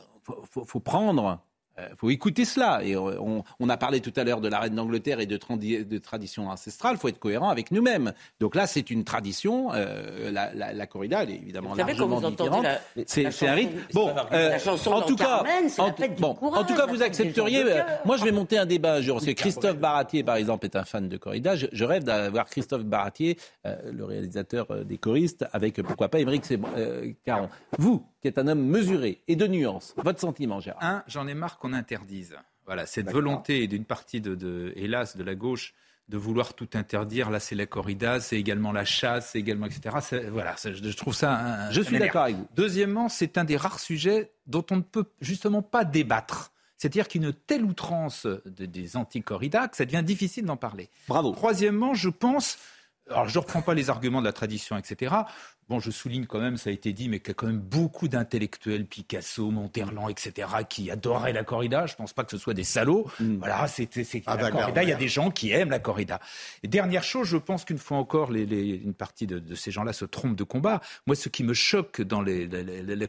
faut 0.66 0.80
prendre. 0.80 1.40
Euh, 1.78 1.88
faut 1.98 2.10
écouter 2.10 2.44
cela. 2.44 2.80
Et 2.82 2.94
euh, 2.96 3.18
on, 3.20 3.42
on 3.60 3.68
a 3.68 3.76
parlé 3.76 4.00
tout 4.00 4.12
à 4.16 4.24
l'heure 4.24 4.40
de 4.40 4.48
la 4.48 4.60
reine 4.60 4.74
d'Angleterre 4.74 5.20
et 5.20 5.26
de, 5.26 5.36
tradi- 5.36 5.86
de 5.86 5.98
tradition 5.98 6.48
ancestrale. 6.48 6.94
Il 6.96 6.98
faut 6.98 7.08
être 7.08 7.18
cohérent 7.18 7.48
avec 7.48 7.70
nous-mêmes. 7.70 8.12
Donc 8.40 8.54
là, 8.54 8.66
c'est 8.66 8.90
une 8.90 9.04
tradition. 9.04 9.72
euh, 9.74 10.30
la, 10.30 10.52
la, 10.54 10.72
la 10.72 10.86
corrida, 10.86 11.22
elle 11.22 11.30
est 11.30 11.34
évidemment 11.36 11.70
Vous 11.70 11.76
savez, 11.76 11.92
largement 11.92 12.20
vous 12.20 12.30
différente. 12.30 12.66
C'est 13.06 13.26
un 13.26 13.30
c'est 13.30 13.68
Bon, 13.92 14.10
euh, 14.32 14.48
La 14.50 14.58
chanson 14.58 14.92
en 14.92 15.02
tout 15.02 15.16
cas, 15.16 15.42
Carmen, 15.44 15.70
en, 15.78 15.90
bon, 16.20 16.34
courage, 16.34 16.60
en 16.62 16.64
tout 16.64 16.74
cas, 16.74 16.86
vous 16.86 17.02
accepteriez. 17.02 17.62
euh, 17.64 17.80
moi, 18.04 18.16
je 18.16 18.24
vais 18.24 18.32
monter 18.32 18.58
un 18.58 18.66
débat 18.66 18.94
un 18.94 19.00
jour. 19.00 19.16
Parce 19.16 19.26
que 19.26 19.32
Christophe 19.32 19.78
Baratier, 19.78 20.22
par 20.22 20.36
exemple, 20.36 20.64
est 20.66 20.76
un 20.76 20.84
fan 20.84 21.08
de 21.08 21.16
corrida. 21.16 21.56
Je, 21.56 21.66
je 21.72 21.84
rêve 21.84 22.04
d'avoir 22.04 22.46
Christophe 22.46 22.84
Baratier, 22.84 23.38
euh, 23.66 23.76
le 23.92 24.04
réalisateur 24.04 24.84
des 24.84 24.98
choristes, 24.98 25.44
avec 25.52 25.80
pourquoi 25.82 26.08
pas 26.08 26.18
Émeric 26.20 26.44
Seb- 26.44 26.64
euh, 26.76 27.12
Caron. 27.24 27.48
Vous, 27.78 28.04
qui 28.24 28.28
êtes 28.28 28.38
un 28.38 28.48
homme 28.48 28.64
mesuré 28.64 29.20
et 29.28 29.36
de 29.36 29.46
nuances, 29.46 29.92
votre 29.98 30.18
sentiment, 30.18 30.58
Gérard 30.58 30.82
Un, 30.82 31.04
j'en 31.08 31.26
ai 31.26 31.34
marre 31.34 31.58
qu'on 31.58 31.74
interdise. 31.74 32.34
Voilà, 32.64 32.86
cette 32.86 33.10
volonté 33.12 33.66
d'une 33.66 33.84
partie 33.84 34.22
de, 34.22 34.34
de- 34.34 34.72
hélas, 34.76 35.14
de 35.18 35.22
la 35.22 35.34
gauche 35.34 35.74
de 36.08 36.16
vouloir 36.16 36.54
tout 36.54 36.68
interdire. 36.72 37.28
Là, 37.28 37.38
c'est 37.38 37.54
la 37.54 37.66
corrida, 37.66 38.20
c'est 38.20 38.36
également 38.40 38.72
la 38.72 38.86
chasse, 38.86 39.32
c'est 39.32 39.38
également, 39.40 39.66
etc. 39.66 39.94
Voilà, 40.30 40.54
je, 40.64 40.96
trouve 40.96 41.14
ça. 41.14 41.34
un- 41.66 41.70
Je 41.70 41.82
suis 41.82 41.98
d'accord 41.98 42.22
avec 42.22 42.36
vous. 42.36 42.48
Deuxièmement, 42.56 43.10
c'est 43.10 43.36
un 43.36 43.44
des 43.44 43.58
rares 43.58 43.78
sujets 43.78 44.32
dont 44.46 44.64
on 44.70 44.76
ne 44.76 44.82
peut 44.82 45.04
justement 45.20 45.60
pas 45.60 45.84
débattre. 45.84 46.50
C'est-à-dire 46.78 47.08
qu'une 47.08 47.34
telle 47.34 47.62
outrance 47.62 48.24
de- 48.26 48.64
des 48.64 48.96
anti-corridas 48.96 49.68
que 49.68 49.76
ça 49.76 49.84
devient 49.84 50.02
difficile 50.02 50.46
d'en 50.46 50.56
parler. 50.56 50.88
Bravo. 51.08 51.32
Troisièmement, 51.32 51.92
je 51.92 52.08
pense. 52.08 52.56
Alors, 53.10 53.28
je 53.28 53.38
ne 53.38 53.42
reprends 53.42 53.60
pas 53.60 53.74
les 53.74 53.90
arguments 53.90 54.20
de 54.20 54.26
la 54.26 54.32
tradition, 54.32 54.78
etc. 54.78 55.14
Bon, 55.68 55.80
je 55.80 55.90
souligne 55.90 56.26
quand 56.26 56.40
même, 56.40 56.56
ça 56.56 56.70
a 56.70 56.72
été 56.72 56.92
dit, 56.92 57.08
mais 57.08 57.20
qu'il 57.20 57.28
y 57.28 57.30
a 57.30 57.34
quand 57.34 57.46
même 57.46 57.58
beaucoup 57.58 58.08
d'intellectuels, 58.08 58.84
Picasso, 58.84 59.50
Monterland, 59.50 60.10
etc., 60.10 60.48
qui 60.68 60.90
adoraient 60.90 61.32
la 61.32 61.44
corrida. 61.44 61.86
Je 61.86 61.92
ne 61.94 61.96
pense 61.96 62.12
pas 62.12 62.24
que 62.24 62.30
ce 62.30 62.38
soit 62.38 62.54
des 62.54 62.64
salauds. 62.64 63.06
Voilà, 63.38 63.66
c'est 63.68 63.88
Ah, 64.26 64.36
la 64.36 64.50
corrida. 64.50 64.82
Il 64.82 64.88
y 64.88 64.92
a 64.92 64.96
des 64.96 65.08
gens 65.08 65.30
qui 65.30 65.50
aiment 65.52 65.70
la 65.70 65.78
corrida. 65.78 66.20
Et 66.62 66.68
dernière 66.68 67.02
chose, 67.04 67.26
je 67.28 67.36
pense 67.36 67.64
qu'une 67.64 67.78
fois 67.78 67.96
encore, 67.98 68.30
les, 68.30 68.44
les- 68.46 68.74
une 68.84 68.94
partie 68.94 69.26
de, 69.26 69.38
de 69.38 69.54
ces 69.54 69.70
gens-là 69.70 69.92
se 69.92 70.04
trompent 70.04 70.36
de 70.36 70.44
combat. 70.44 70.80
Moi, 71.06 71.16
ce 71.16 71.28
qui 71.28 71.44
me 71.44 71.54
choque 71.54 72.00
dans 72.02 72.20
les, 72.20 72.48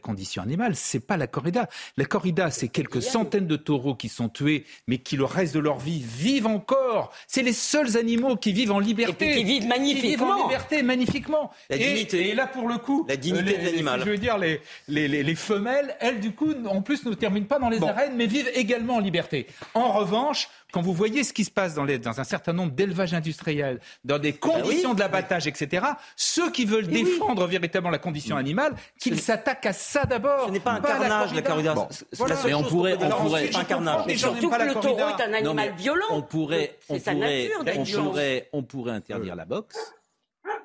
conditions 0.02 0.42
animales, 0.42 0.76
c'est 0.76 1.00
pas 1.00 1.16
la 1.16 1.26
corrida. 1.26 1.68
La 1.96 2.04
corrida, 2.04 2.50
c'est 2.50 2.68
quelques 2.68 3.02
centaines 3.02 3.46
de 3.46 3.56
taureaux 3.56 3.94
qui 3.94 4.08
sont 4.08 4.28
tués, 4.28 4.64
mais 4.86 4.98
qui 4.98 5.16
le 5.16 5.24
reste 5.24 5.54
de 5.54 5.60
leur 5.60 5.78
vie 5.78 6.00
vivent 6.02 6.46
encore. 6.46 7.12
C'est 7.26 7.42
les 7.42 7.52
seuls 7.52 7.96
animaux 7.96 8.36
qui 8.36 8.52
vivent 8.52 8.72
en 8.72 8.78
liberté. 8.78 9.30
Et 9.32 9.36
qui 9.36 9.44
vivent 9.44 9.66
magnifiquement. 9.66 10.00
Qui 10.02 10.08
vivent 10.08 10.22
en 10.22 10.48
liberté, 10.48 10.82
magnifiquement. 10.82 11.50
La 11.70 11.76
et, 11.76 11.78
dignité. 11.80 12.28
et 12.30 12.34
là, 12.34 12.45
pour 12.46 12.68
le 12.68 12.78
coup, 12.78 13.04
La 13.08 13.16
dignité 13.16 13.44
les- 13.44 13.58
de 13.58 13.64
l'animal. 13.64 14.00
Je 14.04 14.10
veux 14.10 14.18
dire, 14.18 14.38
les, 14.38 14.60
les, 14.88 15.08
les- 15.08 15.22
les 15.22 15.34
femelles, 15.34 15.94
elles, 16.00 16.20
du 16.20 16.32
coup, 16.32 16.52
en 16.68 16.82
plus, 16.82 17.04
ne 17.04 17.14
terminent 17.14 17.46
pas 17.46 17.58
dans 17.58 17.68
les 17.68 17.82
arènes, 17.82 18.14
mais 18.16 18.26
vivent 18.26 18.50
également 18.54 18.96
en 18.96 19.00
liberté. 19.00 19.46
En 19.74 19.92
revanche, 19.92 20.48
quand 20.72 20.82
vous 20.82 20.92
voyez 20.92 21.24
ce 21.24 21.32
qui 21.32 21.44
se 21.44 21.50
passe 21.50 21.74
dans, 21.74 21.84
les, 21.84 21.98
dans 21.98 22.20
un 22.20 22.24
certain 22.24 22.52
nombre 22.52 22.72
d'élevages 22.72 23.14
industriels, 23.14 23.80
dans 24.04 24.18
des 24.18 24.32
conditions 24.34 24.94
de 24.94 25.00
l'abattage, 25.00 25.46
etc., 25.46 25.86
ceux 26.16 26.50
qui 26.50 26.64
veulent 26.64 26.88
défendre 26.88 27.46
véritablement 27.46 27.90
la 27.90 27.98
condition 27.98 28.36
animale, 28.36 28.74
qu'ils 29.00 29.20
s'attaquent 29.20 29.66
à 29.66 29.72
ça 29.72 30.04
d'abord. 30.04 30.46
Ce 30.46 30.52
n'est 30.52 30.60
pas 30.60 30.72
un 30.72 30.80
carnage, 30.80 31.32
la 31.34 31.42
corrida. 31.42 31.74
Bon, 31.74 31.86
C'est 31.90 32.04
voilà. 32.16 32.34
la 32.34 32.40
seule 32.40 32.50
Mais 32.50 32.54
on 32.54 32.62
pourrait- 32.64 32.96
on 33.00 33.08
pourrait- 33.22 33.46
C'est 33.46 33.52
pas 33.52 33.58
un 33.60 33.64
carnage. 33.64 34.06
N'aiment 34.06 34.18
surtout 34.18 34.50
que 34.50 34.62
le 34.62 34.74
taureau 34.74 34.98
est 34.98 35.22
un 35.22 35.32
animal 35.32 35.54
mais 35.54 35.82
violent. 35.82 36.04
On 36.10 36.22
pourrait, 36.22 36.76
on 36.88 36.98
pourrait, 36.98 37.50
on 37.74 37.84
pourrait, 37.84 38.48
on 38.52 38.62
pourrait 38.62 38.92
interdire 38.92 39.36
la 39.36 39.44
boxe. 39.44 39.76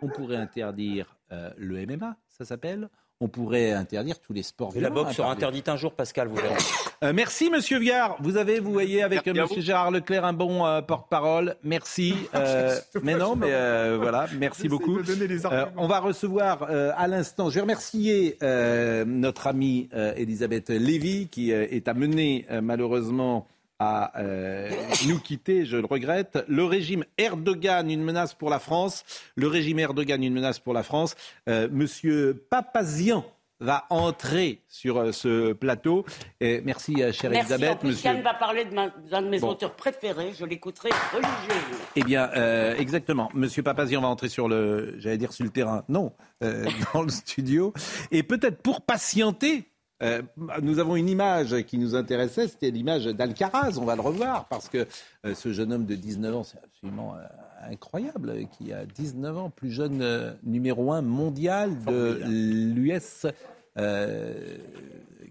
On 0.02 0.08
pourrait 0.10 0.38
interdire 0.38 1.06
euh, 1.06 1.21
le 1.58 1.86
MMA, 1.86 2.16
ça 2.30 2.46
s'appelle. 2.46 2.90
on 3.20 3.28
pourrait 3.28 3.72
interdire 3.72 4.20
tous 4.20 4.34
les 4.34 4.42
sports. 4.44 4.72
Et 4.76 4.80
la 4.80 4.90
violents, 4.90 5.04
boxe 5.04 5.16
sera 5.18 5.32
interdite 5.32 5.70
un 5.70 5.78
jour, 5.78 5.94
Pascal, 5.94 6.28
vous 6.28 6.36
verrez. 6.36 6.56
Euh, 7.04 7.14
merci, 7.16 7.50
Monsieur 7.50 7.80
Viard. 7.80 8.16
Vous 8.20 8.38
avez, 8.38 8.60
vous 8.60 8.72
voyez, 8.72 9.02
avec 9.02 9.28
euh, 9.28 9.34
Merci 9.34 9.40
à 9.40 9.44
Monsieur 9.44 9.56
vous. 9.56 9.66
Gérard 9.66 9.90
Leclerc, 9.90 10.24
un 10.24 10.34
bon 10.34 10.68
euh, 10.68 10.82
porte-parole. 10.84 11.56
Merci. 11.64 12.14
Euh, 12.36 12.76
mais 13.02 13.16
non, 13.16 13.36
mais 13.36 13.48
euh, 13.50 13.98
voilà, 14.00 14.28
merci 14.38 14.70
beaucoup. 14.70 15.00
Euh, 15.00 15.66
on 15.78 15.88
va 15.88 16.00
recevoir 16.00 16.68
euh, 16.70 16.92
à 16.96 17.08
l'instant. 17.08 17.50
Je 17.50 17.56
vais 17.56 17.62
remercier 17.62 18.38
euh, 18.44 19.04
notre 19.06 19.48
amie 19.48 19.90
euh, 19.96 20.14
Elisabeth 20.16 20.70
Lévy, 20.70 21.28
qui 21.28 21.52
euh, 21.54 21.66
est 21.72 21.88
amenée 21.88 22.46
euh, 22.52 22.62
malheureusement 22.62 23.48
à 23.84 24.12
euh, 24.20 24.70
nous 25.08 25.18
quitter, 25.18 25.66
je 25.66 25.76
le 25.78 25.88
regrette. 25.88 26.46
Le 26.48 26.64
régime 26.64 27.04
Erdogan, 27.18 27.90
une 27.90 28.04
menace 28.04 28.36
pour 28.36 28.52
la 28.52 28.60
France. 28.60 29.04
Le 29.36 29.48
régime 29.48 29.80
Erdogan, 29.80 30.24
une 30.24 30.36
menace 30.36 30.60
pour 30.60 30.74
la 30.74 30.84
France. 30.84 31.16
Euh, 31.50 31.68
Monsieur 31.72 32.46
Papazian 32.52 33.26
va 33.60 33.86
entrer 33.90 34.62
sur 34.68 34.98
euh, 34.98 35.12
ce 35.12 35.54
plateau. 35.54 36.06
Et 36.42 36.62
merci, 36.62 36.96
chère 37.12 37.32
Merci. 37.32 37.54
Elisabeth. 37.54 37.84
monsieur... 37.84 38.10
Yann 38.12 38.22
va 38.22 38.36
parler 38.36 38.66
de 38.66 38.76
d'un 39.10 39.22
de 39.24 39.30
mes 39.30 39.40
Bon. 39.40 39.50
auteurs 39.50 39.76
préférés. 39.76 40.34
Je 40.38 40.46
l'écouterai 40.46 40.90
religieusement. 41.12 41.86
Eh 41.96 42.04
bien, 42.04 42.30
euh, 42.36 42.76
exactement. 42.78 43.30
Monsieur 43.34 43.64
Papazian 43.64 44.02
va 44.02 44.10
entrer 44.10 44.30
sur 44.30 44.48
le, 44.48 44.96
j'allais 45.00 45.18
dire 45.18 45.34
sur 45.34 45.44
le 45.44 45.50
terrain, 45.52 45.84
non, 45.90 46.12
euh, 46.44 46.66
dans 46.94 47.02
le 47.02 47.10
studio. 47.10 47.74
Et 48.12 48.22
peut-être 48.22 48.62
pour 48.62 48.82
patienter, 48.82 49.71
euh, 50.02 50.22
nous 50.62 50.80
avons 50.80 50.96
une 50.96 51.10
image 51.10 51.62
qui 51.64 51.78
nous 51.78 51.96
intéressait, 51.96 52.48
c'était 52.48 52.72
l'image 52.72 53.06
d'Alcaraz. 53.06 53.78
On 53.80 53.86
va 53.86 53.96
le 53.96 54.02
revoir 54.02 54.46
parce 54.48 54.70
que 54.70 54.88
euh, 55.26 55.36
ce 55.36 55.54
jeune 55.54 55.72
homme 55.74 55.86
de 55.86 55.96
19 55.96 56.36
ans, 56.36 56.44
c'est 56.44 56.60
absolument 56.64 57.16
euh, 57.16 57.72
incroyable, 57.72 58.48
qui 58.58 58.74
a 58.74 58.86
19 58.86 59.38
ans, 59.38 59.50
plus 59.50 59.72
jeune 59.72 60.36
numéro 60.44 60.92
1 60.92 61.02
mondial 61.02 61.72
de 61.86 62.20
l'US. 62.26 63.28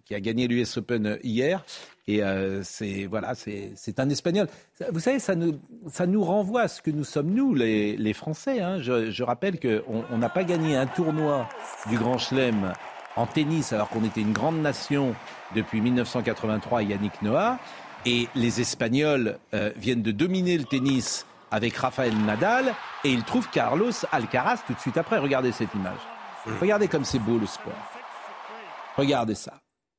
qui 0.04 0.14
a 0.14 0.20
gagné 0.20 0.46
l'US 0.48 0.76
Open 0.76 1.18
hier. 1.22 1.64
Et 2.06 2.22
c'est 2.62 3.06
voilà, 3.06 3.34
c'est 3.34 4.00
un 4.00 4.08
Espagnol. 4.10 4.48
Vous 4.92 4.98
savez, 5.00 5.18
ça 5.20 5.34
nous, 5.36 5.58
ça 5.88 6.06
nous 6.06 6.24
renvoie 6.24 6.62
à 6.62 6.68
ce 6.68 6.82
que 6.82 6.90
nous 6.90 7.04
sommes 7.04 7.30
nous, 7.32 7.54
les, 7.54 7.96
les 7.96 8.12
Français. 8.12 8.60
hein. 8.60 8.78
Je, 8.80 9.10
je 9.10 9.22
rappelle 9.22 9.60
qu'on 9.60 10.04
on 10.10 10.18
n'a 10.18 10.28
pas 10.28 10.42
gagné 10.44 10.74
un 10.76 10.86
tournoi 10.86 11.48
du 11.88 11.98
Grand 11.98 12.18
Chelem 12.18 12.72
en 13.16 13.26
tennis 13.26 13.72
alors 13.72 13.88
qu'on 13.88 14.04
était 14.04 14.20
une 14.20 14.32
grande 14.32 14.60
nation 14.60 15.14
depuis 15.54 15.80
1983, 15.80 16.82
Yannick 16.82 17.20
Noah. 17.22 17.58
Et 18.06 18.28
les 18.34 18.60
Espagnols 18.60 19.38
euh, 19.52 19.72
viennent 19.76 20.02
de 20.02 20.10
dominer 20.12 20.56
le 20.56 20.64
tennis 20.64 21.26
avec 21.50 21.76
Rafael 21.76 22.16
Nadal 22.24 22.72
et 23.04 23.10
ils 23.12 23.24
trouvent 23.24 23.50
Carlos 23.50 23.90
Alcaraz 24.12 24.58
tout 24.66 24.72
de 24.72 24.78
suite 24.80 24.96
après. 24.96 25.18
Regardez 25.18 25.52
cette 25.52 25.74
image. 25.74 25.98
Regardez 26.60 26.88
comme 26.88 27.04
c'est 27.04 27.18
beau 27.18 27.36
le 27.38 27.46
sport. 27.46 27.72
Regardez 28.96 29.34
ça. 29.34 29.54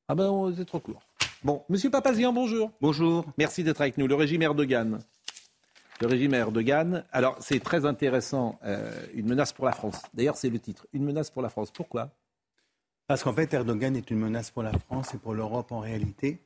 Ah 0.08 0.14
ben, 0.14 0.26
on- 0.28 0.52
c'est 0.54 0.64
trop 0.64 0.80
court. 0.80 1.00
Bon, 1.44 1.62
Monsieur 1.68 1.90
Papazian, 1.90 2.32
bonjour. 2.32 2.70
Bonjour. 2.80 3.24
Merci 3.38 3.62
d'être 3.64 3.80
avec 3.80 3.98
nous. 3.98 4.06
Le 4.08 4.14
régime 4.14 4.42
Erdogan. 4.42 4.98
Le 6.00 6.06
régime 6.08 6.34
Erdogan. 6.34 7.04
Alors, 7.12 7.36
c'est 7.40 7.60
très 7.62 7.84
intéressant. 7.84 8.58
euh, 8.64 8.90
une 9.14 9.28
menace 9.28 9.52
pour 9.52 9.64
la 9.66 9.72
France. 9.72 10.00
D'ailleurs, 10.14 10.36
c'est 10.36 10.50
le 10.50 10.58
titre. 10.58 10.86
Une 10.92 11.04
menace 11.04 11.30
pour 11.30 11.42
la 11.42 11.48
France. 11.48 11.70
Pourquoi? 11.70 12.10
Parce 13.06 13.22
qu'en 13.22 13.32
fait, 13.32 13.52
Erdogan 13.52 13.96
est 13.96 14.10
une 14.10 14.18
menace 14.18 14.50
pour 14.50 14.62
la 14.62 14.72
France 14.72 15.14
et 15.14 15.18
pour 15.18 15.34
l'Europe 15.34 15.72
en 15.72 15.80
réalité. 15.80 16.40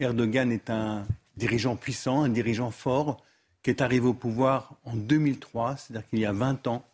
Erdogan 0.00 0.50
est 0.52 0.68
un 0.70 1.06
dirigeant 1.36 1.76
puissant, 1.76 2.22
un 2.22 2.28
dirigeant 2.28 2.70
fort, 2.70 3.22
qui 3.62 3.70
est 3.70 3.80
arrivé 3.80 4.06
au 4.06 4.14
pouvoir 4.14 4.74
en 4.84 4.96
2003, 4.96 5.76
c'est-à-dire 5.76 6.08
qu'il 6.08 6.18
y 6.18 6.26
a 6.26 6.32
20 6.32 6.66
ans. 6.66 6.84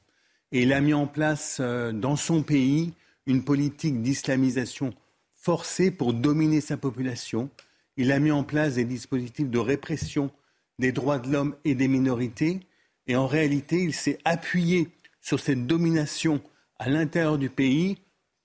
Et 0.52 0.62
il 0.62 0.72
a 0.72 0.80
mis 0.80 0.94
en 0.94 1.06
place 1.06 1.59
euh, 1.61 1.92
dans 1.92 2.16
son 2.16 2.42
pays 2.42 2.92
une 3.26 3.44
politique 3.44 4.02
d'islamisation 4.02 4.94
forcée 5.34 5.90
pour 5.90 6.14
dominer 6.14 6.61
sa 6.61 6.76
population. 6.76 7.50
Il 7.96 8.12
a 8.12 8.18
mis 8.18 8.30
en 8.30 8.44
place 8.44 8.74
des 8.74 8.84
dispositifs 8.84 9.48
de 9.48 9.59
répression 9.59 10.30
des 10.78 10.92
droits 10.92 11.18
de 11.18 11.30
l'homme 11.30 11.56
et 11.64 11.74
des 11.74 11.88
minorités. 11.88 12.61
Et 13.06 13.16
en 13.16 13.26
réalité, 13.26 13.82
il 13.82 13.94
s'est 13.94 14.18
appuyé 14.24 14.88
sur 15.20 15.40
cette 15.40 15.66
domination 15.66 16.40
à 16.78 16.88
l'intérieur 16.88 17.38
du 17.38 17.50
pays 17.50 17.98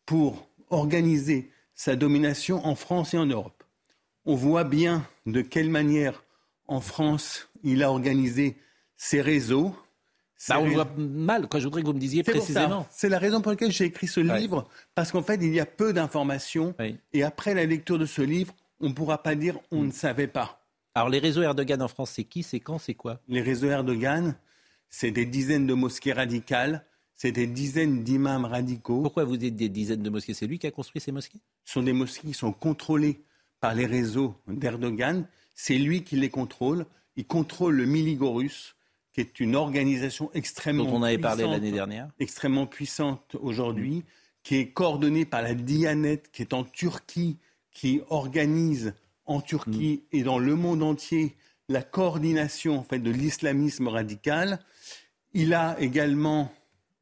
pour 0.05 0.49
organiser 0.73 1.49
sa 1.75 1.95
domination 1.95 2.65
en 2.65 2.75
France 2.75 3.13
et 3.13 3.17
en 3.17 3.25
Europe. 3.25 3.63
On 4.25 4.35
voit 4.35 4.63
bien 4.63 5.05
de 5.25 5.41
quelle 5.41 5.69
manière 5.69 6.23
en 6.67 6.81
France 6.81 7.49
il 7.63 7.83
a 7.83 7.89
organisé 7.91 8.57
ses 8.95 9.21
réseaux. 9.21 9.75
Bah, 10.49 10.59
on 10.59 10.65
Ses 10.67 10.73
voit 10.75 10.83
réseaux- 10.83 11.07
mal. 11.09 11.47
Quoi, 11.47 11.59
je 11.59 11.65
voudrais 11.65 11.81
que 11.81 11.87
vous 11.87 11.93
me 11.93 11.99
disiez 11.99 12.21
précisément. 12.23 12.85
C'est 12.91 13.09
la 13.09 13.17
raison 13.19 13.41
pour 13.41 13.51
laquelle 13.51 13.71
j'ai 13.71 13.85
écrit 13.85 14.07
ce 14.07 14.19
Ouais. 14.19 14.39
livre, 14.39 14.67
parce 14.93 15.11
qu'en 15.11 15.23
fait, 15.23 15.35
il 15.35 15.53
y 15.53 15.59
a 15.59 15.65
peu 15.65 15.93
d'informations. 15.93 16.75
Et 17.13 17.23
après 17.23 17.53
la 17.53 17.65
lecture 17.65 17.97
de 17.97 18.05
ce 18.05 18.21
livre, 18.21 18.53
on 18.81 18.89
ne 18.89 18.93
pourra 18.93 19.23
pas 19.23 19.35
dire 19.35 19.57
on 19.71 19.83
ne 19.83 19.91
savait 19.91 20.27
pas. 20.27 20.59
Alors, 20.95 21.09
les 21.09 21.19
réseaux 21.19 21.41
Erdogan 21.41 21.81
en 21.81 21.87
France, 21.87 22.11
c'est 22.15 22.23
qui, 22.25 22.43
c'est 22.43 22.59
quand, 22.59 22.77
c'est 22.77 22.93
quoi? 22.93 23.19
Les 23.27 23.41
réseaux 23.41 23.69
Erdogan, 23.69 24.35
c'est 24.89 25.11
des 25.11 25.25
dizaines 25.25 25.65
de 25.65 25.73
mosquées 25.73 26.13
radicales, 26.13 26.85
c'est 27.23 27.31
des 27.31 27.47
dizaines 27.47 28.03
d'imams 28.03 28.43
radicaux. 28.43 29.01
Pourquoi 29.01 29.23
vous 29.23 29.37
dites 29.37 29.55
des 29.55 29.69
dizaines 29.69 30.03
de 30.03 30.09
mosquées? 30.09 30.33
C'est 30.33 30.45
lui 30.45 30.59
qui 30.59 30.67
a 30.67 30.71
construit 30.71 30.99
ces 30.99 31.13
mosquées? 31.13 31.39
Ce 31.63 31.71
sont 31.71 31.81
des 31.81 31.93
mosquées 31.93 32.27
qui 32.27 32.33
sont 32.33 32.51
contrôlées 32.51 33.21
par 33.61 33.73
les 33.73 33.85
réseaux 33.85 34.35
d'Erdogan. 34.49 35.25
C'est 35.55 35.77
lui 35.77 36.03
qui 36.03 36.17
les 36.17 36.29
contrôle. 36.29 36.85
Il 37.15 37.25
contrôle 37.25 37.75
le 37.75 37.85
Miligorus, 37.85 38.75
qui 39.13 39.21
est 39.21 39.39
une 39.39 39.55
organisation 39.55 40.31
extrêmement 40.33 40.83
Dont 40.83 40.97
on 40.97 41.03
avait 41.03 41.17
parlé 41.17 41.43
puissante- 41.43 41.61
l'année 41.61 41.71
dernière. 41.71 42.09
extrêmement 42.19 42.65
puissante 42.67 43.37
aujourd'hui, 43.41 44.03
qui 44.43 44.55
est 44.57 44.67
coordonnée 44.67 45.23
par 45.23 45.41
la 45.43 45.53
Diyanet, 45.53 46.23
qui 46.33 46.41
est 46.41 46.53
en 46.53 46.65
Turquie, 46.65 47.37
qui 47.71 48.01
organise 48.09 48.95
en 49.25 49.39
Turquie 49.39 50.03
et 50.11 50.23
dans 50.23 50.39
le 50.39 50.55
monde 50.57 50.83
entier 50.83 51.37
la 51.69 51.83
coordination 51.83 52.77
en 52.79 52.83
fait 52.83 52.99
de 52.99 53.11
l'islamisme 53.11 53.87
radical. 53.87 54.59
Il 55.33 55.53
a 55.53 55.79
également 55.79 56.51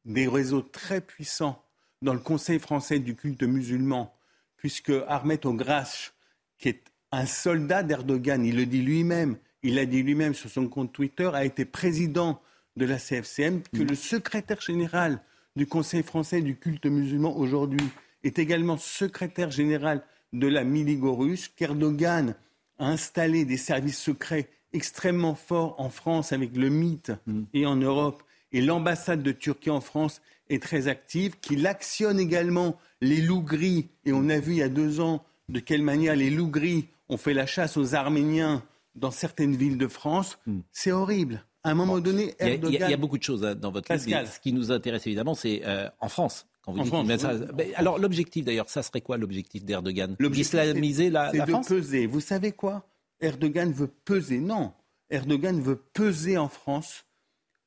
des 0.04 0.28
réseaux 0.28 0.62
très 0.62 1.00
puissants 1.00 1.62
dans 2.00 2.14
le 2.14 2.20
Conseil 2.20 2.58
français 2.58 2.98
du 2.98 3.14
culte 3.14 3.42
musulman, 3.42 4.14
puisque 4.56 4.92
Ahmed 5.08 5.44
Ograche, 5.46 6.12
qui 6.58 6.68
est 6.68 6.82
un 7.12 7.26
soldat 7.26 7.82
d'Erdogan, 7.82 8.44
il 8.44 8.56
le 8.56 8.66
dit 8.66 8.82
lui-même, 8.82 9.36
il 9.62 9.76
l'a 9.76 9.86
dit 9.86 10.02
lui-même 10.02 10.34
sur 10.34 10.50
son 10.50 10.68
compte 10.68 10.92
Twitter, 10.92 11.30
a 11.32 11.44
été 11.44 11.64
président 11.64 12.40
de 12.76 12.84
la 12.86 12.98
CFCM, 12.98 13.62
que 13.72 13.82
le 13.82 13.94
secrétaire 13.94 14.60
général 14.60 15.20
du 15.56 15.66
Conseil 15.66 16.02
français 16.02 16.40
du 16.40 16.56
culte 16.56 16.86
musulman 16.86 17.36
aujourd'hui 17.36 17.88
est 18.24 18.38
également 18.38 18.78
secrétaire 18.78 19.50
général 19.50 20.02
de 20.32 20.46
la 20.46 20.64
Miligorus, 20.64 21.48
qu'Erdogan 21.48 22.34
a 22.78 22.86
installé 22.86 23.44
des 23.44 23.58
services 23.58 23.98
secrets 23.98 24.48
extrêmement 24.72 25.34
forts 25.34 25.74
en 25.78 25.90
France 25.90 26.32
avec 26.32 26.56
le 26.56 26.70
mythe 26.70 27.12
et 27.52 27.66
en 27.66 27.76
Europe. 27.76 28.22
Et 28.52 28.60
l'ambassade 28.60 29.22
de 29.22 29.32
Turquie 29.32 29.70
en 29.70 29.80
France 29.80 30.20
est 30.50 30.62
très 30.62 30.88
active, 30.88 31.36
qu'il 31.40 31.66
actionne 31.66 32.18
également 32.20 32.76
les 33.00 33.20
loups 33.20 33.42
gris. 33.42 33.88
Et 34.04 34.12
on 34.12 34.28
a 34.28 34.38
vu 34.38 34.52
il 34.52 34.58
y 34.58 34.62
a 34.62 34.68
deux 34.68 35.00
ans 35.00 35.24
de 35.48 35.60
quelle 35.60 35.82
manière 35.82 36.14
les 36.16 36.30
loups 36.30 36.50
gris 36.50 36.86
ont 37.08 37.16
fait 37.16 37.34
la 37.34 37.46
chasse 37.46 37.76
aux 37.76 37.94
Arméniens 37.94 38.62
dans 38.94 39.10
certaines 39.10 39.56
villes 39.56 39.78
de 39.78 39.88
France. 39.88 40.38
C'est 40.72 40.92
horrible. 40.92 41.44
À 41.64 41.70
un 41.70 41.74
moment 41.74 41.98
donné, 42.00 42.34
Il 42.40 42.46
y, 42.46 42.50
a, 42.50 42.52
Erdogan... 42.54 42.72
il 42.72 42.80
y 42.80 42.82
a- 42.82 42.86
il 42.88 42.90
y 42.90 42.94
a 42.94 42.96
beaucoup 42.98 43.18
de 43.18 43.22
choses 43.22 43.44
hein, 43.44 43.54
dans 43.54 43.70
votre 43.70 43.90
livre. 43.92 44.04
Mais 44.08 44.26
Ce 44.26 44.40
qui 44.40 44.52
nous 44.52 44.70
intéresse 44.72 45.06
évidemment, 45.06 45.34
c'est 45.34 45.62
euh, 45.64 45.88
en 46.00 46.08
France. 46.08 46.46
Quand 46.62 46.72
vous 46.72 46.80
En 46.80 46.82
dites 46.82 46.92
France, 47.20 47.20
ça-. 47.20 47.52
Ben, 47.52 47.68
alors 47.76 47.98
l'objectif 47.98 48.44
d'ailleurs, 48.44 48.68
ça 48.68 48.82
serait 48.82 49.00
quoi 49.00 49.16
l'objectif 49.16 49.64
d'Erdogan? 49.64 50.16
L'objectif, 50.18 50.52
D'islamiser 50.60 51.08
la, 51.10 51.30
c'est 51.30 51.38
la 51.38 51.46
de 51.46 51.50
France? 51.50 51.68
peser. 51.68 52.06
Vous 52.06 52.20
savez 52.20 52.52
quoi? 52.52 52.86
Erdogan 53.20 53.72
veut 53.72 53.86
peser. 54.04 54.38
Non. 54.40 54.72
Erdogan 55.10 55.60
veut 55.60 55.76
peser 55.76 56.36
en 56.38 56.48
France 56.48 57.04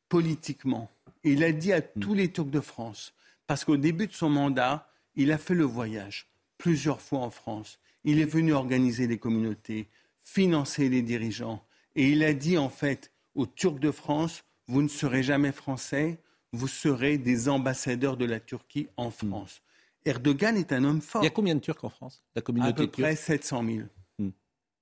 politiquement. 0.10 0.90
Et 1.24 1.32
il 1.32 1.44
a 1.44 1.52
dit 1.52 1.74
à 1.74 1.82
Hmm. 1.82 2.00
tous 2.00 2.14
les 2.14 2.32
Turcs 2.32 2.50
de 2.50 2.60
France, 2.60 3.14
parce 3.48 3.66
qu'au 3.66 3.78
début 3.78 4.08
de 4.08 4.14
son 4.14 4.30
mandat, 4.30 4.88
il 5.16 5.32
a 5.32 5.38
fait 5.38 5.56
le 5.56 5.64
voyage 5.64 6.28
plusieurs 6.58 7.02
fois 7.02 7.20
en 7.20 7.30
France. 7.30 7.80
Il 8.04 8.20
est 8.20 8.26
venu 8.26 8.54
organiser 8.54 9.08
les 9.08 9.18
communautés, 9.18 9.88
financer 10.24 10.90
les 10.90 11.02
dirigeants. 11.02 11.64
Et 11.96 12.10
il 12.10 12.24
a 12.24 12.34
dit 12.34 12.58
en 12.58 12.70
fait 12.70 13.12
aux 13.36 13.46
Turcs 13.46 13.80
de 13.80 13.92
France, 13.92 14.44
vous 14.68 14.82
ne 14.82 14.88
serez 14.88 15.24
jamais 15.24 15.52
français, 15.52 16.20
vous 16.54 16.68
serez 16.68 17.18
des 17.18 17.50
ambassadeurs 17.50 18.18
de 18.18 18.26
la 18.26 18.40
Turquie 18.40 18.88
en 18.98 19.12
France. 19.12 19.62
Erdogan 20.06 20.56
est 20.56 20.72
un 20.72 20.84
homme 20.84 21.02
fort. 21.02 21.22
Hmm. 21.22 21.26
Il 21.26 21.28
y 21.28 21.28
a 21.28 21.32
combien 21.34 21.56
de 21.56 21.60
Turcs 21.60 21.84
en 21.84 21.90
France 21.90 22.24
La 22.36 22.40
À 22.40 22.44
communauté 22.44 22.74
peu 22.86 22.88
près 22.88 23.16
turque 23.16 23.26
700 23.26 23.64
000. 23.66 23.80
Hmm. 24.20 24.30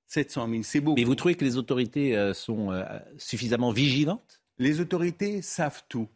700 0.08 0.50
000, 0.50 0.64
c'est 0.64 0.82
beaucoup. 0.82 0.98
Mais 0.98 1.06
vous 1.06 1.16
trouvez 1.16 1.36
que 1.36 1.46
les 1.46 1.58
autorités 1.58 2.16
euh, 2.16 2.34
sont 2.34 2.72
euh, 2.72 2.84
suffisamment 3.18 3.72
vigilantes? 3.72 4.43
Les 4.64 4.80
autorités 4.80 5.42
savent 5.42 5.84
tout. 5.90 6.08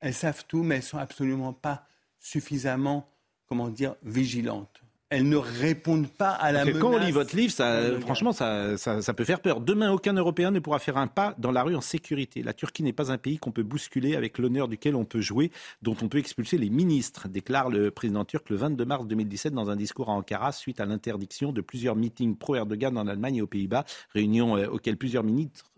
Elles 0.00 0.14
savent 0.14 0.46
tout, 0.48 0.62
mais 0.62 0.76
elles 0.76 0.80
ne 0.80 0.86
sont 0.86 0.96
absolument 0.96 1.52
pas 1.52 1.86
suffisamment, 2.18 3.06
comment 3.46 3.68
dire, 3.68 3.96
vigilantes. 4.02 4.80
elles 5.10 5.28
ne 5.28 5.36
répondent 5.36 6.08
pas 6.08 6.30
à 6.30 6.52
la 6.52 6.60
Parce 6.60 6.68
menace. 6.68 6.80
quand 6.82 6.94
on 6.94 6.98
lit 6.98 7.10
votre 7.10 7.34
livre, 7.34 7.52
ça, 7.52 7.98
franchement, 8.00 8.32
ça, 8.32 8.78
ça, 8.78 9.02
ça 9.02 9.12
peut 9.12 9.24
faire 9.24 9.40
peur. 9.40 9.60
Demain, 9.60 9.90
aucun 9.90 10.12
Européen 10.14 10.52
ne 10.52 10.60
pourra 10.60 10.78
faire 10.78 10.96
un 10.96 11.08
pas 11.08 11.34
dans 11.36 11.50
la 11.50 11.64
rue 11.64 11.74
en 11.74 11.80
sécurité. 11.80 12.44
La 12.44 12.52
Turquie 12.54 12.84
n'est 12.84 12.92
pas 12.92 13.10
un 13.10 13.18
pays 13.18 13.36
qu'on 13.38 13.50
peut 13.50 13.64
bousculer 13.64 14.14
avec 14.14 14.38
l'honneur 14.38 14.68
duquel 14.68 14.94
on 14.94 15.04
peut 15.04 15.20
jouer, 15.20 15.50
dont 15.82 15.96
on 16.00 16.08
peut 16.08 16.18
expulser 16.18 16.58
les 16.58 16.70
ministres, 16.70 17.28
déclare 17.28 17.70
le 17.70 17.90
président 17.90 18.24
turc 18.24 18.48
le 18.50 18.56
22 18.56 18.84
mars 18.84 19.06
2017 19.06 19.52
dans 19.52 19.68
un 19.68 19.76
discours 19.76 20.08
à 20.10 20.12
Ankara 20.12 20.52
suite 20.52 20.80
à 20.80 20.86
l'interdiction 20.86 21.52
de 21.52 21.60
plusieurs 21.60 21.96
meetings 21.96 22.36
pro-Erdogan 22.36 22.96
en 22.96 23.08
Allemagne 23.08 23.36
et 23.36 23.42
aux 23.42 23.48
Pays-Bas, 23.48 23.84
réunion 24.14 24.56
euh, 24.56 24.68
auxquelles 24.68 24.96
plusieurs 24.96 25.24
ministres 25.24 25.69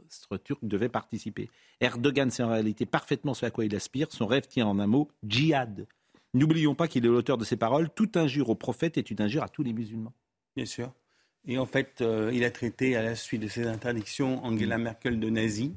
turcs 0.44 0.58
devaient 0.62 0.88
participer. 0.88 1.48
Erdogan 1.80 2.30
sait 2.30 2.42
en 2.42 2.50
réalité 2.50 2.86
parfaitement 2.86 3.34
ce 3.34 3.46
à 3.46 3.50
quoi 3.50 3.64
il 3.64 3.74
aspire. 3.74 4.08
Son 4.10 4.26
rêve 4.26 4.46
tient 4.46 4.66
en 4.66 4.78
un 4.78 4.86
mot, 4.86 5.08
djihad. 5.26 5.86
N'oublions 6.34 6.74
pas 6.74 6.88
qu'il 6.88 7.04
est 7.04 7.08
l'auteur 7.08 7.38
de 7.38 7.44
ces 7.44 7.56
paroles. 7.56 7.90
Toute 7.90 8.16
injure 8.16 8.48
au 8.48 8.54
prophète 8.54 8.96
est 8.96 9.10
une 9.10 9.20
injure 9.20 9.42
à 9.42 9.48
tous 9.48 9.62
les 9.62 9.72
musulmans. 9.72 10.12
Bien 10.56 10.66
sûr. 10.66 10.92
Et 11.44 11.58
en 11.58 11.66
fait, 11.66 12.00
euh, 12.00 12.30
il 12.32 12.44
a 12.44 12.50
traité 12.50 12.96
à 12.96 13.02
la 13.02 13.16
suite 13.16 13.42
de 13.42 13.48
ces 13.48 13.66
interdictions 13.66 14.44
Angela 14.44 14.78
Merkel 14.78 15.18
de 15.20 15.28
nazi. 15.28 15.74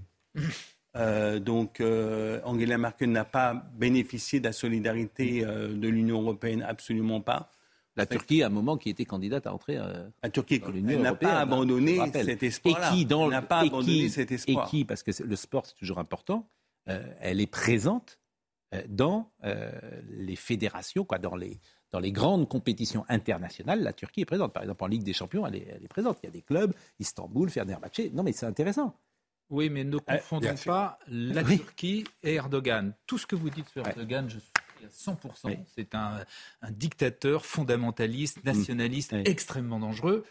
Euh, 0.96 1.40
donc 1.40 1.82
euh, 1.82 2.40
Angela 2.44 2.78
Merkel 2.78 3.12
n'a 3.12 3.26
pas 3.26 3.54
bénéficié 3.74 4.40
de 4.40 4.46
la 4.46 4.54
solidarité 4.54 5.44
euh, 5.44 5.74
de 5.74 5.88
l'Union 5.90 6.22
européenne, 6.22 6.64
absolument 6.66 7.22
pas. 7.22 7.52
La 7.96 8.06
Turquie, 8.06 8.44
à 8.44 8.48
un 8.48 8.50
moment, 8.50 8.78
qui 8.78 8.90
était 8.90 9.06
candidate 9.06 9.48
à 9.48 9.54
entrer 9.54 9.78
euh, 9.78 10.08
La 10.22 10.30
Turquie 10.30 10.60
dans 10.60 10.70
l'Union 10.70 10.90
elle 10.98 11.02
n'a 11.02 11.16
pas 11.16 11.38
hein, 11.38 11.42
abandonné 11.42 12.00
cet 12.12 12.44
espoir-là. 12.44 12.92
Et 12.92 12.96
qui, 12.96 13.06
dans 13.06 13.30
n'a 13.30 13.42
pas 13.42 13.60
abandonné 13.60 13.86
qui- 13.94 14.10
cet 14.10 14.32
espoir. 14.32 14.68
Et 14.68 14.70
qui, 14.70 14.86
parce 14.86 15.02
que 15.04 15.12
le 15.24 15.36
sport, 15.36 15.66
c'est 15.66 15.76
toujours 15.76 16.00
important, 16.00 16.50
euh, 16.90 17.02
elle 17.22 17.40
est 17.40 17.48
présente 17.48 18.20
euh, 18.74 18.82
dans 18.90 19.32
euh, 19.44 19.72
les 20.10 20.36
fédérations, 20.36 21.06
quoi, 21.06 21.20
dans 21.20 21.36
les, 21.36 21.60
dans 21.92 22.00
les 22.00 22.12
grandes 22.12 22.50
compétitions 22.50 23.06
internationales. 23.08 23.82
La 23.82 23.94
Turquie 23.94 24.22
est 24.22 24.26
présente. 24.26 24.52
Par 24.52 24.64
exemple, 24.64 24.84
en 24.84 24.88
Ligue 24.88 25.04
des 25.04 25.14
Champions, 25.14 25.48
elle 25.48 25.56
est, 25.56 25.68
elle 25.78 25.84
est 25.84 25.88
présente. 25.88 26.18
Il 26.24 26.26
y 26.26 26.30
a 26.30 26.32
des 26.32 26.42
clubs, 26.42 26.74
Istanbul, 27.00 27.50
Fenerbahçe. 27.50 28.12
Non, 28.14 28.24
mais 28.24 28.34
c'est 28.34 28.46
intéressant. 28.46 29.00
Oui, 29.52 29.70
mais 29.70 29.84
ne 29.84 30.00
confondons 30.00 30.56
pas 30.66 30.98
la 31.08 31.44
Oui. 31.44 31.60
Turquie 31.60 32.04
et 32.24 32.34
Erdogan. 32.34 32.94
Tout 33.06 33.20
ce 33.20 33.28
que 33.28 33.36
vous 33.36 33.52
dites 33.52 33.70
sur 33.70 33.88
Erdogan, 33.88 34.28
je 34.28 34.40
suis 34.40 34.52
à 34.86 35.12
100%. 35.14 35.58
C'est 35.76 35.96
un, 35.96 36.20
un 36.62 36.72
dictateur 36.72 37.46
fondamentaliste, 37.46 38.38
Mm. 38.44 38.48
nationaliste, 38.48 39.14
extrêmement 39.26 39.80
dangereux. 39.80 40.24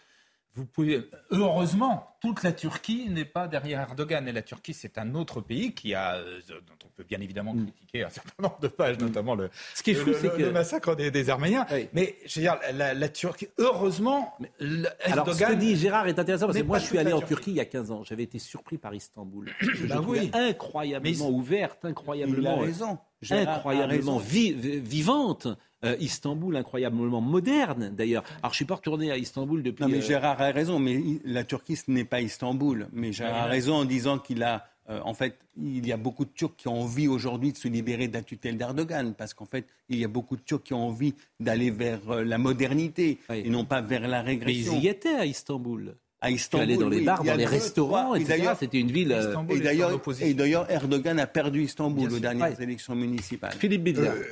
Vous 0.56 0.66
pouvez, 0.66 1.10
heureusement, 1.32 2.16
toute 2.20 2.44
la 2.44 2.52
Turquie 2.52 3.08
n'est 3.10 3.24
pas 3.24 3.48
derrière 3.48 3.80
Erdogan. 3.80 4.28
Et 4.28 4.32
la 4.32 4.40
Turquie, 4.42 4.72
c'est 4.72 4.98
un 4.98 5.16
autre 5.16 5.40
pays 5.40 5.74
qui 5.74 5.94
a, 5.94 6.14
euh, 6.14 6.38
dont 6.48 6.86
on 6.86 6.88
peut 6.90 7.02
bien 7.02 7.20
évidemment 7.20 7.56
critiquer 7.56 8.04
un 8.04 8.08
certain 8.10 8.40
nombre 8.40 8.60
de 8.60 8.68
pages, 8.68 8.96
notamment 9.00 9.34
le, 9.34 9.46
Mm. 9.46 9.50
Ce 9.74 9.82
qui 9.82 9.90
est 9.90 9.94
fou, 9.94 10.10
le- 10.10 10.14
c'est 10.14 10.22
le- 10.28 10.36
que- 10.36 10.42
le 10.42 10.52
massacre 10.52 10.94
des, 10.94 11.10
des 11.10 11.28
Arméniens. 11.28 11.66
Mais 11.92 12.14
je 12.24 12.38
veux 12.38 12.42
dire, 12.46 12.56
la, 12.72 12.94
la 12.94 13.08
Turquie, 13.08 13.48
heureusement, 13.58 14.32
le- 14.60 14.86
Alors, 15.02 15.26
ce 15.26 15.38
que 15.38 15.42
Erdogan 15.42 15.58
dit 15.58 15.74
Gérard 15.76 16.06
est 16.06 16.20
intéressant 16.20 16.46
parce 16.46 16.58
que 16.58 16.62
moi, 16.62 16.78
je 16.78 16.84
suis 16.84 16.98
allé 16.98 17.12
en 17.12 17.18
Turquie. 17.18 17.34
Turquie 17.34 17.50
il 17.50 17.56
y 17.56 17.60
a 17.60 17.64
15 17.64 17.90
ans. 17.90 18.04
J'avais 18.04 18.22
été 18.22 18.38
surpris 18.38 18.78
par 18.78 18.94
Istanbul. 18.94 19.50
Je 19.60 19.86
Bah 19.88 19.96
trouvais 19.96 20.20
oui. 20.20 20.30
incroyablement 20.34 21.30
ouverte, 21.30 21.84
incroyablement, 21.84 22.54
Il 22.58 22.60
a 22.62 22.64
raison. 22.64 22.98
Incroyablement 23.32 24.18
vi- 24.18 24.52
vivante. 24.80 25.48
Euh, 25.84 25.96
Istanbul, 26.00 26.56
incroyablement 26.56 27.20
moderne 27.20 27.92
d'ailleurs. 27.94 28.24
Alors, 28.42 28.52
je 28.52 28.56
suis 28.56 28.64
pas 28.64 28.76
retourné 28.76 29.10
à 29.10 29.18
Istanbul 29.18 29.62
depuis. 29.62 29.82
Non, 29.84 29.90
mais 29.90 29.98
euh, 29.98 30.00
Gérard 30.00 30.40
a 30.40 30.50
raison, 30.50 30.78
mais 30.78 30.98
la 31.26 31.44
Turquie, 31.44 31.76
ce 31.76 31.90
n'est 31.90 32.06
pas 32.06 32.22
Istanbul. 32.22 32.88
Mais 32.92 33.12
Gérard 33.12 33.42
a 33.42 33.46
raison 33.46 33.74
en 33.74 33.84
disant 33.84 34.18
qu'il 34.18 34.42
a. 34.42 34.66
euh, 34.88 35.00
en 35.04 35.12
fait, 35.12 35.36
il 35.58 35.86
y 35.86 35.92
a 35.92 35.98
beaucoup 35.98 36.24
de 36.24 36.30
Turcs 36.34 36.54
qui 36.56 36.68
ont 36.68 36.80
envie 36.80 37.06
aujourd'hui 37.06 37.52
de 37.52 37.58
se 37.58 37.68
libérer 37.68 38.08
de 38.08 38.14
la 38.14 38.22
tutelle 38.22 38.56
d'Erdogan, 38.56 39.12
parce 39.12 39.34
qu'en 39.34 39.44
fait, 39.44 39.66
il 39.90 39.98
y 39.98 40.04
a 40.06 40.08
beaucoup 40.08 40.36
de 40.36 40.42
Turcs 40.42 40.62
qui 40.62 40.72
ont 40.72 40.86
envie 40.88 41.14
d'aller 41.38 41.70
vers 41.70 42.00
euh, 42.10 42.24
la 42.24 42.38
modernité 42.38 43.18
et 43.30 43.50
non 43.50 43.66
pas 43.66 43.82
vers 43.82 44.08
la 44.08 44.22
mais 44.22 44.30
régression. 44.30 44.72
ils 44.78 44.84
y 44.84 44.88
étaient 44.88 45.16
à 45.16 45.26
Istanbul. 45.26 45.96
À 46.24 46.30
Istanbul, 46.30 46.64
allais 46.64 46.76
dans 46.76 46.88
les 46.88 47.00
bars, 47.02 47.20
il 47.22 47.26
dans 47.28 47.36
les 47.36 47.44
restaurants, 47.46 48.14
etc. 48.14 48.28
d'ailleurs- 48.38 48.56
C'était 48.58 48.80
une 48.80 48.90
ville. 48.90 49.12
euh, 49.12 49.34
Et 49.50 49.60
d'ailleurs, 49.60 50.00
et 50.20 50.34
d'ailleurs, 50.34 50.70
Erdogan 50.70 51.18
a 51.20 51.26
perdu 51.26 51.62
Istanbul 51.64 52.12
aux 52.12 52.18
dernières 52.18 52.56
Ouais. 52.58 52.62
élections 52.64 52.94
municipales. 52.94 53.54
Philippe 53.58 53.82
Bilder. 53.84 54.08
Euh, 54.08 54.22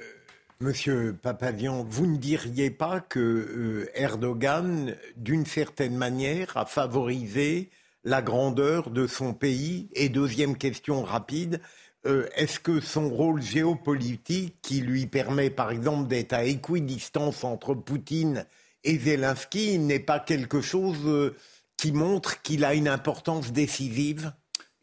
Monsieur 0.60 1.16
Papavian, 1.20 1.84
vous 1.88 2.06
ne 2.06 2.16
diriez 2.16 2.70
pas 2.70 3.00
que 3.00 3.18
euh, 3.18 3.90
Erdogan, 3.94 4.94
d'une 5.16 5.44
certaine 5.44 5.96
manière, 5.96 6.56
a 6.56 6.66
favorisé 6.66 7.68
la 8.04 8.22
grandeur 8.22 8.90
de 8.90 9.06
son 9.08 9.34
pays? 9.34 9.88
Et 9.94 10.08
deuxième 10.08 10.56
question 10.56 11.02
rapide, 11.02 11.60
euh, 12.06 12.28
est-ce 12.36 12.60
que 12.60 12.78
son 12.80 13.08
rôle 13.08 13.42
géopolitique, 13.42 14.54
qui 14.62 14.80
lui 14.80 15.06
permet 15.06 15.50
par 15.50 15.72
exemple 15.72 16.08
d'être 16.08 16.32
à 16.32 16.44
équidistance 16.44 17.42
entre 17.44 17.74
Poutine 17.74 18.44
et 18.84 18.98
Zelensky, 18.98 19.78
n'est 19.80 19.98
pas 19.98 20.20
quelque 20.20 20.60
chose 20.60 20.98
euh, 21.06 21.34
qui 21.82 21.90
montre 21.90 22.40
qu'il 22.42 22.64
a 22.64 22.74
une 22.74 22.86
importance 22.86 23.50
décisive 23.50 24.32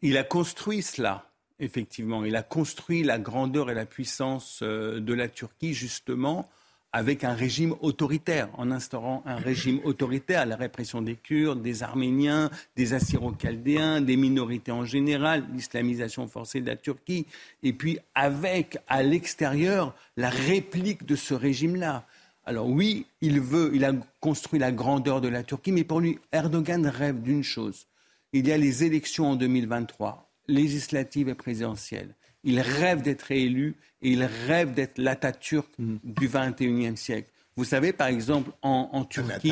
Il 0.02 0.18
a 0.18 0.22
construit 0.22 0.82
cela, 0.82 1.30
effectivement. 1.58 2.26
Il 2.26 2.36
a 2.36 2.42
construit 2.42 3.02
la 3.02 3.18
grandeur 3.18 3.70
et 3.70 3.74
la 3.74 3.86
puissance 3.86 4.60
euh, 4.62 5.00
de 5.00 5.14
la 5.14 5.26
Turquie, 5.26 5.72
justement, 5.72 6.50
avec 6.92 7.24
un 7.24 7.32
régime 7.32 7.74
autoritaire, 7.80 8.50
en 8.58 8.70
instaurant 8.70 9.22
un 9.24 9.36
régime 9.36 9.80
autoritaire, 9.84 10.44
la 10.44 10.56
répression 10.56 11.00
des 11.00 11.14
Kurdes, 11.16 11.62
des 11.62 11.82
Arméniens, 11.82 12.50
des 12.76 12.92
Assyro-Chaldéens, 12.92 14.02
des 14.02 14.16
minorités 14.16 14.72
en 14.72 14.84
général, 14.84 15.46
l'islamisation 15.54 16.26
forcée 16.26 16.60
de 16.60 16.66
la 16.66 16.76
Turquie, 16.76 17.26
et 17.62 17.72
puis 17.72 17.98
avec, 18.14 18.76
à 18.88 19.02
l'extérieur, 19.02 19.94
la 20.18 20.28
réplique 20.28 21.06
de 21.06 21.16
ce 21.16 21.32
régime-là. 21.32 22.04
Alors 22.44 22.68
oui, 22.68 23.06
il 23.20 23.40
veut, 23.40 23.70
il 23.74 23.84
a 23.84 23.92
construit 24.20 24.58
la 24.58 24.72
grandeur 24.72 25.20
de 25.20 25.28
la 25.28 25.42
Turquie, 25.42 25.72
mais 25.72 25.84
pour 25.84 26.00
lui, 26.00 26.18
Erdogan 26.32 26.86
rêve 26.86 27.20
d'une 27.22 27.42
chose. 27.42 27.86
Il 28.32 28.46
y 28.46 28.52
a 28.52 28.56
les 28.56 28.84
élections 28.84 29.30
en 29.30 29.36
2023, 29.36 30.30
législatives 30.48 31.28
et 31.28 31.34
présidentielles. 31.34 32.14
Il 32.44 32.60
rêve 32.60 33.02
d'être 33.02 33.22
réélu 33.22 33.74
et 34.02 34.10
il 34.12 34.24
rêve 34.24 34.72
d'être 34.72 34.98
l'Atatürk 34.98 35.68
du 35.78 36.28
21e 36.28 36.96
siècle. 36.96 37.28
Vous 37.56 37.64
savez, 37.64 37.92
par 37.92 38.06
exemple, 38.06 38.52
en, 38.62 38.88
en 38.92 39.04
Turquie. 39.04 39.50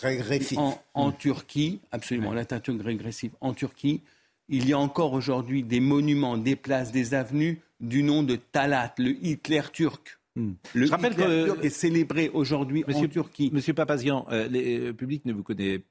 Régressif. 0.00 0.58
En, 0.58 0.80
en 0.94 1.10
Turquie, 1.10 1.80
absolument, 1.90 2.32
l'Atatürk 2.32 2.80
régressif. 2.82 3.32
En 3.40 3.54
Turquie, 3.54 4.00
il 4.48 4.68
y 4.68 4.72
a 4.72 4.78
encore 4.78 5.12
aujourd'hui 5.12 5.62
des 5.62 5.80
monuments, 5.80 6.36
des 6.38 6.56
places, 6.56 6.92
des 6.92 7.14
avenues 7.14 7.60
du 7.80 8.02
nom 8.02 8.22
de 8.22 8.36
Talat, 8.36 8.94
le 8.98 9.10
Hitler 9.24 9.62
turc. 9.72 10.17
Le 10.74 10.86
Je 10.86 10.90
rappelle 10.90 11.12
Hitler 11.12 11.24
que- 11.26 11.44
turc 11.46 11.64
est 11.64 11.70
célébré 11.70 12.28
aujourd'hui 12.30 12.84
en 12.84 12.88
Monsieur, 12.88 13.08
Turquie. 13.08 13.50
Monsieur 13.52 13.74
Papazian, 13.74 14.26
euh, 14.30 14.48
le 14.50 14.92
public 14.92 15.24
ne 15.24 15.32
vous 15.32 15.42
connaît 15.42 15.82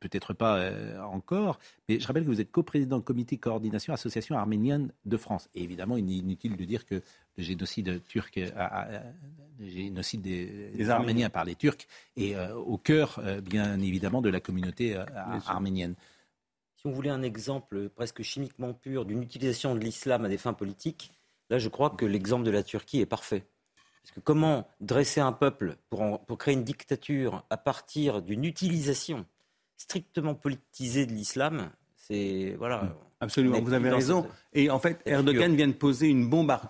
peut-être 0.00 0.32
pas 0.32 0.56
euh, 0.58 0.98
encore, 1.02 1.58
mais 1.88 2.00
je 2.00 2.06
rappelle 2.06 2.24
que 2.24 2.28
vous 2.30 2.40
êtes 2.40 2.50
coprésident 2.50 2.98
du 2.98 3.04
comité 3.04 3.36
coordination 3.36 3.92
Association 3.92 4.34
arménienne 4.36 4.92
de 5.04 5.16
France. 5.18 5.48
Et 5.54 5.62
évidemment, 5.62 5.96
il 5.98 6.10
est 6.10 6.16
inutile 6.16 6.56
de 6.56 6.64
dire 6.64 6.86
que 6.86 7.02
le 7.36 7.42
génocide 7.42 8.02
turc, 8.06 8.38
euh, 8.38 8.48
a- 8.56 8.82
a- 8.82 9.02
le 9.58 9.66
génocide 9.68 10.22
des, 10.22 10.46
des 10.46 10.88
Arméniens. 10.88 10.90
Arméniens 10.94 11.30
par 11.30 11.44
les 11.44 11.54
Turcs 11.54 11.86
est 12.16 12.34
euh, 12.34 12.54
au 12.56 12.78
cœur, 12.78 13.20
euh, 13.22 13.42
bien 13.42 13.78
évidemment, 13.80 14.22
de 14.22 14.30
la 14.30 14.40
communauté 14.40 14.96
euh, 14.96 15.04
arménienne. 15.46 15.94
Si 16.76 16.86
on 16.86 16.92
voulait 16.92 17.10
un 17.10 17.22
exemple 17.22 17.90
presque 17.90 18.22
chimiquement 18.22 18.72
pur 18.72 19.04
d'une 19.04 19.22
utilisation 19.22 19.74
de 19.74 19.80
l'islam 19.80 20.24
à 20.24 20.28
des 20.30 20.38
fins 20.38 20.54
politiques, 20.54 21.10
là 21.50 21.58
je 21.58 21.68
crois 21.68 21.90
que 21.90 22.06
l'exemple 22.06 22.44
de 22.44 22.50
la 22.50 22.62
Turquie 22.62 23.00
est 23.00 23.06
parfait. 23.06 23.44
Parce 24.10 24.14
que 24.16 24.20
comment 24.20 24.66
dresser 24.80 25.20
un 25.20 25.32
peuple 25.32 25.76
pour, 25.88 26.02
en- 26.02 26.18
pour 26.18 26.36
créer 26.38 26.54
une 26.54 26.64
dictature 26.64 27.44
à 27.48 27.56
partir 27.56 28.22
d'une 28.22 28.44
utilisation 28.44 29.24
strictement 29.76 30.34
politisée 30.34 31.06
de 31.06 31.12
l'islam, 31.12 31.70
c'est 31.96 32.54
voilà. 32.58 32.92
Absolument, 33.20 33.56
on 33.56 33.58
est 33.58 33.62
vous 33.62 33.72
avez 33.72 33.90
raison. 33.90 34.22
cette- 34.22 34.32
Et 34.54 34.70
en 34.70 34.78
fait, 34.78 35.00
Erdogan 35.06 35.42
figure. 35.42 35.56
vient 35.56 35.68
de 35.68 35.72
poser 35.74 36.08
une 36.08 36.28
bombe 36.28 36.50
à, 36.50 36.60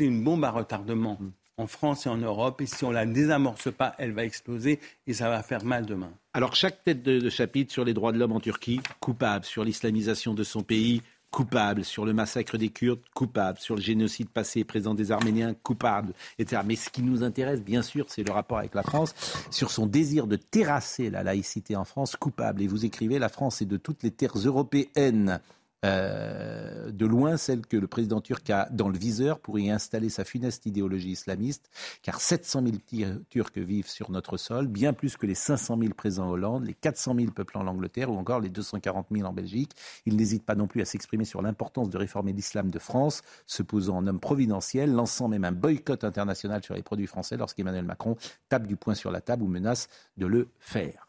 une 0.00 0.22
bombe 0.24 0.44
retardement 0.44 1.18
en 1.58 1.66
France 1.66 2.06
et 2.06 2.08
en 2.10 2.16
Europe. 2.18 2.60
Et 2.60 2.66
si 2.66 2.84
on 2.84 2.90
la 2.90 3.06
désamorce 3.06 3.72
pas, 3.72 3.94
elle 3.98 4.12
va 4.12 4.24
exploser 4.24 4.78
et 5.06 5.14
ça 5.14 5.28
va 5.30 5.42
faire 5.42 5.64
mal 5.64 5.86
demain. 5.86 6.10
Alors, 6.34 6.54
chaque 6.54 6.82
tête 6.84 7.02
de, 7.02 7.18
de 7.20 7.30
chapitre 7.30 7.72
sur 7.72 7.84
les 7.84 7.94
droits 7.94 8.12
de 8.12 8.18
l'homme 8.18 8.32
en 8.32 8.40
Turquie, 8.40 8.80
coupable. 9.00 9.44
Sur 9.44 9.64
l'islamisation 9.64 10.34
de 10.34 10.42
son 10.44 10.62
pays, 10.62 11.02
coupable. 11.36 11.84
Sur 11.84 12.06
le 12.06 12.14
massacre 12.14 12.56
des 12.56 12.70
Kurdes, 12.70 13.02
coupable. 13.14 13.58
Sur 13.58 13.76
le 13.76 13.82
génocide 13.82 14.30
passé 14.30 14.60
et 14.60 14.64
présent 14.64 14.94
des 14.94 15.12
Arméniens, 15.12 15.52
coupable. 15.52 16.14
Etc. 16.38 16.62
Mais 16.64 16.76
ce 16.76 16.88
qui 16.88 17.02
nous 17.02 17.22
intéresse, 17.22 17.60
bien 17.60 17.82
sûr, 17.82 18.06
c'est 18.08 18.26
le 18.26 18.32
rapport 18.32 18.56
avec 18.56 18.74
la 18.74 18.82
France. 18.82 19.14
Sur 19.50 19.70
son 19.70 19.86
désir 19.86 20.26
de 20.26 20.36
terrasser 20.36 21.10
la 21.10 21.22
laïcité 21.22 21.76
en 21.76 21.84
France, 21.84 22.16
coupable. 22.16 22.62
Et 22.62 22.66
vous 22.66 22.86
écrivez, 22.86 23.18
la 23.18 23.28
France 23.28 23.60
est 23.60 23.66
de 23.66 23.76
toutes 23.76 24.02
les 24.02 24.12
terres 24.12 24.38
européennes. 24.38 25.40
Euh, 25.86 26.90
de 26.90 27.06
loin 27.06 27.36
celle 27.36 27.66
que 27.66 27.76
le 27.76 27.86
président 27.86 28.20
turc 28.20 28.48
a 28.50 28.68
dans 28.70 28.88
le 28.88 28.98
viseur 28.98 29.38
pour 29.38 29.58
y 29.58 29.70
installer 29.70 30.08
sa 30.08 30.24
funeste 30.24 30.66
idéologie 30.66 31.10
islamiste, 31.10 31.70
car 32.02 32.20
700 32.20 32.62
000 32.90 33.10
Turcs 33.30 33.56
vivent 33.56 33.88
sur 33.88 34.10
notre 34.10 34.36
sol, 34.36 34.66
bien 34.66 34.92
plus 34.92 35.16
que 35.16 35.26
les 35.26 35.34
500 35.34 35.78
000 35.78 35.94
présents 35.94 36.26
en 36.26 36.30
Hollande, 36.30 36.66
les 36.66 36.74
400 36.74 37.14
000 37.16 37.30
peuplant 37.32 37.62
l'Angleterre 37.62 38.10
ou 38.10 38.16
encore 38.16 38.40
les 38.40 38.48
240 38.48 39.06
000 39.10 39.28
en 39.28 39.32
Belgique. 39.32 39.72
Il 40.06 40.16
n'hésite 40.16 40.44
pas 40.44 40.54
non 40.54 40.66
plus 40.66 40.82
à 40.82 40.84
s'exprimer 40.84 41.24
sur 41.24 41.42
l'importance 41.42 41.90
de 41.90 41.98
réformer 41.98 42.32
l'islam 42.32 42.70
de 42.70 42.78
France, 42.78 43.22
se 43.46 43.62
posant 43.62 43.98
en 43.98 44.06
homme 44.06 44.20
providentiel, 44.20 44.92
lançant 44.92 45.28
même 45.28 45.44
un 45.44 45.52
boycott 45.52 46.04
international 46.04 46.62
sur 46.62 46.74
les 46.74 46.82
produits 46.82 47.06
français 47.06 47.36
lorsqu'Emmanuel 47.36 47.84
Macron 47.84 48.16
tape 48.48 48.66
du 48.66 48.76
poing 48.76 48.94
sur 48.94 49.10
la 49.10 49.20
table 49.20 49.42
ou 49.42 49.48
menace 49.48 49.88
de 50.16 50.26
le 50.26 50.48
faire. 50.58 51.06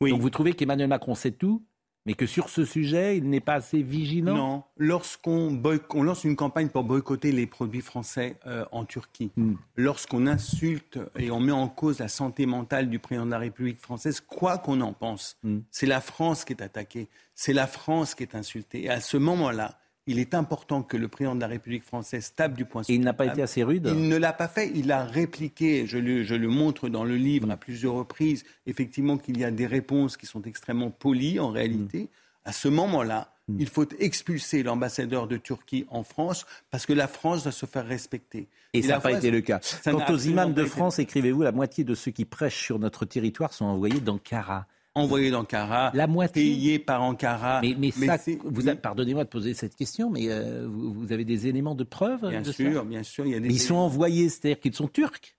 Donc 0.00 0.20
vous 0.20 0.30
trouvez 0.30 0.54
qu'Emmanuel 0.54 0.88
Macron 0.88 1.14
sait 1.14 1.30
tout 1.30 1.62
mais 2.06 2.14
que 2.14 2.26
sur 2.26 2.48
ce 2.48 2.64
sujet, 2.64 3.16
il 3.16 3.28
n'est 3.30 3.40
pas 3.40 3.54
assez 3.54 3.82
vigilant 3.82 4.34
Non. 4.36 4.62
Lorsqu'on 4.76 5.60
on 5.94 6.02
lance 6.02 6.24
une 6.24 6.36
campagne 6.36 6.68
pour 6.68 6.84
boycotter 6.84 7.32
les 7.32 7.46
produits 7.46 7.80
français 7.80 8.36
euh, 8.46 8.64
en 8.72 8.84
Turquie, 8.84 9.30
Hmm. 9.36 9.54
lorsqu'on 9.76 10.26
insulte 10.26 10.98
et 11.18 11.30
on 11.30 11.40
met 11.40 11.52
en 11.52 11.68
cause 11.68 11.98
la 11.98 12.08
santé 12.08 12.46
mentale 12.46 12.88
du 12.90 12.98
président 12.98 13.26
de 13.26 13.30
la 13.30 13.38
République 13.38 13.80
française, 13.80 14.20
quoi 14.20 14.58
qu'on 14.58 14.80
en 14.80 14.92
pense, 14.92 15.36
Hmm. 15.42 15.60
c'est 15.70 15.86
la 15.86 16.00
France 16.00 16.44
qui 16.44 16.52
est 16.52 16.62
attaquée, 16.62 17.08
c'est 17.34 17.52
la 17.52 17.66
France 17.66 18.14
qui 18.14 18.22
est 18.22 18.34
insultée. 18.34 18.84
Et 18.84 18.90
à 18.90 19.00
ce 19.00 19.16
moment-là, 19.16 19.78
il 20.06 20.18
est 20.18 20.34
important 20.34 20.82
que 20.82 20.96
le 20.96 21.08
président 21.08 21.34
de 21.34 21.40
la 21.40 21.46
République 21.46 21.84
française 21.84 22.32
tape 22.34 22.54
du 22.54 22.64
poing 22.64 22.82
sur 22.82 22.92
Et 22.92 22.96
il 22.96 23.02
n'a 23.02 23.12
pas 23.12 23.26
été 23.26 23.42
assez 23.42 23.62
rude 23.62 23.90
Il 23.90 24.08
ne 24.08 24.16
l'a 24.16 24.32
pas 24.32 24.48
fait, 24.48 24.70
il 24.74 24.92
a 24.92 25.04
répliqué, 25.04 25.86
je 25.86 25.98
le, 25.98 26.22
je 26.22 26.34
le 26.34 26.48
montre 26.48 26.88
dans 26.88 27.04
le 27.04 27.16
livre 27.16 27.50
à 27.50 27.56
plusieurs 27.56 27.94
reprises, 27.94 28.44
effectivement 28.66 29.16
qu'il 29.16 29.38
y 29.38 29.44
a 29.44 29.50
des 29.50 29.66
réponses 29.66 30.16
qui 30.16 30.26
sont 30.26 30.42
extrêmement 30.42 30.90
polies 30.90 31.40
en 31.40 31.50
réalité. 31.50 32.08
À 32.44 32.52
ce 32.52 32.68
moment-là, 32.68 33.32
il 33.58 33.68
faut 33.68 33.86
expulser 33.98 34.62
l'ambassadeur 34.62 35.26
de 35.26 35.36
Turquie 35.36 35.86
en 35.90 36.02
France 36.02 36.46
parce 36.70 36.86
que 36.86 36.92
la 36.92 37.08
France 37.08 37.42
doit 37.42 37.52
se 37.52 37.66
faire 37.66 37.86
respecter. 37.86 38.48
Et, 38.72 38.82
ça 38.82 38.88
n'a 38.88 38.94
pas 39.00 39.10
France- 39.10 39.18
été 39.18 39.30
le 39.30 39.40
cas. 39.40 39.60
Quant 39.84 40.04
aux 40.10 40.18
imams 40.18 40.52
de 40.52 40.64
France, 40.64 40.98
écrivez-vous, 40.98 41.42
la 41.42 41.52
moitié 41.52 41.84
de 41.84 41.94
ceux 41.94 42.10
qui 42.10 42.24
prêchent 42.24 42.62
sur 42.62 42.78
notre 42.78 43.04
territoire 43.04 43.52
sont 43.52 43.66
envoyés 43.66 44.00
d'Ankara. 44.00 44.66
Envoyés 44.96 45.30
d'Ankara, 45.30 45.90
la 45.92 46.06
moitié 46.06 46.42
payés 46.42 46.78
par 46.78 47.02
Ankara. 47.02 47.60
Mais, 47.62 47.74
mais 47.76 47.90
Mais 47.96 48.06
ça, 48.06 48.18
vous 48.44 48.68
a- 48.68 48.76
pardonnez-moi 48.76 49.24
de 49.24 49.28
poser 49.28 49.52
cette 49.54 49.74
question, 49.74 50.08
mais 50.08 50.28
euh, 50.30 50.68
vous, 50.68 50.92
vous 50.94 51.12
avez 51.12 51.24
des 51.24 51.48
éléments 51.48 51.74
de 51.74 51.82
preuve 51.82 52.28
Bien 52.28 52.42
de 52.42 52.52
sûr, 52.52 52.72
ça 52.74 52.84
bien 52.84 53.02
sûr, 53.02 53.26
il 53.26 53.32
y 53.32 53.34
a 53.34 53.40
des 53.40 53.48
Mais 53.48 53.54
ils 53.54 53.60
sont 53.60 53.74
envoyés, 53.74 54.28
c'est-à-dire 54.28 54.60
qu'ils 54.60 54.74
sont 54.74 54.86
turcs. 54.86 55.36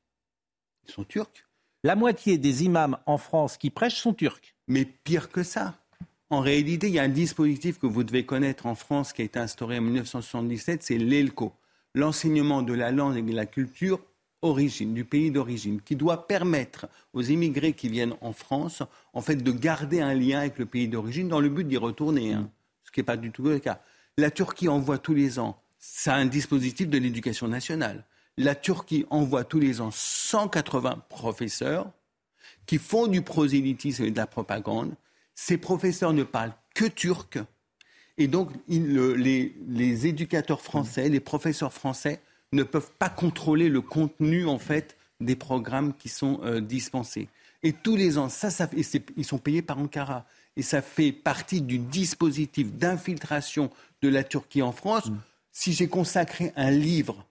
Ils 0.88 0.91
sont 0.91 1.06
turcs. 1.06 1.45
La 1.86 1.95
moitié 1.95 2.38
des 2.38 2.64
imams 2.65 2.98
en 3.06 3.18
France 3.18 3.57
qui 3.57 3.69
prêchent 3.69 4.02
sont 4.02 4.14
turcs. 4.14 4.56
Mais 4.68 4.84
pire 4.86 5.30
que 5.30 5.44
ça. 5.44 5.76
En 6.30 6.41
réalité, 6.41 6.88
il 6.88 6.94
y 6.94 6.99
a 6.99 7.03
un 7.03 7.07
dispositif 7.10 7.80
que 7.80 7.86
vous 7.88 8.03
devez 8.03 8.26
connaître 8.26 8.65
en 8.65 8.76
France 8.76 9.14
qui 9.14 9.22
a 9.22 9.26
été 9.26 9.40
instauré 9.40 9.77
en 9.77 9.82
1977, 9.84 10.84
c'est 10.84 10.98
l'ELCO, 10.98 11.53
l'enseignement 11.94 12.61
de 12.64 12.73
la 12.73 12.91
langue 12.91 13.18
et 13.18 13.22
de 13.22 13.32
la 13.36 13.45
culture 13.45 14.02
origine, 14.45 14.93
du 14.93 15.03
pays 15.03 15.31
d'origine, 15.31 15.81
qui 15.81 15.95
doit 15.95 16.27
permettre 16.27 16.88
aux 17.13 17.22
immigrés 17.22 17.73
qui 17.73 17.89
viennent 17.89 18.15
en 18.22 18.31
France, 18.31 18.84
en 19.13 19.22
fait, 19.22 19.38
de 19.38 19.51
garder 19.51 20.01
un 20.01 20.13
lien 20.13 20.39
avec 20.39 20.59
le 20.59 20.65
pays 20.65 20.88
d'origine 20.88 21.27
dans 21.27 21.39
le 21.39 21.49
but 21.49 21.67
d'y 21.67 21.77
retourner, 21.77 22.34
hein, 22.34 22.49
ce 22.84 22.91
qui 22.91 22.99
n'est 22.99 23.05
pas 23.05 23.17
du 23.17 23.31
tout 23.31 23.43
le 23.43 23.59
cas. 23.59 23.81
La 24.17 24.31
Turquie 24.31 24.69
envoie 24.69 24.97
tous 24.97 25.13
les 25.13 25.39
ans, 25.39 25.59
ça 25.80 26.15
a 26.15 26.17
un 26.17 26.26
dispositif 26.26 26.88
de 26.88 26.97
l'éducation 26.97 27.47
nationale. 27.47 28.05
La 28.38 28.55
Turquie 28.55 29.05
envoie 29.09 29.43
tous 29.43 29.59
les 29.59 29.81
ans 29.81 29.91
180 29.91 31.03
professeurs 31.09 31.91
qui 32.65 32.77
font 32.77 33.07
du 33.07 33.22
prosélytisme 33.22 34.03
et 34.03 34.11
de 34.11 34.17
la 34.17 34.27
propagande. 34.27 34.95
Ces 35.35 35.57
professeurs 35.57 36.13
ne 36.13 36.23
parlent 36.23 36.55
que 36.73 36.85
turc. 36.85 37.39
Et 38.17 38.27
donc, 38.27 38.51
les 38.67 40.07
éducateurs 40.07 40.61
français, 40.61 41.09
les 41.09 41.19
professeurs 41.19 41.73
français 41.73 42.22
ne 42.56 42.64
peuvent 42.64 42.91
pas 42.98 43.10
contrôler 43.10 43.69
le 43.69 43.82
contenu, 43.82 44.45
en 44.45 44.60
fait, 44.60 44.98
des 45.19 45.36
programmes 45.36 45.94
qui 45.94 46.10
sont 46.10 46.40
euh, 46.44 46.61
dispensés. 46.61 47.27
Et 47.64 47.73
tous 47.73 47.95
les 47.95 48.18
ans, 48.18 48.30
ça, 48.30 48.49
ça 48.49 48.69
ils 48.76 49.26
sont 49.26 49.38
payés 49.40 49.61
par 49.61 49.80
Ankara. 49.80 50.26
Et 50.56 50.61
ça 50.61 50.82
fait 50.82 51.11
partie 51.11 51.61
du 51.61 51.80
dispositif 51.80 52.72
d'infiltration 52.73 53.69
de 54.02 54.10
la 54.10 54.23
Turquie 54.23 54.61
en 54.61 54.72
France. 54.72 55.11
Si 55.52 55.73
j'ai 55.73 55.88
consacré 55.88 56.52
un 56.56 56.72
livre 56.72 57.26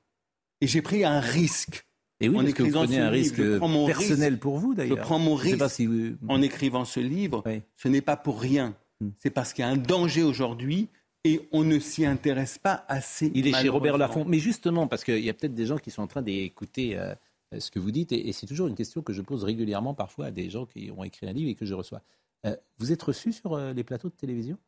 et 0.61 0.67
j'ai 0.67 0.83
pris 0.83 1.05
un 1.05 1.21
risque 1.21 1.87
Et 2.21 2.29
oui, 2.29 2.37
en 2.37 2.47
écrivant 2.47 2.87
ce 2.87 2.93
un 2.95 3.11
livre, 3.11 3.37
risque 3.37 3.39
mon 3.39 3.87
personnel 3.87 4.33
risque. 4.35 4.43
pour 4.43 4.59
vous, 4.59 4.75
d'ailleurs. 4.75 4.97
Je 4.99 5.03
prends 5.03 5.19
mon 5.19 5.35
risque 5.35 5.71
si 5.71 5.87
vous- 5.87 6.17
en 6.29 6.43
écrivant 6.43 6.85
ce 6.85 7.01
livre. 7.01 7.45
Ce 7.77 7.89
n'est 7.89 8.01
pas 8.01 8.17
pour 8.17 8.41
rien. 8.41 8.75
C'est 9.19 9.31
parce 9.31 9.53
qu'il 9.53 9.65
y 9.65 9.69
a 9.69 9.71
un 9.71 9.77
danger 9.77 10.23
aujourd'hui 10.23 10.89
et 11.25 11.49
on 11.53 11.65
ne 11.65 11.79
s'y 11.79 12.05
intéresse 12.05 12.59
pas 12.59 12.85
assez. 12.89 13.33
Il 13.35 13.47
est 13.47 13.53
chez 13.55 13.69
Robert. 13.69 13.99
Laffont. 13.99 14.25
Mais 14.25 14.39
justement, 14.39 14.87
parce 14.87 15.05
qu'il 15.05 15.25
y 15.25 15.31
a 15.31 15.35
peut-être 15.35 15.55
des 15.55 15.67
gens 15.67 15.79
qui 15.79 15.91
sont 15.91 16.03
en 16.03 16.07
train 16.07 16.23
d'écouter 16.23 16.99
euh, 16.99 17.15
ce 17.59 17.71
que 17.71 17.79
vous 17.79 17.91
dites, 17.91 18.13
et, 18.13 18.29
et 18.29 18.33
c'est 18.33 18.47
toujours 18.47 18.69
une 18.69 18.75
question 18.75 19.03
que 19.03 19.13
je 19.13 19.23
pose 19.23 19.45
régulièrement 19.45 19.95
parfois 19.95 20.27
à 20.27 20.31
des 20.31 20.51
gens 20.51 20.67
qui 20.67 20.91
ont 20.97 21.05
écrit 21.05 21.27
un 21.27 21.33
livre 21.33 21.51
et 21.51 21.55
que 21.55 21.67
je 21.67 21.75
reçois. 21.75 22.03
Euh, 22.47 22.57
vous 22.79 22.93
êtes 22.93 23.03
reçu 23.03 23.33
sur 23.33 23.55
euh, 23.55 23.73
les 23.73 23.85
plateaux 23.85 24.09
de 24.09 24.15
télévision? 24.15 24.59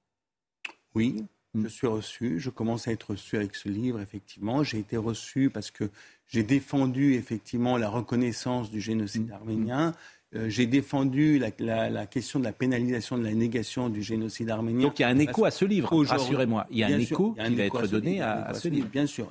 Oui, 0.94 1.26
je 1.54 1.68
suis 1.68 1.86
reçu. 1.86 2.40
Je 2.40 2.50
commence 2.50 2.88
à 2.88 2.92
être 2.92 3.10
reçu 3.10 3.36
avec 3.36 3.54
ce 3.54 3.68
livre, 3.68 4.00
effectivement. 4.00 4.62
J'ai 4.62 4.78
été 4.78 4.96
reçu 4.96 5.50
parce 5.50 5.70
que 5.70 5.90
j'ai 6.26 6.42
défendu, 6.42 7.14
effectivement, 7.14 7.76
la 7.76 7.90
reconnaissance 7.90 8.70
du 8.70 8.80
génocide 8.80 9.30
arménien. 9.30 9.92
Euh, 10.36 10.48
j'ai 10.50 10.66
défendu 10.66 11.38
la, 11.38 11.50
la- 11.58 11.90
la 11.90 12.06
question 12.06 12.38
de 12.38 12.44
la 12.44 12.52
pénalisation 12.52 13.16
de 13.18 13.24
la 13.24 13.32
négation 13.32 13.88
du 13.88 14.02
génocide 14.02 14.50
arménien. 14.50 14.82
Donc 14.86 14.98
il 14.98 15.02
y 15.02 15.04
a 15.04 15.08
un 15.08 15.18
écho 15.18 15.44
à 15.44 15.50
ce 15.50 15.64
livre, 15.64 15.96
rassurez-moi. 16.04 16.66
Il 16.70 16.78
y 16.78 16.82
a 16.82 16.86
un 16.86 16.96
Bien 16.96 17.06
sûr, 17.06 17.16
écho 17.16 17.34
un 17.38 17.48
qui 17.48 17.54
va 17.56 17.64
écho 17.64 17.80
être 17.80 17.90
donné 17.90 18.12
livre, 18.14 18.24
à, 18.26 18.54
ce 18.54 18.68
livre. 18.68 18.88
Bien 18.92 19.06
sûr. 19.06 19.30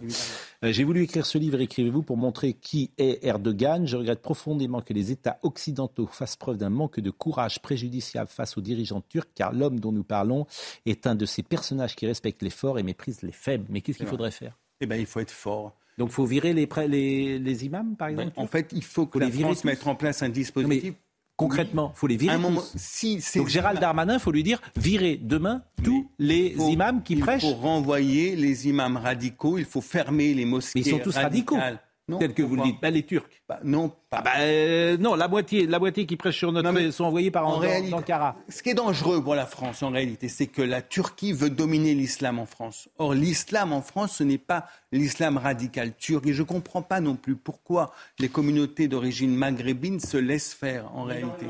Euh, 0.64 0.72
J'ai 0.72 0.84
voulu 0.84 1.04
écrire 1.04 1.26
ce 1.26 1.38
livre, 1.38 1.60
écrivez-vous, 1.62 2.02
pour 2.02 2.18
montrer 2.18 2.54
qui 2.54 2.92
est 2.98 3.24
Erdogan. 3.26 3.86
Je 3.86 3.98
regrette 3.98 4.22
profondément 4.22 4.82
que 4.82 4.94
les 4.94 5.12
États 5.12 5.40
occidentaux 5.44 6.08
fassent 6.08 6.36
preuve 6.38 6.58
d'un 6.58 6.70
manque 6.70 7.00
de 7.00 7.10
courage 7.12 7.60
préjudiciable 7.62 8.30
face 8.30 8.58
aux 8.58 8.62
dirigeants 8.62 9.02
turcs, 9.08 9.30
car 9.36 9.54
l'homme 9.54 9.80
dont 9.80 9.92
nous 9.92 10.04
parlons 10.04 10.48
est 10.86 11.08
un 11.08 11.16
de 11.16 11.26
ces 11.26 11.44
personnages 11.44 11.96
qui 11.96 12.08
respectent 12.08 12.42
les 12.44 12.50
forts 12.50 12.80
et 12.80 12.84
méprisent 12.84 13.22
les 13.22 13.32
faibles. 13.32 13.66
Mais 13.70 13.82
qu'est-ce 13.82 13.98
qu'il 14.00 14.08
faudrait 14.08 14.32
faire? 14.32 14.58
Eh 14.82 14.86
ben, 14.88 15.00
il 15.00 15.06
faut 15.06 15.20
être 15.20 15.32
fort. 15.32 15.76
Donc 15.98 16.10
il 16.10 16.14
faut 16.14 16.26
virer 16.26 16.54
les, 16.54 16.68
pré- 16.68 16.88
les, 16.88 17.40
les 17.40 17.66
imams, 17.66 17.96
par 17.96 18.10
exemple 18.10 18.32
en 18.36 18.48
fait, 18.48 18.72
il 18.74 18.84
faut 18.84 19.06
que 19.06 19.14
Faut 19.14 19.20
la 19.20 19.26
les 19.28 19.32
virer 19.32 19.46
France 19.54 19.64
mette 19.64 19.86
en 19.88 19.96
place 19.96 20.22
un 20.24 20.30
dispositif. 20.30 20.94
Concrètement, 21.38 21.92
il 21.94 22.00
faut 22.00 22.08
les 22.08 22.16
virer 22.16 22.34
À 22.34 22.38
un 22.38 22.42
moment- 22.42 22.62
tous. 22.62 22.74
si 22.78 23.20
ces 23.20 23.40
Donc 23.40 23.50
Gérald 23.50 23.80
Darmanin, 23.82 24.14
il 24.14 24.20
faut 24.22 24.32
lui 24.32 24.44
dire 24.44 24.62
virer 24.78 25.18
demain 25.22 25.64
tous 25.84 26.10
les 26.18 26.52
faut- 26.56 26.70
imams 26.70 27.04
qui 27.04 27.18
prêchent. 27.18 27.44
Il 27.44 27.50
faut 27.50 27.56
renvoyer 27.56 28.38
les 28.38 28.70
imams 28.70 28.96
radicaux, 28.96 29.58
il 29.58 29.66
faut 29.66 29.82
fermer 29.82 30.34
les 30.34 30.46
mosquées. 30.46 30.80
Mais 30.80 30.86
ils 30.86 30.90
sont 30.92 31.00
tous 31.00 31.16
radicaux. 31.16 31.58
Non, 32.08 32.20
tels 32.20 32.36
que 32.36 32.44
vous 32.44 32.56
le 32.56 32.62
dites. 32.62 32.80
Bah, 32.82 32.92
les 32.92 33.02
Turcs. 33.04 33.26
Bah, 33.50 33.60
non, 33.64 33.90
pas. 33.90 34.18
Ah 34.18 34.22
bah, 34.22 34.32
euh, 34.38 34.96
non, 34.98 35.16
la 35.16 35.28
moitié, 35.28 35.66
la 35.66 35.80
moitié 35.80 36.06
qui 36.06 36.16
prêchent 36.18 36.38
sur 36.38 36.52
notre 36.52 36.68
Non, 36.68 36.72
mais 36.74 36.92
sont 36.92 37.06
envoyés 37.06 37.32
par 37.32 37.48
en 37.48 37.54
en, 37.56 37.58
réalité- 37.58 37.90
d'Ankara. 37.90 38.36
Ce 38.48 38.62
qui 38.62 38.70
est 38.70 38.74
dangereux 38.76 39.24
pour 39.24 39.34
la 39.34 39.48
France, 39.48 39.82
en 39.82 39.90
réalité, 39.90 40.30
c'est 40.30 40.46
que 40.46 40.62
la 40.62 40.84
Turquie 40.84 41.34
veut 41.34 41.50
dominer 41.50 41.96
l'islam 41.96 42.38
en 42.38 42.46
France. 42.46 42.90
Or, 43.00 43.16
l'islam 43.16 43.74
en 43.74 43.82
France, 43.82 44.18
ce 44.18 44.24
n'est 44.24 44.38
pas 44.38 44.68
l'islam 44.92 45.38
radical 45.38 45.96
turc. 45.96 46.28
Et 46.28 46.34
je 46.34 46.44
ne 46.44 46.48
comprends 46.48 46.84
pas 46.84 47.00
non 47.00 47.16
plus 47.16 47.36
pourquoi 47.36 47.92
les 48.20 48.30
communautés 48.30 48.88
d'origine 48.88 49.36
maghrébine 49.36 50.00
se 50.00 50.18
laissent 50.18 50.54
faire, 50.54 50.96
en 50.96 51.06
réalité. 51.06 51.48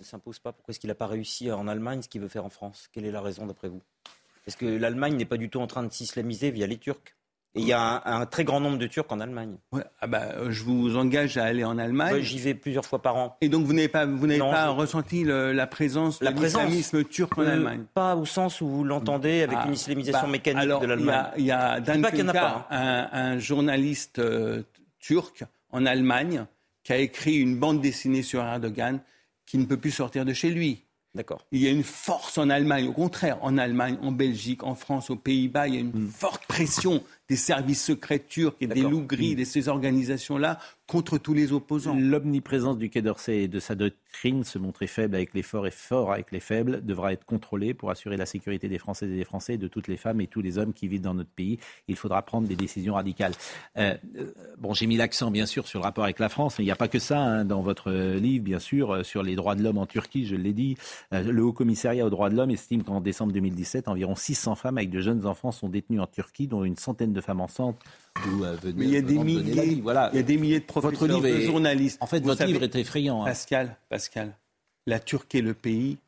ne 0.00 0.04
s'impose 0.04 0.40
pas 0.40 0.52
Pourquoi 0.52 0.72
est-ce 0.72 0.80
qu'il 0.80 0.88
n'a 0.88 0.94
pas 0.96 1.06
réussi 1.06 1.52
en 1.52 1.68
Allemagne 1.68 2.02
ce 2.02 2.08
qu'il 2.08 2.20
veut 2.20 2.28
faire 2.28 2.44
en 2.44 2.50
France? 2.50 2.88
Quelle 2.92 3.04
est 3.04 3.12
la 3.12 3.20
raison 3.20 3.46
d'après 3.46 3.68
vous? 3.68 3.80
Est-ce 4.48 4.56
que 4.56 4.66
l'Allemagne 4.66 5.14
n'est 5.16 5.24
pas 5.24 5.36
du 5.36 5.50
tout 5.50 5.60
en 5.60 5.66
train 5.68 5.82
de 5.84 5.92
s'islamiser 5.92 6.50
via 6.50 6.66
les 6.66 6.78
Turcs 6.78 7.14
Et 7.54 7.60
il 7.60 7.66
y 7.66 7.72
a 7.72 8.02
un, 8.06 8.20
un 8.20 8.26
très 8.26 8.44
grand 8.44 8.60
nombre 8.60 8.76
de 8.78 8.86
Turcs 8.86 9.06
en 9.10 9.20
Allemagne. 9.20 9.56
Ouais, 9.72 9.82
ah 10.00 10.06
bah, 10.06 10.22
euh, 10.36 10.50
je 10.50 10.62
vous 10.64 10.96
engage 10.96 11.38
à 11.38 11.44
aller 11.44 11.64
en 11.64 11.78
Allemagne. 11.78 12.20
J'y 12.20 12.38
vais 12.38 12.54
plusieurs 12.54 12.84
fois 12.84 13.00
par 13.00 13.16
an. 13.16 13.36
Et 13.40 13.48
donc, 13.48 13.64
vous 13.64 13.72
n'avez 13.72 13.88
pas, 13.88 14.04
vous 14.04 14.26
n'avez 14.26 14.38
pas 14.38 14.66
je- 14.66 14.70
ressenti 14.72 15.24
le- 15.24 15.52
la 15.52 15.66
présence 15.66 16.20
La 16.22 16.32
de 16.32 16.40
l'islamisme 16.42 17.04
turc 17.04 17.36
en 17.38 17.42
Euh, 17.42 17.52
Allemagne 17.52 17.84
Pas 17.94 18.16
au 18.16 18.26
sens 18.26 18.60
où 18.60 18.68
vous 18.68 18.84
l'entendez 18.84 19.42
avec 19.42 19.58
Ah, 19.60 19.66
une 19.66 19.72
islamisation 19.72 20.26
bah, 20.26 20.32
mécanique 20.32 20.62
alors, 20.62 20.80
de 20.80 20.86
il 20.86 20.88
y 20.88 20.92
a- 20.92 20.96
l'Allemagne. 20.96 21.26
Il 21.38 21.44
y 21.46 21.50
a, 21.50 21.80
pas 21.80 22.16
y 22.16 22.22
en 22.22 22.28
a 22.28 22.32
pas, 22.32 22.68
hein. 22.70 23.08
un, 23.12 23.18
un 23.32 23.38
journaliste 23.38 24.18
euh, 24.18 24.62
turc 25.00 25.44
en 25.70 25.86
Allemagne 25.86 26.44
qui 26.84 26.92
a 26.92 26.98
écrit 26.98 27.36
une 27.38 27.58
bande 27.58 27.80
dessinée 27.80 28.22
sur 28.22 28.42
Erdogan 28.42 29.00
qui 29.46 29.56
ne 29.58 29.64
peut 29.64 29.78
plus 29.78 29.90
sortir 29.90 30.24
de 30.26 30.34
chez 30.34 30.50
lui. 30.50 30.84
D'accord. 31.14 31.40
Il 31.50 31.60
y 31.62 31.66
a 31.66 31.70
une 31.70 31.82
force 31.82 32.36
en 32.36 32.50
Allemagne, 32.50 32.86
au 32.88 32.92
contraire, 32.92 33.38
en 33.40 33.56
Allemagne, 33.56 33.96
en 34.02 34.12
Belgique, 34.12 34.62
en 34.62 34.74
France, 34.74 35.08
aux 35.08 35.16
Pays-Bas, 35.16 35.66
il 35.66 35.74
y 35.74 35.76
a 35.78 35.80
une 35.80 35.90
Hmm. 35.92 36.08
forte 36.08 36.44
pression 36.46 37.02
des 37.28 37.36
services 37.36 37.84
secrets 37.84 38.24
turcs 38.26 38.56
et 38.60 38.66
des 38.66 38.82
loups 38.82 39.04
gris 39.04 39.36
de 39.36 39.44
ces 39.44 39.68
organisations-là 39.68 40.58
contre 40.88 41.18
tous 41.18 41.34
les 41.34 41.52
opposants. 41.52 41.94
L'omniprésence 41.94 42.78
du 42.78 42.88
Quai 42.88 43.02
d'Orsay 43.02 43.42
et 43.42 43.48
de 43.48 43.60
sa 43.60 43.74
doctrine, 43.74 44.42
se 44.42 44.58
montrer 44.58 44.86
faible 44.86 45.14
avec 45.14 45.34
les 45.34 45.42
forts 45.42 45.66
et 45.66 45.70
fort 45.70 46.12
avec 46.12 46.32
les 46.32 46.40
faibles, 46.40 46.82
devra 46.82 47.12
être 47.12 47.26
contrôlée 47.26 47.74
pour 47.74 47.90
assurer 47.90 48.16
la 48.16 48.24
sécurité 48.24 48.68
des 48.68 48.78
Françaises 48.78 49.12
et 49.12 49.16
des 49.16 49.24
Français, 49.24 49.54
et 49.54 49.58
de 49.58 49.68
toutes 49.68 49.86
les 49.86 49.98
femmes 49.98 50.22
et 50.22 50.26
tous 50.26 50.40
les 50.40 50.56
hommes 50.56 50.72
qui 50.72 50.88
vivent 50.88 51.02
dans 51.02 51.12
notre 51.12 51.28
pays. 51.28 51.58
Il 51.88 51.96
faudra 51.96 52.22
prendre 52.22 52.48
des 52.48 52.56
décisions 52.56 52.94
radicales. 52.94 53.34
Euh, 53.76 53.98
euh, 54.16 54.32
bon, 54.56 54.72
j'ai 54.72 54.86
mis 54.86 54.96
l'accent, 54.96 55.30
bien 55.30 55.44
sûr, 55.44 55.68
sur 55.68 55.80
le 55.80 55.84
rapport 55.84 56.04
avec 56.04 56.18
la 56.18 56.30
France, 56.30 56.58
mais 56.58 56.64
il 56.64 56.68
n'y 56.68 56.72
a 56.72 56.76
pas 56.76 56.88
que 56.88 56.98
ça 56.98 57.20
hein, 57.20 57.44
dans 57.44 57.60
votre 57.60 57.92
livre, 57.92 58.44
bien 58.44 58.58
sûr, 58.58 58.94
euh, 58.94 59.02
sur 59.02 59.22
les 59.22 59.36
droits 59.36 59.54
de 59.54 59.62
l'homme 59.62 59.78
en 59.78 59.86
Turquie, 59.86 60.26
je 60.26 60.36
l'ai 60.36 60.54
dit. 60.54 60.78
le 61.12 61.44
Haut 61.44 61.52
Commissariat 61.52 62.06
aux 62.06 62.10
droits 62.10 62.30
de 62.30 62.36
l'homme 62.36 62.50
estime 62.50 62.82
qu'en 62.82 63.02
décembre 63.02 63.34
2017, 63.34 63.88
environ 63.88 64.14
600 64.14 64.54
femmes 64.54 64.78
avec 64.78 64.88
de 64.88 65.00
jeunes 65.00 65.26
enfants 65.26 65.52
sont 65.52 65.68
détenues 65.68 66.00
en 66.00 66.06
Turquie, 66.06 66.46
dont 66.46 66.64
une 66.64 66.76
centaine 66.76 67.12
de 67.12 67.17
femmes 67.20 67.40
enceintes 67.40 67.78
euh, 68.26 68.56
Mais 68.76 68.84
il 68.84 68.90
y 68.90 68.96
a 68.96 69.02
des 69.02 69.18
milliers, 69.18 69.80
voilà. 69.82 70.10
il 70.12 70.16
y 70.16 70.20
a 70.20 70.22
des 70.22 70.36
milliers 70.36 70.60
de 70.60 70.64
professeurs, 70.64 71.08
votre 71.08 71.26
livre 71.26 71.38
de 71.38 71.40
journalistes. 71.40 71.98
En 72.00 72.06
fait, 72.06 72.20
votre 72.20 72.44
livre 72.44 72.62
est 72.62 72.74
effrayant. 72.76 73.22
Hein. 73.22 73.26
Pascal, 73.26 73.76
Pascal, 73.88 74.36
la 74.86 74.98
Turquie 75.00 75.38
est 75.38 75.42
le 75.42 75.54
pays 75.54 75.98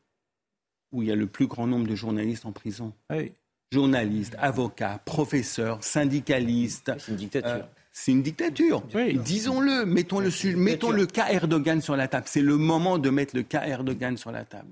où 0.91 1.01
il 1.01 1.09
y 1.09 1.11
a 1.11 1.15
le 1.15 1.27
plus 1.27 1.47
grand 1.47 1.67
nombre 1.67 1.87
de 1.87 1.95
journalistes 1.95 2.45
en 2.45 2.51
prison. 2.51 2.93
Ah 3.09 3.17
oui. 3.17 3.31
Journalistes, 3.71 4.35
avocats, 4.37 4.99
professeurs, 5.05 5.81
syndicalistes. 5.81 6.91
C'est 6.99 7.11
une 7.11 7.17
dictature. 7.17 7.49
Euh, 7.49 7.61
c'est 7.93 8.11
une 8.11 8.21
dictature. 8.21 8.83
Disons-le, 9.23 9.85
mettons, 9.85 10.19
le, 10.19 10.29
mettons 10.57 10.91
le 10.91 11.05
cas 11.05 11.29
Erdogan 11.29 11.81
sur 11.81 11.95
la 11.95 12.09
table. 12.09 12.25
C'est 12.27 12.41
le 12.41 12.57
moment 12.57 12.97
de 12.97 13.09
mettre 13.09 13.35
le 13.35 13.43
cas 13.43 13.63
Erdogan 13.65 14.17
sur 14.17 14.31
la 14.31 14.43
table 14.43 14.71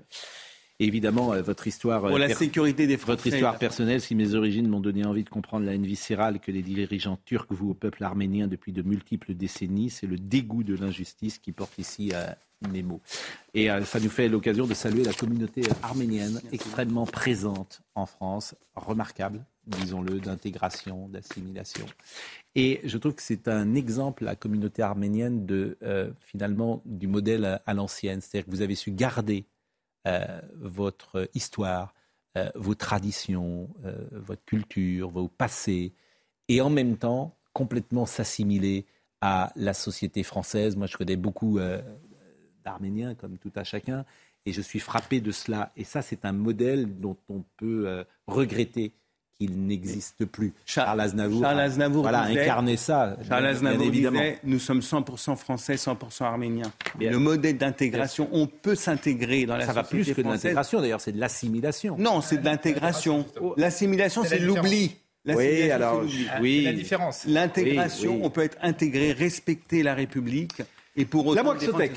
évidemment, 0.86 1.32
euh, 1.32 1.42
votre 1.42 1.66
histoire. 1.66 2.02
Pour 2.02 2.18
la 2.18 2.34
sécurité 2.34 2.86
des 2.86 2.96
Votre 2.96 3.26
histoire 3.26 3.58
personnelle, 3.58 4.00
si 4.00 4.14
mes 4.14 4.34
origines 4.34 4.68
m'ont 4.68 4.80
donné 4.80 5.04
envie 5.04 5.24
de 5.24 5.30
comprendre 5.30 5.66
la 5.66 5.74
haine 5.74 5.86
viscérale 5.86 6.40
que 6.40 6.50
les 6.50 6.62
dirigeants 6.62 7.18
turcs 7.24 7.46
vouent 7.50 7.70
au 7.70 7.74
peuple 7.74 8.04
arménien 8.04 8.46
depuis 8.46 8.72
de 8.72 8.82
multiples 8.82 9.34
décennies, 9.34 9.90
c'est 9.90 10.06
le 10.06 10.16
dégoût 10.16 10.62
de 10.64 10.74
l'injustice 10.74 11.38
qui 11.38 11.52
porte 11.52 11.78
ici 11.78 12.12
à 12.12 12.36
mes 12.68 12.82
mots. 12.82 13.00
Et 13.54 13.70
euh, 13.70 13.84
ça 13.84 14.00
nous 14.00 14.10
fait 14.10 14.28
l'occasion 14.28 14.66
de 14.66 14.74
saluer 14.74 15.04
la 15.04 15.12
communauté 15.12 15.62
arménienne 15.82 16.40
extrêmement 16.52 17.06
présente 17.06 17.82
en 17.94 18.06
France, 18.06 18.54
remarquable, 18.74 19.44
disons-le, 19.66 20.20
d'intégration, 20.20 21.08
d'assimilation. 21.08 21.86
Et 22.54 22.80
je 22.84 22.98
trouve 22.98 23.14
que 23.14 23.22
c'est 23.22 23.48
un 23.48 23.74
exemple, 23.74 24.24
la 24.24 24.36
communauté 24.36 24.82
arménienne, 24.82 25.46
de 25.46 25.78
euh, 25.82 26.10
finalement 26.20 26.82
du 26.84 27.06
modèle 27.06 27.60
à 27.64 27.74
l'ancienne. 27.74 28.20
C'est-à-dire 28.20 28.46
que 28.46 28.50
vous 28.50 28.62
avez 28.62 28.74
su 28.74 28.90
garder 28.90 29.44
euh, 29.44 29.44
votre 30.56 31.28
histoire, 31.34 31.94
euh, 32.36 32.48
vos 32.54 32.76
traditions, 32.76 33.68
euh, 33.84 34.06
votre 34.12 34.44
culture, 34.44 35.10
vos 35.10 35.26
passés, 35.26 35.92
et 36.48 36.60
en 36.60 36.70
même 36.70 36.96
temps 36.96 37.36
complètement 37.52 38.06
s'assimiler 38.06 38.86
à 39.20 39.52
la 39.56 39.74
société 39.74 40.22
française. 40.22 40.76
Moi, 40.76 40.86
je 40.86 40.96
connais 40.96 41.16
beaucoup 41.16 41.58
d'Arméniens, 42.64 43.16
comme 43.16 43.36
tout 43.36 43.52
à 43.56 43.64
chacun, 43.64 44.04
et 44.46 44.52
je 44.52 44.60
suis 44.62 44.78
frappé 44.78 45.20
de 45.20 45.32
cela. 45.32 45.72
Et 45.76 45.82
ça, 45.82 46.02
c'est 46.02 46.24
un 46.24 46.32
modèle 46.32 47.00
dont 47.00 47.16
on 47.28 47.42
peut 47.56 48.04
regretter 48.28 48.94
qu'il 49.40 49.66
n'existe 49.66 50.26
plus. 50.26 50.52
Charles 50.66 51.00
Aznavour, 51.00 51.42
Charles 51.42 51.60
Aznavour 51.60 52.02
voilà, 52.02 52.22
incarné 52.22 52.76
ça. 52.76 53.16
Charles 53.26 53.46
Aznavour 53.46 53.86
évidemment. 53.86 54.20
Disait, 54.20 54.38
nous 54.44 54.58
sommes 54.58 54.80
100% 54.80 55.36
français, 55.36 55.76
100% 55.76 56.24
arméniens. 56.24 56.70
le 57.00 57.18
modèle 57.18 57.56
d'intégration, 57.56 58.28
on 58.32 58.46
peut 58.46 58.74
s'intégrer 58.74 59.46
dans 59.46 59.56
la 59.56 59.66
ça 59.66 59.72
société 59.72 59.96
va 59.96 60.04
plus 60.04 60.14
que 60.14 60.20
de 60.20 60.28
l'intégration, 60.28 60.80
d'ailleurs, 60.80 61.00
c'est 61.00 61.12
de 61.12 61.20
l'assimilation. 61.20 61.96
Non, 61.98 62.20
c'est 62.20 62.38
de 62.38 62.44
l'intégration. 62.44 63.26
L'assimilation, 63.56 64.24
c'est 64.24 64.38
l'oubli. 64.38 64.96
Oui, 65.26 65.70
alors, 65.70 66.02
oui. 66.40 66.62
la 66.64 66.72
différence. 66.72 67.24
L'intégration, 67.26 68.20
on 68.22 68.30
peut 68.30 68.42
être 68.42 68.58
intégré, 68.62 69.12
respecter 69.12 69.82
la 69.82 69.94
République. 69.94 70.62
Et 70.96 71.04
pour 71.04 71.26
autant, 71.26 71.36
la 71.36 71.42
Moixotec. 71.44 71.92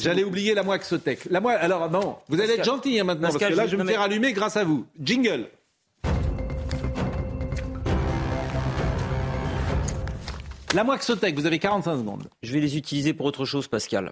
J'allais 0.00 0.24
oublier 0.24 0.54
la 0.54 0.62
Moixotec. 0.62 1.26
La 1.30 1.40
moi... 1.40 1.52
Alors, 1.52 1.88
bon, 1.88 2.16
vous 2.28 2.40
allez 2.40 2.54
être 2.54 2.64
gentil 2.64 2.98
hein, 2.98 3.04
maintenant, 3.04 3.28
parce, 3.28 3.38
que 3.38 3.54
là, 3.54 3.66
je 3.66 3.76
vais 3.76 3.84
me 3.84 3.88
faire 3.88 4.00
allumer 4.00 4.32
grâce 4.32 4.56
à 4.56 4.64
vous. 4.64 4.86
Jingle. 5.00 5.46
La 10.74 10.82
Moixotec, 10.82 11.36
vous 11.36 11.46
avez 11.46 11.60
45 11.60 11.98
secondes. 11.98 12.28
Je 12.42 12.52
vais 12.52 12.58
les 12.58 12.76
utiliser 12.76 13.14
pour 13.14 13.26
autre 13.26 13.44
chose, 13.44 13.68
Pascal. 13.68 14.10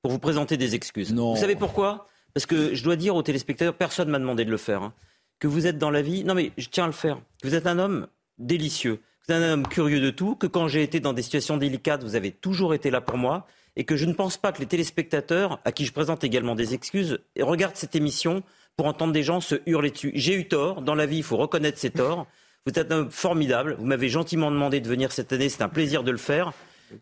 Pour 0.00 0.12
vous 0.12 0.20
présenter 0.20 0.56
des 0.56 0.76
excuses. 0.76 1.12
Vous 1.12 1.36
savez 1.36 1.56
pourquoi? 1.56 2.06
Parce 2.34 2.46
que 2.46 2.72
je 2.72 2.84
dois 2.84 2.94
dire 2.94 3.16
aux 3.16 3.22
téléspectateurs, 3.24 3.74
personne 3.74 4.06
ne 4.06 4.12
m'a 4.12 4.20
demandé 4.20 4.44
de 4.44 4.50
le 4.52 4.56
faire, 4.56 4.84
hein, 4.84 4.92
que 5.40 5.48
vous 5.48 5.66
êtes 5.66 5.76
dans 5.76 5.90
la 5.90 6.02
vie. 6.02 6.22
Non, 6.22 6.34
mais 6.34 6.52
je 6.56 6.68
tiens 6.68 6.84
à 6.84 6.86
le 6.86 6.92
faire. 6.92 7.18
Que 7.42 7.48
vous 7.48 7.56
êtes 7.56 7.66
un 7.66 7.80
homme 7.80 8.06
délicieux. 8.38 9.00
Vous 9.26 9.34
êtes 9.34 9.42
un 9.42 9.52
homme 9.54 9.66
curieux 9.66 10.00
de 10.00 10.10
tout. 10.10 10.36
Que 10.36 10.46
quand 10.46 10.68
j'ai 10.68 10.84
été 10.84 11.00
dans 11.00 11.14
des 11.14 11.22
situations 11.22 11.56
délicates, 11.56 12.04
vous 12.04 12.14
avez 12.14 12.30
toujours 12.30 12.74
été 12.74 12.92
là 12.92 13.00
pour 13.00 13.18
moi. 13.18 13.48
Et 13.74 13.82
que 13.82 13.96
je 13.96 14.04
ne 14.04 14.12
pense 14.12 14.36
pas 14.36 14.52
que 14.52 14.60
les 14.60 14.66
téléspectateurs, 14.66 15.58
à 15.64 15.72
qui 15.72 15.84
je 15.84 15.92
présente 15.92 16.22
également 16.22 16.54
des 16.54 16.74
excuses, 16.74 17.18
regardent 17.40 17.74
cette 17.74 17.96
émission 17.96 18.44
pour 18.76 18.86
entendre 18.86 19.12
des 19.12 19.24
gens 19.24 19.40
se 19.40 19.56
hurler 19.66 19.90
dessus. 19.90 20.12
J'ai 20.14 20.36
eu 20.36 20.46
tort. 20.46 20.80
Dans 20.80 20.94
la 20.94 21.06
vie, 21.06 21.16
il 21.16 21.24
faut 21.24 21.38
reconnaître 21.38 21.78
ses 21.78 21.90
torts. 21.90 22.28
Vous 22.66 22.72
êtes 22.78 22.90
un 22.90 22.96
homme 22.96 23.10
formidable. 23.10 23.76
Vous 23.78 23.84
m'avez 23.84 24.08
gentiment 24.08 24.50
demandé 24.50 24.80
de 24.80 24.88
venir 24.88 25.12
cette 25.12 25.32
année. 25.32 25.48
C'est 25.48 25.62
un 25.62 25.68
plaisir 25.68 26.02
de 26.02 26.10
le 26.10 26.16
faire. 26.16 26.52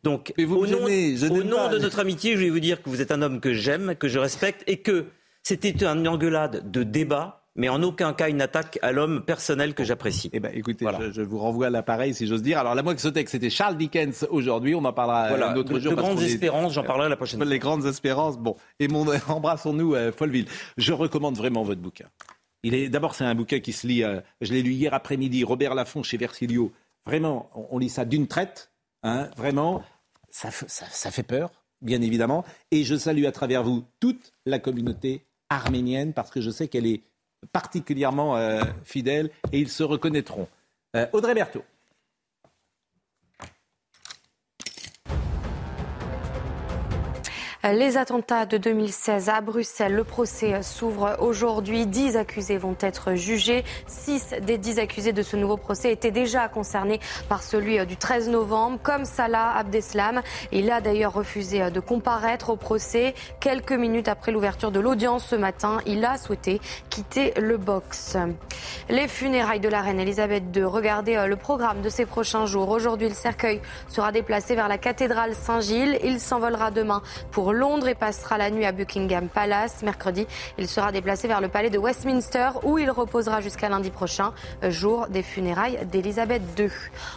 Donc, 0.02 0.32
au 0.38 0.66
nom, 0.66 0.86
de 0.86 1.78
notre 1.78 2.00
amitié, 2.00 2.34
je 2.34 2.38
vais 2.38 2.50
vous 2.50 2.60
dire 2.60 2.82
que 2.82 2.88
vous 2.88 3.00
êtes 3.00 3.12
un 3.12 3.22
homme 3.22 3.40
que 3.40 3.52
j'aime, 3.52 3.94
que 3.94 4.08
je 4.08 4.18
respecte 4.18 4.64
et 4.66 4.78
que 4.78 5.06
c'était 5.42 5.70
une 5.84 6.08
engueulade 6.08 6.70
de 6.70 6.82
débat 6.82 7.42
mais 7.54 7.68
en 7.68 7.82
aucun 7.82 8.14
cas 8.14 8.28
une 8.28 8.40
attaque 8.40 8.78
à 8.82 8.92
l'homme 8.92 9.22
personnel 9.22 9.74
que 9.74 9.84
j'apprécie. 9.84 10.30
Eh 10.32 10.40
ben, 10.40 10.50
écoutez, 10.54 10.86
je, 11.12 11.22
vous 11.22 11.38
renvoie 11.38 11.66
à 11.66 11.70
l'appareil, 11.70 12.14
si 12.14 12.26
j'ose 12.26 12.42
dire. 12.42 12.58
Alors, 12.58 12.74
la 12.74 12.82
Moixotec, 12.82 13.28
c'était 13.28 13.50
Charles 13.50 13.76
Dickens 13.76 14.26
aujourd'hui. 14.30 14.74
On 14.74 14.84
en 14.84 14.92
parlera 14.92 15.28
voilà, 15.28 15.50
un 15.50 15.56
autre 15.56 15.74
de, 15.74 15.78
jour. 15.78 15.92
De 15.92 15.96
grandes 15.96 16.22
espérances, 16.22 16.72
j'en 16.72 16.82
parlerai 16.82 17.08
la 17.08 17.16
prochaine 17.16 17.38
fois. 17.38 17.46
Les 17.46 17.58
grandes 17.58 17.84
espérances, 17.84 18.38
bon. 18.38 18.56
Et 18.80 18.88
mon, 18.88 19.06
embrassons-nous, 19.28 19.94
euh, 19.94 20.12
Folleville. 20.12 20.46
Je 20.78 20.92
recommande 20.92 21.36
vraiment 21.36 21.62
votre 21.62 21.80
bouquin. 21.80 22.06
Il 22.62 22.74
est 22.74 22.88
d'abord 22.88 23.14
c'est 23.14 23.24
un 23.24 23.34
bouquin 23.34 23.60
qui 23.60 23.72
se 23.72 23.86
lit. 23.86 24.04
Euh, 24.04 24.20
je 24.40 24.52
l'ai 24.52 24.62
lu 24.62 24.72
hier 24.72 24.94
après-midi. 24.94 25.44
Robert 25.44 25.74
Laffont 25.74 26.02
chez 26.02 26.16
Versilio. 26.16 26.72
Vraiment, 27.04 27.50
on, 27.70 27.78
lit 27.78 27.88
ça 27.88 28.04
d'une 28.04 28.28
traite. 28.28 28.70
Hein, 29.02 29.28
vraiment, 29.36 29.82
ça, 30.30 30.50
fait 30.52 31.24
peur, 31.24 31.50
bien 31.80 32.00
évidemment. 32.00 32.44
Et 32.70 32.84
je 32.84 32.94
salue 32.94 33.24
à 33.24 33.32
travers 33.32 33.64
vous 33.64 33.84
toute 33.98 34.32
la 34.46 34.60
communauté 34.60 35.26
arménienne 35.50 36.12
parce 36.12 36.30
que 36.30 36.40
je 36.40 36.50
sais 36.50 36.68
qu'elle 36.68 36.86
est 36.86 37.02
particulièrement 37.50 38.36
euh, 38.36 38.62
fidèle 38.84 39.30
et 39.50 39.58
ils 39.58 39.68
se 39.68 39.82
reconnaîtront. 39.82 40.46
Euh, 40.94 41.06
Audrey 41.12 41.34
Berthaud. 41.34 41.64
Les 47.64 47.96
attentats 47.96 48.44
de 48.44 48.56
2016 48.56 49.28
à 49.28 49.40
Bruxelles, 49.40 49.94
le 49.94 50.02
procès 50.02 50.60
s'ouvre 50.62 51.16
aujourd'hui. 51.20 51.86
Dix 51.86 52.16
accusés 52.16 52.58
vont 52.58 52.74
être 52.80 53.14
jugés. 53.14 53.62
Six 53.86 54.34
des 54.42 54.58
dix 54.58 54.80
accusés 54.80 55.12
de 55.12 55.22
ce 55.22 55.36
nouveau 55.36 55.56
procès 55.56 55.92
étaient 55.92 56.10
déjà 56.10 56.48
concernés 56.48 56.98
par 57.28 57.44
celui 57.44 57.86
du 57.86 57.96
13 57.96 58.30
novembre, 58.30 58.80
comme 58.82 59.04
Salah 59.04 59.56
Abdeslam. 59.56 60.22
Il 60.50 60.72
a 60.72 60.80
d'ailleurs 60.80 61.12
refusé 61.12 61.70
de 61.70 61.78
comparaître 61.78 62.50
au 62.50 62.56
procès. 62.56 63.14
Quelques 63.38 63.70
minutes 63.70 64.08
après 64.08 64.32
l'ouverture 64.32 64.72
de 64.72 64.80
l'audience 64.80 65.24
ce 65.24 65.36
matin, 65.36 65.78
il 65.86 66.04
a 66.04 66.18
souhaité 66.18 66.60
quitter 66.90 67.32
le 67.40 67.58
box. 67.58 68.16
Les 68.88 69.06
funérailles 69.06 69.60
de 69.60 69.68
la 69.68 69.82
reine 69.82 70.00
Elisabeth 70.00 70.42
II. 70.52 70.64
Regardez 70.64 71.26
le 71.28 71.36
programme 71.36 71.80
de 71.80 71.88
ces 71.88 72.06
prochains 72.06 72.46
jours. 72.46 72.70
Aujourd'hui, 72.70 73.08
le 73.08 73.14
cercueil 73.14 73.60
sera 73.86 74.10
déplacé 74.10 74.56
vers 74.56 74.66
la 74.66 74.78
cathédrale 74.78 75.36
Saint-Gilles. 75.36 76.00
Il 76.02 76.18
s'envolera 76.18 76.72
demain 76.72 77.02
pour 77.30 77.51
Londres 77.52 77.88
et 77.88 77.94
passera 77.94 78.38
la 78.38 78.50
nuit 78.50 78.64
à 78.64 78.72
Buckingham 78.72 79.28
Palace. 79.28 79.82
Mercredi, 79.82 80.26
il 80.58 80.68
sera 80.68 80.92
déplacé 80.92 81.28
vers 81.28 81.40
le 81.40 81.48
palais 81.48 81.70
de 81.70 81.78
Westminster 81.78 82.50
où 82.62 82.78
il 82.78 82.90
reposera 82.90 83.40
jusqu'à 83.40 83.68
lundi 83.68 83.90
prochain, 83.90 84.32
jour 84.62 85.06
des 85.08 85.22
funérailles 85.22 85.78
d'Elisabeth 85.90 86.42
II. 86.58 86.70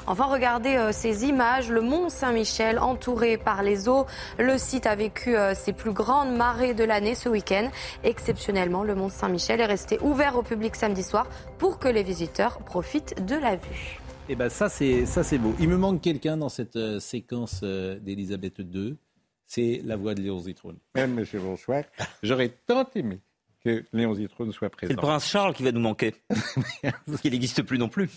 Enfin, 0.08 0.26
regardez 0.26 0.76
euh, 0.76 0.92
ces 0.92 1.26
images. 1.26 1.70
Le 1.70 1.82
mont 1.82 2.10
Saint-Michel 2.10 2.80
entouré 2.80 3.38
par 3.38 3.64
les 3.64 3.88
eaux. 3.90 4.06
Le 4.38 4.58
site 4.58 4.86
a 4.86 4.96
vécu 4.96 5.36
euh, 5.36 5.54
ses 5.56 5.74
plus 5.74 5.92
grandes 5.92 6.36
marées 6.36 6.74
de 6.74 6.84
l'année 6.84 7.16
ce 7.16 7.30
week-end. 7.30 7.70
Exceptionnellement, 8.04 8.84
le 8.84 8.96
mont 8.96 9.10
Saint-Michel 9.10 9.62
est 9.62 9.66
resté 9.66 10.00
ouvert 10.02 10.38
au 10.38 10.44
public 10.44 10.76
samedi 10.76 11.04
soir 11.04 11.28
pour 11.58 11.80
que 11.80 11.88
les 11.88 12.04
visiteurs 12.04 12.60
profitent 12.60 13.26
de 13.26 13.36
la 13.36 13.56
vue. 13.56 14.00
Eh 14.28 14.36
ben 14.36 14.50
ça 14.50 14.70
c'est 14.70 15.06
ça 15.06 15.24
c'est 15.24 15.38
beau. 15.38 15.54
Il 15.60 15.70
me 15.70 15.78
manque 15.78 16.02
quelqu'un 16.02 16.36
dans 16.36 16.50
cette 16.50 16.78
euh, 16.78 17.00
séquence 17.00 17.62
d'Elisabeth 17.64 18.60
II 18.60 18.98
c'est 19.48 19.82
la 19.84 19.96
voix 19.96 20.16
de 20.16 20.22
Léon 20.22 20.40
Zitrone. 20.40 20.78
Même 20.96 21.20
M. 21.20 21.26
Bonsoir, 21.42 21.84
j'aurais 22.24 22.50
tant 22.66 22.90
aimé 22.96 23.22
que 23.64 23.84
Léon 23.94 24.14
Zitrone 24.14 24.52
soit 24.52 24.70
présent. 24.70 24.92
C'est 24.92 24.96
le 24.96 25.02
prince 25.02 25.28
Charles 25.28 25.54
qui 25.54 25.64
va 25.64 25.72
nous 25.72 25.80
manquer. 25.80 26.14
Parce 27.08 27.22
qu'il 27.22 27.32
n'existe 27.32 27.64
plus 27.64 27.80
non 27.80 27.90
plus. 27.90 28.10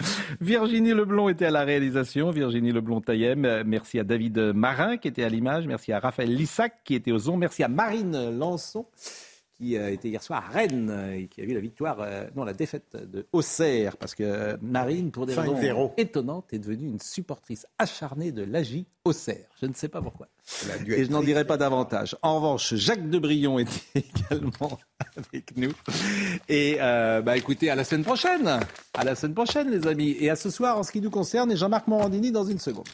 Virginie 0.42 0.92
Leblond 0.92 1.30
était 1.30 1.46
à 1.46 1.50
la 1.50 1.64
réalisation. 1.64 2.30
Virginie 2.30 2.70
Leblond-Taillem. 2.70 3.62
Merci 3.64 3.98
à 3.98 4.04
David 4.04 4.38
Marin 4.54 4.98
qui 4.98 5.08
était 5.08 5.24
à 5.24 5.28
l'image. 5.30 5.66
Merci 5.66 5.92
à 5.92 6.00
Raphaël 6.00 6.34
Lissac 6.34 6.84
qui 6.84 6.94
était 6.94 7.12
aux 7.12 7.30
ondes. 7.30 7.40
Merci 7.40 7.62
à 7.62 7.68
Marine 7.68 8.36
Lançon 8.38 8.86
qui 9.58 9.76
a 9.76 9.90
été 9.90 10.08
hier 10.08 10.22
soir 10.22 10.44
à 10.44 10.52
Rennes 10.52 10.90
euh, 10.90 11.16
et 11.16 11.26
qui 11.26 11.42
a 11.42 11.44
vu 11.44 11.52
la 11.52 11.60
victoire, 11.60 11.98
euh, 12.00 12.24
non 12.36 12.44
la 12.44 12.52
défaite 12.52 12.96
de 12.96 13.26
Auxerre, 13.32 13.96
parce 13.96 14.14
que 14.14 14.22
euh, 14.22 14.56
Marine, 14.62 15.10
pour 15.10 15.26
des 15.26 15.34
raisons 15.34 15.58
5-0. 15.60 15.92
étonnantes, 15.96 16.52
est 16.52 16.58
devenue 16.58 16.86
une 16.86 17.00
supportrice 17.00 17.66
acharnée 17.78 18.32
de 18.32 18.42
l'AJ 18.42 18.84
Auxerre. 19.04 19.46
Je 19.60 19.66
ne 19.66 19.74
sais 19.74 19.88
pas 19.88 20.00
pourquoi. 20.00 20.28
Et 20.86 21.04
je 21.04 21.10
n'en 21.10 21.22
dirai 21.22 21.44
pas 21.44 21.56
davantage. 21.56 22.16
En 22.22 22.36
revanche, 22.36 22.74
Jacques 22.74 23.08
Debrion 23.08 23.58
était 23.58 23.72
également 24.30 24.78
avec 25.16 25.56
nous. 25.56 25.72
Et 26.48 26.76
euh, 26.80 27.20
bah 27.20 27.36
écoutez, 27.36 27.70
à 27.70 27.74
la 27.74 27.84
semaine 27.84 28.04
prochaine. 28.04 28.60
À 28.94 29.04
la 29.04 29.14
semaine 29.14 29.34
prochaine, 29.34 29.70
les 29.70 29.86
amis. 29.86 30.16
Et 30.20 30.30
à 30.30 30.36
ce 30.36 30.50
soir, 30.50 30.78
en 30.78 30.82
ce 30.82 30.92
qui 30.92 31.00
nous 31.00 31.10
concerne, 31.10 31.50
et 31.50 31.56
Jean-Marc 31.56 31.88
Morandini 31.88 32.30
dans 32.30 32.44
une 32.44 32.58
seconde. 32.58 32.88